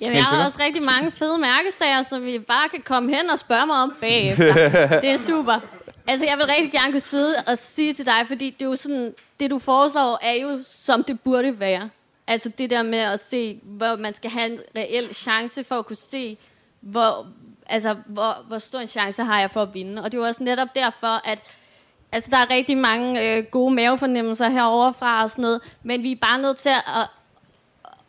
Ja. 0.00 0.06
Jamen, 0.06 0.16
jeg 0.16 0.24
har 0.24 0.46
også 0.46 0.58
rigtig 0.62 0.82
mange 0.82 1.10
fede 1.12 1.38
mærkesager, 1.38 2.02
som 2.02 2.24
vi 2.24 2.38
bare 2.38 2.68
kan 2.68 2.82
komme 2.82 3.16
hen 3.16 3.30
og 3.30 3.38
spørge 3.38 3.66
mig 3.66 3.76
om 3.76 3.96
bagefter. 4.00 4.54
det 5.00 5.10
er 5.10 5.18
super. 5.18 5.60
Altså, 6.06 6.26
jeg 6.26 6.38
vil 6.38 6.46
rigtig 6.46 6.72
gerne 6.72 6.92
kunne 6.92 7.00
sidde 7.00 7.34
og 7.46 7.58
sige 7.58 7.94
til 7.94 8.06
dig, 8.06 8.24
fordi 8.26 8.50
det 8.50 8.64
er 8.64 8.68
jo 8.68 8.76
sådan, 8.76 9.14
det 9.40 9.50
du 9.50 9.58
foreslår 9.58 10.18
er 10.22 10.32
jo, 10.32 10.58
som 10.64 11.04
det 11.04 11.20
burde 11.20 11.60
være. 11.60 11.90
Altså 12.26 12.48
det 12.48 12.70
der 12.70 12.82
med 12.82 12.98
at 12.98 13.20
se, 13.20 13.60
hvor 13.62 13.96
man 13.96 14.14
skal 14.14 14.30
have 14.30 14.52
en 14.52 14.58
reel 14.76 15.14
chance 15.14 15.64
for 15.64 15.78
at 15.78 15.86
kunne 15.86 15.96
se, 15.96 16.38
hvor, 16.80 17.26
altså, 17.66 17.96
hvor, 18.06 18.44
hvor 18.48 18.58
stor 18.58 18.78
en 18.78 18.88
chance 18.88 19.22
har 19.22 19.40
jeg 19.40 19.50
for 19.50 19.62
at 19.62 19.74
vinde. 19.74 20.02
Og 20.02 20.12
det 20.12 20.18
er 20.18 20.22
jo 20.22 20.26
også 20.26 20.42
netop 20.42 20.68
derfor, 20.76 21.28
at 21.28 21.42
altså, 22.12 22.30
der 22.30 22.36
er 22.36 22.50
rigtig 22.50 22.78
mange 22.78 23.36
øh, 23.36 23.44
gode 23.44 23.74
mavefornemmelser 23.74 24.48
herovre 24.48 24.94
fra 24.94 25.22
og 25.22 25.30
sådan 25.30 25.42
noget, 25.42 25.60
men 25.82 26.02
vi 26.02 26.12
er 26.12 26.16
bare 26.16 26.38
nødt 26.38 26.56
til 26.56 26.68
at, 26.68 27.08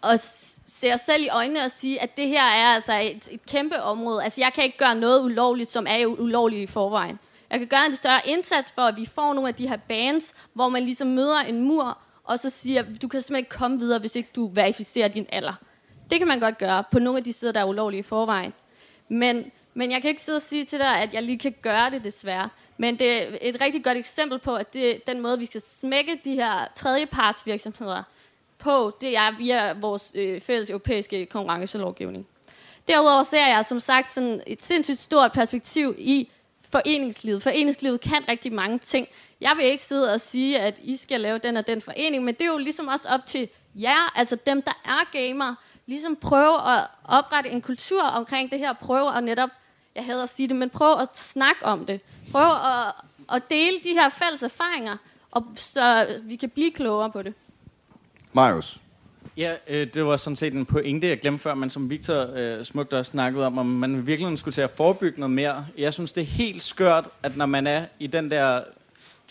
at 0.04 0.45
se 0.82 0.94
os 0.94 1.00
selv 1.00 1.24
i 1.24 1.30
øjnene 1.30 1.60
og 1.60 1.72
sige, 1.72 2.02
at 2.02 2.18
det 2.18 2.28
her 2.28 2.44
er 2.44 2.66
altså 2.66 3.00
et, 3.02 3.28
et 3.32 3.46
kæmpe 3.46 3.82
område. 3.82 4.24
Altså, 4.24 4.42
jeg 4.42 4.54
kan 4.54 4.64
ikke 4.64 4.78
gøre 4.78 4.96
noget 4.96 5.24
ulovligt, 5.24 5.72
som 5.72 5.86
er 5.90 6.06
ulovligt 6.06 6.70
i 6.70 6.74
forvejen. 6.74 7.20
Jeg 7.50 7.60
kan 7.60 7.68
gøre 7.68 7.86
en 7.88 7.94
større 7.94 8.22
indsats 8.26 8.72
for, 8.72 8.82
at 8.82 8.96
vi 8.98 9.06
får 9.06 9.34
nogle 9.34 9.48
af 9.48 9.56
de 9.56 9.68
her 9.68 9.78
bands, 9.78 10.34
hvor 10.54 10.70
man 10.70 10.84
ligesom 10.84 11.08
møder 11.08 11.40
en 11.40 11.62
mur, 11.62 11.98
og 12.24 12.40
så 12.40 12.50
siger, 12.50 12.84
du 13.02 13.08
kan 13.08 13.22
simpelthen 13.22 13.36
ikke 13.36 13.50
komme 13.50 13.80
videre, 13.80 14.00
hvis 14.00 14.16
ikke 14.16 14.30
du 14.36 14.48
verificerer 14.48 15.08
din 15.08 15.26
alder. 15.30 15.54
Det 16.10 16.20
kan 16.20 16.28
man 16.28 16.40
godt 16.40 16.58
gøre 16.58 16.84
på 16.92 17.00
nogle 17.00 17.18
af 17.18 17.24
de 17.24 17.34
sider, 17.34 17.52
der 17.52 17.60
er 17.60 17.66
ulovlige 17.66 18.00
i 18.00 18.04
forvejen. 18.04 18.54
Men, 19.10 19.52
men 19.74 19.92
jeg 19.92 20.02
kan 20.02 20.10
ikke 20.10 20.22
sidde 20.22 20.36
og 20.36 20.42
sige 20.42 20.66
til 20.66 20.80
dig, 20.80 21.02
at 21.02 21.14
jeg 21.14 21.24
lige 21.24 21.40
kan 21.40 21.56
gøre 21.62 21.90
det 21.90 22.04
desværre. 22.04 22.50
Men 22.78 23.00
det 23.00 23.24
er 23.24 23.38
et 23.42 23.62
rigtig 23.62 23.84
godt 23.84 23.98
eksempel 23.98 24.40
på, 24.40 24.56
at 24.56 24.74
det 24.74 24.96
er 24.96 25.00
den 25.08 25.22
måde, 25.22 25.40
vi 25.40 25.46
skal 25.46 25.62
smække 25.62 26.22
de 26.24 26.34
her 26.34 26.68
tredjepartsvirksomheder 26.76 28.04
på, 28.58 28.98
det 29.02 29.18
er 29.18 29.38
via 29.38 29.74
vores 29.74 30.12
øh, 30.16 30.42
fælles 30.42 30.70
europæiske 30.70 31.26
konkurrencelovgivning. 31.26 32.28
Derudover 32.88 33.24
ser 33.24 33.48
jeg 33.48 33.66
som 33.66 33.80
sagt 33.80 34.14
sådan 34.14 34.42
et 34.48 34.64
sindssygt 34.64 35.00
stort 35.00 35.32
perspektiv 35.32 35.96
i 35.98 36.30
foreningslivet. 36.70 37.44
Foreningslivet 37.44 38.02
kan 38.02 38.30
rigtig 38.30 38.54
mange 38.54 38.80
ting. 38.80 39.08
Jeg 39.42 39.54
vil 39.58 39.66
ikke 39.66 39.84
sidde 39.84 40.14
og 40.14 40.22
sige, 40.22 40.60
at 40.60 40.76
I 40.84 40.96
skal 40.96 41.22
lave 41.22 41.38
den 41.38 41.58
og 41.58 41.68
den 41.68 41.82
forening, 41.82 42.24
men 42.24 42.34
det 42.34 42.42
er 42.42 42.52
jo 42.52 42.58
ligesom 42.58 42.88
også 42.88 43.10
op 43.10 43.26
til 43.26 43.50
jer, 43.76 44.20
altså 44.20 44.38
dem, 44.48 44.62
der 44.62 44.82
er 44.86 45.12
gamer, 45.12 45.56
ligesom 45.86 46.16
prøve 46.16 46.76
at 46.76 46.88
oprette 47.04 47.50
en 47.50 47.62
kultur 47.62 48.04
omkring 48.04 48.52
det 48.52 48.60
her, 48.60 48.74
prøve 48.74 49.18
at 49.18 49.24
netop, 49.24 49.50
jeg 49.96 50.06
hader 50.06 50.24
at 50.24 50.30
sige 50.30 50.48
det, 50.48 50.56
men 50.56 50.70
prøve 50.70 51.02
at 51.02 51.18
snakke 51.18 51.66
om 51.66 51.86
det. 51.86 52.02
Prøve 52.32 52.86
at, 52.86 52.94
at 53.34 53.50
dele 53.50 53.78
de 53.84 53.94
her 53.94 54.10
fælles 54.10 54.44
erfaringer, 54.44 54.98
og 55.32 55.44
så 55.56 56.08
vi 56.24 56.36
kan 56.36 56.50
blive 56.50 56.72
klogere 56.72 57.12
på 57.12 57.22
det. 57.22 57.34
Marius. 58.36 58.82
Ja, 59.38 59.54
øh, 59.68 59.88
det 59.94 60.06
var 60.06 60.18
sådan 60.18 60.36
set 60.36 60.54
en 60.54 60.66
pointe, 60.66 61.08
jeg 61.08 61.20
glemte 61.20 61.44
før, 61.44 61.54
men 61.54 61.70
som 61.70 61.90
Victor 61.90 62.28
øh, 62.36 62.66
smukt 62.66 62.94
også 62.94 63.10
snakkede 63.10 63.46
om, 63.46 63.58
om 63.58 63.66
man 63.66 64.08
virkelig 64.08 64.40
skulle 64.40 64.54
til 64.54 64.62
at 64.62 64.72
forebygge 64.72 65.20
noget 65.20 65.32
mere. 65.32 65.66
Jeg 65.78 65.94
synes, 65.94 66.12
det 66.12 66.22
er 66.22 66.26
helt 66.26 66.62
skørt, 66.62 67.10
at 67.24 67.38
når 67.38 67.46
man 67.46 67.68
er 67.68 67.86
i 68.00 68.08
den 68.08 68.32
der 68.32 68.62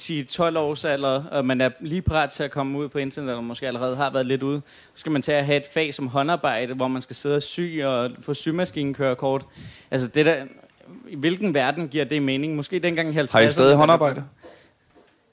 10-12 0.00 0.58
års 0.58 0.84
alder, 0.84 1.24
og 1.24 1.46
man 1.46 1.60
er 1.60 1.70
lige 1.80 2.02
parat 2.02 2.30
til 2.30 2.42
at 2.42 2.50
komme 2.50 2.78
ud 2.78 2.88
på 2.88 2.98
internet, 2.98 3.30
eller 3.30 3.42
måske 3.42 3.66
allerede 3.66 3.96
har 3.96 4.10
været 4.10 4.26
lidt 4.26 4.42
ude, 4.42 4.62
så 4.66 5.00
skal 5.00 5.12
man 5.12 5.22
til 5.22 5.32
at 5.32 5.46
have 5.46 5.56
et 5.56 5.66
fag 5.74 5.94
som 5.94 6.08
håndarbejde, 6.08 6.74
hvor 6.74 6.88
man 6.88 7.02
skal 7.02 7.16
sidde 7.16 7.36
og 7.36 7.42
sy 7.42 7.80
og 7.84 8.10
få 8.20 8.34
symaskinkørekort. 8.34 9.46
Altså 9.90 10.08
det 10.08 10.26
der, 10.26 10.44
i 11.08 11.16
hvilken 11.16 11.54
verden 11.54 11.88
giver 11.88 12.04
det 12.04 12.22
mening? 12.22 12.56
Måske 12.56 12.78
dengang 12.78 13.14
i 13.14 13.18
50'erne. 13.18 13.32
Har 13.32 13.40
I 13.40 13.50
stadig 13.50 13.76
håndarbejde? 13.76 14.24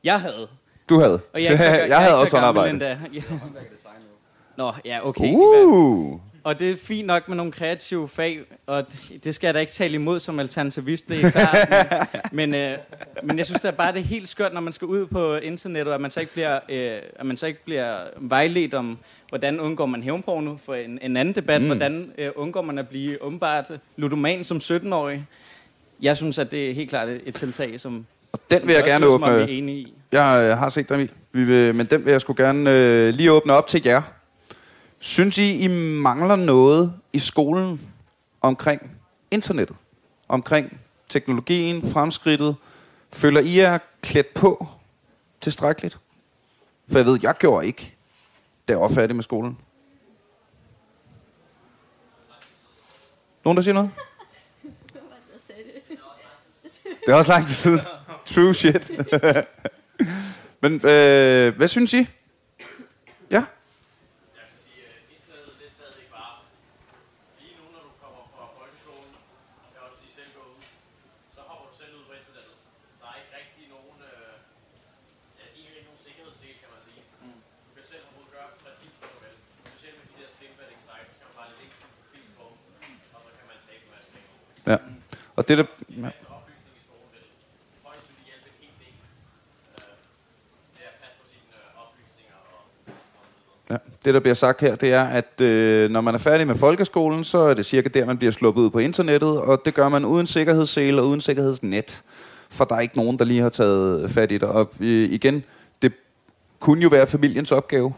Jeg 0.03 0.22
havde. 0.22 0.47
Du 0.89 0.99
havde. 0.99 1.19
Og 1.34 1.43
jeg, 1.43 1.47
er 1.47 1.51
ikke 1.51 1.63
så, 1.63 1.69
jeg, 1.69 1.89
jeg 1.89 1.97
havde 1.97 2.09
er 2.11 2.15
ikke 2.15 2.21
også 2.21 2.36
håndarbejde. 2.38 2.69
endda. 2.71 2.97
Ja. 3.13 3.21
Nå, 4.57 4.71
ja, 4.86 4.99
okay. 5.07 5.34
Uh. 5.34 6.19
Og 6.43 6.59
det 6.59 6.71
er 6.71 6.75
fint 6.75 7.07
nok 7.07 7.27
med 7.27 7.38
nogle 7.38 7.51
kreative 7.51 8.07
fag, 8.09 8.39
og 8.67 8.86
det- 9.23 9.36
skal 9.36 9.47
jeg 9.47 9.53
da 9.53 9.59
ikke 9.59 9.71
tale 9.71 9.93
imod 9.93 10.19
som 10.19 10.39
alternativist, 10.39 11.09
det 11.09 11.25
er 11.25 11.32
klart. 11.32 12.07
Men, 12.32 12.51
men, 12.51 12.61
øh, 12.61 12.77
men 13.23 13.38
jeg 13.38 13.45
synes 13.45 13.61
da 13.61 13.71
bare, 13.71 13.91
det 13.93 13.99
er 13.99 14.03
helt 14.03 14.29
skørt, 14.29 14.53
når 14.53 14.61
man 14.61 14.73
skal 14.73 14.88
ud 14.88 15.05
på 15.05 15.36
internettet, 15.36 15.91
at 15.93 16.01
man 16.01 16.11
så 16.11 16.19
ikke 16.19 16.34
bliver, 16.34 16.59
øh, 16.69 16.97
at 17.15 17.25
man 17.25 17.38
så 17.38 17.45
ikke 17.47 17.63
bliver 17.65 17.95
vejledt 18.17 18.73
om, 18.73 18.97
hvordan 19.29 19.59
undgår 19.59 19.86
man 19.86 20.03
hævnporno, 20.03 20.55
for 20.65 20.75
en, 20.75 20.99
en 21.01 21.17
anden 21.17 21.36
debat, 21.36 21.61
Mm. 21.61 21.67
hvordan 21.67 22.11
øh, 22.17 22.32
undgår 22.36 22.61
man 22.61 22.77
at 22.77 22.88
blive 22.89 23.23
åbenbart 23.23 23.71
ludoman 23.97 24.43
som 24.43 24.57
17-årig. 24.57 25.25
Jeg 26.01 26.17
synes, 26.17 26.39
at 26.39 26.51
det 26.51 26.69
er 26.69 26.73
helt 26.73 26.89
klart 26.89 27.07
et, 27.09 27.21
et 27.25 27.36
tiltag, 27.36 27.79
som 27.79 28.05
Den 28.51 28.67
vil 28.67 28.73
jeg 28.73 28.82
som 28.82 28.88
gerne 28.89 29.05
åbne. 29.05 29.27
Er 29.27 29.45
i. 29.47 29.93
Jeg 30.12 30.49
øh, 30.51 30.57
har 30.57 30.70
set 30.70 30.89
dig, 30.89 30.95
Emil. 30.95 31.12
Vi 31.32 31.43
vil, 31.43 31.76
men 31.76 31.86
den 31.86 32.05
vil 32.05 32.12
jeg 32.12 32.22
sgu 32.22 32.34
gerne 32.38 32.72
øh, 32.72 33.14
lige 33.14 33.32
åbne 33.32 33.53
op 33.53 33.68
til 33.68 33.82
jer. 33.86 34.01
Synes 34.99 35.38
I, 35.38 35.59
I 35.59 35.68
mangler 36.01 36.36
noget 36.36 36.93
i 37.14 37.20
skolen 37.20 37.82
omkring 38.41 38.91
internettet? 39.32 39.76
Omkring 40.28 40.80
teknologien, 41.09 41.91
fremskridtet? 41.91 42.55
Føler 43.14 43.41
I 43.41 43.57
jer 43.57 43.78
klædt 44.01 44.34
på 44.34 44.68
tilstrækkeligt? 45.41 45.99
For 46.91 46.97
jeg 46.97 47.05
ved, 47.05 47.20
jeg 47.24 47.36
gjorde 47.39 47.68
ikke, 47.68 47.95
da 48.68 48.74
jeg 48.74 48.82
var 48.82 48.88
færdig 48.88 49.16
med 49.16 49.24
skolen. 49.24 49.57
Nogen, 53.43 53.57
der 53.57 53.64
siger 53.64 53.74
noget? 53.74 53.91
Det 57.05 57.12
er 57.12 57.16
også 57.16 57.32
lang 57.32 57.45
tid 57.45 57.55
siden. 57.55 57.80
True 58.26 58.53
shit. 58.53 58.91
Men 60.62 60.74
øh, 60.74 61.55
hvad 61.55 61.68
synes 61.68 61.93
I? 61.93 62.07
Ja? 63.32 63.43
Ja. 84.68 84.78
Og 85.36 85.47
det 85.47 85.57
der... 85.57 85.66
Ja. 85.89 86.09
Ja. 93.72 93.78
Det, 94.05 94.13
der 94.13 94.19
bliver 94.19 94.34
sagt 94.34 94.61
her, 94.61 94.76
det 94.76 94.93
er, 94.93 95.03
at 95.03 95.41
øh, 95.41 95.91
når 95.91 96.01
man 96.01 96.13
er 96.13 96.19
færdig 96.19 96.47
med 96.47 96.55
folkeskolen, 96.55 97.24
så 97.24 97.38
er 97.38 97.53
det 97.53 97.65
cirka 97.65 97.89
der, 97.89 98.05
man 98.05 98.17
bliver 98.17 98.32
sluppet 98.32 98.61
ud 98.61 98.69
på 98.69 98.80
internettet, 98.80 99.41
og 99.41 99.61
det 99.65 99.74
gør 99.74 99.89
man 99.89 100.05
uden 100.05 100.28
sikkerhedssele 100.28 101.01
og 101.01 101.07
uden 101.07 101.22
sikkerhedsnet, 101.22 102.03
for 102.49 102.65
der 102.65 102.76
er 102.76 102.80
ikke 102.80 102.97
nogen, 102.97 103.19
der 103.19 103.26
lige 103.26 103.41
har 103.41 103.49
taget 103.49 104.11
fat 104.11 104.32
i 104.32 104.38
det. 104.38 104.47
Og 104.47 104.69
øh, 104.80 105.09
igen, 105.11 105.43
det 105.82 105.93
kunne 106.59 106.82
jo 106.82 106.89
være 106.89 107.07
familiens 107.07 107.51
opgave, 107.51 107.93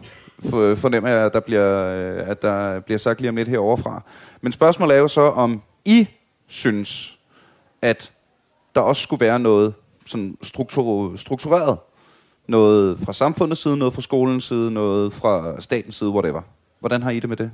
for, 0.49 0.76
fornemmer 0.76 1.09
jeg, 1.09 1.26
at 1.26 1.34
der, 1.34 1.39
bliver, 1.39 1.86
øh, 1.86 2.30
at 2.30 2.41
der 2.41 2.80
bliver 2.80 2.97
sagt 2.97 3.21
lige 3.21 3.30
om 3.30 3.36
lidt 3.36 3.47
heroverfra. 3.47 4.01
Men 4.41 4.51
spørgsmålet 4.51 4.95
er 4.95 4.99
jo 4.99 5.07
så, 5.07 5.21
om 5.21 5.61
I 5.86 6.07
synes, 6.47 7.19
at 7.82 8.11
der 8.76 8.82
også 8.82 9.01
skulle 9.01 9.26
være 9.26 9.39
noget 9.39 9.74
sådan 10.05 10.38
struktur, 10.41 11.15
struktureret 11.15 11.78
noget 12.48 13.00
fra 13.00 13.14
samfundets 13.14 13.62
side, 13.62 13.78
noget 13.78 13.94
fra 13.94 14.02
skolens 14.02 14.44
side, 14.44 14.72
noget 14.72 15.14
fra 15.14 15.62
statens 15.62 15.96
side, 15.96 16.10
whatever. 16.10 16.41
Hvordan 16.80 17.04
har 17.04 17.12
I 17.12 17.20
det 17.20 17.30
med 17.30 17.38
det? 17.38 17.52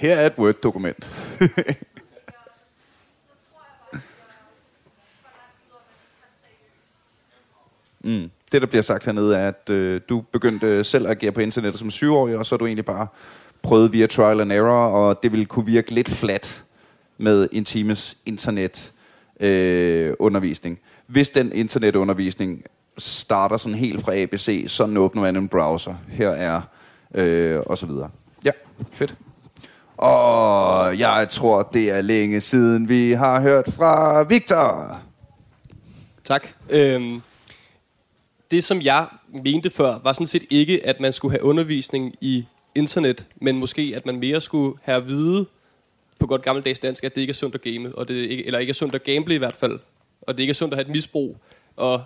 Her 0.00 0.16
er 0.16 0.26
et 0.26 0.38
Word-dokument. 0.38 1.04
mm. 8.00 8.30
Det, 8.52 8.60
der 8.60 8.66
bliver 8.66 8.82
sagt 8.82 9.04
hernede, 9.04 9.36
er, 9.36 9.48
at 9.48 9.70
øh, 9.70 10.00
du 10.08 10.20
begyndte 10.20 10.84
selv 10.84 11.06
at 11.06 11.10
agere 11.10 11.32
på 11.32 11.40
internettet 11.40 11.78
som 11.78 11.90
syvårig, 11.90 12.36
og 12.36 12.46
så 12.46 12.54
har 12.54 12.58
du 12.58 12.66
egentlig 12.66 12.84
bare 12.84 13.06
prøvet 13.62 13.92
via 13.92 14.06
trial 14.06 14.40
and 14.40 14.52
error, 14.52 14.86
og 14.86 15.22
det 15.22 15.32
ville 15.32 15.46
kunne 15.46 15.66
virke 15.66 15.94
lidt 15.94 16.10
flat 16.10 16.64
med 17.18 17.48
en 17.52 17.64
times 17.64 18.16
internet 18.26 18.92
øh, 19.40 20.14
undervisning. 20.18 20.80
Hvis 21.06 21.28
den 21.28 21.52
internetundervisning 21.52 22.64
starter 22.98 23.56
sådan 23.56 23.78
helt 23.78 24.00
fra 24.00 24.16
ABC, 24.16 24.64
så 24.66 24.94
åbner 24.98 25.22
man 25.22 25.36
en 25.36 25.48
browser. 25.48 25.94
Her 26.08 26.30
er, 26.30 26.60
øh, 27.14 27.60
og 27.66 27.78
så 27.78 27.86
videre. 27.86 28.10
Ja, 28.44 28.50
fedt. 28.92 29.16
Og 30.00 30.98
jeg 30.98 31.26
tror, 31.30 31.62
det 31.62 31.90
er 31.90 32.00
længe 32.00 32.40
siden, 32.40 32.88
vi 32.88 33.12
har 33.12 33.40
hørt 33.40 33.68
fra 33.72 34.22
Victor. 34.22 35.00
Tak. 36.24 36.48
Øhm, 36.70 37.22
det, 38.50 38.64
som 38.64 38.82
jeg 38.82 39.06
mente 39.44 39.70
før, 39.70 39.98
var 40.04 40.12
sådan 40.12 40.26
set 40.26 40.42
ikke, 40.50 40.86
at 40.86 41.00
man 41.00 41.12
skulle 41.12 41.32
have 41.32 41.44
undervisning 41.44 42.14
i 42.20 42.46
internet, 42.74 43.26
men 43.40 43.56
måske, 43.56 43.92
at 43.96 44.06
man 44.06 44.18
mere 44.18 44.40
skulle 44.40 44.78
have 44.82 44.96
at 44.96 45.06
vide 45.06 45.46
på 46.18 46.26
godt 46.26 46.42
gammeldags 46.42 46.80
dansk, 46.80 47.04
at 47.04 47.14
det 47.14 47.20
ikke 47.20 47.30
er 47.30 47.34
sundt 47.34 47.54
at 47.54 47.62
game, 47.62 47.94
og 47.94 48.08
det 48.08 48.14
ikke, 48.14 48.46
eller 48.46 48.58
ikke 48.58 48.70
er 48.70 48.74
sundt 48.74 48.94
at 48.94 49.04
gamble 49.04 49.34
i 49.34 49.38
hvert 49.38 49.56
fald, 49.56 49.78
og 50.22 50.34
det 50.34 50.42
ikke 50.42 50.50
er 50.50 50.54
sundt 50.54 50.74
at 50.74 50.78
have 50.78 50.86
et 50.86 50.92
misbrug. 50.92 51.36
Og 51.76 52.02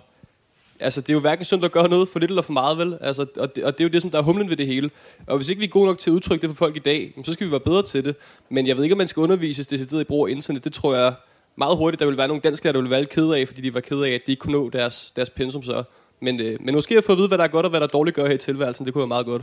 altså, 0.79 1.01
det 1.01 1.09
er 1.09 1.13
jo 1.13 1.19
hverken 1.19 1.45
sundt 1.45 1.65
at 1.65 1.71
gøre 1.71 1.89
noget 1.89 2.09
for 2.09 2.19
lidt 2.19 2.31
eller 2.31 2.41
for 2.41 2.53
meget, 2.53 2.77
vel? 2.77 2.97
Altså, 3.01 3.25
og, 3.37 3.55
det, 3.55 3.63
og 3.63 3.73
det 3.73 3.83
er 3.83 3.85
jo 3.85 3.91
det, 3.91 4.01
som 4.01 4.11
der 4.11 4.17
er 4.17 4.23
humlen 4.23 4.49
ved 4.49 4.57
det 4.57 4.67
hele. 4.67 4.89
Og 5.27 5.37
hvis 5.37 5.49
ikke 5.49 5.59
vi 5.59 5.65
er 5.65 5.69
gode 5.69 5.85
nok 5.85 5.97
til 5.97 6.09
at 6.09 6.13
udtrykke 6.13 6.41
det 6.41 6.49
for 6.49 6.55
folk 6.55 6.75
i 6.75 6.79
dag, 6.79 7.13
så 7.23 7.33
skal 7.33 7.47
vi 7.47 7.51
være 7.51 7.59
bedre 7.59 7.83
til 7.83 8.05
det. 8.05 8.15
Men 8.49 8.67
jeg 8.67 8.75
ved 8.75 8.83
ikke, 8.83 8.93
om 8.93 8.97
man 8.97 9.07
skal 9.07 9.21
undervises 9.21 9.67
decideret 9.67 10.01
i 10.01 10.03
brug 10.03 10.27
af 10.27 10.31
internet. 10.31 10.63
Det 10.63 10.73
tror 10.73 10.95
jeg 10.95 11.13
meget 11.55 11.77
hurtigt, 11.77 11.99
der 11.99 12.05
vil 12.05 12.17
være 12.17 12.27
nogle 12.27 12.41
danskere, 12.41 12.73
der 12.73 12.81
vil 12.81 12.89
være 12.89 13.05
kede 13.05 13.37
af, 13.39 13.47
fordi 13.47 13.61
de 13.61 13.73
var 13.73 13.79
kede 13.79 14.07
af, 14.07 14.11
at 14.11 14.21
de 14.25 14.31
ikke 14.31 14.39
kunne 14.39 14.53
nå 14.53 14.69
deres, 14.69 15.13
deres 15.15 15.29
pensum 15.29 15.63
så. 15.63 15.83
Men, 16.19 16.39
øh, 16.39 16.57
men 16.61 16.75
måske 16.75 16.97
at 16.97 17.03
få 17.03 17.11
at 17.11 17.17
vide, 17.17 17.27
hvad 17.27 17.37
der 17.37 17.43
er 17.43 17.47
godt 17.47 17.65
og 17.65 17.69
hvad 17.69 17.79
der 17.79 17.87
er 17.87 17.91
dårligt 17.91 18.15
gør 18.15 18.27
her 18.27 18.33
i 18.33 18.37
tilværelsen, 18.37 18.85
det 18.85 18.93
kunne 18.93 19.01
være 19.01 19.07
meget 19.07 19.25
godt. 19.25 19.41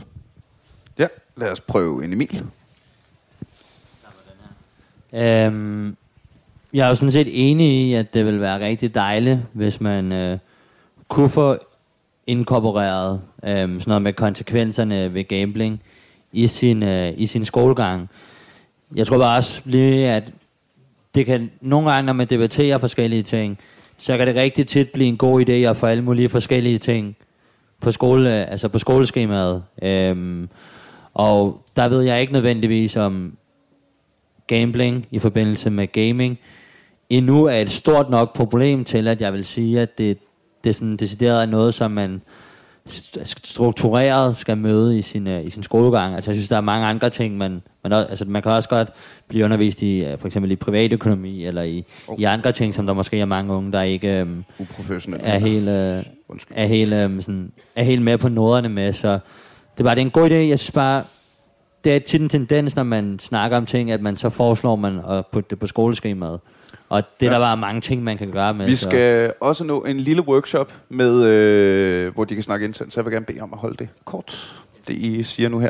Ja, 0.97 1.07
lad 1.37 1.51
os 1.51 1.61
prøve 1.61 2.03
en 2.03 2.13
Emil. 2.13 2.43
Øhm, 5.13 5.97
jeg 6.73 6.85
er 6.85 6.89
jo 6.89 6.95
sådan 6.95 7.11
set 7.11 7.27
enig 7.49 7.67
i, 7.67 7.93
at 7.93 8.13
det 8.13 8.25
vil 8.25 8.41
være 8.41 8.59
rigtig 8.59 8.95
dejligt, 8.95 9.39
hvis 9.53 9.81
man 9.81 10.11
øh, 10.11 10.37
kunne 11.07 11.29
få 11.29 11.57
inkorporeret 12.27 13.21
øh, 13.43 13.51
sådan 13.51 13.81
noget 13.87 14.01
med 14.01 14.13
konsekvenserne 14.13 15.13
ved 15.13 15.27
gambling 15.27 15.81
i 16.31 16.47
sin, 16.47 16.83
øh, 16.83 17.13
i 17.17 17.25
sin 17.25 17.45
skolegang. 17.45 18.09
Jeg 18.95 19.07
tror 19.07 19.17
bare 19.17 19.37
også 19.37 19.61
lige, 19.65 20.11
at 20.11 20.33
det 21.15 21.25
kan 21.25 21.51
nogle 21.61 21.91
gange, 21.91 22.05
når 22.05 22.13
man 22.13 22.27
debatterer 22.27 22.77
forskellige 22.77 23.23
ting, 23.23 23.59
så 23.97 24.17
kan 24.17 24.27
det 24.27 24.35
rigtig 24.35 24.67
tit 24.67 24.91
blive 24.91 25.07
en 25.07 25.17
god 25.17 25.49
idé 25.49 25.51
at 25.51 25.77
få 25.77 25.85
alle 25.85 26.03
mulige 26.03 26.29
forskellige 26.29 26.77
ting 26.77 27.15
på, 27.81 27.91
skole, 27.91 28.41
øh, 28.41 28.51
altså 28.51 28.67
på 28.67 28.79
skoleskemaet. 28.79 29.63
Øhm, 29.81 30.49
og 31.13 31.61
der 31.75 31.87
ved 31.87 32.01
jeg 32.01 32.21
ikke 32.21 32.33
nødvendigvis 32.33 32.97
om 32.97 33.37
gambling 34.47 35.07
i 35.11 35.19
forbindelse 35.19 35.69
med 35.69 35.91
gaming 35.91 36.39
endnu 37.09 37.45
er 37.45 37.55
et 37.55 37.71
stort 37.71 38.09
nok 38.09 38.35
problem 38.35 38.83
til, 38.83 39.07
at 39.07 39.21
jeg 39.21 39.33
vil 39.33 39.45
sige, 39.45 39.81
at 39.81 39.97
det, 39.97 40.17
det 40.63 40.69
er 40.69 40.73
sådan 40.73 40.97
decideret 40.97 41.41
er 41.41 41.45
noget, 41.45 41.73
som 41.73 41.91
man 41.91 42.21
st- 42.89 43.23
struktureret 43.43 44.37
skal 44.37 44.57
møde 44.57 44.97
i 44.97 45.01
sin, 45.01 45.27
øh, 45.27 45.45
i 45.45 45.49
sin 45.49 45.63
skolegang. 45.63 46.15
Altså 46.15 46.31
jeg 46.31 46.35
synes, 46.35 46.49
der 46.49 46.57
er 46.57 46.61
mange 46.61 46.85
andre 46.87 47.09
ting, 47.09 47.37
man, 47.37 47.61
man, 47.83 47.93
også, 47.93 48.07
altså, 48.09 48.25
man 48.25 48.41
kan 48.41 48.51
også 48.51 48.69
godt 48.69 48.89
blive 49.27 49.45
undervist 49.45 49.81
i, 49.81 50.05
øh, 50.05 50.19
for 50.19 50.27
eksempel 50.27 50.51
i 50.51 50.55
privatøkonomi, 50.55 51.45
eller 51.45 51.61
i, 51.61 51.85
oh. 52.07 52.19
i 52.19 52.23
andre 52.23 52.51
ting, 52.51 52.73
som 52.73 52.85
der 52.85 52.93
måske 52.93 53.19
er 53.19 53.25
mange 53.25 53.53
unge, 53.53 53.71
der 53.71 53.81
ikke 53.81 54.19
øhm, 54.19 54.43
Uprofessionelle. 54.59 55.25
er 55.25 55.37
helt, 55.37 55.69
øh, 55.69 56.03
Undskyld. 56.29 56.57
er 56.57 56.65
helt, 56.65 56.93
øhm, 56.93 57.21
sådan, 57.21 57.51
er 57.75 57.83
helt 57.83 58.01
med 58.01 58.17
på 58.17 58.29
noderne 58.29 58.69
med, 58.69 58.93
så 58.93 59.19
det 59.77 59.85
var 59.85 59.93
det 59.95 60.01
er 60.01 60.05
en 60.05 60.11
god 60.11 60.29
idé. 60.29 60.33
Jeg 60.33 60.59
synes 60.59 60.71
bare, 60.71 61.03
det 61.83 61.95
er 61.95 61.99
tit 61.99 62.21
en 62.21 62.29
tendens, 62.29 62.75
når 62.75 62.83
man 62.83 63.19
snakker 63.19 63.57
om 63.57 63.65
ting, 63.65 63.91
at 63.91 64.01
man 64.01 64.17
så 64.17 64.29
foreslår 64.29 64.75
man 64.75 64.99
at 65.09 65.25
putte 65.31 65.49
det 65.49 65.59
på 65.59 65.67
skoleskemaet. 65.67 66.39
Og 66.89 67.03
det 67.19 67.25
ja. 67.25 67.31
Der 67.31 67.37
var 67.37 67.55
mange 67.55 67.81
ting, 67.81 68.03
man 68.03 68.17
kan 68.17 68.31
gøre 68.31 68.53
med. 68.53 68.65
Vi 68.65 68.75
så- 68.75 68.89
skal 68.89 69.33
også 69.39 69.63
nå 69.63 69.83
en 69.83 69.99
lille 69.99 70.21
workshop, 70.21 70.73
med, 70.89 71.23
øh, 71.23 72.13
hvor 72.13 72.23
de 72.23 72.33
kan 72.33 72.43
snakke 72.43 72.65
indsendt, 72.65 72.93
så 72.93 72.99
jeg 72.99 73.05
vil 73.05 73.13
gerne 73.13 73.25
bede 73.25 73.41
om 73.41 73.53
at 73.53 73.59
holde 73.59 73.77
det 73.77 73.89
kort. 74.05 74.61
Det 74.87 74.93
I 74.93 75.23
siger 75.23 75.49
nu 75.49 75.59
her. 75.59 75.69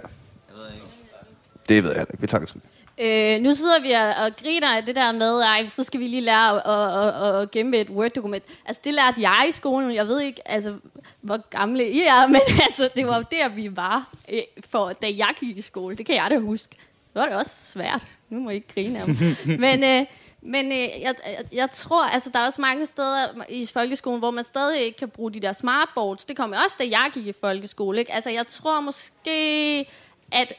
Det 1.69 1.83
ved 1.83 1.91
jeg 1.91 1.99
ikke. 1.99 2.21
Vi 2.21 2.27
tager 2.27 2.39
det 2.39 2.49
skridt. 2.49 2.63
Øh, 3.01 3.41
nu 3.41 3.55
sidder 3.55 3.81
vi 3.81 3.91
og, 3.91 4.25
og 4.25 4.31
griner 4.43 4.67
af 4.77 4.83
det 4.85 4.95
der 4.95 5.11
med, 5.11 5.39
ej, 5.41 5.67
så 5.67 5.83
skal 5.83 5.99
vi 5.99 6.07
lige 6.07 6.21
lære 6.21 6.67
at, 6.67 7.07
at, 7.07 7.27
at, 7.35 7.41
at 7.41 7.51
gemme 7.51 7.77
et 7.77 7.89
Word-dokument. 7.89 8.43
Altså, 8.65 8.81
det 8.85 8.93
lærte 8.93 9.21
jeg 9.21 9.45
i 9.49 9.51
skolen. 9.51 9.95
Jeg 9.95 10.07
ved 10.07 10.19
ikke, 10.21 10.41
altså, 10.51 10.73
hvor 11.21 11.39
gamle 11.49 11.89
I 11.89 12.01
er, 12.01 12.27
men 12.33 12.41
altså, 12.61 12.89
det 12.95 13.07
var 13.07 13.21
der, 13.21 13.49
vi 13.49 13.75
var, 13.75 14.09
øh, 14.33 14.39
for, 14.69 14.91
da 15.01 15.07
jeg 15.17 15.29
gik 15.39 15.57
i 15.57 15.61
skole. 15.61 15.95
Det 15.95 16.05
kan 16.05 16.15
jeg 16.15 16.27
da 16.29 16.37
huske. 16.39 16.75
Det 17.13 17.19
var 17.21 17.25
det 17.25 17.35
også 17.35 17.51
svært. 17.71 18.05
Nu 18.29 18.39
må 18.39 18.49
I 18.49 18.53
ikke 18.55 18.73
grine 18.73 18.99
af 18.99 19.07
mig. 19.07 19.17
men 19.65 19.83
øh, 19.83 20.05
men 20.45 20.65
øh, 20.65 20.77
jeg, 20.77 21.15
jeg, 21.25 21.45
jeg 21.53 21.69
tror, 21.69 22.03
altså, 22.03 22.29
der 22.29 22.39
er 22.39 22.45
også 22.45 22.61
mange 22.61 22.85
steder 22.85 23.27
i 23.49 23.65
folkeskolen, 23.65 24.19
hvor 24.19 24.31
man 24.31 24.43
stadig 24.43 24.81
ikke 24.81 24.97
kan 24.97 25.09
bruge 25.09 25.31
de 25.31 25.39
der 25.39 25.51
smartboards. 25.51 26.25
Det 26.25 26.37
kom 26.37 26.53
jo 26.53 26.59
også, 26.65 26.75
da 26.79 26.83
jeg 26.83 27.09
gik 27.13 27.27
i 27.27 27.33
folkeskole. 27.41 27.99
Ikke? 27.99 28.13
Altså, 28.13 28.29
jeg 28.29 28.47
tror 28.47 28.81
måske, 28.81 29.79
at 30.31 30.53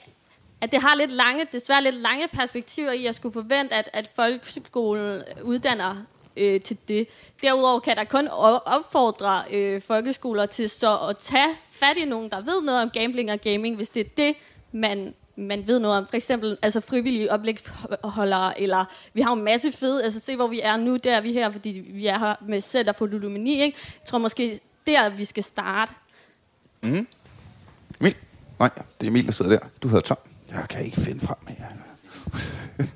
at 0.60 0.72
det 0.72 0.82
har 0.82 0.94
lidt 0.94 1.12
lange, 1.12 1.46
desværre 1.52 1.82
lidt 1.82 1.94
lange 1.94 2.28
perspektiver 2.28 2.92
i 2.92 3.06
at 3.06 3.14
skulle 3.14 3.32
forvente, 3.32 3.74
at, 3.74 3.90
at 3.92 4.10
folkeskolen 4.14 5.22
uddanner 5.42 5.96
øh, 6.36 6.60
til 6.60 6.78
det. 6.88 7.08
Derudover 7.42 7.80
kan 7.80 7.96
der 7.96 8.04
kun 8.04 8.28
opfordre 8.64 9.42
øh, 9.50 9.82
folkeskoler 9.82 10.46
til 10.46 10.70
så 10.70 10.98
at 10.98 11.18
tage 11.18 11.56
fat 11.70 11.96
i 11.96 12.04
nogen, 12.04 12.30
der 12.30 12.40
ved 12.40 12.62
noget 12.62 12.82
om 12.82 12.90
gambling 12.90 13.32
og 13.32 13.40
gaming, 13.40 13.76
hvis 13.76 13.90
det 13.90 14.00
er 14.00 14.10
det, 14.16 14.34
man, 14.72 15.14
man 15.36 15.66
ved 15.66 15.78
noget 15.78 15.98
om. 15.98 16.06
For 16.06 16.16
eksempel 16.16 16.56
altså 16.62 16.80
frivillige 16.80 17.32
oplægsholdere, 17.32 18.60
eller 18.60 18.84
vi 19.14 19.20
har 19.20 19.30
jo 19.30 19.36
en 19.36 19.44
masse 19.44 19.72
fede, 19.72 20.04
altså 20.04 20.20
se 20.20 20.36
hvor 20.36 20.46
vi 20.46 20.60
er 20.62 20.76
nu, 20.76 20.96
der 20.96 21.14
er 21.16 21.20
vi 21.20 21.32
her, 21.32 21.50
fordi 21.50 21.68
vi 21.94 22.06
er 22.06 22.18
her 22.18 22.34
med 22.48 22.60
Center 22.60 22.92
for 22.92 23.06
Ludomani, 23.06 23.62
ikke? 23.62 23.78
Jeg 24.00 24.06
tror 24.06 24.18
måske, 24.18 24.60
der 24.86 25.08
vi 25.16 25.24
skal 25.24 25.42
starte. 25.42 25.92
Mm. 26.82 27.06
Emil? 28.00 28.14
Nej, 28.58 28.70
det 29.00 29.06
er 29.06 29.10
Emil, 29.10 29.26
der 29.26 29.32
sidder 29.32 29.50
der. 29.50 29.58
Du 29.82 29.88
hedder 29.88 30.02
Tom. 30.02 30.16
Jeg 30.52 30.64
kan 30.70 30.84
ikke 30.84 31.00
finde 31.00 31.20
frem 31.20 31.36
her. 31.48 31.64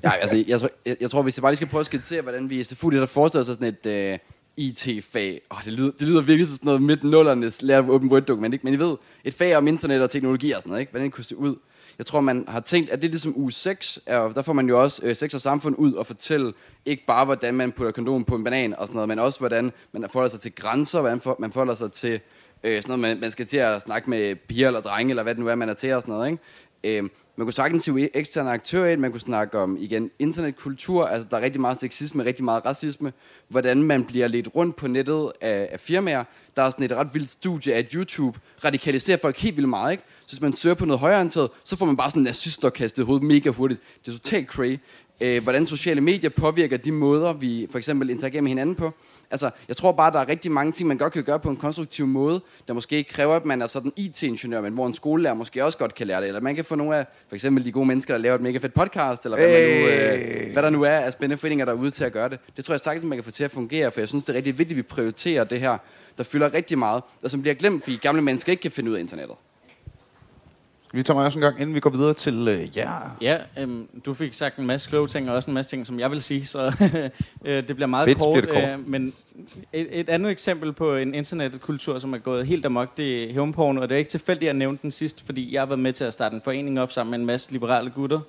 Ja, 0.03 0.09
altså, 0.11 0.43
jeg, 0.47 0.59
tror- 0.59 0.69
jeg, 0.85 0.97
jeg 1.01 1.11
tror, 1.11 1.21
hvis 1.21 1.37
jeg 1.37 1.41
bare 1.41 1.51
lige 1.51 1.57
skal 1.57 1.67
prøve 1.67 1.79
at 1.79 1.85
skitsere, 1.85 2.21
hvordan 2.21 2.49
vi 2.49 2.59
i 2.59 2.63
SFU 2.63 2.89
det 2.89 2.99
der 2.99 3.05
forestiller 3.05 3.43
sig 3.45 3.55
sådan 3.55 3.67
et 3.83 3.85
øh, 3.85 4.19
IT-fag. 4.57 5.41
Oh, 5.49 5.57
det, 5.65 5.73
lyder, 5.73 5.91
det 5.91 6.07
lyder 6.07 6.21
virkelig 6.21 6.47
som 6.47 6.55
sådan 6.55 6.65
noget 6.65 6.81
midt 6.81 7.03
nullernes 7.03 7.61
lære 7.61 7.79
open 7.89 8.11
word 8.11 8.21
dokument, 8.21 8.53
ikke? 8.53 8.63
Men 8.65 8.73
I 8.73 8.79
ved, 8.79 8.95
et 9.23 9.33
fag 9.33 9.55
om 9.57 9.67
internet 9.67 10.01
og 10.01 10.09
teknologi 10.09 10.51
og 10.51 10.59
sådan 10.59 10.69
noget, 10.69 10.79
ikke? 10.81 10.91
Hvordan 10.91 11.05
det 11.05 11.13
kunne 11.13 11.23
se 11.23 11.37
ud. 11.37 11.55
Jeg 11.99 12.05
tror, 12.05 12.21
man 12.21 12.45
har 12.47 12.59
tænkt, 12.59 12.89
at 12.89 13.01
det 13.01 13.07
er 13.07 13.11
ligesom 13.11 13.33
uge 13.37 13.51
6, 13.51 13.99
og 14.07 14.35
der 14.35 14.41
får 14.41 14.53
man 14.53 14.67
jo 14.69 14.81
også 14.81 15.01
øh, 15.05 15.15
sex 15.15 15.33
og 15.33 15.41
samfund 15.41 15.75
ud 15.77 15.93
og 15.93 16.05
fortælle 16.05 16.53
ikke 16.85 17.05
bare, 17.07 17.25
hvordan 17.25 17.53
man 17.53 17.71
putter 17.71 17.91
kondom 17.91 18.23
på 18.23 18.35
en 18.35 18.43
banan 18.43 18.73
og 18.73 18.87
sådan 18.87 18.95
noget, 18.95 19.07
men 19.07 19.19
også, 19.19 19.39
hvordan 19.39 19.71
man 19.91 20.09
forholder 20.09 20.29
sig 20.29 20.39
til 20.39 20.55
grænser, 20.55 20.99
hvordan 20.99 21.19
for, 21.19 21.35
man 21.39 21.51
forholder 21.51 21.75
sig 21.75 21.91
til 21.91 22.19
øh, 22.63 22.81
sådan 22.81 22.83
noget, 22.87 22.99
man, 22.99 23.19
man 23.19 23.31
skal 23.31 23.45
til 23.45 23.57
at 23.57 23.81
snakke 23.81 24.09
med 24.09 24.35
piger 24.35 24.67
eller 24.67 24.81
drenge, 24.81 25.09
eller 25.09 25.23
hvad 25.23 25.35
det 25.35 25.43
nu 25.43 25.47
er, 25.47 25.55
man 25.55 25.69
er 25.69 25.73
til 25.73 25.93
og 25.93 26.01
sådan 26.01 26.13
noget, 26.13 26.31
ikke? 26.31 26.99
Øh, 26.99 27.09
man 27.35 27.45
kunne 27.45 27.53
sagtens 27.53 27.83
se 27.83 28.09
eksterne 28.13 28.51
aktører 28.51 28.91
ind, 28.91 28.99
man 28.99 29.11
kunne 29.11 29.21
snakke 29.21 29.59
om, 29.59 29.77
igen, 29.79 30.11
internetkultur, 30.19 31.07
altså 31.07 31.27
der 31.31 31.37
er 31.37 31.41
rigtig 31.41 31.61
meget 31.61 31.77
sexisme, 31.77 32.25
rigtig 32.25 32.45
meget 32.45 32.65
racisme, 32.65 33.13
hvordan 33.47 33.83
man 33.83 34.05
bliver 34.05 34.27
lidt 34.27 34.49
rundt 34.55 34.75
på 34.75 34.87
nettet 34.87 35.31
af, 35.41 35.69
af 35.71 35.79
firmaer. 35.79 36.23
Der 36.55 36.61
er 36.61 36.69
sådan 36.69 36.85
et 36.85 36.91
ret 36.91 37.13
vildt 37.13 37.29
studie 37.29 37.73
at 37.73 37.91
YouTube 37.91 38.39
radikaliserer 38.63 39.17
folk 39.17 39.37
helt 39.37 39.57
vildt 39.57 39.69
meget, 39.69 39.91
ikke? 39.91 40.03
Så 40.29 40.35
hvis 40.35 40.41
man 40.41 40.53
søger 40.53 40.75
på 40.75 40.85
noget 40.85 40.99
højreorienteret, 40.99 41.49
så 41.63 41.75
får 41.75 41.85
man 41.85 41.97
bare 41.97 42.09
sådan 42.09 42.23
nazister 42.23 42.69
kastet 42.69 43.05
hovedet 43.05 43.27
mega 43.27 43.49
hurtigt. 43.49 43.81
Det 44.05 44.11
er 44.11 44.17
totalt 44.17 44.47
cray. 44.47 44.79
Øh, 45.21 45.43
hvordan 45.43 45.65
sociale 45.65 46.01
medier 46.01 46.29
påvirker 46.29 46.77
de 46.77 46.91
måder, 46.91 47.33
vi 47.33 47.67
for 47.71 47.77
eksempel 47.77 48.09
interagerer 48.09 48.41
med 48.41 48.49
hinanden 48.49 48.75
på. 48.75 48.91
Altså, 49.31 49.49
jeg 49.67 49.77
tror 49.77 49.91
bare, 49.91 50.11
der 50.11 50.19
er 50.19 50.29
rigtig 50.29 50.51
mange 50.51 50.71
ting, 50.71 50.87
man 50.87 50.97
godt 50.97 51.13
kan 51.13 51.23
gøre 51.23 51.39
på 51.39 51.49
en 51.49 51.57
konstruktiv 51.57 52.07
måde, 52.07 52.41
der 52.67 52.73
måske 52.73 52.97
ikke 52.97 53.09
kræver, 53.09 53.35
at 53.35 53.45
man 53.45 53.61
er 53.61 53.67
sådan 53.67 53.93
IT-ingeniør, 53.95 54.61
men 54.61 54.73
hvor 54.73 54.87
en 54.87 54.93
skolelærer 54.93 55.33
måske 55.33 55.65
også 55.65 55.77
godt 55.77 55.95
kan 55.95 56.07
lære 56.07 56.21
det. 56.21 56.27
Eller 56.27 56.41
man 56.41 56.55
kan 56.55 56.65
få 56.65 56.75
nogle 56.75 56.95
af, 56.95 57.05
for 57.27 57.35
eksempel 57.35 57.65
de 57.65 57.71
gode 57.71 57.85
mennesker, 57.85 58.13
der 58.13 58.21
laver 58.21 58.35
et 58.35 58.41
mega 58.41 58.57
fedt 58.57 58.73
podcast, 58.73 59.25
eller 59.25 59.37
hvad, 59.37 59.47
man 59.47 59.81
nu, 59.81 60.47
øh, 60.47 60.53
hvad 60.53 60.63
der 60.63 60.69
nu 60.69 60.83
er 60.83 60.89
af 60.89 61.11
spændende 61.11 61.37
foreninger 61.37 61.65
derude 61.65 61.91
til 61.91 62.03
at 62.03 62.11
gøre 62.11 62.29
det. 62.29 62.39
Det 62.57 62.65
tror 62.65 62.73
jeg 62.73 62.79
sagtens, 62.79 63.05
man 63.05 63.17
kan 63.17 63.23
få 63.23 63.31
til 63.31 63.43
at 63.43 63.51
fungere, 63.51 63.91
for 63.91 64.01
jeg 64.01 64.07
synes, 64.07 64.23
det 64.23 64.33
er 64.33 64.37
rigtig 64.37 64.57
vigtigt, 64.57 64.75
at 64.75 64.77
vi 64.77 64.81
prioriterer 64.81 65.43
det 65.43 65.59
her, 65.59 65.77
der 66.17 66.23
fylder 66.23 66.53
rigtig 66.53 66.77
meget, 66.77 67.03
og 67.23 67.31
som 67.31 67.41
bliver 67.41 67.55
glemt, 67.55 67.83
fordi 67.83 67.97
gamle 67.97 68.21
mennesker 68.21 68.51
ikke 68.51 68.61
kan 68.61 68.71
finde 68.71 68.91
ud 68.91 68.95
af 68.95 68.99
internettet. 68.99 69.35
Vi 70.93 71.03
tager 71.03 71.19
også 71.19 71.37
en 71.37 71.41
gang, 71.41 71.59
inden 71.61 71.75
vi 71.75 71.79
går 71.79 71.89
videre 71.89 72.13
til 72.13 72.47
øh, 72.47 72.77
jer. 72.77 73.17
Ja, 73.21 73.37
øhm, 73.59 73.87
du 74.05 74.13
fik 74.13 74.33
sagt 74.33 74.57
en 74.57 74.65
masse 74.65 74.89
kloge 74.89 75.07
ting, 75.07 75.29
og 75.29 75.35
også 75.35 75.49
en 75.49 75.53
masse 75.53 75.71
ting, 75.71 75.87
som 75.87 75.99
jeg 75.99 76.11
vil 76.11 76.21
sige, 76.21 76.45
så 76.45 76.75
øh, 77.45 77.67
det 77.67 77.75
bliver 77.75 77.87
meget 77.87 78.07
Fedt, 78.07 78.17
kort. 78.19 78.33
bliver 78.33 78.53
det 78.53 78.63
kort. 78.63 78.79
Øh, 78.79 78.89
men 78.89 79.13
et, 79.73 79.87
et 79.91 80.09
andet 80.09 80.31
eksempel 80.31 80.73
på 80.73 80.95
en 80.95 81.15
internetkultur, 81.15 81.99
som 81.99 82.13
er 82.13 82.17
gået 82.17 82.47
helt 82.47 82.65
amok, 82.65 82.97
det 82.97 83.23
er 83.23 83.33
hævnporno, 83.33 83.81
og 83.81 83.89
det 83.89 83.95
er 83.95 83.99
ikke 83.99 84.09
tilfældigt, 84.09 84.49
at 84.49 84.53
jeg 84.53 84.59
nævnte 84.59 84.81
den 84.81 84.91
sidst, 84.91 85.25
fordi 85.25 85.53
jeg 85.53 85.61
har 85.61 85.65
været 85.65 85.79
med 85.79 85.93
til 85.93 86.03
at 86.03 86.13
starte 86.13 86.35
en 86.35 86.41
forening 86.41 86.79
op 86.79 86.91
sammen 86.91 87.11
med 87.11 87.19
en 87.19 87.25
masse 87.25 87.51
liberale 87.51 87.89
gutter, 87.89 88.19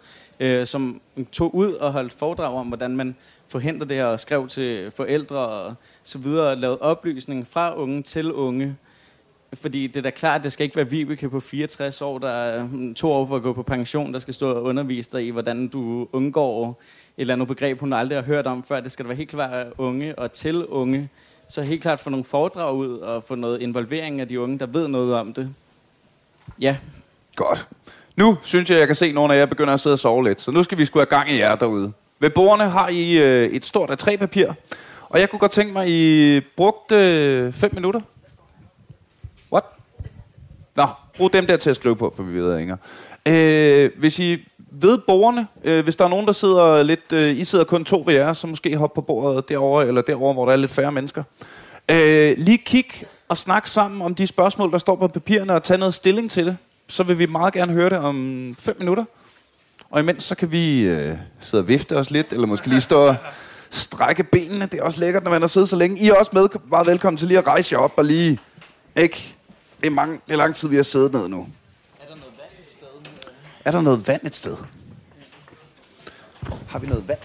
øh, 0.40 0.66
som 0.66 1.00
tog 1.32 1.54
ud 1.54 1.72
og 1.72 1.92
holdt 1.92 2.12
foredrag 2.12 2.54
om, 2.54 2.66
hvordan 2.66 2.96
man 2.96 3.16
forhindrer 3.48 3.86
det 3.86 3.96
her, 3.96 4.04
og 4.04 4.20
skrev 4.20 4.48
til 4.48 4.90
forældre 4.90 5.38
og 5.38 5.74
så 6.02 6.18
videre, 6.18 6.50
og 6.50 6.56
lavede 6.56 6.78
oplysning 6.78 7.46
fra 7.46 7.76
unge 7.76 8.02
til 8.02 8.32
unge, 8.32 8.76
fordi 9.54 9.86
det 9.86 9.96
er 9.96 10.02
da 10.02 10.10
klart, 10.10 10.38
at 10.38 10.44
det 10.44 10.52
skal 10.52 10.64
ikke 10.64 10.76
være 10.76 10.90
Vibeke 10.90 11.28
på 11.28 11.40
64 11.40 12.02
år, 12.02 12.18
der 12.18 12.28
er 12.28 12.62
hmm, 12.62 12.94
to 12.94 13.12
år 13.12 13.26
for 13.26 13.36
at 13.36 13.42
gå 13.42 13.52
på 13.52 13.62
pension, 13.62 14.12
der 14.12 14.18
skal 14.18 14.34
stå 14.34 14.52
og 14.52 14.62
undervise 14.62 15.10
dig 15.12 15.26
i, 15.26 15.30
hvordan 15.30 15.68
du 15.68 16.08
undgår 16.12 16.68
et 16.68 16.74
eller 17.16 17.34
andet 17.34 17.48
begreb, 17.48 17.80
hun 17.80 17.92
aldrig 17.92 18.18
har 18.18 18.24
hørt 18.24 18.46
om 18.46 18.64
før. 18.64 18.80
Det 18.80 18.92
skal 18.92 19.04
da 19.04 19.08
være 19.08 19.16
helt 19.16 19.30
klart 19.30 19.66
unge 19.78 20.18
og 20.18 20.32
til 20.32 20.66
unge. 20.66 21.08
Så 21.48 21.62
helt 21.62 21.82
klart 21.82 22.00
få 22.00 22.10
nogle 22.10 22.24
foredrag 22.24 22.74
ud 22.74 22.98
og 22.98 23.24
få 23.24 23.34
noget 23.34 23.60
involvering 23.60 24.20
af 24.20 24.28
de 24.28 24.40
unge, 24.40 24.58
der 24.58 24.66
ved 24.66 24.88
noget 24.88 25.14
om 25.14 25.32
det. 25.32 25.54
Ja. 26.60 26.76
Godt. 27.36 27.66
Nu 28.16 28.38
synes 28.42 28.70
jeg, 28.70 28.78
jeg 28.78 28.86
kan 28.86 28.96
se, 28.96 29.06
at 29.06 29.14
nogle 29.14 29.34
af 29.34 29.38
jer 29.38 29.46
begynder 29.46 29.74
at 29.74 29.80
sidde 29.80 29.94
og 29.94 29.98
sove 29.98 30.24
lidt. 30.24 30.40
Så 30.40 30.50
nu 30.50 30.62
skal 30.62 30.78
vi 30.78 30.84
sgu 30.84 30.98
have 30.98 31.06
gang 31.06 31.30
i 31.30 31.38
jer 31.38 31.54
derude. 31.54 31.92
Ved 32.18 32.30
bordene 32.30 32.70
har 32.70 32.88
I 32.88 33.18
øh, 33.18 33.50
et 33.50 33.66
stort 33.66 33.90
A3-papir. 33.90 34.52
Og 35.08 35.20
jeg 35.20 35.30
kunne 35.30 35.38
godt 35.38 35.52
tænke 35.52 35.72
mig, 35.72 35.82
at 35.82 35.90
I 35.90 36.40
brugte 36.56 36.94
øh, 36.94 37.52
fem 37.52 37.74
minutter. 37.74 38.00
Brug 41.16 41.32
dem 41.32 41.46
der 41.46 41.56
til 41.56 41.70
at 41.70 41.76
skrive 41.76 41.96
på, 41.96 42.12
for 42.16 42.22
vi 42.22 42.40
ved 42.40 42.58
ikke. 42.58 42.76
Øh, 43.26 43.90
hvis 43.98 44.18
I 44.18 44.46
ved 44.72 44.98
borgerne, 44.98 45.46
øh, 45.64 45.84
hvis 45.84 45.96
der 45.96 46.04
er 46.04 46.08
nogen, 46.08 46.26
der 46.26 46.32
sidder 46.32 46.82
lidt... 46.82 47.12
Øh, 47.12 47.38
I 47.38 47.44
sidder 47.44 47.64
kun 47.64 47.84
to 47.84 48.02
ved 48.06 48.14
jer, 48.14 48.32
så 48.32 48.46
måske 48.46 48.76
hop 48.76 48.94
på 48.94 49.00
bordet 49.00 49.48
derovre 49.48 49.86
eller 49.86 50.02
derovre, 50.02 50.32
hvor 50.32 50.46
der 50.46 50.52
er 50.52 50.56
lidt 50.56 50.70
færre 50.70 50.92
mennesker. 50.92 51.22
Øh, 51.90 52.34
lige 52.38 52.58
kig 52.58 52.86
og 53.28 53.36
snak 53.36 53.66
sammen 53.66 54.02
om 54.02 54.14
de 54.14 54.26
spørgsmål, 54.26 54.72
der 54.72 54.78
står 54.78 54.96
på 54.96 55.08
papirerne, 55.08 55.54
og 55.54 55.62
tage 55.62 55.78
noget 55.78 55.94
stilling 55.94 56.30
til 56.30 56.46
det. 56.46 56.56
Så 56.88 57.02
vil 57.02 57.18
vi 57.18 57.26
meget 57.26 57.54
gerne 57.54 57.72
høre 57.72 57.90
det 57.90 57.98
om 57.98 58.56
fem 58.58 58.76
minutter. 58.78 59.04
Og 59.90 60.00
imens 60.00 60.24
så 60.24 60.34
kan 60.34 60.52
vi 60.52 60.80
øh, 60.80 61.16
sidde 61.40 61.60
og 61.60 61.68
vifte 61.68 61.96
os 61.96 62.10
lidt, 62.10 62.32
eller 62.32 62.46
måske 62.46 62.68
lige 62.68 62.80
stå 62.80 63.06
og 63.06 63.16
strække 63.70 64.24
benene. 64.24 64.66
Det 64.66 64.80
er 64.80 64.82
også 64.82 65.00
lækkert, 65.00 65.24
når 65.24 65.30
man 65.30 65.40
har 65.40 65.48
siddet 65.48 65.68
så 65.68 65.76
længe. 65.76 65.98
I 65.98 66.08
er 66.08 66.14
også 66.14 66.30
med, 66.34 66.48
meget 66.70 66.86
velkommen 66.86 67.16
til 67.16 67.28
lige 67.28 67.38
at 67.38 67.46
rejse 67.46 67.74
jer 67.74 67.80
op 67.80 67.92
og 67.96 68.04
lige... 68.04 68.38
Ikke? 68.96 69.36
Det 69.80 69.86
er, 69.86 69.90
mange, 69.90 70.20
det 70.26 70.32
er 70.32 70.36
lang 70.36 70.54
tid, 70.54 70.68
vi 70.68 70.76
har 70.76 70.82
siddet 70.82 71.12
ned 71.12 71.28
nu. 71.28 71.48
Er 72.00 72.06
der 72.08 72.14
noget 72.16 72.32
vand 72.38 72.50
et 72.60 72.68
sted? 72.68 72.86
Er 73.64 73.70
der 73.70 73.80
noget 73.80 74.06
vand 74.08 74.26
et 74.26 74.36
sted? 74.36 74.56
Har 76.68 76.78
vi 76.78 76.86
noget 76.86 77.08
vand? 77.08 77.18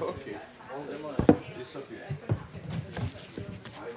Okay. 0.00 0.34
Det 1.54 1.60
er 1.60 1.64
så 1.64 1.78
fint. 1.88 3.09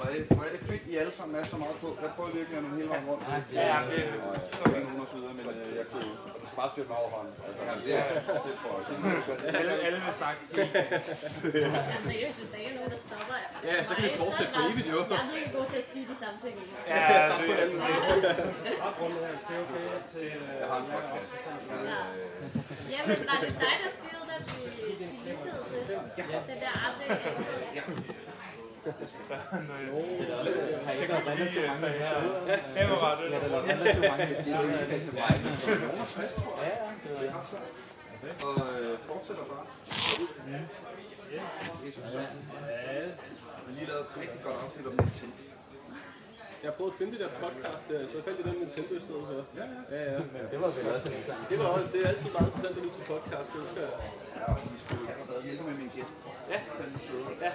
Hvor 0.03 0.11
er, 0.11 0.15
det, 0.17 0.25
hvor 0.35 0.45
er 0.49 0.53
det 0.55 0.61
fedt, 0.71 0.83
I 0.91 0.95
alle 1.01 1.13
sammen 1.19 1.33
er 1.41 1.45
så 1.53 1.57
meget 1.63 1.77
på. 1.83 1.89
Jeg 2.03 2.09
prøver 2.15 2.29
virkelig 2.39 2.57
at 2.59 2.63
nå 2.65 2.69
hele 2.79 2.89
vejen 2.93 3.05
rundt. 3.09 3.23
Ja, 3.57 3.63
ja, 3.71 3.77
det 3.89 3.97
er 4.03 4.11
så 4.59 4.63
fint. 4.73 4.85
Nogen 4.87 5.01
og 5.03 5.07
så 5.11 5.15
videre, 5.19 5.33
men 5.39 5.45
øh, 5.53 5.69
jeg 5.79 5.85
kunne... 5.91 6.11
Du 6.41 6.45
skal 6.47 6.57
bare 6.61 6.69
styre 6.73 6.87
mig 6.91 6.97
over 7.03 7.11
hånden. 7.17 7.33
Altså, 7.47 7.61
ja, 7.67 7.73
det, 7.77 8.41
det 8.45 8.53
tror 8.59 8.69
jeg 8.73 8.79
også. 9.17 9.31
alle, 9.59 9.73
alle 9.85 9.99
vil 10.05 10.13
snakke. 10.21 10.39
Jamen 11.91 12.05
seriøst, 12.11 12.37
hvis 12.41 12.49
der 12.53 12.59
er 12.67 12.71
nogen, 12.77 12.91
der 12.95 12.99
stopper. 13.07 13.37
Ja, 13.69 13.75
så 13.87 13.91
kan 13.95 14.03
vi 14.07 14.11
fortsætte 14.23 14.51
for 14.55 14.61
evigt, 14.69 14.87
jo. 14.95 14.99
Jeg 15.13 15.19
er 15.25 15.29
virkelig 15.35 15.53
god 15.59 15.67
til 15.73 15.79
at 15.83 15.87
sige 15.93 16.05
de 16.11 16.15
samme 16.23 16.37
ting. 16.45 16.55
Ja, 16.93 17.05
det 17.39 17.45
er 17.53 17.57
altid 17.65 17.79
Jeg 20.61 20.67
har 20.71 20.77
en 20.83 20.87
podcast. 20.93 21.31
Ja, 22.93 22.99
men 23.07 23.17
var 23.29 23.37
det 23.43 23.51
dig, 23.65 23.75
der 23.83 23.89
styrede 23.97 24.25
den 25.01 25.09
i 25.15 25.27
i 28.09 28.22
lykkede 28.85 29.07
til? 29.07 29.13
Den 35.03 35.15
der 35.15 35.23
aldrig... 35.23 35.53
Og 38.47 38.55
øh, 38.81 38.99
fortsætter 38.99 39.43
bare. 39.51 39.65
Jesus. 41.85 42.03
Vi 42.13 42.17
har 43.65 43.73
lige 43.77 43.87
lavet 43.91 44.01
et 44.01 44.17
rigtig 44.21 44.39
godt 44.43 44.57
afsnit 44.63 44.85
om 44.87 44.93
Nintendo. 44.93 45.37
Jeg 46.63 46.71
har 46.71 46.75
prøvet 46.77 46.91
at 46.93 46.97
finde 46.99 47.11
det 47.13 47.19
der 47.23 47.31
podcast, 47.43 47.83
så 47.87 47.93
jeg 48.17 48.23
fandt 48.27 48.37
det 48.39 48.45
der 48.49 48.53
Nintendo 48.63 48.91
i 49.01 49.03
stedet 49.05 49.23
for. 49.27 49.33
Ja, 49.59 49.65
ja. 49.95 50.01
ja, 50.03 50.11
ja. 50.13 50.43
Det 50.51 50.57
var 50.61 50.67
vel 50.67 50.87
også 50.95 51.07
interessant. 51.09 51.49
Det, 51.49 51.55
var, 51.59 51.65
også- 51.75 51.89
det 51.93 51.99
er 52.03 52.07
altid 52.13 52.29
meget 52.35 52.47
interessant 52.49 52.77
at 52.77 52.83
lytte 52.85 52.95
til 52.99 53.05
podcast, 53.13 53.47
det 53.53 53.59
husker 53.65 53.81
jeg. 53.87 53.93
Ja, 54.39 54.43
og 54.53 54.57
de 54.65 54.73
skulle 54.83 55.05
have 55.19 55.27
været 55.31 55.43
hjælpe 55.47 55.63
med 55.69 55.75
min 55.81 55.89
gæst. 55.95 56.15
Ja. 56.53 56.59
Ja. 57.45 57.51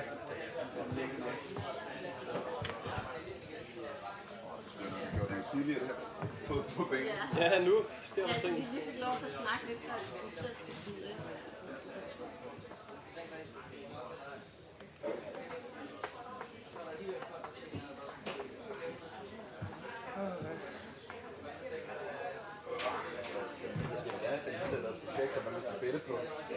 Tidligere 5.52 5.86
her 5.86 5.94
på, 6.46 6.54
på 6.76 6.84
banen. 6.90 7.06
Ja, 7.36 7.64
nu 7.64 7.74
sker 8.04 8.22
Ja, 8.26 8.32
der 8.32 8.38
så 8.40 8.48
vi 8.48 8.54
lige 8.54 8.82
fik 8.90 9.00
lov 9.00 9.14
til 9.18 9.26
at 9.26 9.32
snakke 9.32 9.66
lidt 9.68 9.80
før 9.86 9.94
vi 10.00 10.06
skulle 10.10 10.34
til 10.36 10.44
at 10.44 10.56
skifte 10.62 11.27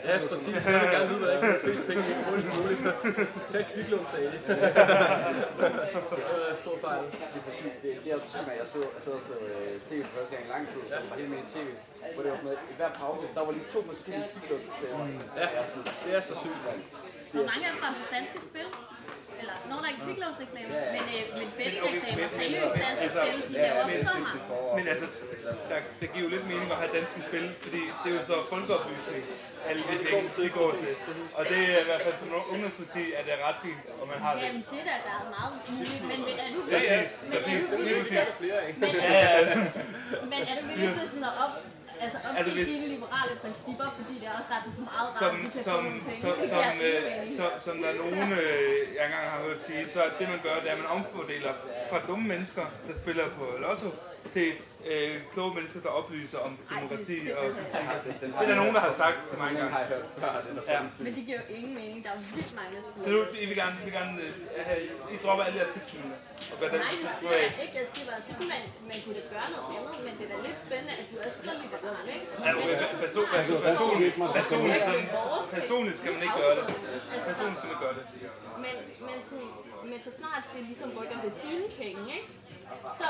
Ja, 0.07 0.13
præcis. 0.29 0.63
Så 0.63 0.69
vil 0.71 0.79
jeg 0.85 0.91
gerne 0.97 1.09
vide, 1.11 1.19
hvad 1.23 1.31
jeg 1.35 1.41
kan 1.43 1.55
flest 1.63 1.83
penge 1.89 2.01
i 2.11 2.13
hurtigst 2.25 2.49
muligt. 2.57 2.81
Tag 3.51 3.63
kviklån, 3.73 4.05
sagde 4.13 4.27
de. 4.33 4.37
Det 6.49 6.57
stor 6.63 6.75
fejl. 6.85 7.03
Det 7.33 7.37
er 7.39 7.43
for 7.47 7.53
sygt. 7.61 7.77
Det, 7.83 7.89
det 8.03 8.07
er 8.11 8.15
også 8.19 8.29
sygt, 8.35 8.49
at 8.53 8.57
jeg 8.61 8.67
så, 8.73 8.79
jeg 8.97 9.01
sad 9.05 9.13
og 9.21 9.23
så 9.29 9.35
øh, 9.49 9.71
tv 9.87 9.97
for 10.07 10.13
første 10.17 10.31
gang 10.35 10.45
i 10.47 10.51
lang 10.55 10.63
tid, 10.73 10.81
så 10.89 10.95
var 11.09 11.15
helt 11.21 11.31
med 11.33 11.39
i 11.45 11.47
tv, 11.55 11.67
hvor 12.13 12.21
det 12.23 12.29
var 12.31 12.37
sådan 12.41 12.49
noget, 12.49 12.59
i 12.71 12.73
hver 12.79 12.91
pause, 13.01 13.23
der 13.35 13.41
var 13.47 13.51
lige 13.57 13.67
to 13.75 13.79
forskellige 13.91 14.27
kviklånsreklamer. 14.33 15.05
Ja, 15.41 15.47
det 16.05 16.11
er 16.17 16.21
så 16.31 16.35
sygt. 16.43 16.59
Hvor 17.35 17.45
mange 17.51 17.63
er 17.71 17.75
fra 17.81 17.89
danske 18.15 18.39
spil? 18.49 18.67
Eller 19.39 19.53
der 19.83 19.89
er 19.91 19.97
kviklånsreklamer, 20.05 20.75
men, 20.95 21.03
øh, 21.15 21.23
men 21.39 21.47
bettingreklamer, 21.57 22.27
seriøst 22.39 22.75
danske 22.85 23.07
spil, 23.15 23.37
de 23.49 23.53
laver 23.65 23.83
så 23.87 24.13
mange. 24.19 24.75
Men 24.77 24.85
altså, 24.93 25.07
der, 25.69 25.77
det 26.01 26.07
giver 26.13 26.23
jo 26.27 26.31
lidt 26.35 26.45
mening 26.51 26.69
at 26.75 26.77
have 26.81 26.91
danske 26.99 27.19
spil, 27.27 27.45
fordi 27.63 27.81
det 28.01 28.07
er 28.11 28.15
jo 28.19 28.23
så 28.31 28.35
folkeoplysning, 28.51 29.23
alle 29.69 29.81
de 29.89 29.95
penge, 30.11 30.27
de 30.37 30.49
går 30.59 30.69
til. 30.79 30.87
Og 31.37 31.43
det 31.51 31.59
er 31.75 31.79
i 31.85 31.87
hvert 31.89 32.01
fald 32.05 32.15
som 32.21 32.29
ungdomsparti, 32.51 33.03
at 33.17 33.23
det 33.25 33.33
er 33.37 33.41
ret 33.47 33.59
fint, 33.65 33.83
og 34.01 34.05
man 34.11 34.19
har 34.25 34.31
det. 34.35 34.41
Jamen, 34.45 34.63
det 34.73 34.81
der, 34.89 34.97
der 35.07 35.13
er 35.21 35.25
meget 35.37 35.53
muligt, 35.67 36.01
men, 36.09 36.19
men 36.27 36.35
er 36.43 36.49
du 36.55 36.59
Ja, 36.73 36.79
ja, 36.91 36.97
villig, 37.77 37.93
er 37.93 38.03
til, 38.03 38.15
præcis. 38.17 38.33
Flere, 38.41 38.59
ikke? 38.67 38.79
men, 38.79 38.89
Ja, 38.89 39.19
ja, 39.29 39.55
men 40.31 40.39
er 40.49 40.55
du 40.59 40.63
villig 40.71 40.89
til 40.99 41.05
sådan 41.13 41.27
at 41.31 41.35
op, 41.45 41.53
altså 42.03 42.17
opgive 42.27 42.37
Altså, 42.39 42.53
hvis- 42.57 42.69
dine 42.73 42.87
liberale 42.95 43.33
principper, 43.43 43.87
fordi 43.97 44.13
det 44.21 44.27
er 44.31 44.35
også 44.39 44.49
ret 44.55 44.67
meget 44.89 45.09
rart, 45.09 45.19
som, 45.21 45.31
at 45.35 45.55
vi 45.55 45.61
som, 45.69 45.81
som, 46.23 46.33
Det 46.41 46.49
som, 46.55 46.65
øh, 46.89 47.03
som, 47.37 47.49
som 47.65 47.75
der 47.81 47.89
er 47.93 47.97
nogen, 48.03 48.27
øh, 48.41 48.77
jeg 48.97 49.03
engang 49.09 49.25
har 49.35 49.39
hørt 49.47 49.59
sige, 49.67 49.83
så 49.93 50.01
det 50.19 50.25
man 50.33 50.39
gør, 50.45 50.55
det 50.61 50.67
er, 50.69 50.75
at 50.77 50.81
man 50.83 50.89
omfordeler 50.97 51.53
fra 51.89 51.97
dumme 52.07 52.25
mennesker, 52.33 52.65
der 52.87 52.93
spiller 53.01 53.25
på 53.39 53.45
Lotto, 53.65 53.89
til 54.35 54.49
øh, 54.91 55.13
kloge 55.33 55.51
mennesker, 55.57 55.79
der 55.85 55.91
oplyser 55.99 56.39
om 56.47 56.51
demokrati 56.75 57.17
og 57.37 57.43
politik. 57.57 57.85
Det 58.21 58.45
er 58.45 58.47
der 58.51 58.59
nogen, 58.63 58.75
der 58.77 58.83
har 58.87 58.93
sagt 59.03 59.17
til 59.29 59.37
mig 59.41 59.47
engang. 59.53 59.69
har 59.75 59.81
jeg 59.83 59.89
hørt 59.93 60.05
før, 60.19 60.31
den 60.47 60.53
er 60.57 60.63
Ja. 60.73 60.79
Men 61.05 61.11
det 61.17 61.23
giver 61.27 61.39
jo 61.43 61.47
ingen 61.57 61.73
mening. 61.81 61.97
Der 62.05 62.09
er 62.13 62.17
jo 62.19 62.23
vildt 62.35 62.53
mange, 62.59 62.71
der 62.75 62.81
Så 63.05 63.09
nu, 63.15 63.19
I 63.43 63.45
vil 63.49 63.57
gerne, 63.61 63.75
I 63.81 63.83
vil 63.87 63.93
gerne 63.99 64.13
øh, 64.25 64.31
have, 64.69 64.81
I 65.13 65.15
dropper 65.23 65.43
alle 65.47 65.57
jeres 65.59 65.73
tipsmidler 65.75 66.17
og 66.51 66.55
gør 66.59 66.67
Nej, 66.67 66.93
det 67.03 67.11
siger 67.19 67.35
jeg 67.45 67.53
ikke. 67.63 67.75
Jeg 67.81 67.87
siger 67.93 68.05
bare, 68.11 68.21
så 68.27 68.31
kunne 68.37 68.51
man, 68.55 68.63
man 68.91 68.97
kunne 69.03 69.15
da 69.19 69.23
gøre 69.35 69.47
noget 69.55 69.67
andet, 69.77 69.95
men 70.05 70.13
det 70.17 70.23
er 70.27 70.31
da 70.33 70.37
lidt 70.47 70.59
spændende, 70.65 70.93
at 71.01 71.05
du 71.11 71.15
er 71.25 71.31
så 71.45 71.51
liberal, 71.63 72.05
ikke? 72.15 72.25
Ja, 72.45 72.49
okay. 72.59 72.75
Person, 73.05 73.25
person, 73.37 73.59
personligt, 73.69 74.13
personligt, 74.39 74.83
sådan, 74.89 75.07
personligt 75.57 75.95
skal 76.01 76.11
man 76.15 76.21
ikke 76.25 76.37
gøre 76.43 76.55
det. 76.59 76.65
Personligt 77.29 77.57
skal 77.59 77.69
man 77.73 77.79
gøre 77.85 77.95
det. 77.97 78.03
Men, 78.65 78.75
men, 79.07 79.17
sådan, 79.27 79.49
men 79.91 79.99
så 80.05 80.11
snart 80.19 80.43
det 80.53 80.61
ligesom 80.71 80.89
rykker 80.99 81.17
ved 81.25 81.31
dine 81.45 81.67
penge, 81.81 82.03
ikke? 82.17 82.29
Så, 82.99 83.07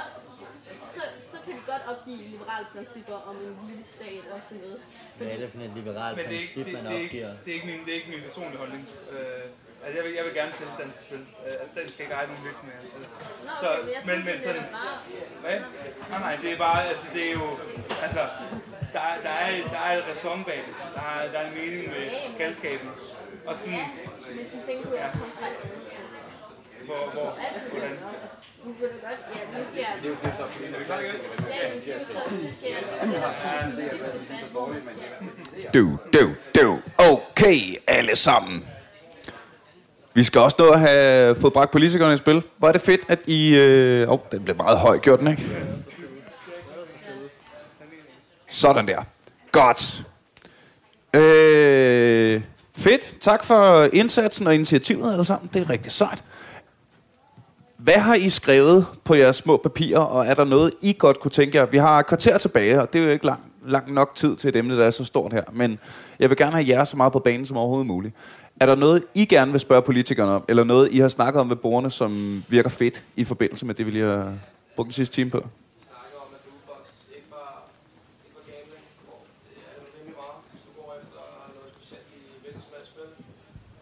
så, 0.96 1.02
så 1.32 1.38
kan 1.46 1.54
vi 1.58 1.62
godt 1.72 1.84
opgive 1.92 2.18
liberale 2.36 2.66
principper 2.76 3.16
om 3.30 3.36
en 3.36 3.54
lille 3.70 3.84
stat 3.96 4.24
og 4.36 4.40
sådan 4.48 4.62
noget. 4.66 4.80
Hvad 5.18 5.28
er 5.28 5.38
det 5.38 5.50
for 5.52 5.60
et 5.60 5.74
liberalt 5.82 6.16
Men 6.18 6.26
det 6.26 6.36
er 6.36 6.40
ikke, 6.40 6.54
princip, 6.54 6.66
det, 6.66 6.74
man 6.74 6.86
det, 6.86 6.92
er 6.96 7.00
ikke, 7.06 7.08
opgiver? 7.10 7.32
det, 7.46 7.50
er 7.52 7.56
ikke 7.58 7.68
min, 7.72 7.80
det 7.86 7.92
er 7.94 7.98
ikke 8.02 8.12
min 8.16 8.22
personlige 8.28 8.58
holdning. 8.64 8.84
Øh, 9.12 9.44
altså 9.84 9.96
jeg, 9.98 10.04
vil, 10.06 10.14
jeg 10.20 10.26
vil 10.28 10.34
gerne 10.40 10.54
sælge 10.60 10.74
dansk 10.82 10.98
spil. 11.08 11.24
Øh, 11.46 11.54
altså 11.62 11.72
staten 11.74 11.90
skal 11.94 12.02
ikke 12.06 12.16
eje 12.20 12.28
nogen 12.32 12.44
virksomheder. 12.50 12.82
Altså. 12.96 13.10
Nå, 13.48 13.54
Så, 13.64 13.68
okay, 13.72 13.82
men 13.86 13.90
jeg 13.96 14.02
men, 14.10 14.18
men 14.28 14.34
det 14.38 14.44
sådan, 14.48 14.64
er 14.70 14.76
bare... 14.80 14.96
hvad? 15.46 15.58
Nej, 16.12 16.20
nej, 16.28 16.34
det 16.44 16.50
er 16.56 16.60
bare, 16.68 16.80
altså 16.92 17.06
det 17.16 17.24
er 17.30 17.34
jo, 17.42 17.48
altså, 18.06 18.22
der, 18.96 19.04
er- 19.12 19.22
der, 19.28 19.34
er, 19.46 19.50
der 19.76 19.82
er 19.88 19.94
et 20.00 20.04
ræson 20.10 20.40
bag 20.50 20.60
det. 20.68 20.74
Der 20.98 21.04
er, 21.14 21.18
der 21.34 21.40
er 21.44 21.48
en 21.52 21.56
mening 21.62 21.82
med 21.96 22.04
galskaben. 22.42 22.90
Og 23.50 23.54
sådan, 23.58 23.74
Ja, 23.74 23.86
men 24.36 24.46
de 24.54 24.58
penge 24.68 24.80
kunne 24.84 25.00
også 25.06 25.18
komme 25.22 25.34
fra 25.40 25.48
hvor, 26.88 27.02
hvor, 27.14 27.30
Altid 27.48 27.70
hvordan? 27.70 27.98
Nu 28.66 28.72
du 28.72 28.88
godt, 28.88 29.20
ja, 29.36 29.60
nu 29.60 29.66
bliver 29.72 29.86
Det 30.02 30.06
er 30.06 30.10
jo 30.10 30.16
det, 30.24 30.34
så 30.38 30.44
fordi, 30.52 30.68
det 30.68 30.76
er 30.76 30.96
Ja, 30.98 31.70
det 31.76 31.94
er 31.94 32.00
jo 32.00 32.06
så, 32.06 32.14
det 32.30 32.54
skal 32.58 32.70
jeg 32.70 32.82
det. 35.64 35.74
Du, 35.74 35.98
du, 36.14 36.36
du. 36.62 36.80
Okay, 36.98 37.76
alle 37.88 38.16
sammen. 38.16 38.66
Vi 40.14 40.24
skal 40.24 40.42
også 40.42 40.56
nå 40.60 40.70
at 40.70 40.80
have 40.80 41.36
fået 41.36 41.54
bragt 41.54 41.72
politikerne 41.72 42.14
i 42.14 42.18
spil. 42.18 42.44
Hvor 42.58 42.68
er 42.68 42.72
det 42.72 42.82
fedt, 42.82 43.02
at 43.08 43.20
I... 43.26 43.56
Øh... 43.56 44.10
Oh, 44.10 44.20
den 44.32 44.44
blev 44.44 44.56
meget 44.58 44.78
høj, 44.78 44.98
gjorde 44.98 45.20
den, 45.24 45.32
ikke? 45.32 45.44
Sådan 48.50 48.88
der. 48.88 49.04
Godt. 49.52 50.04
Øh, 51.14 52.42
fedt. 52.78 53.16
Tak 53.22 53.44
for 53.44 53.90
indsatsen 53.94 54.48
og 54.48 54.56
initiativet 54.56 55.12
alle 55.12 55.26
sammen. 55.26 55.50
Det 55.54 55.62
er 55.62 55.70
rigtig 55.70 55.92
sejt. 55.92 56.24
Hvad 57.84 57.94
har 57.94 58.16
I 58.16 58.30
skrevet 58.30 58.86
på 59.04 59.16
jeres 59.16 59.36
små 59.36 59.58
papirer, 59.58 60.00
og 60.00 60.26
er 60.26 60.34
der 60.34 60.44
noget, 60.44 60.74
I 60.82 60.96
godt 61.00 61.20
kunne 61.20 61.32
tænke 61.32 61.58
jer? 61.58 61.66
Vi 61.66 61.78
har 61.78 62.00
et 62.00 62.08
kvarter 62.08 62.38
tilbage, 62.38 62.82
og 62.82 62.94
det 62.94 63.02
er 63.02 63.06
jo 63.06 63.12
ikke 63.12 63.26
lang, 63.26 63.40
lang 63.68 63.94
nok 63.94 64.16
tid 64.16 64.36
til 64.36 64.48
et 64.48 64.56
emne, 64.56 64.78
der 64.78 64.86
er 64.86 64.92
så 64.92 65.06
stort 65.06 65.34
her. 65.34 65.44
Men 65.54 65.80
jeg 66.20 66.30
vil 66.30 66.38
gerne 66.38 66.52
have 66.52 66.68
jer 66.68 66.84
så 66.84 66.98
meget 66.98 67.14
på 67.14 67.20
banen 67.20 67.46
som 67.46 67.58
overhovedet 67.58 67.88
muligt. 67.88 68.16
Er 68.60 68.66
der 68.66 68.76
noget, 68.76 69.04
I 69.14 69.26
gerne 69.26 69.52
vil 69.52 69.60
spørge 69.60 69.82
politikerne 69.82 70.32
om, 70.32 70.44
eller 70.50 70.64
noget, 70.64 70.90
I 70.92 70.98
har 70.98 71.08
snakket 71.08 71.40
om 71.42 71.50
ved 71.50 71.56
bordene, 71.56 71.92
som 71.92 72.44
virker 72.48 72.70
fedt 72.70 73.04
i 73.16 73.24
forbindelse 73.24 73.66
med 73.66 73.76
det, 73.76 73.86
vi 73.86 73.92
lige 73.92 74.06
har 74.06 74.34
brugt 74.76 74.86
den 74.86 74.94
sidste 74.94 75.16
time 75.16 75.30
på? 75.30 75.38
snakker 75.88 76.18
om, 76.26 76.30
at 76.38 76.42
lootbox 76.48 76.84
ikke 77.18 77.30
var, 77.38 77.52
ikke 78.26 78.36
var 78.40 78.46
gambling, 78.52 78.86
hvor 79.06 79.20
det 79.48 79.58
er 79.68 79.74
jo 79.78 79.84
rimelig 79.96 80.16
meget, 80.22 80.38
hvis 80.52 80.62
du 80.68 80.72
går 80.80 80.90
efter 81.02 81.22
noget 81.58 81.70
specielt 81.76 82.08
i 82.16 82.20
hvilket 82.42 82.62
som 82.66 82.72
helst 82.76 82.90
spil. 82.94 83.10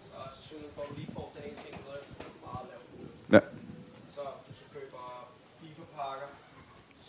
Så 0.10 0.16
er 0.24 0.30
sandsynligheden 0.36 0.74
for, 0.76 0.82
at 0.86 0.90
du 0.90 0.94
lige 1.00 1.12
får 1.18 1.26
den 1.36 1.42
ene 1.48 1.58
ting 1.64 1.74
med 1.88 1.98
meget 2.46 2.66
lav. 2.72 2.82
Ja. 3.36 3.42
Så 4.16 4.24
du 4.46 4.52
så 4.60 4.66
køber 4.76 5.04
FIFA-pakker, 5.60 6.30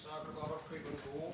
så 0.03 0.11
kan 0.21 0.27
du 0.29 0.41
godt 0.41 0.65
købe 0.71 0.85
den 0.91 0.99
gode. 1.09 1.33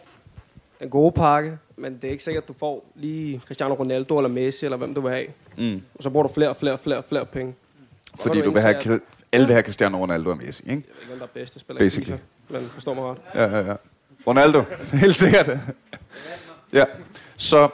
Den 0.81 0.91
gode 0.91 1.13
pakke, 1.13 1.59
men 1.77 1.95
det 1.97 2.05
er 2.05 2.11
ikke 2.11 2.25
sikkert, 2.25 2.43
at 2.45 2.49
du 2.49 2.55
får 2.59 2.87
lige 2.95 3.41
Cristiano 3.47 3.75
Ronaldo 3.75 4.17
eller 4.19 4.29
Messi, 4.29 4.65
eller 4.65 4.77
hvem 4.79 4.95
du 4.95 5.01
vil 5.01 5.11
have. 5.13 5.27
Mm. 5.59 5.83
Og 5.95 6.03
så 6.03 6.11
bruger 6.11 6.27
du 6.27 6.33
flere 6.35 6.49
og 6.49 6.57
flere 6.57 6.73
og 6.73 6.81
flere, 6.81 7.03
flere 7.09 7.27
penge. 7.27 7.55
Fordi 8.21 8.39
når 8.39 8.45
du 8.45 8.51
vil 8.53 8.61
have, 8.63 8.75
at- 8.77 9.01
alle 9.33 9.47
vil 9.47 9.53
have 9.55 9.63
Cristiano 9.63 9.99
Ronaldo 9.99 10.31
og 10.31 10.37
Messi, 10.37 10.63
ikke? 10.63 10.73
Jeg 10.73 10.77
ved 10.77 11.01
ikke, 11.01 11.07
hvem 11.09 11.19
der 11.19 11.25
er 11.27 11.31
bedste 11.35 11.59
spiller 11.61 11.79
Basically. 11.79 12.15
i 12.17 12.21
FIFA, 12.49 12.59
men 12.61 12.69
forstår 12.69 12.95
mig 12.95 13.05
ret. 13.05 13.19
Ja, 13.35 13.59
ja, 13.59 13.67
ja. 13.67 13.75
Ronaldo, 14.27 14.63
helt 14.93 15.15
sikkert. 15.17 15.51
Ja. 16.73 16.85
Så, 17.37 17.69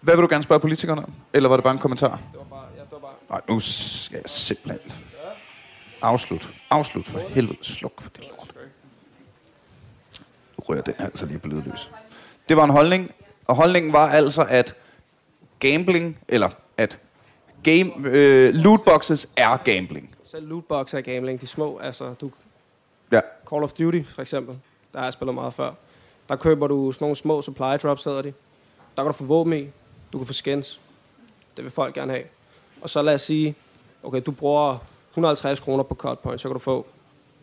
hvad 0.00 0.14
vil 0.16 0.22
du 0.22 0.28
gerne 0.30 0.42
spørge 0.44 0.60
politikerne 0.60 1.02
om? 1.02 1.12
Eller 1.32 1.48
var 1.48 1.56
det 1.56 1.62
bare 1.64 1.72
en 1.72 1.78
kommentar? 1.78 2.20
Det 2.32 2.38
var 2.38 2.44
bare, 2.56 2.64
ja, 2.76 2.80
det 2.80 2.88
var 2.92 2.98
bare 2.98 3.12
Nej, 3.30 3.40
nu 3.48 3.60
skal 3.60 4.16
jeg 4.16 4.22
simpelthen... 4.30 4.92
Afslut. 6.02 6.52
Afslut 6.70 7.06
for 7.06 7.18
helvede. 7.28 7.58
Sluk 7.62 8.02
for 8.02 8.10
det 8.10 8.20
lort. 8.30 8.54
Nu 10.58 10.64
rører 10.68 10.80
den 10.82 10.94
altså 10.98 11.26
lige 11.26 11.38
på 11.38 11.48
lydløs. 11.48 11.90
Det 12.50 12.56
var 12.56 12.64
en 12.64 12.70
holdning, 12.70 13.10
og 13.46 13.56
holdningen 13.56 13.92
var 13.92 14.08
altså, 14.08 14.46
at 14.48 14.74
gambling, 15.60 16.18
eller 16.28 16.50
at 16.76 17.00
game, 17.62 17.92
øh, 18.04 18.54
lootboxes 18.54 19.28
er 19.36 19.56
gambling. 19.56 20.14
Selv 20.24 20.48
lootbox 20.48 20.94
er 20.94 21.00
gambling, 21.00 21.40
de 21.40 21.46
små, 21.46 21.78
altså 21.78 22.14
du... 22.20 22.30
Ja. 23.12 23.20
Call 23.50 23.62
of 23.62 23.72
Duty, 23.72 24.02
for 24.14 24.22
eksempel, 24.22 24.58
der 24.92 24.98
har 24.98 25.06
jeg 25.06 25.12
spillet 25.12 25.34
meget 25.34 25.54
før. 25.54 25.72
Der 26.28 26.36
køber 26.36 26.66
du 26.66 26.92
sådan 26.92 27.04
nogle 27.04 27.16
små 27.16 27.42
supply 27.42 27.76
drops, 27.82 28.04
hedder 28.04 28.22
de. 28.22 28.32
Der 28.96 29.02
kan 29.02 29.06
du 29.06 29.12
få 29.12 29.24
våben 29.24 29.52
i, 29.52 29.68
du 30.12 30.18
kan 30.18 30.26
få 30.26 30.32
skins. 30.32 30.80
Det 31.56 31.64
vil 31.64 31.72
folk 31.72 31.94
gerne 31.94 32.12
have. 32.12 32.24
Og 32.80 32.90
så 32.90 33.02
lad 33.02 33.14
os 33.14 33.22
sige, 33.22 33.54
okay, 34.02 34.22
du 34.26 34.30
bruger 34.30 34.78
150 35.10 35.60
kroner 35.60 35.82
på 35.82 35.94
cut 35.94 36.18
point, 36.18 36.40
så 36.40 36.48
kan 36.48 36.52
du 36.54 36.58
få 36.58 36.86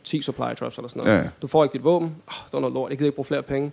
10 0.03 0.21
supply 0.21 0.53
drops 0.59 0.77
eller 0.77 0.89
sådan 0.89 1.03
noget. 1.03 1.23
Ja. 1.23 1.29
Du 1.41 1.47
får 1.47 1.63
ikke 1.63 1.73
dit 1.73 1.83
våben, 1.83 2.07
oh, 2.27 2.33
det 2.45 2.53
var 2.53 2.59
noget 2.59 2.73
lort, 2.73 2.89
jeg 2.89 2.97
gider 2.97 3.07
ikke 3.07 3.15
bruge 3.15 3.25
flere 3.25 3.43
penge. 3.43 3.71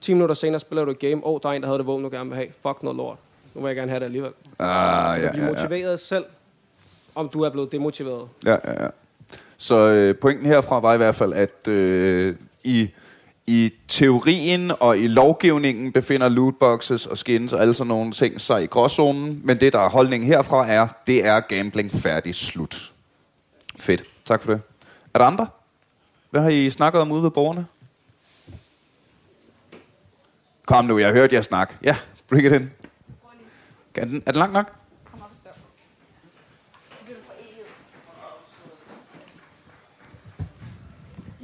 10 0.00 0.12
minutter 0.12 0.34
senere 0.34 0.60
spiller 0.60 0.84
du 0.84 0.90
et 0.90 0.98
game, 0.98 1.26
åh, 1.26 1.32
oh, 1.34 1.40
der 1.42 1.48
er 1.48 1.52
en, 1.52 1.62
der 1.62 1.68
havde 1.68 1.78
det 1.78 1.86
våben, 1.86 2.04
du 2.04 2.10
gerne 2.10 2.30
vil 2.30 2.36
have. 2.36 2.48
Fuck 2.62 2.82
noget 2.82 2.96
lort. 2.96 3.18
Nu 3.54 3.60
vil 3.60 3.68
jeg 3.68 3.76
gerne 3.76 3.90
have 3.90 4.00
det 4.00 4.04
alligevel. 4.04 4.32
Ah, 4.58 5.18
Du 5.20 5.24
ja, 5.24 5.30
bliver 5.30 5.44
ja, 5.44 5.50
ja. 5.50 5.62
motiveret 5.62 6.00
selv, 6.00 6.24
om 7.14 7.28
du 7.28 7.42
er 7.42 7.50
blevet 7.50 7.72
demotiveret. 7.72 8.28
Ja, 8.44 8.56
ja, 8.64 8.82
ja. 8.84 8.88
Så 9.56 9.76
øh, 9.76 10.14
pointen 10.16 10.46
herfra 10.46 10.80
var 10.80 10.94
i 10.94 10.96
hvert 10.96 11.14
fald, 11.14 11.32
at 11.32 11.68
øh, 11.68 12.36
i, 12.64 12.88
i 13.46 13.72
teorien 13.88 14.72
og 14.80 14.98
i 14.98 15.06
lovgivningen 15.06 15.92
befinder 15.92 16.28
lootboxes 16.28 17.06
og 17.06 17.18
skins 17.18 17.52
og 17.52 17.60
alle 17.60 17.74
sådan 17.74 17.88
nogle 17.88 18.12
ting 18.12 18.40
sig 18.40 18.62
i 18.62 18.66
gråzonen, 18.66 19.40
men 19.44 19.60
det, 19.60 19.72
der 19.72 19.78
er 19.78 19.88
holdningen 19.88 20.26
herfra, 20.26 20.70
er, 20.70 20.88
det 21.06 21.26
er 21.26 21.40
gambling 21.40 21.92
færdig 21.92 22.34
slut. 22.34 22.92
Fedt. 23.76 24.02
Tak 24.24 24.42
for 24.42 24.52
det. 24.52 24.60
Er 25.14 25.18
der 25.18 25.26
andre? 25.26 25.46
Hvad 26.30 26.40
har 26.40 26.48
I 26.48 26.70
snakket 26.70 27.00
om 27.00 27.12
ude 27.12 27.22
ved 27.22 27.30
borgerne? 27.30 27.66
Kom 30.68 30.84
nu, 30.84 30.98
jeg 30.98 31.12
hørte 31.12 31.34
jer 31.34 31.42
snakke. 31.42 31.74
Ja, 31.82 31.96
bring 32.28 32.46
it 32.46 32.52
in. 32.52 32.70
Er 33.94 34.04
den, 34.04 34.22
er 34.26 34.32
den 34.32 34.38
lang 34.38 34.52
nok? 34.52 34.72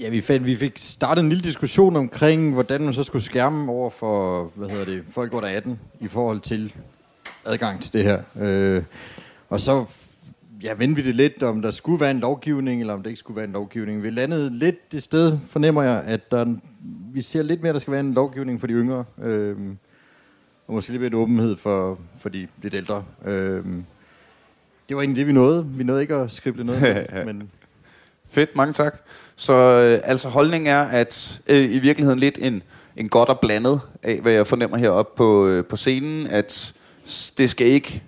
Ja, 0.00 0.08
vi, 0.08 0.20
fandt, 0.20 0.46
vi 0.46 0.56
fik 0.56 0.78
startet 0.78 1.22
en 1.22 1.28
lille 1.28 1.44
diskussion 1.44 1.96
omkring, 1.96 2.52
hvordan 2.52 2.82
man 2.82 2.94
så 2.94 3.02
skulle 3.02 3.24
skærme 3.24 3.72
over 3.72 3.90
for, 3.90 4.44
hvad 4.54 4.68
hedder 4.68 4.84
det, 4.84 5.04
folk 5.10 5.32
under 5.32 5.48
18, 5.48 5.80
i 6.00 6.08
forhold 6.08 6.40
til 6.40 6.74
adgang 7.44 7.82
til 7.82 7.92
det 7.92 8.04
her. 8.04 8.22
Øh, 8.36 8.82
og 9.48 9.60
så 9.60 9.86
ja, 10.64 10.74
vendte 10.74 11.02
vi 11.02 11.08
det 11.08 11.16
lidt, 11.16 11.42
om 11.42 11.62
der 11.62 11.70
skulle 11.70 12.00
være 12.00 12.10
en 12.10 12.20
lovgivning, 12.20 12.80
eller 12.80 12.94
om 12.94 13.02
det 13.02 13.10
ikke 13.10 13.18
skulle 13.18 13.36
være 13.36 13.44
en 13.44 13.52
lovgivning. 13.52 14.02
Vi 14.02 14.10
landede 14.10 14.58
lidt 14.58 14.92
det 14.92 15.02
sted, 15.02 15.38
fornemmer 15.50 15.82
jeg, 15.82 16.02
at 16.06 16.30
der, 16.30 16.56
vi 17.12 17.22
ser 17.22 17.42
lidt 17.42 17.62
mere, 17.62 17.70
at 17.70 17.74
der 17.74 17.80
skal 17.80 17.90
være 17.90 18.00
en 18.00 18.14
lovgivning 18.14 18.60
for 18.60 18.66
de 18.66 18.72
yngre. 18.72 19.04
Øh, 19.22 19.56
og 20.66 20.74
måske 20.74 20.90
lidt 20.90 21.00
mere 21.00 21.06
en 21.06 21.14
åbenhed 21.14 21.56
for, 21.56 21.98
for 22.20 22.28
de 22.28 22.48
lidt 22.62 22.74
ældre. 22.74 23.04
Øh, 23.24 23.64
det 24.88 24.96
var 24.96 25.02
egentlig 25.02 25.18
det, 25.18 25.26
vi 25.26 25.32
nåede. 25.32 25.66
Vi 25.66 25.84
nåede 25.84 26.02
ikke 26.02 26.14
at 26.14 26.30
skrible 26.30 26.64
noget, 26.64 27.06
men 27.26 27.50
Fedt, 28.28 28.56
mange 28.56 28.72
tak. 28.72 29.00
Så 29.36 29.52
øh, 29.52 30.00
altså 30.04 30.28
holdningen 30.28 30.68
er, 30.68 30.82
at 30.82 31.42
øh, 31.46 31.74
i 31.74 31.78
virkeligheden 31.78 32.18
lidt 32.18 32.38
en, 32.42 32.62
en 32.96 33.08
godt 33.08 33.28
og 33.28 33.40
blandet 33.40 33.80
af, 34.02 34.20
hvad 34.20 34.32
jeg 34.32 34.46
fornemmer 34.46 34.76
heroppe 34.76 35.16
på, 35.16 35.46
øh, 35.46 35.64
på 35.64 35.76
scenen, 35.76 36.26
at 36.26 36.74
det 37.38 37.50
skal 37.50 37.66
ikke 37.66 38.02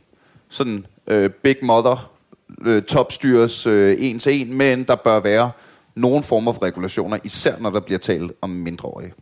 sådan 0.49 0.87
øh, 1.07 1.31
big 1.31 1.57
mother 1.62 2.16
øh, 2.60 2.82
topstyres 2.82 3.66
øh, 3.66 3.97
en 3.98 4.18
til 4.18 4.32
en, 4.40 4.56
men 4.56 4.85
der 4.85 4.97
bør 4.97 5.20
være 5.20 5.51
nogen 5.94 6.23
former 6.23 6.52
for 6.52 6.62
regulationer, 6.62 7.18
især 7.24 7.59
når 7.59 7.70
der 7.70 7.81
bliver 7.81 7.98
talt 7.98 8.32
om 8.40 8.51
mindreårige. 8.51 9.14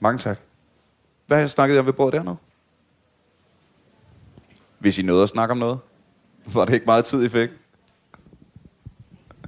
Mange 0.00 0.18
tak. 0.18 0.38
Hvad 1.26 1.36
har 1.36 1.42
jeg 1.42 1.50
snakket 1.50 1.78
om 1.78 1.86
ved 1.86 1.92
bordet 1.92 2.12
dernede? 2.12 2.36
Hvis 4.78 4.98
I 4.98 5.02
nåede 5.02 5.22
at 5.22 5.28
snakke 5.28 5.52
om 5.52 5.58
noget, 5.58 5.78
var 6.54 6.64
det 6.64 6.74
ikke 6.74 6.86
meget 6.86 7.04
tid, 7.04 7.24
I 7.24 7.28
fik? 7.28 7.50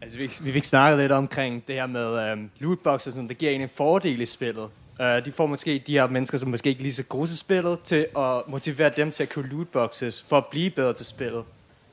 Altså, 0.03 0.19
vi, 0.19 0.31
vi 0.41 0.53
fik 0.53 0.65
snakket 0.65 0.99
lidt 0.99 1.13
omkring 1.13 1.67
det 1.67 1.75
her 1.75 1.87
med 1.87 2.31
øhm, 2.31 2.51
lootboxes, 2.59 3.15
som 3.15 3.29
der 3.29 3.35
giver 3.35 3.51
en 3.51 3.61
en 3.61 3.69
fordel 3.69 4.21
i 4.21 4.27
spillet. 4.27 4.69
Uh, 5.01 5.07
de 5.25 5.33
får 5.33 5.47
måske 5.47 5.83
de 5.87 5.93
her 5.93 6.07
mennesker, 6.07 6.39
som 6.39 6.51
måske 6.51 6.69
ikke 6.69 6.83
lige 6.83 6.93
så 6.93 7.05
gode 7.05 7.27
til 7.27 7.39
spillet, 7.39 7.81
til 7.85 8.07
at 8.19 8.43
motivere 8.49 8.93
dem 8.97 9.11
til 9.11 9.23
at 9.23 9.29
købe 9.29 9.49
lootboxes, 9.49 10.23
for 10.23 10.39
at 10.39 10.47
blive 10.47 10.71
bedre 10.71 10.93
til 10.93 11.07
spillet. 11.07 11.45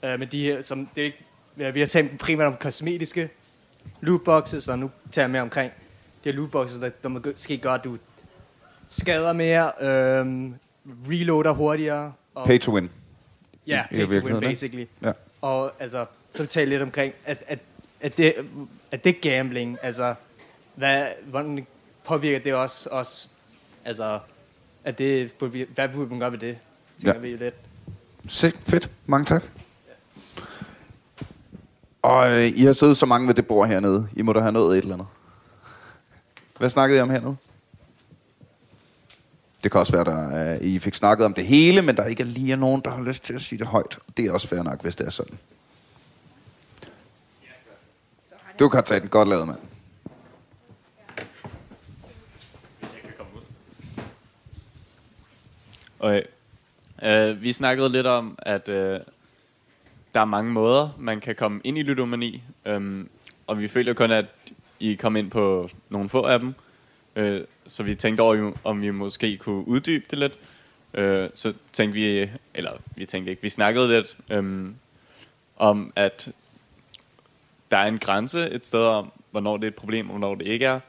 Uh, 0.04 0.20
men 0.20 0.28
de 0.32 0.42
her, 0.44 0.62
som 0.62 0.90
det 0.96 1.02
er 1.02 1.06
ikke, 1.06 1.26
ja, 1.58 1.70
vi 1.70 1.80
har 1.80 1.88
talt 1.88 2.20
primært 2.20 2.48
om 2.48 2.56
kosmetiske 2.60 3.30
lootboxes, 4.02 4.68
og 4.68 4.80
nu 4.80 4.92
tager 5.12 5.24
jeg 5.24 5.32
mere 5.32 5.42
omkring 5.42 5.72
de 6.24 6.30
her 6.30 6.32
lootboxes, 6.32 6.80
der, 6.80 6.90
der 6.90 7.10
måske 7.10 7.58
gør, 7.58 7.72
at 7.72 7.84
du 7.84 7.98
skader 8.88 9.34
mere, 9.34 9.72
øhm, 9.82 10.54
reloader 11.10 11.52
hurtigere. 11.52 12.14
Og, 12.36 12.46
Pay 12.48 12.60
to 12.60 12.74
win. 12.74 12.90
Ja, 13.68 13.84
pay 13.92 14.08
to 14.22 14.28
win, 14.28 14.40
basically. 14.40 14.86
Ja. 15.02 15.12
Og 15.42 15.72
altså, 15.80 16.06
så 16.34 16.44
vi 16.44 16.48
taler 16.48 16.70
lidt 16.70 16.82
omkring, 16.82 17.14
at, 17.26 17.44
at, 17.48 17.60
at, 18.02 18.18
det, 18.18 18.34
at 18.92 19.04
det 19.04 19.22
gambling, 19.22 19.78
altså, 19.82 20.16
hvad, 20.76 21.08
hvordan 21.26 21.68
påvirker 22.04 22.40
det 22.40 22.54
også, 22.54 22.90
os, 22.90 23.30
altså, 23.86 24.20
at 24.84 24.98
det, 24.98 25.32
hvad 25.76 25.90
burde 25.90 26.10
man 26.10 26.20
gøre 26.20 26.32
ved 26.32 26.40
det, 26.40 26.58
tænker 26.98 27.14
Ja. 27.14 27.20
vi 27.20 27.36
lidt. 27.36 27.56
Se, 28.28 28.52
fedt. 28.64 28.90
Mange 29.06 29.26
tak. 29.26 29.44
Og 32.08 32.32
øh, 32.32 32.48
I 32.56 32.64
har 32.64 32.72
siddet 32.72 32.98
så 32.98 33.06
mange 33.06 33.28
ved 33.28 33.36
det 33.36 33.48
bord 33.48 33.68
hernede. 33.68 34.10
I 34.14 34.22
må 34.22 34.34
da 34.34 34.40
have 34.40 34.52
nået 34.52 34.78
et 34.78 34.82
eller 34.82 34.96
andet. 34.96 35.08
Hvad 36.58 36.70
snakkede 36.70 37.00
I 37.00 37.02
om 37.02 37.10
hernede? 37.10 37.36
Det 39.64 39.72
kan 39.72 39.80
også 39.80 39.92
være, 39.92 40.04
der 40.04 40.54
øh, 40.54 40.62
I 40.62 40.80
fik 40.80 40.96
snakket 40.96 41.26
om 41.26 41.34
det 41.34 41.46
hele, 41.46 41.82
men 41.82 41.98
der 41.98 42.06
ikke 42.06 42.24
er 42.24 42.28
lige 42.28 42.56
nogen, 42.56 42.82
der 42.86 42.92
har 42.92 43.04
lyst 43.04 43.24
til 43.24 43.34
at 43.34 43.42
sige 43.42 43.60
det 43.60 43.68
højt. 43.68 44.00
Det 44.18 44.26
er 44.26 44.32
også 44.32 44.48
fair 44.48 44.64
nok, 44.64 44.82
hvis 44.82 44.96
det 44.96 45.06
er 45.06 45.10
sådan. 45.10 45.38
Du 48.60 48.70
kan 48.70 48.84
tage 48.84 49.00
den 49.00 49.10
godt 49.10 49.30
lavet, 49.30 49.48
mand. 49.48 49.60
Okay. 56.00 56.24
Uh, 57.04 57.42
vi 57.44 57.54
snakkede 57.54 57.90
lidt 57.90 58.08
om, 58.08 58.38
at 58.42 58.70
uh, 58.70 59.02
der 60.18 60.22
er 60.22 60.26
mange 60.26 60.52
måder, 60.52 60.90
man 60.98 61.20
kan 61.20 61.36
komme 61.36 61.62
ind 61.64 61.78
i 61.78 61.84
ludomani. 61.84 62.44
øhm, 62.66 63.10
og 63.48 63.60
vi 63.60 63.68
føler 63.68 63.94
kun, 63.94 64.12
at 64.12 64.26
I 64.80 64.94
kom 64.96 65.16
ind 65.16 65.32
på 65.32 65.70
nogle 65.90 66.10
få 66.10 66.22
af 66.22 66.40
dem. 66.40 66.54
øh, 67.16 67.42
så 67.68 67.84
vi 67.84 67.96
tænkte 67.96 68.22
over, 68.22 68.52
om 68.64 68.82
vi 68.82 68.92
måske 68.92 69.38
kunne 69.38 69.68
uddybe 69.68 70.06
det 70.12 70.20
lidt. 70.20 70.34
Øh, 70.94 71.30
så 71.34 71.54
tænkte 71.74 71.94
vi, 71.94 72.30
eller 72.54 72.72
vi 72.96 73.06
tænkte 73.06 73.32
ikke, 73.32 73.42
vi 73.42 73.50
snakkede 73.50 73.88
lidt 73.88 74.18
øhm, 74.30 74.76
om, 75.58 75.94
at 75.96 76.30
der 77.72 77.78
er 77.78 77.88
en 77.88 78.00
grænse 78.00 78.50
et 78.50 78.66
sted 78.66 78.84
om, 78.84 79.12
hvornår 79.32 79.58
det 79.58 79.64
er 79.64 79.68
et 79.72 79.76
problem, 79.76 80.10
og 80.10 80.18
hvornår 80.18 80.36
det 80.36 80.48
ikke 80.48 80.66
er. 80.66 80.80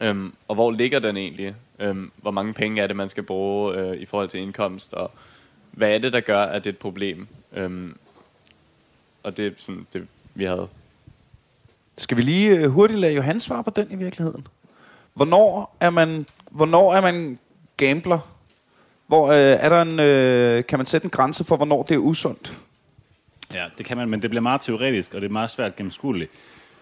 Øhm, 0.00 0.32
og 0.48 0.54
hvor 0.54 0.70
ligger 0.70 0.98
den 0.98 1.16
egentlig? 1.16 1.54
Øhm, 1.78 2.12
hvor 2.16 2.30
mange 2.30 2.54
penge 2.54 2.82
er 2.82 2.86
det, 2.86 2.96
man 2.96 3.08
skal 3.08 3.22
bruge 3.22 3.74
øh, 3.74 3.96
i 3.96 4.06
forhold 4.06 4.28
til 4.28 4.40
indkomst? 4.40 4.94
Og 4.94 5.10
hvad 5.72 5.94
er 5.94 5.98
det, 5.98 6.12
der 6.12 6.20
gør, 6.20 6.42
at 6.42 6.64
det 6.64 6.70
er 6.70 6.74
et 6.74 6.78
problem? 6.78 7.28
Øhm, 7.52 7.96
og 9.28 9.36
det 9.36 9.46
er 9.46 9.50
sådan, 9.56 9.86
det 9.92 10.06
vi 10.34 10.44
havde. 10.44 10.68
Skal 11.96 12.16
vi 12.16 12.22
lige 12.22 12.56
øh, 12.56 12.70
hurtigt 12.70 13.00
lade 13.00 13.14
Johan 13.14 13.40
svare 13.40 13.64
på 13.64 13.70
den 13.70 13.86
i 13.90 13.96
virkeligheden? 13.96 14.46
Hvornår 15.14 15.76
er 15.80 15.90
man, 15.90 16.26
hvornår 16.50 16.94
er 16.94 17.00
man 17.00 17.38
gambler? 17.76 18.18
Hvor 19.06 19.28
øh, 19.28 19.36
er 19.36 19.68
der 19.68 19.82
en, 19.82 20.00
øh, 20.00 20.64
kan 20.64 20.78
man 20.78 20.86
sætte 20.86 21.04
en 21.04 21.10
grænse 21.10 21.44
for, 21.44 21.56
hvornår 21.56 21.82
det 21.82 21.94
er 21.94 21.98
usundt? 21.98 22.58
Ja, 23.52 23.64
det 23.78 23.86
kan 23.86 23.96
man, 23.96 24.08
men 24.08 24.22
det 24.22 24.30
bliver 24.30 24.42
meget 24.42 24.60
teoretisk, 24.60 25.14
og 25.14 25.20
det 25.20 25.26
er 25.26 25.32
meget 25.32 25.50
svært 25.50 25.76
gennemskueligt. 25.76 26.30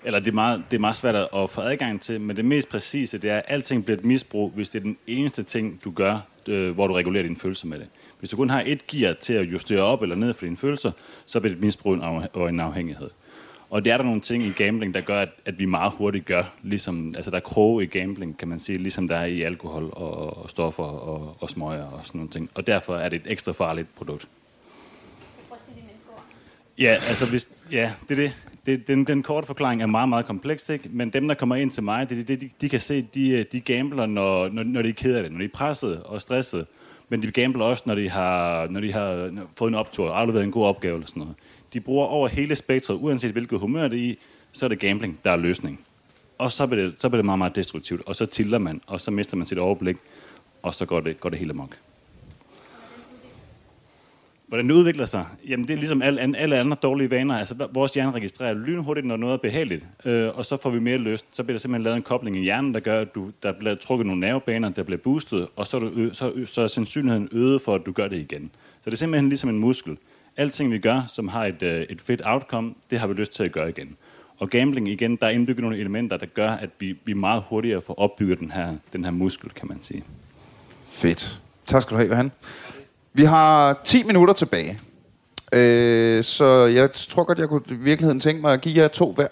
Eller 0.04 0.18
det 0.18 0.28
er, 0.28 0.32
meget, 0.32 0.64
det 0.70 0.76
er 0.76 0.80
meget 0.80 0.96
svært 0.96 1.14
at 1.14 1.50
få 1.50 1.60
adgang 1.60 2.00
til, 2.00 2.20
men 2.20 2.36
det 2.36 2.44
mest 2.44 2.68
præcise, 2.68 3.18
det 3.18 3.30
er, 3.30 3.36
at 3.36 3.44
alting 3.48 3.84
bliver 3.84 3.98
et 3.98 4.04
misbrug, 4.04 4.50
hvis 4.54 4.68
det 4.68 4.78
er 4.78 4.82
den 4.82 4.96
eneste 5.06 5.42
ting, 5.42 5.80
du 5.84 5.90
gør, 5.90 6.18
øh, 6.48 6.74
hvor 6.74 6.86
du 6.86 6.94
regulerer 6.94 7.22
dine 7.22 7.36
følelser 7.36 7.66
med 7.66 7.78
det. 7.78 7.86
Hvis 8.18 8.30
du 8.30 8.36
kun 8.36 8.50
har 8.50 8.62
et 8.66 8.86
gear 8.86 9.12
til 9.12 9.32
at 9.32 9.52
justere 9.52 9.82
op 9.82 10.02
eller 10.02 10.16
ned 10.16 10.34
for 10.34 10.44
dine 10.44 10.56
følelser, 10.56 10.90
så 11.26 11.40
bliver 11.40 11.54
det 11.54 11.58
et 11.58 11.64
misbrug 11.64 11.94
en 11.94 12.02
og 12.32 12.48
en 12.48 12.60
afhængighed. 12.60 13.10
Og 13.70 13.84
det 13.84 13.92
er 13.92 13.96
der 13.96 14.04
nogle 14.04 14.20
ting 14.20 14.44
i 14.44 14.50
gambling, 14.50 14.94
der 14.94 15.00
gør, 15.00 15.20
at, 15.20 15.28
at 15.44 15.58
vi 15.58 15.64
meget 15.64 15.92
hurtigt 15.96 16.26
gør, 16.26 16.42
ligesom, 16.62 17.12
altså 17.16 17.30
der 17.30 17.36
er 17.36 17.40
kroge 17.40 17.84
i 17.84 17.86
gambling, 17.86 18.38
kan 18.38 18.48
man 18.48 18.58
sige, 18.58 18.78
ligesom 18.78 19.08
der 19.08 19.16
er 19.16 19.24
i 19.24 19.42
alkohol 19.42 19.90
og, 19.92 20.36
og 20.36 20.50
stoffer 20.50 20.82
og, 20.82 21.36
og 21.40 21.50
smøger 21.50 21.84
og 21.84 22.06
sådan 22.06 22.18
nogle 22.18 22.30
ting. 22.30 22.50
Og 22.54 22.66
derfor 22.66 22.96
er 22.96 23.08
det 23.08 23.16
et 23.16 23.32
ekstra 23.32 23.52
farligt 23.52 23.94
produkt. 23.96 24.28
Ja, 26.78 26.90
altså 26.90 27.30
hvis, 27.30 27.48
ja, 27.72 27.92
det 28.08 28.18
er 28.18 28.22
det. 28.22 28.32
det 28.66 28.88
den, 28.88 29.04
den 29.04 29.22
korte 29.22 29.46
forklaring 29.46 29.82
er 29.82 29.86
meget, 29.86 30.08
meget 30.08 30.26
kompleks, 30.26 30.68
ikke? 30.68 30.88
men 30.92 31.10
dem, 31.10 31.28
der 31.28 31.34
kommer 31.34 31.56
ind 31.56 31.70
til 31.70 31.82
mig, 31.82 32.10
det, 32.10 32.28
det, 32.28 32.40
de, 32.40 32.50
de 32.60 32.68
kan 32.68 32.80
se, 32.80 33.02
de, 33.14 33.44
de 33.52 33.60
gambler, 33.60 34.06
når, 34.06 34.48
når, 34.48 34.62
når 34.62 34.82
de 34.82 34.88
er 34.88 34.92
ked 34.92 35.14
af 35.14 35.22
det, 35.22 35.32
når 35.32 35.38
de 35.38 35.44
er 35.44 35.48
presset 35.54 36.02
og 36.02 36.22
stresset. 36.22 36.66
Men 37.08 37.22
de 37.22 37.30
gambler 37.30 37.64
også, 37.64 37.82
når 37.86 37.94
de 37.94 38.10
har, 38.10 38.66
når 38.68 38.80
de 38.80 38.92
har 38.92 39.30
fået 39.56 39.68
en 39.68 39.74
optur, 39.74 40.10
afleveret 40.10 40.44
en 40.44 40.50
god 40.50 40.66
opgave 40.66 40.94
eller 40.94 41.06
sådan 41.06 41.20
noget. 41.20 41.34
De 41.72 41.80
bruger 41.80 42.06
over 42.06 42.28
hele 42.28 42.56
spektret, 42.56 42.94
uanset 42.94 43.30
hvilket 43.30 43.58
humør 43.58 43.88
det 43.88 43.98
er 43.98 44.02
i, 44.02 44.18
så 44.52 44.66
er 44.66 44.68
det 44.68 44.78
gambling, 44.78 45.18
der 45.24 45.30
er 45.30 45.36
løsning. 45.36 45.80
Og 46.38 46.52
så 46.52 46.66
bliver 46.66 46.84
det, 46.84 46.94
så 46.98 47.08
bliver 47.08 47.18
det 47.18 47.24
meget, 47.24 47.38
meget 47.38 47.56
destruktivt, 47.56 48.02
og 48.06 48.16
så 48.16 48.26
tilder 48.26 48.58
man, 48.58 48.80
og 48.86 49.00
så 49.00 49.10
mister 49.10 49.36
man 49.36 49.46
sit 49.46 49.58
overblik, 49.58 49.96
og 50.62 50.74
så 50.74 50.86
går 50.86 51.00
det, 51.00 51.20
går 51.20 51.28
det 51.28 51.38
hele 51.38 51.50
amok. 51.50 51.76
Hvordan 54.46 54.68
det 54.68 54.74
udvikler 54.74 55.06
sig? 55.06 55.26
Jamen 55.48 55.68
det 55.68 55.74
er 55.74 55.78
ligesom 55.78 56.02
alle, 56.02 56.36
alle 56.36 56.58
andre 56.58 56.76
dårlige 56.82 57.10
vaner. 57.10 57.38
Altså 57.38 57.68
vores 57.72 57.94
hjerne 57.94 58.12
registrerer 58.12 58.54
lynhurtigt, 58.54 59.06
når 59.06 59.16
noget 59.16 59.34
er 59.34 59.38
behageligt, 59.38 59.86
øh, 60.04 60.28
og 60.38 60.44
så 60.46 60.56
får 60.62 60.70
vi 60.70 60.80
mere 60.80 60.98
lyst. 60.98 61.26
Så 61.32 61.42
bliver 61.42 61.54
der 61.54 61.60
simpelthen 61.60 61.84
lavet 61.84 61.96
en 61.96 62.02
kobling 62.02 62.36
i 62.36 62.40
hjernen, 62.40 62.74
der 62.74 62.80
gør, 62.80 63.00
at 63.00 63.14
du, 63.14 63.30
der 63.42 63.52
bliver 63.52 63.74
trukket 63.74 64.06
nogle 64.06 64.20
nervebaner, 64.20 64.68
der 64.68 64.82
bliver 64.82 64.98
boostet, 64.98 65.46
og 65.56 65.66
så 65.66 65.76
er, 65.76 65.80
du 65.80 66.14
så, 66.14 66.32
så 66.46 66.62
er 66.62 66.66
sandsynligheden 66.66 67.28
øget 67.32 67.62
for, 67.62 67.74
at 67.74 67.86
du 67.86 67.92
gør 67.92 68.08
det 68.08 68.16
igen. 68.16 68.50
Så 68.80 68.90
det 68.90 68.92
er 68.92 68.96
simpelthen 68.96 69.28
ligesom 69.28 69.50
en 69.50 69.58
muskel. 69.58 69.96
Alting 70.36 70.72
vi 70.72 70.78
gør, 70.78 71.02
som 71.08 71.28
har 71.28 71.44
et, 71.44 71.62
øh, 71.62 71.82
et 71.82 72.00
fedt 72.00 72.22
outcome, 72.24 72.74
det 72.90 72.98
har 72.98 73.06
vi 73.06 73.14
lyst 73.14 73.32
til 73.32 73.44
at 73.44 73.52
gøre 73.52 73.68
igen. 73.68 73.96
Og 74.38 74.50
gambling 74.50 74.88
igen, 74.88 75.16
der 75.16 75.26
er 75.26 75.30
indbygget 75.30 75.62
nogle 75.62 75.78
elementer, 75.78 76.16
der 76.16 76.26
gør, 76.26 76.50
at 76.50 76.70
vi, 76.78 76.96
vi 77.04 77.12
meget 77.12 77.42
hurtigere 77.48 77.80
får 77.80 77.94
opbygget 77.94 78.40
den 78.40 78.50
her, 78.50 78.74
den 78.92 79.04
her 79.04 79.10
muskel, 79.10 79.50
kan 79.50 79.68
man 79.68 79.78
sige. 79.82 80.04
Fedt. 80.88 81.40
Tak 81.66 81.82
skal 81.82 81.94
du 81.94 81.98
have, 81.98 82.10
Johan. 82.10 82.30
Vi 83.16 83.24
har 83.24 83.80
10 83.84 84.02
minutter 84.02 84.34
tilbage. 84.34 84.78
Øh, 85.52 86.24
så 86.24 86.66
jeg 86.66 86.92
tror 86.92 87.24
godt, 87.24 87.38
jeg 87.38 87.48
kunne 87.48 87.60
i 87.68 87.74
virkeligheden 87.74 88.20
tænke 88.20 88.40
mig 88.40 88.52
at 88.52 88.60
give 88.60 88.82
jer 88.82 88.88
to 88.88 89.12
hver. 89.12 89.28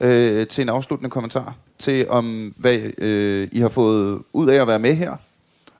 øh, 0.00 0.46
til 0.46 0.62
en 0.62 0.68
afsluttende 0.68 1.10
kommentar 1.10 1.54
til, 1.78 2.08
om 2.08 2.54
hvad 2.56 2.78
øh, 2.98 3.48
I 3.52 3.60
har 3.60 3.68
fået 3.68 4.22
ud 4.32 4.48
af 4.48 4.60
at 4.60 4.66
være 4.66 4.78
med 4.78 4.94
her. 4.94 5.16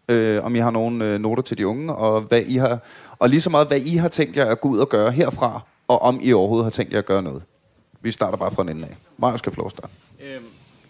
Øh, 0.09 0.45
om 0.45 0.57
I 0.57 0.59
har 0.59 0.71
nogle 0.71 1.05
øh, 1.05 1.21
noter 1.21 1.43
til 1.43 1.59
de 1.59 1.67
unge, 1.67 1.95
og 1.95 2.21
hvad 2.21 2.43
I 2.47 2.57
har, 2.57 2.79
og 3.19 3.29
lige 3.29 3.41
så 3.41 3.51
meget, 3.51 3.67
hvad 3.69 3.81
I 3.81 3.97
har 3.97 4.09
tænkt 4.09 4.37
jer 4.37 4.45
at 4.45 4.61
gå 4.61 4.69
ud 4.69 4.79
og 4.79 4.89
gøre 4.89 5.11
herfra, 5.11 5.61
og 5.89 6.03
om 6.03 6.21
I 6.23 6.33
overhovedet 6.33 6.65
har 6.65 6.71
tænkt 6.71 6.93
jer 6.93 6.99
at 6.99 7.07
gøre 7.07 7.23
noget. 7.23 7.43
Vi 8.01 8.11
starter 8.11 8.39
bare 8.39 8.51
fra 8.51 8.63
en 8.63 8.69
ende 8.69 8.85
af. 8.89 8.97
Marius 9.19 9.39
skal 9.39 9.53
få 9.53 9.57
lov 9.61 9.67
at 9.67 9.73
starte. 9.73 9.93
Øhm, 10.21 10.45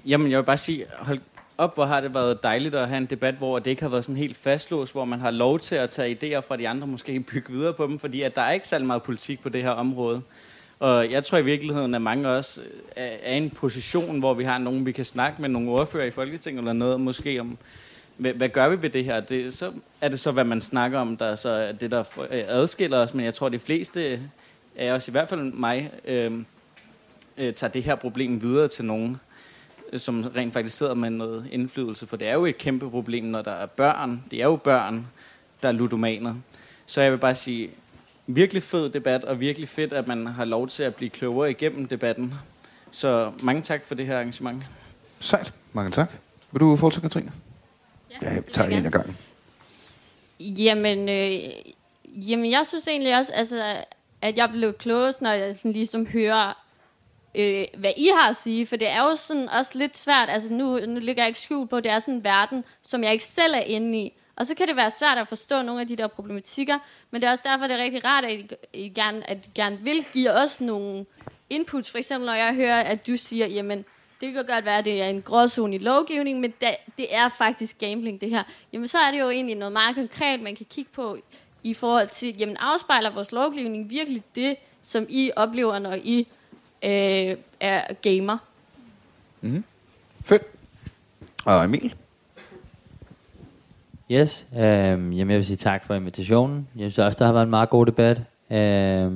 jamen, 0.07 0.31
jeg 0.31 0.39
vil 0.39 0.45
bare 0.45 0.59
sige, 0.59 0.85
hold 0.99 1.21
op, 1.59 1.75
hvor 1.75 1.85
har 1.85 2.01
det 2.01 2.15
været 2.15 2.43
dejligt 2.43 2.75
at 2.75 2.89
have 2.89 2.99
en 2.99 3.07
debat, 3.07 3.35
hvor 3.35 3.59
det 3.59 3.71
ikke 3.71 3.83
har 3.83 3.89
været 3.89 4.05
sådan 4.05 4.17
helt 4.17 4.37
fastlåst, 4.37 4.93
hvor 4.93 5.05
man 5.05 5.21
har 5.21 5.31
lov 5.31 5.59
til 5.59 5.75
at 5.75 5.91
tage 5.91 6.13
idéer 6.13 6.41
fra 6.41 6.57
de 6.57 6.69
andre, 6.69 6.87
måske 6.87 7.21
bygge 7.33 7.53
videre 7.53 7.73
på 7.73 7.87
dem, 7.87 7.99
fordi 7.99 8.23
at 8.23 8.37
der 8.37 8.43
er 8.43 8.53
ikke 8.53 8.69
særlig 8.69 8.87
meget 8.87 9.03
politik 9.03 9.43
på 9.43 9.49
det 9.49 9.63
her 9.63 9.71
område. 9.71 10.23
Og 10.79 11.11
jeg 11.11 11.25
tror 11.25 11.39
i 11.39 11.45
virkeligheden, 11.45 11.95
at 11.95 12.03
mange 12.03 12.29
af 12.29 12.33
os 12.33 12.61
øh, 12.97 13.03
er, 13.23 13.33
i 13.33 13.37
en 13.37 13.51
position, 13.51 14.19
hvor 14.19 14.35
vi 14.35 14.45
har 14.45 14.59
nogen, 14.59 14.87
vi 14.87 14.93
kan 14.93 15.05
snakke 15.05 15.43
med 15.43 15.49
nogle 15.49 15.71
ordfører 15.71 16.05
i 16.05 16.11
Folketinget 16.11 16.61
eller 16.61 16.73
noget, 16.73 17.01
måske 17.01 17.41
om, 17.41 17.59
hvad, 18.17 18.49
gør 18.49 18.69
vi 18.69 18.83
ved 18.83 18.91
det 18.91 19.05
her? 19.05 19.21
Det, 19.21 19.55
så 19.55 19.73
er 20.01 20.09
det 20.09 20.21
så, 20.21 20.33
hvad 20.33 20.45
man 20.45 20.61
snakker 20.61 20.99
om, 20.99 21.17
der 21.17 21.35
så 21.35 21.49
er 21.49 21.73
det, 21.73 21.91
der 21.91 22.05
øh, 22.31 22.43
adskiller 22.47 22.99
os, 22.99 23.15
men 23.15 23.25
jeg 23.25 23.35
tror, 23.35 23.49
de 23.49 23.59
fleste 23.59 24.21
af 24.77 24.91
os, 24.93 25.09
i 25.09 25.11
hvert 25.11 25.29
fald 25.29 25.53
mig, 25.53 25.91
øh, 26.05 26.33
øh, 27.39 27.55
tager 27.55 27.71
det 27.71 27.83
her 27.83 27.95
problem 27.95 28.43
videre 28.43 28.69
til 28.69 28.85
nogen, 28.85 29.21
som 29.97 30.23
rent 30.37 30.53
faktisk 30.53 30.77
sidder 30.77 30.95
med 30.95 31.11
noget 31.11 31.49
indflydelse, 31.53 32.07
for 32.07 32.17
det 32.17 32.29
er 32.29 32.33
jo 32.33 32.45
et 32.45 32.59
kæmpe 32.59 32.91
problem, 32.91 33.25
når 33.25 33.43
der 33.43 33.51
er 33.51 33.67
børn. 33.67 34.25
Det 34.31 34.41
er 34.41 34.45
jo 34.45 34.57
børn, 34.57 35.07
der 35.63 35.69
er 35.69 35.73
ludomaner. 35.73 36.35
Så 36.87 37.01
jeg 37.01 37.13
vil 37.13 37.19
bare 37.19 37.35
sige, 37.35 37.71
virkelig 38.27 38.63
fed 38.63 38.91
debat, 38.91 39.25
og 39.25 39.41
virkelig 39.41 39.69
fedt, 39.69 39.93
at 39.93 40.07
man 40.07 40.27
har 40.27 40.45
lov 40.45 40.69
til 40.69 40.83
at 40.83 40.95
blive 40.95 41.11
klogere 41.11 41.51
igennem 41.51 41.87
debatten. 41.87 42.35
Så 42.91 43.33
mange 43.43 43.63
tak 43.63 43.85
for 43.85 43.95
det 43.95 44.07
her 44.07 44.17
arrangement. 44.17 44.63
Sejt. 45.21 45.55
Mange 45.73 45.91
tak. 45.91 46.13
Vil 46.53 46.61
du 46.61 46.77
fortsætte, 46.77 47.09
Katrine? 47.09 47.33
Ja, 48.23 48.31
jeg 48.31 48.45
tager 48.53 48.79
en 48.79 48.87
af 48.87 48.93
gangen. 48.93 49.17
Jamen, 50.41 51.09
øh, 51.09 51.51
jamen, 52.31 52.51
jeg 52.51 52.65
synes 52.69 52.89
egentlig 52.89 53.19
også, 53.19 53.33
altså, 53.33 53.77
at 54.23 54.37
jeg 54.37 54.51
blev 54.51 54.73
klogest, 54.73 55.23
når 55.23 55.31
jeg 55.31 55.57
sådan 55.57 55.73
ligesom 55.73 56.07
hører, 56.07 56.66
øh, 57.37 57.65
hvad 57.77 57.93
I 57.97 58.11
har 58.15 58.31
at 58.31 58.37
sige. 58.37 58.67
For 58.67 58.77
det 58.77 58.89
er 58.89 59.03
jo 59.03 59.17
sådan 59.17 59.49
også 59.49 59.79
lidt 59.79 59.97
svært. 59.97 60.31
Altså, 60.31 60.53
nu, 60.53 60.79
nu 60.79 61.01
ligger 61.01 61.23
jeg 61.23 61.29
ikke 61.29 61.41
skjult 61.41 61.71
på, 61.71 61.81
det 61.81 61.93
er 61.93 61.99
sådan 61.99 62.15
en 62.15 62.25
verden, 62.25 62.65
som 62.87 63.05
jeg 63.05 63.13
ikke 63.13 63.25
selv 63.25 63.55
er 63.55 63.61
inde 63.61 63.99
i. 63.99 64.13
Og 64.37 64.47
så 64.47 64.55
kan 64.55 64.69
det 64.69 64.77
være 64.77 64.91
svært 64.91 65.19
at 65.19 65.29
forstå 65.29 65.63
nogle 65.63 65.81
af 65.81 65.89
de 65.89 65.97
der 65.97 66.07
problematikker, 66.07 66.79
men 67.11 67.21
det 67.21 67.29
er 67.29 67.31
også 67.31 67.45
derfor, 67.47 67.67
det 67.67 67.77
er 67.77 67.83
rigtig 67.83 68.05
rart, 68.05 68.25
at 68.25 68.33
I, 68.33 68.49
I 68.73 68.89
gerne, 68.89 69.31
at 69.31 69.39
I 69.47 69.51
gerne 69.55 69.79
vil 69.83 70.05
give 70.13 70.31
os 70.31 70.61
nogle 70.61 71.07
inputs. 71.51 71.91
For 71.91 71.99
eksempel, 71.99 72.27
når 72.27 72.35
jeg 72.35 72.55
hører, 72.55 72.81
at 72.81 73.07
du 73.07 73.17
siger, 73.17 73.47
jamen, 73.47 73.85
det 74.21 74.33
kan 74.33 74.47
godt 74.47 74.65
være, 74.65 74.79
at 74.79 74.85
det 74.85 75.03
er 75.03 75.09
en 75.09 75.23
gråzone 75.23 75.75
i 75.75 75.79
lovgivningen, 75.79 76.43
men 76.43 76.55
det, 76.61 76.69
det 76.99 77.07
er 77.11 77.29
faktisk 77.29 77.79
gambling, 77.79 78.21
det 78.21 78.31
her. 78.31 78.43
Jamen, 78.73 78.89
så 78.89 78.99
er 78.99 79.11
det 79.11 79.21
jo 79.21 79.31
egentlig 79.31 79.57
noget 79.57 79.73
meget 79.73 79.95
konkret, 79.95 80.41
man 80.41 80.57
kan 80.57 80.67
kigge 80.71 80.91
på 80.95 81.19
i 81.63 81.75
forhold 81.75 82.09
til, 82.09 82.37
jamen, 82.39 82.57
afspejler 82.57 83.11
vores 83.11 83.33
lovgivning 83.33 83.91
virkelig 83.91 84.23
det, 84.35 84.57
som 84.83 85.07
I 85.09 85.31
oplever, 85.37 85.79
når 85.79 85.95
I 85.95 86.27
øh, 86.87 87.37
er 87.61 87.95
gamer? 88.03 88.39
Mm-hmm. 89.41 89.65
Fedt. 90.25 90.43
Og 91.47 91.65
Emil? 91.65 91.95
Yes, 94.11 94.47
øh, 94.53 94.61
jamen 94.61 95.19
jeg 95.19 95.37
vil 95.37 95.45
sige 95.45 95.57
tak 95.57 95.85
for 95.85 95.95
invitationen. 95.95 96.69
Jeg 96.77 96.93
synes 96.93 96.99
også, 96.99 97.19
der 97.19 97.25
har 97.25 97.33
været 97.33 97.45
en 97.45 97.51
meget 97.51 97.71
god 97.71 97.87
debat. 97.87 98.23
Øh, 98.51 99.13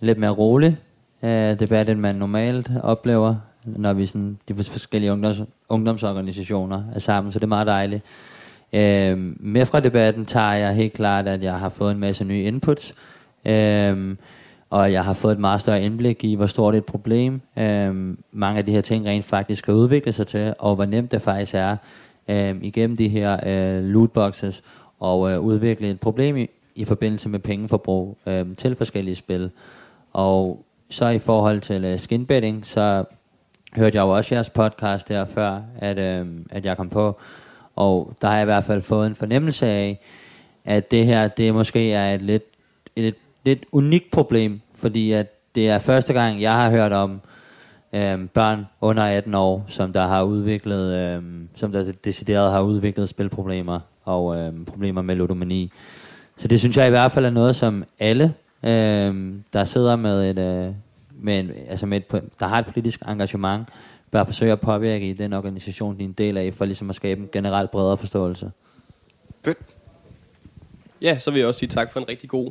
lidt 0.00 0.18
mere 0.18 0.30
rolig 0.30 0.76
øh, 1.22 1.58
debat, 1.60 1.88
end 1.88 2.00
man 2.00 2.14
normalt 2.14 2.70
oplever, 2.82 3.36
når 3.64 3.92
vi 3.92 4.06
sådan, 4.06 4.38
de 4.48 4.64
forskellige 4.64 5.12
ungdoms, 5.12 5.42
ungdomsorganisationer 5.68 6.82
er 6.94 6.98
sammen, 6.98 7.32
så 7.32 7.38
det 7.38 7.44
er 7.44 7.48
meget 7.48 7.66
dejligt. 7.66 8.02
Øh, 8.72 9.18
med 9.40 9.66
fra 9.66 9.80
debatten 9.80 10.26
tager 10.26 10.52
jeg 10.52 10.74
helt 10.74 10.92
klart, 10.92 11.28
at 11.28 11.42
jeg 11.42 11.58
har 11.58 11.68
fået 11.68 11.92
en 11.92 11.98
masse 11.98 12.24
nye 12.24 12.42
inputs, 12.42 12.94
øh, 13.44 14.16
og 14.70 14.92
jeg 14.92 15.04
har 15.04 15.12
fået 15.12 15.32
et 15.32 15.38
meget 15.38 15.60
større 15.60 15.82
indblik 15.82 16.24
i, 16.24 16.34
hvor 16.34 16.46
stort 16.46 16.74
et 16.74 16.84
problem 16.84 17.40
øh, 17.58 18.16
mange 18.32 18.58
af 18.58 18.66
de 18.66 18.72
her 18.72 18.80
ting 18.80 19.06
rent 19.06 19.24
faktisk 19.24 19.66
har 19.66 19.72
udvikle 19.72 20.12
sig 20.12 20.26
til, 20.26 20.54
og 20.58 20.74
hvor 20.74 20.84
nemt 20.84 21.12
det 21.12 21.22
faktisk 21.22 21.54
er 21.54 21.76
øh, 22.28 22.56
igennem 22.62 22.96
de 22.96 23.08
her 23.08 23.40
øh, 23.46 23.84
lootboxes 23.84 24.62
og 25.00 25.30
øh, 25.32 25.40
udvikle 25.40 25.90
et 25.90 26.00
problem 26.00 26.36
i, 26.36 26.46
i 26.74 26.84
forbindelse 26.84 27.28
med 27.28 27.38
pengeforbrug 27.38 28.18
øh, 28.26 28.56
til 28.56 28.76
forskellige 28.76 29.14
spil. 29.14 29.50
Og 30.12 30.64
så 30.90 31.08
i 31.08 31.18
forhold 31.18 31.60
til 31.60 31.84
øh, 31.84 31.98
skinbetting, 31.98 32.66
så 32.66 33.04
hørte 33.76 33.96
jeg 33.96 34.02
jo 34.02 34.08
også 34.08 34.34
jeres 34.34 34.50
podcast 34.50 35.08
der 35.08 35.26
før, 35.26 35.60
at, 35.78 35.98
øh, 35.98 36.26
at 36.50 36.64
jeg 36.64 36.76
kom 36.76 36.88
på, 36.88 37.20
og 37.76 38.12
der 38.22 38.28
har 38.28 38.34
jeg 38.34 38.42
i 38.42 38.44
hvert 38.44 38.64
fald 38.64 38.82
fået 38.82 39.06
en 39.06 39.14
fornemmelse 39.14 39.66
af, 39.66 40.00
at 40.64 40.90
det 40.90 41.06
her, 41.06 41.28
det 41.28 41.54
måske 41.54 41.92
er 41.92 42.14
et 42.14 42.22
lidt, 42.22 42.44
et 42.96 43.02
lidt 43.02 43.16
unikt 43.72 44.10
problem, 44.10 44.60
fordi 44.74 45.12
at 45.12 45.26
det 45.54 45.68
er 45.68 45.78
første 45.78 46.12
gang, 46.12 46.40
jeg 46.40 46.52
har 46.52 46.70
hørt 46.70 46.92
om 46.92 47.20
øhm, 47.92 48.28
børn 48.28 48.66
under 48.80 49.02
18 49.02 49.34
år, 49.34 49.64
som 49.68 49.92
der 49.92 50.06
har 50.06 50.22
udviklet, 50.22 50.94
øhm, 50.94 51.48
som 51.56 51.72
der 51.72 51.92
decideret 52.04 52.52
har 52.52 52.60
udviklet 52.60 53.08
spilproblemer 53.08 53.80
og 54.04 54.36
øhm, 54.38 54.64
problemer 54.64 55.02
med 55.02 55.16
ludomani. 55.16 55.72
Så 56.36 56.48
det 56.48 56.58
synes 56.58 56.76
jeg 56.76 56.86
i 56.86 56.90
hvert 56.90 57.12
fald 57.12 57.26
er 57.26 57.30
noget, 57.30 57.56
som 57.56 57.84
alle, 57.98 58.34
øhm, 58.62 59.44
der 59.52 59.64
sidder 59.64 59.96
med 59.96 60.30
et, 60.30 60.38
øh, 60.38 60.74
med 61.22 61.40
en, 61.40 61.50
altså 61.68 61.86
med 61.86 61.96
et, 61.96 62.22
der 62.40 62.46
har 62.46 62.58
et 62.58 62.66
politisk 62.66 63.02
engagement, 63.08 63.68
bør 64.10 64.24
forsøge 64.24 64.52
at 64.52 64.60
påvirke 64.60 65.10
i 65.10 65.12
den 65.12 65.32
organisation, 65.32 65.98
de 65.98 66.04
er 66.04 66.08
en 66.08 66.12
del 66.12 66.36
af, 66.36 66.54
for 66.54 66.64
ligesom 66.64 66.90
at 66.90 66.96
skabe 66.96 67.20
en 67.20 67.28
generelt 67.32 67.70
bredere 67.70 67.96
forståelse. 67.96 68.50
Fedt. 69.44 69.58
Ja, 71.02 71.18
så 71.18 71.30
vil 71.30 71.38
jeg 71.38 71.48
også 71.48 71.58
sige 71.58 71.68
tak 71.68 71.92
for 71.92 72.00
en 72.00 72.08
rigtig 72.08 72.28
god 72.28 72.50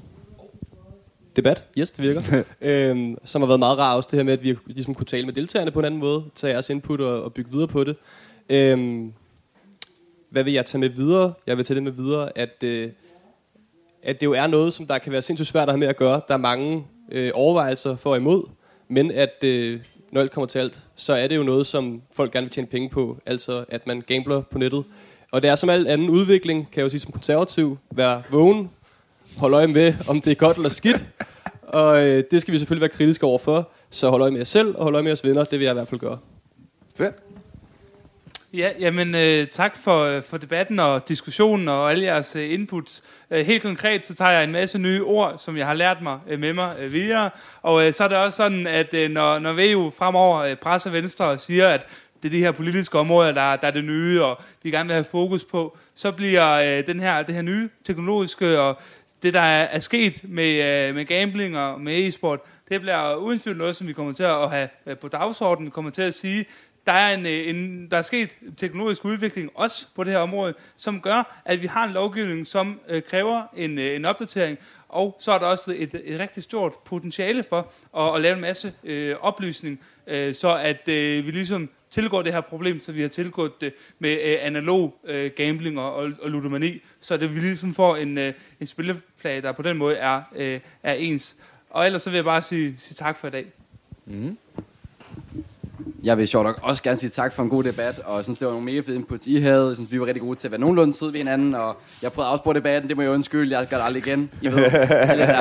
debat. 1.39 1.63
Yes, 1.77 1.91
det 1.91 2.03
virker. 2.03 2.43
øhm, 2.61 3.17
som 3.25 3.41
har 3.41 3.47
været 3.47 3.59
meget 3.59 3.77
rar 3.77 3.95
også 3.95 4.09
det 4.11 4.17
her 4.17 4.23
med, 4.23 4.33
at 4.33 4.43
vi 4.43 4.57
ligesom 4.65 4.95
kunne 4.95 5.05
tale 5.05 5.25
med 5.25 5.33
deltagerne 5.33 5.71
på 5.71 5.79
en 5.79 5.85
anden 5.85 5.99
måde, 5.99 6.23
tage 6.35 6.53
jeres 6.53 6.69
input 6.69 7.01
og, 7.01 7.23
og 7.23 7.33
bygge 7.33 7.51
videre 7.51 7.67
på 7.67 7.83
det. 7.83 7.95
Øhm, 8.49 9.13
hvad 10.29 10.43
vil 10.43 10.53
jeg 10.53 10.65
tage 10.65 10.79
med 10.79 10.89
videre? 10.89 11.33
Jeg 11.47 11.57
vil 11.57 11.65
tage 11.65 11.75
det 11.75 11.83
med 11.83 11.91
videre, 11.91 12.37
at, 12.37 12.63
øh, 12.63 12.89
at 14.03 14.19
det 14.19 14.25
jo 14.25 14.31
er 14.31 14.47
noget, 14.47 14.73
som 14.73 14.87
der 14.87 14.97
kan 14.97 15.11
være 15.11 15.21
sindssygt 15.21 15.47
svært 15.47 15.63
at 15.63 15.73
have 15.73 15.79
med 15.79 15.87
at 15.87 15.97
gøre. 15.97 16.21
Der 16.27 16.33
er 16.33 16.37
mange 16.37 16.85
øh, 17.11 17.31
overvejelser 17.33 17.95
for 17.95 18.09
og 18.09 18.17
imod, 18.17 18.43
men 18.87 19.11
at 19.11 19.43
øh, 19.43 19.79
når 20.11 20.21
alt 20.21 20.31
kommer 20.31 20.47
til 20.47 20.59
alt, 20.59 20.81
så 20.95 21.13
er 21.13 21.27
det 21.27 21.35
jo 21.35 21.43
noget, 21.43 21.67
som 21.67 22.01
folk 22.11 22.31
gerne 22.31 22.45
vil 22.45 22.51
tjene 22.51 22.67
penge 22.67 22.89
på, 22.89 23.17
altså 23.25 23.65
at 23.69 23.87
man 23.87 24.01
gambler 24.01 24.41
på 24.41 24.57
nettet. 24.57 24.83
Og 25.31 25.41
det 25.41 25.49
er 25.49 25.55
som 25.55 25.69
al 25.69 25.87
anden 25.87 26.09
udvikling, 26.09 26.71
kan 26.71 26.79
jeg 26.79 26.83
jo 26.83 26.89
sige 26.89 26.99
som 26.99 27.11
konservativ, 27.11 27.77
være 27.91 28.23
vågen, 28.31 28.69
holde 29.39 29.57
øje 29.57 29.67
med, 29.67 29.93
om 30.07 30.21
det 30.21 30.31
er 30.31 30.35
godt 30.35 30.57
eller 30.57 30.69
skidt. 30.69 31.07
Og 31.61 32.07
øh, 32.07 32.23
det 32.31 32.41
skal 32.41 32.51
vi 32.51 32.57
selvfølgelig 32.57 32.81
være 32.81 32.97
kritiske 32.97 33.25
overfor. 33.25 33.69
Så 33.89 34.09
hold 34.09 34.21
øje 34.21 34.31
med 34.31 34.39
jer 34.39 34.45
selv, 34.45 34.75
og 34.75 34.83
hold 34.83 34.95
øje 34.95 35.03
med 35.03 35.09
jeres 35.09 35.23
venner. 35.23 35.43
Det 35.43 35.59
vil 35.59 35.65
jeg 35.65 35.71
i 35.71 35.73
hvert 35.73 35.87
fald 35.87 35.99
gøre. 35.99 36.17
Fedt. 36.97 37.15
Ja, 38.53 38.69
jamen 38.79 39.15
øh, 39.15 39.47
tak 39.47 39.77
for, 39.77 40.03
øh, 40.03 40.23
for 40.23 40.37
debatten 40.37 40.79
og 40.79 41.07
diskussionen 41.07 41.67
og 41.67 41.91
alle 41.91 42.05
jeres 42.05 42.35
øh, 42.35 42.53
inputs. 42.53 43.03
Øh, 43.31 43.45
helt 43.45 43.61
konkret 43.61 44.05
så 44.05 44.13
tager 44.13 44.31
jeg 44.31 44.43
en 44.43 44.51
masse 44.51 44.79
nye 44.79 45.03
ord, 45.03 45.37
som 45.37 45.57
jeg 45.57 45.67
har 45.67 45.73
lært 45.73 45.97
mig 46.01 46.19
øh, 46.27 46.39
med 46.39 46.53
mig 46.53 46.75
øh, 46.79 46.93
videre. 46.93 47.29
Og 47.61 47.87
øh, 47.87 47.93
så 47.93 48.03
er 48.03 48.07
det 48.07 48.17
også 48.17 48.37
sådan, 48.37 48.67
at 48.67 48.93
øh, 48.93 49.09
når, 49.11 49.39
når 49.39 49.53
VU 49.53 49.89
fremover 49.89 50.39
øh, 50.39 50.55
presser 50.55 50.89
Venstre 50.89 51.25
og 51.25 51.39
siger, 51.39 51.67
at 51.67 51.87
det 52.23 52.29
er 52.29 52.31
de 52.31 52.39
her 52.39 52.51
politiske 52.51 52.99
områder, 52.99 53.31
der, 53.31 53.55
der 53.55 53.67
er 53.67 53.71
det 53.71 53.83
nye, 53.83 54.23
og 54.23 54.41
vi 54.63 54.71
gerne 54.71 54.87
vil 54.87 54.93
have 54.93 55.03
fokus 55.03 55.43
på, 55.43 55.77
så 55.95 56.11
bliver 56.11 56.77
øh, 56.77 56.87
den 56.87 56.99
her, 56.99 57.23
det 57.23 57.35
her 57.35 57.41
nye 57.41 57.69
teknologiske 57.85 58.59
og 58.59 58.77
det, 59.23 59.33
der 59.33 59.41
er, 59.41 59.79
sket 59.79 60.21
med, 60.23 60.87
øh, 60.89 60.95
med 60.95 61.05
gambling 61.05 61.57
og 61.57 61.81
med 61.81 62.07
e-sport, 62.07 62.39
det 62.69 62.81
bliver 62.81 63.15
uden 63.15 63.39
tvivl 63.39 63.57
noget, 63.57 63.75
som 63.75 63.87
vi 63.87 63.93
kommer 63.93 64.13
til 64.13 64.23
at 64.23 64.49
have 64.49 64.69
øh, 64.85 64.97
på 64.97 65.07
dagsordenen, 65.07 65.71
kommer 65.71 65.91
til 65.91 66.01
at 66.01 66.13
sige, 66.13 66.45
der 66.85 66.91
er, 66.91 67.13
en, 67.13 67.25
øh, 67.25 67.49
en, 67.49 67.87
der 67.91 67.97
er 67.97 68.01
sket 68.01 68.35
teknologisk 68.57 69.05
udvikling 69.05 69.49
også 69.55 69.87
på 69.95 70.03
det 70.03 70.13
her 70.13 70.19
område, 70.19 70.53
som 70.77 71.01
gør, 71.01 71.41
at 71.45 71.61
vi 71.61 71.67
har 71.67 71.83
en 71.83 71.93
lovgivning, 71.93 72.47
som 72.47 72.79
øh, 72.87 73.01
kræver 73.01 73.43
en, 73.55 73.79
øh, 73.79 73.95
en 73.95 74.05
opdatering, 74.05 74.57
og 74.89 75.17
så 75.19 75.31
er 75.31 75.39
der 75.39 75.45
også 75.45 75.73
et, 75.77 76.01
et 76.03 76.19
rigtig 76.19 76.43
stort 76.43 76.73
potentiale 76.85 77.43
for 77.43 77.71
at, 77.97 78.15
at 78.15 78.21
lave 78.21 78.35
en 78.35 78.41
masse 78.41 78.73
øh, 78.83 79.15
oplysning, 79.21 79.79
øh, 80.07 80.33
så 80.33 80.55
at 80.55 80.89
øh, 80.89 81.25
vi 81.25 81.31
ligesom 81.31 81.69
tilgår 81.89 82.21
det 82.21 82.33
her 82.33 82.41
problem, 82.41 82.79
så 82.79 82.91
vi 82.91 83.01
har 83.01 83.07
tilgået 83.07 83.61
det 83.61 83.73
med 83.99 84.11
øh, 84.11 84.37
analog 84.41 84.99
øh, 85.07 85.31
gambling 85.35 85.79
og, 85.79 85.95
og, 85.95 86.11
og 86.21 86.31
ludomani, 86.31 86.81
så 86.99 87.17
det 87.17 87.35
vi 87.35 87.39
ligesom 87.39 87.73
får 87.73 87.95
en, 87.95 88.17
øh, 88.17 88.33
en 88.59 88.67
spilleplade, 89.19 89.41
der 89.41 89.51
på 89.51 89.61
den 89.61 89.77
måde 89.77 89.95
er, 89.95 90.21
øh, 90.35 90.59
er 90.83 90.93
ens. 90.93 91.35
Og 91.69 91.85
ellers 91.85 92.01
så 92.01 92.09
vil 92.09 92.17
jeg 92.17 92.25
bare 92.25 92.41
sige, 92.41 92.75
sige 92.77 92.95
tak 92.95 93.17
for 93.17 93.27
i 93.27 93.31
dag. 93.31 93.45
Mm. 94.05 94.37
Jeg 96.03 96.17
vil 96.17 96.27
sjovt 96.27 96.45
nok 96.45 96.59
også 96.61 96.83
gerne 96.83 96.97
sige 96.97 97.09
tak 97.09 97.33
for 97.33 97.43
en 97.43 97.49
god 97.49 97.63
debat, 97.63 97.99
og 97.99 98.15
jeg 98.15 98.23
synes, 98.23 98.39
det 98.39 98.45
var 98.45 98.51
nogle 98.51 98.65
mega 98.65 98.79
fede 98.79 98.95
inputs, 98.95 99.27
I 99.27 99.39
havde. 99.39 99.67
Jeg 99.67 99.75
synes, 99.75 99.91
vi 99.91 99.99
var 99.99 100.05
rigtig 100.05 100.21
gode 100.21 100.39
til 100.39 100.47
at 100.47 100.51
være 100.51 100.59
nogenlunde 100.61 100.93
søde 100.93 101.13
ved 101.13 101.19
hinanden, 101.19 101.55
og 101.55 101.77
jeg 102.01 102.11
prøvede 102.11 102.27
at 102.29 102.33
afspore 102.33 102.53
debatten, 102.53 102.89
det 102.89 102.97
må 102.97 103.03
jeg 103.03 103.11
undskylde, 103.11 103.57
jeg 103.57 103.67
gør 103.67 103.77
det 103.77 103.85
aldrig 103.85 104.07
igen. 104.07 104.31
I 104.41 104.47
ved. 104.47 104.65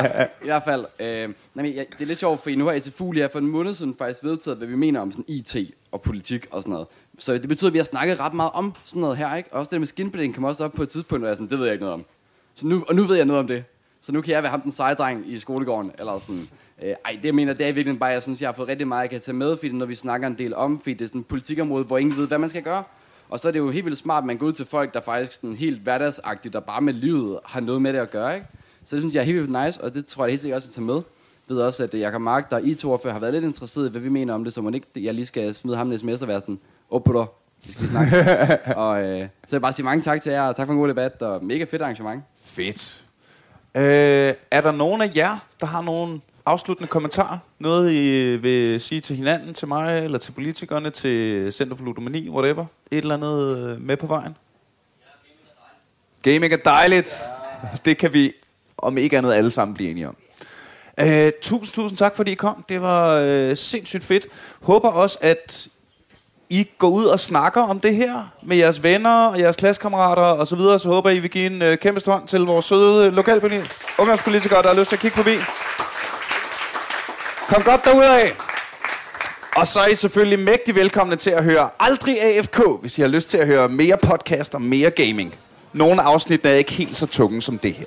I 0.44 0.46
hvert 0.46 0.62
fald, 0.64 0.84
øh, 1.00 1.28
nej, 1.28 1.34
men 1.54 1.76
jeg, 1.76 1.86
det 1.92 2.02
er 2.02 2.06
lidt 2.06 2.18
sjovt, 2.18 2.40
for 2.40 2.50
nu 2.50 2.66
har 2.66 2.78
SFU 2.78 3.12
lige 3.12 3.28
for 3.32 3.38
en 3.38 3.46
måned 3.46 3.74
siden 3.74 3.94
faktisk 3.98 4.24
vedtaget, 4.24 4.58
hvad 4.58 4.68
vi 4.68 4.76
mener 4.76 5.00
om 5.00 5.12
sådan 5.12 5.24
IT 5.28 5.56
og 5.92 6.02
politik 6.02 6.46
og 6.50 6.62
sådan 6.62 6.72
noget. 6.72 6.86
Så 7.18 7.32
det 7.32 7.48
betyder, 7.48 7.66
at 7.66 7.72
vi 7.72 7.78
har 7.78 7.84
snakket 7.84 8.20
ret 8.20 8.34
meget 8.34 8.52
om 8.54 8.74
sådan 8.84 9.00
noget 9.00 9.16
her, 9.16 9.36
ikke? 9.36 9.52
Også 9.52 9.68
det 9.70 9.80
med 9.80 9.86
skinblading 9.86 10.34
kom 10.34 10.44
også 10.44 10.64
op 10.64 10.72
på 10.72 10.82
et 10.82 10.88
tidspunkt, 10.88 11.20
hvor 11.20 11.28
jeg 11.28 11.36
sådan, 11.36 11.50
det 11.50 11.58
ved 11.58 11.66
jeg 11.66 11.72
ikke 11.72 11.84
noget 11.84 11.94
om. 11.94 12.04
Så 12.58 12.66
nu, 12.66 12.84
og 12.88 12.94
nu 12.94 13.02
ved 13.02 13.16
jeg 13.16 13.24
noget 13.24 13.40
om 13.40 13.46
det. 13.46 13.64
Så 14.00 14.12
nu 14.12 14.20
kan 14.20 14.34
jeg 14.34 14.42
være 14.42 14.50
ham 14.50 14.60
den 14.60 14.70
seje 14.70 14.94
dreng 14.94 15.28
i 15.28 15.38
skolegården, 15.38 15.92
eller 15.98 16.18
sådan. 16.18 16.48
Øh, 16.82 16.94
ej, 17.04 17.12
det 17.12 17.24
jeg 17.24 17.34
mener, 17.34 17.52
det 17.52 17.66
er 17.66 17.72
virkelig 17.72 17.98
bare, 17.98 18.10
jeg 18.10 18.22
synes, 18.22 18.40
jeg 18.40 18.48
har 18.48 18.54
fået 18.54 18.68
rigtig 18.68 18.88
meget, 18.88 19.02
jeg 19.02 19.10
kan 19.10 19.20
tage 19.20 19.34
med, 19.34 19.56
fordi 19.56 19.72
når 19.72 19.86
vi 19.86 19.94
snakker 19.94 20.28
en 20.28 20.38
del 20.38 20.54
om, 20.54 20.80
fordi 20.80 20.94
det 20.94 21.04
er 21.04 21.08
sådan 21.08 21.20
et 21.20 21.26
politikområde, 21.26 21.84
hvor 21.84 21.98
ingen 21.98 22.16
ved, 22.16 22.26
hvad 22.26 22.38
man 22.38 22.50
skal 22.50 22.62
gøre. 22.62 22.82
Og 23.28 23.40
så 23.40 23.48
er 23.48 23.52
det 23.52 23.58
jo 23.58 23.70
helt 23.70 23.84
vildt 23.84 23.98
smart, 23.98 24.22
at 24.22 24.26
man 24.26 24.36
går 24.36 24.46
ud 24.46 24.52
til 24.52 24.64
folk, 24.64 24.94
der 24.94 25.00
faktisk 25.00 25.32
sådan 25.32 25.56
helt 25.56 25.80
hverdagsagtigt, 25.80 26.54
der 26.54 26.60
bare 26.60 26.80
med 26.80 26.92
livet 26.92 27.38
har 27.44 27.60
noget 27.60 27.82
med 27.82 27.92
det 27.92 27.98
at 27.98 28.10
gøre, 28.10 28.34
ikke? 28.34 28.46
Så 28.84 28.96
det 28.96 29.02
synes 29.02 29.14
jeg 29.14 29.20
er 29.20 29.24
helt 29.24 29.38
vildt 29.38 29.64
nice, 29.64 29.84
og 29.84 29.94
det 29.94 30.06
tror 30.06 30.24
jeg 30.24 30.30
helt 30.30 30.40
sikkert 30.40 30.56
også 30.56 30.68
at 30.68 30.74
tage 30.74 30.84
med. 30.84 30.94
Jeg 31.48 31.56
ved 31.56 31.60
også, 31.60 31.82
at 31.82 31.94
øh, 31.94 32.00
Jakob 32.00 32.20
Mark, 32.20 32.50
der 32.50 32.56
er 32.56 32.60
IT-ordfører, 32.60 33.12
har 33.12 33.20
været 33.20 33.34
lidt 33.34 33.44
interesseret 33.44 33.88
i, 33.88 33.90
hvad 33.90 34.00
vi 34.00 34.08
mener 34.08 34.34
om 34.34 34.44
det, 34.44 34.52
så 34.52 34.62
man 34.62 34.74
ikke, 34.74 34.86
jeg 34.96 35.14
lige 35.14 35.26
skal 35.26 35.54
smide 35.54 35.76
ham 35.76 35.92
en 35.92 35.98
sms 35.98 36.22
og 36.22 36.28
være 36.28 36.40
sådan, 36.40 36.58
op 36.90 37.04
på 37.04 37.12
dig, 37.12 37.26
vi 37.66 37.72
skal 37.72 37.86
snakke. 37.86 38.16
og 38.82 39.02
øh, 39.02 39.20
så 39.20 39.50
vil 39.50 39.56
jeg 39.56 39.60
bare 39.60 39.72
sige 39.72 39.84
mange 39.84 40.02
tak 40.02 40.22
til 40.22 40.32
jer, 40.32 40.42
og 40.42 40.56
tak 40.56 40.66
for 40.66 40.72
en 40.72 40.78
god 40.78 40.88
debat, 40.88 41.22
og 41.22 41.44
mega 41.44 41.64
fedt 41.64 41.82
arrangement. 41.82 42.24
Fedt. 42.42 43.04
Øh, 43.74 44.34
er 44.50 44.60
der 44.60 44.72
nogen 44.72 45.02
af 45.02 45.10
jer, 45.16 45.38
der 45.60 45.66
har 45.66 45.82
nogle 45.82 46.20
afsluttende 46.46 46.88
kommentarer? 46.88 47.38
Noget, 47.58 47.92
I 47.92 48.36
vil 48.36 48.80
sige 48.80 49.00
til 49.00 49.16
hinanden, 49.16 49.54
til 49.54 49.68
mig, 49.68 50.04
eller 50.04 50.18
til 50.18 50.32
politikerne, 50.32 50.90
til 50.90 51.52
Center 51.52 51.76
for 51.76 51.84
Ludomani, 51.84 52.28
whatever? 52.28 52.66
Et 52.90 52.98
eller 52.98 53.14
andet 53.14 53.58
øh, 53.58 53.80
med 53.80 53.96
på 53.96 54.06
vejen? 54.06 54.36
Gaming 56.22 56.52
er 56.52 56.56
dejligt. 56.56 57.14
Det 57.84 57.98
kan 57.98 58.14
vi, 58.14 58.32
om 58.78 58.98
ikke 58.98 59.18
andet, 59.18 59.32
alle 59.32 59.50
sammen 59.50 59.74
blive 59.74 59.90
enige 59.90 60.08
om. 60.08 60.16
Øh, 61.00 61.32
tusind, 61.42 61.74
tusind 61.74 61.98
tak, 61.98 62.16
fordi 62.16 62.32
I 62.32 62.34
kom. 62.34 62.64
Det 62.68 62.80
var 62.80 63.14
øh, 63.14 63.56
sindssygt 63.56 64.04
fedt. 64.04 64.26
Håber 64.62 64.88
også, 64.88 65.18
at 65.20 65.68
i 66.50 66.66
går 66.78 66.88
ud 66.88 67.04
og 67.04 67.20
snakker 67.20 67.62
om 67.62 67.80
det 67.80 67.94
her 67.94 68.32
med 68.42 68.56
jeres 68.56 68.82
venner 68.82 69.26
og 69.26 69.40
jeres 69.40 69.56
klassekammerater 69.56 70.22
og 70.22 70.46
så 70.46 70.56
videre, 70.56 70.78
så 70.78 70.88
håber 70.88 71.10
jeg, 71.10 71.16
I 71.16 71.20
vil 71.20 71.30
give 71.30 71.46
en 71.46 71.62
øh, 71.62 71.78
kæmpe 71.78 72.00
hånd 72.06 72.28
til 72.28 72.40
vores 72.40 72.64
søde 72.64 73.06
øh, 73.06 73.12
lokalpolitik. 73.12 73.70
Ungdomspolitikere, 73.98 74.62
der 74.62 74.68
har 74.68 74.74
lyst 74.74 74.88
til 74.88 74.96
at 74.96 75.00
kigge 75.00 75.16
forbi. 75.16 75.36
Kom 77.48 77.62
godt 77.62 77.84
derudad. 77.84 78.30
Og 79.56 79.66
så 79.66 79.80
er 79.80 79.86
I 79.86 79.94
selvfølgelig 79.94 80.38
mægtig 80.38 80.74
velkomne 80.74 81.16
til 81.16 81.30
at 81.30 81.44
høre 81.44 81.68
Aldrig 81.80 82.22
AFK, 82.22 82.60
hvis 82.80 82.98
I 82.98 83.00
har 83.00 83.08
lyst 83.08 83.30
til 83.30 83.38
at 83.38 83.46
høre 83.46 83.68
mere 83.68 83.96
podcast 83.96 84.54
og 84.54 84.62
mere 84.62 84.90
gaming. 84.90 85.34
Nogle 85.72 86.02
afsnit 86.02 86.46
er 86.46 86.54
ikke 86.54 86.72
helt 86.72 86.96
så 86.96 87.06
tunge 87.06 87.42
som 87.42 87.58
det 87.58 87.74
her. 87.74 87.86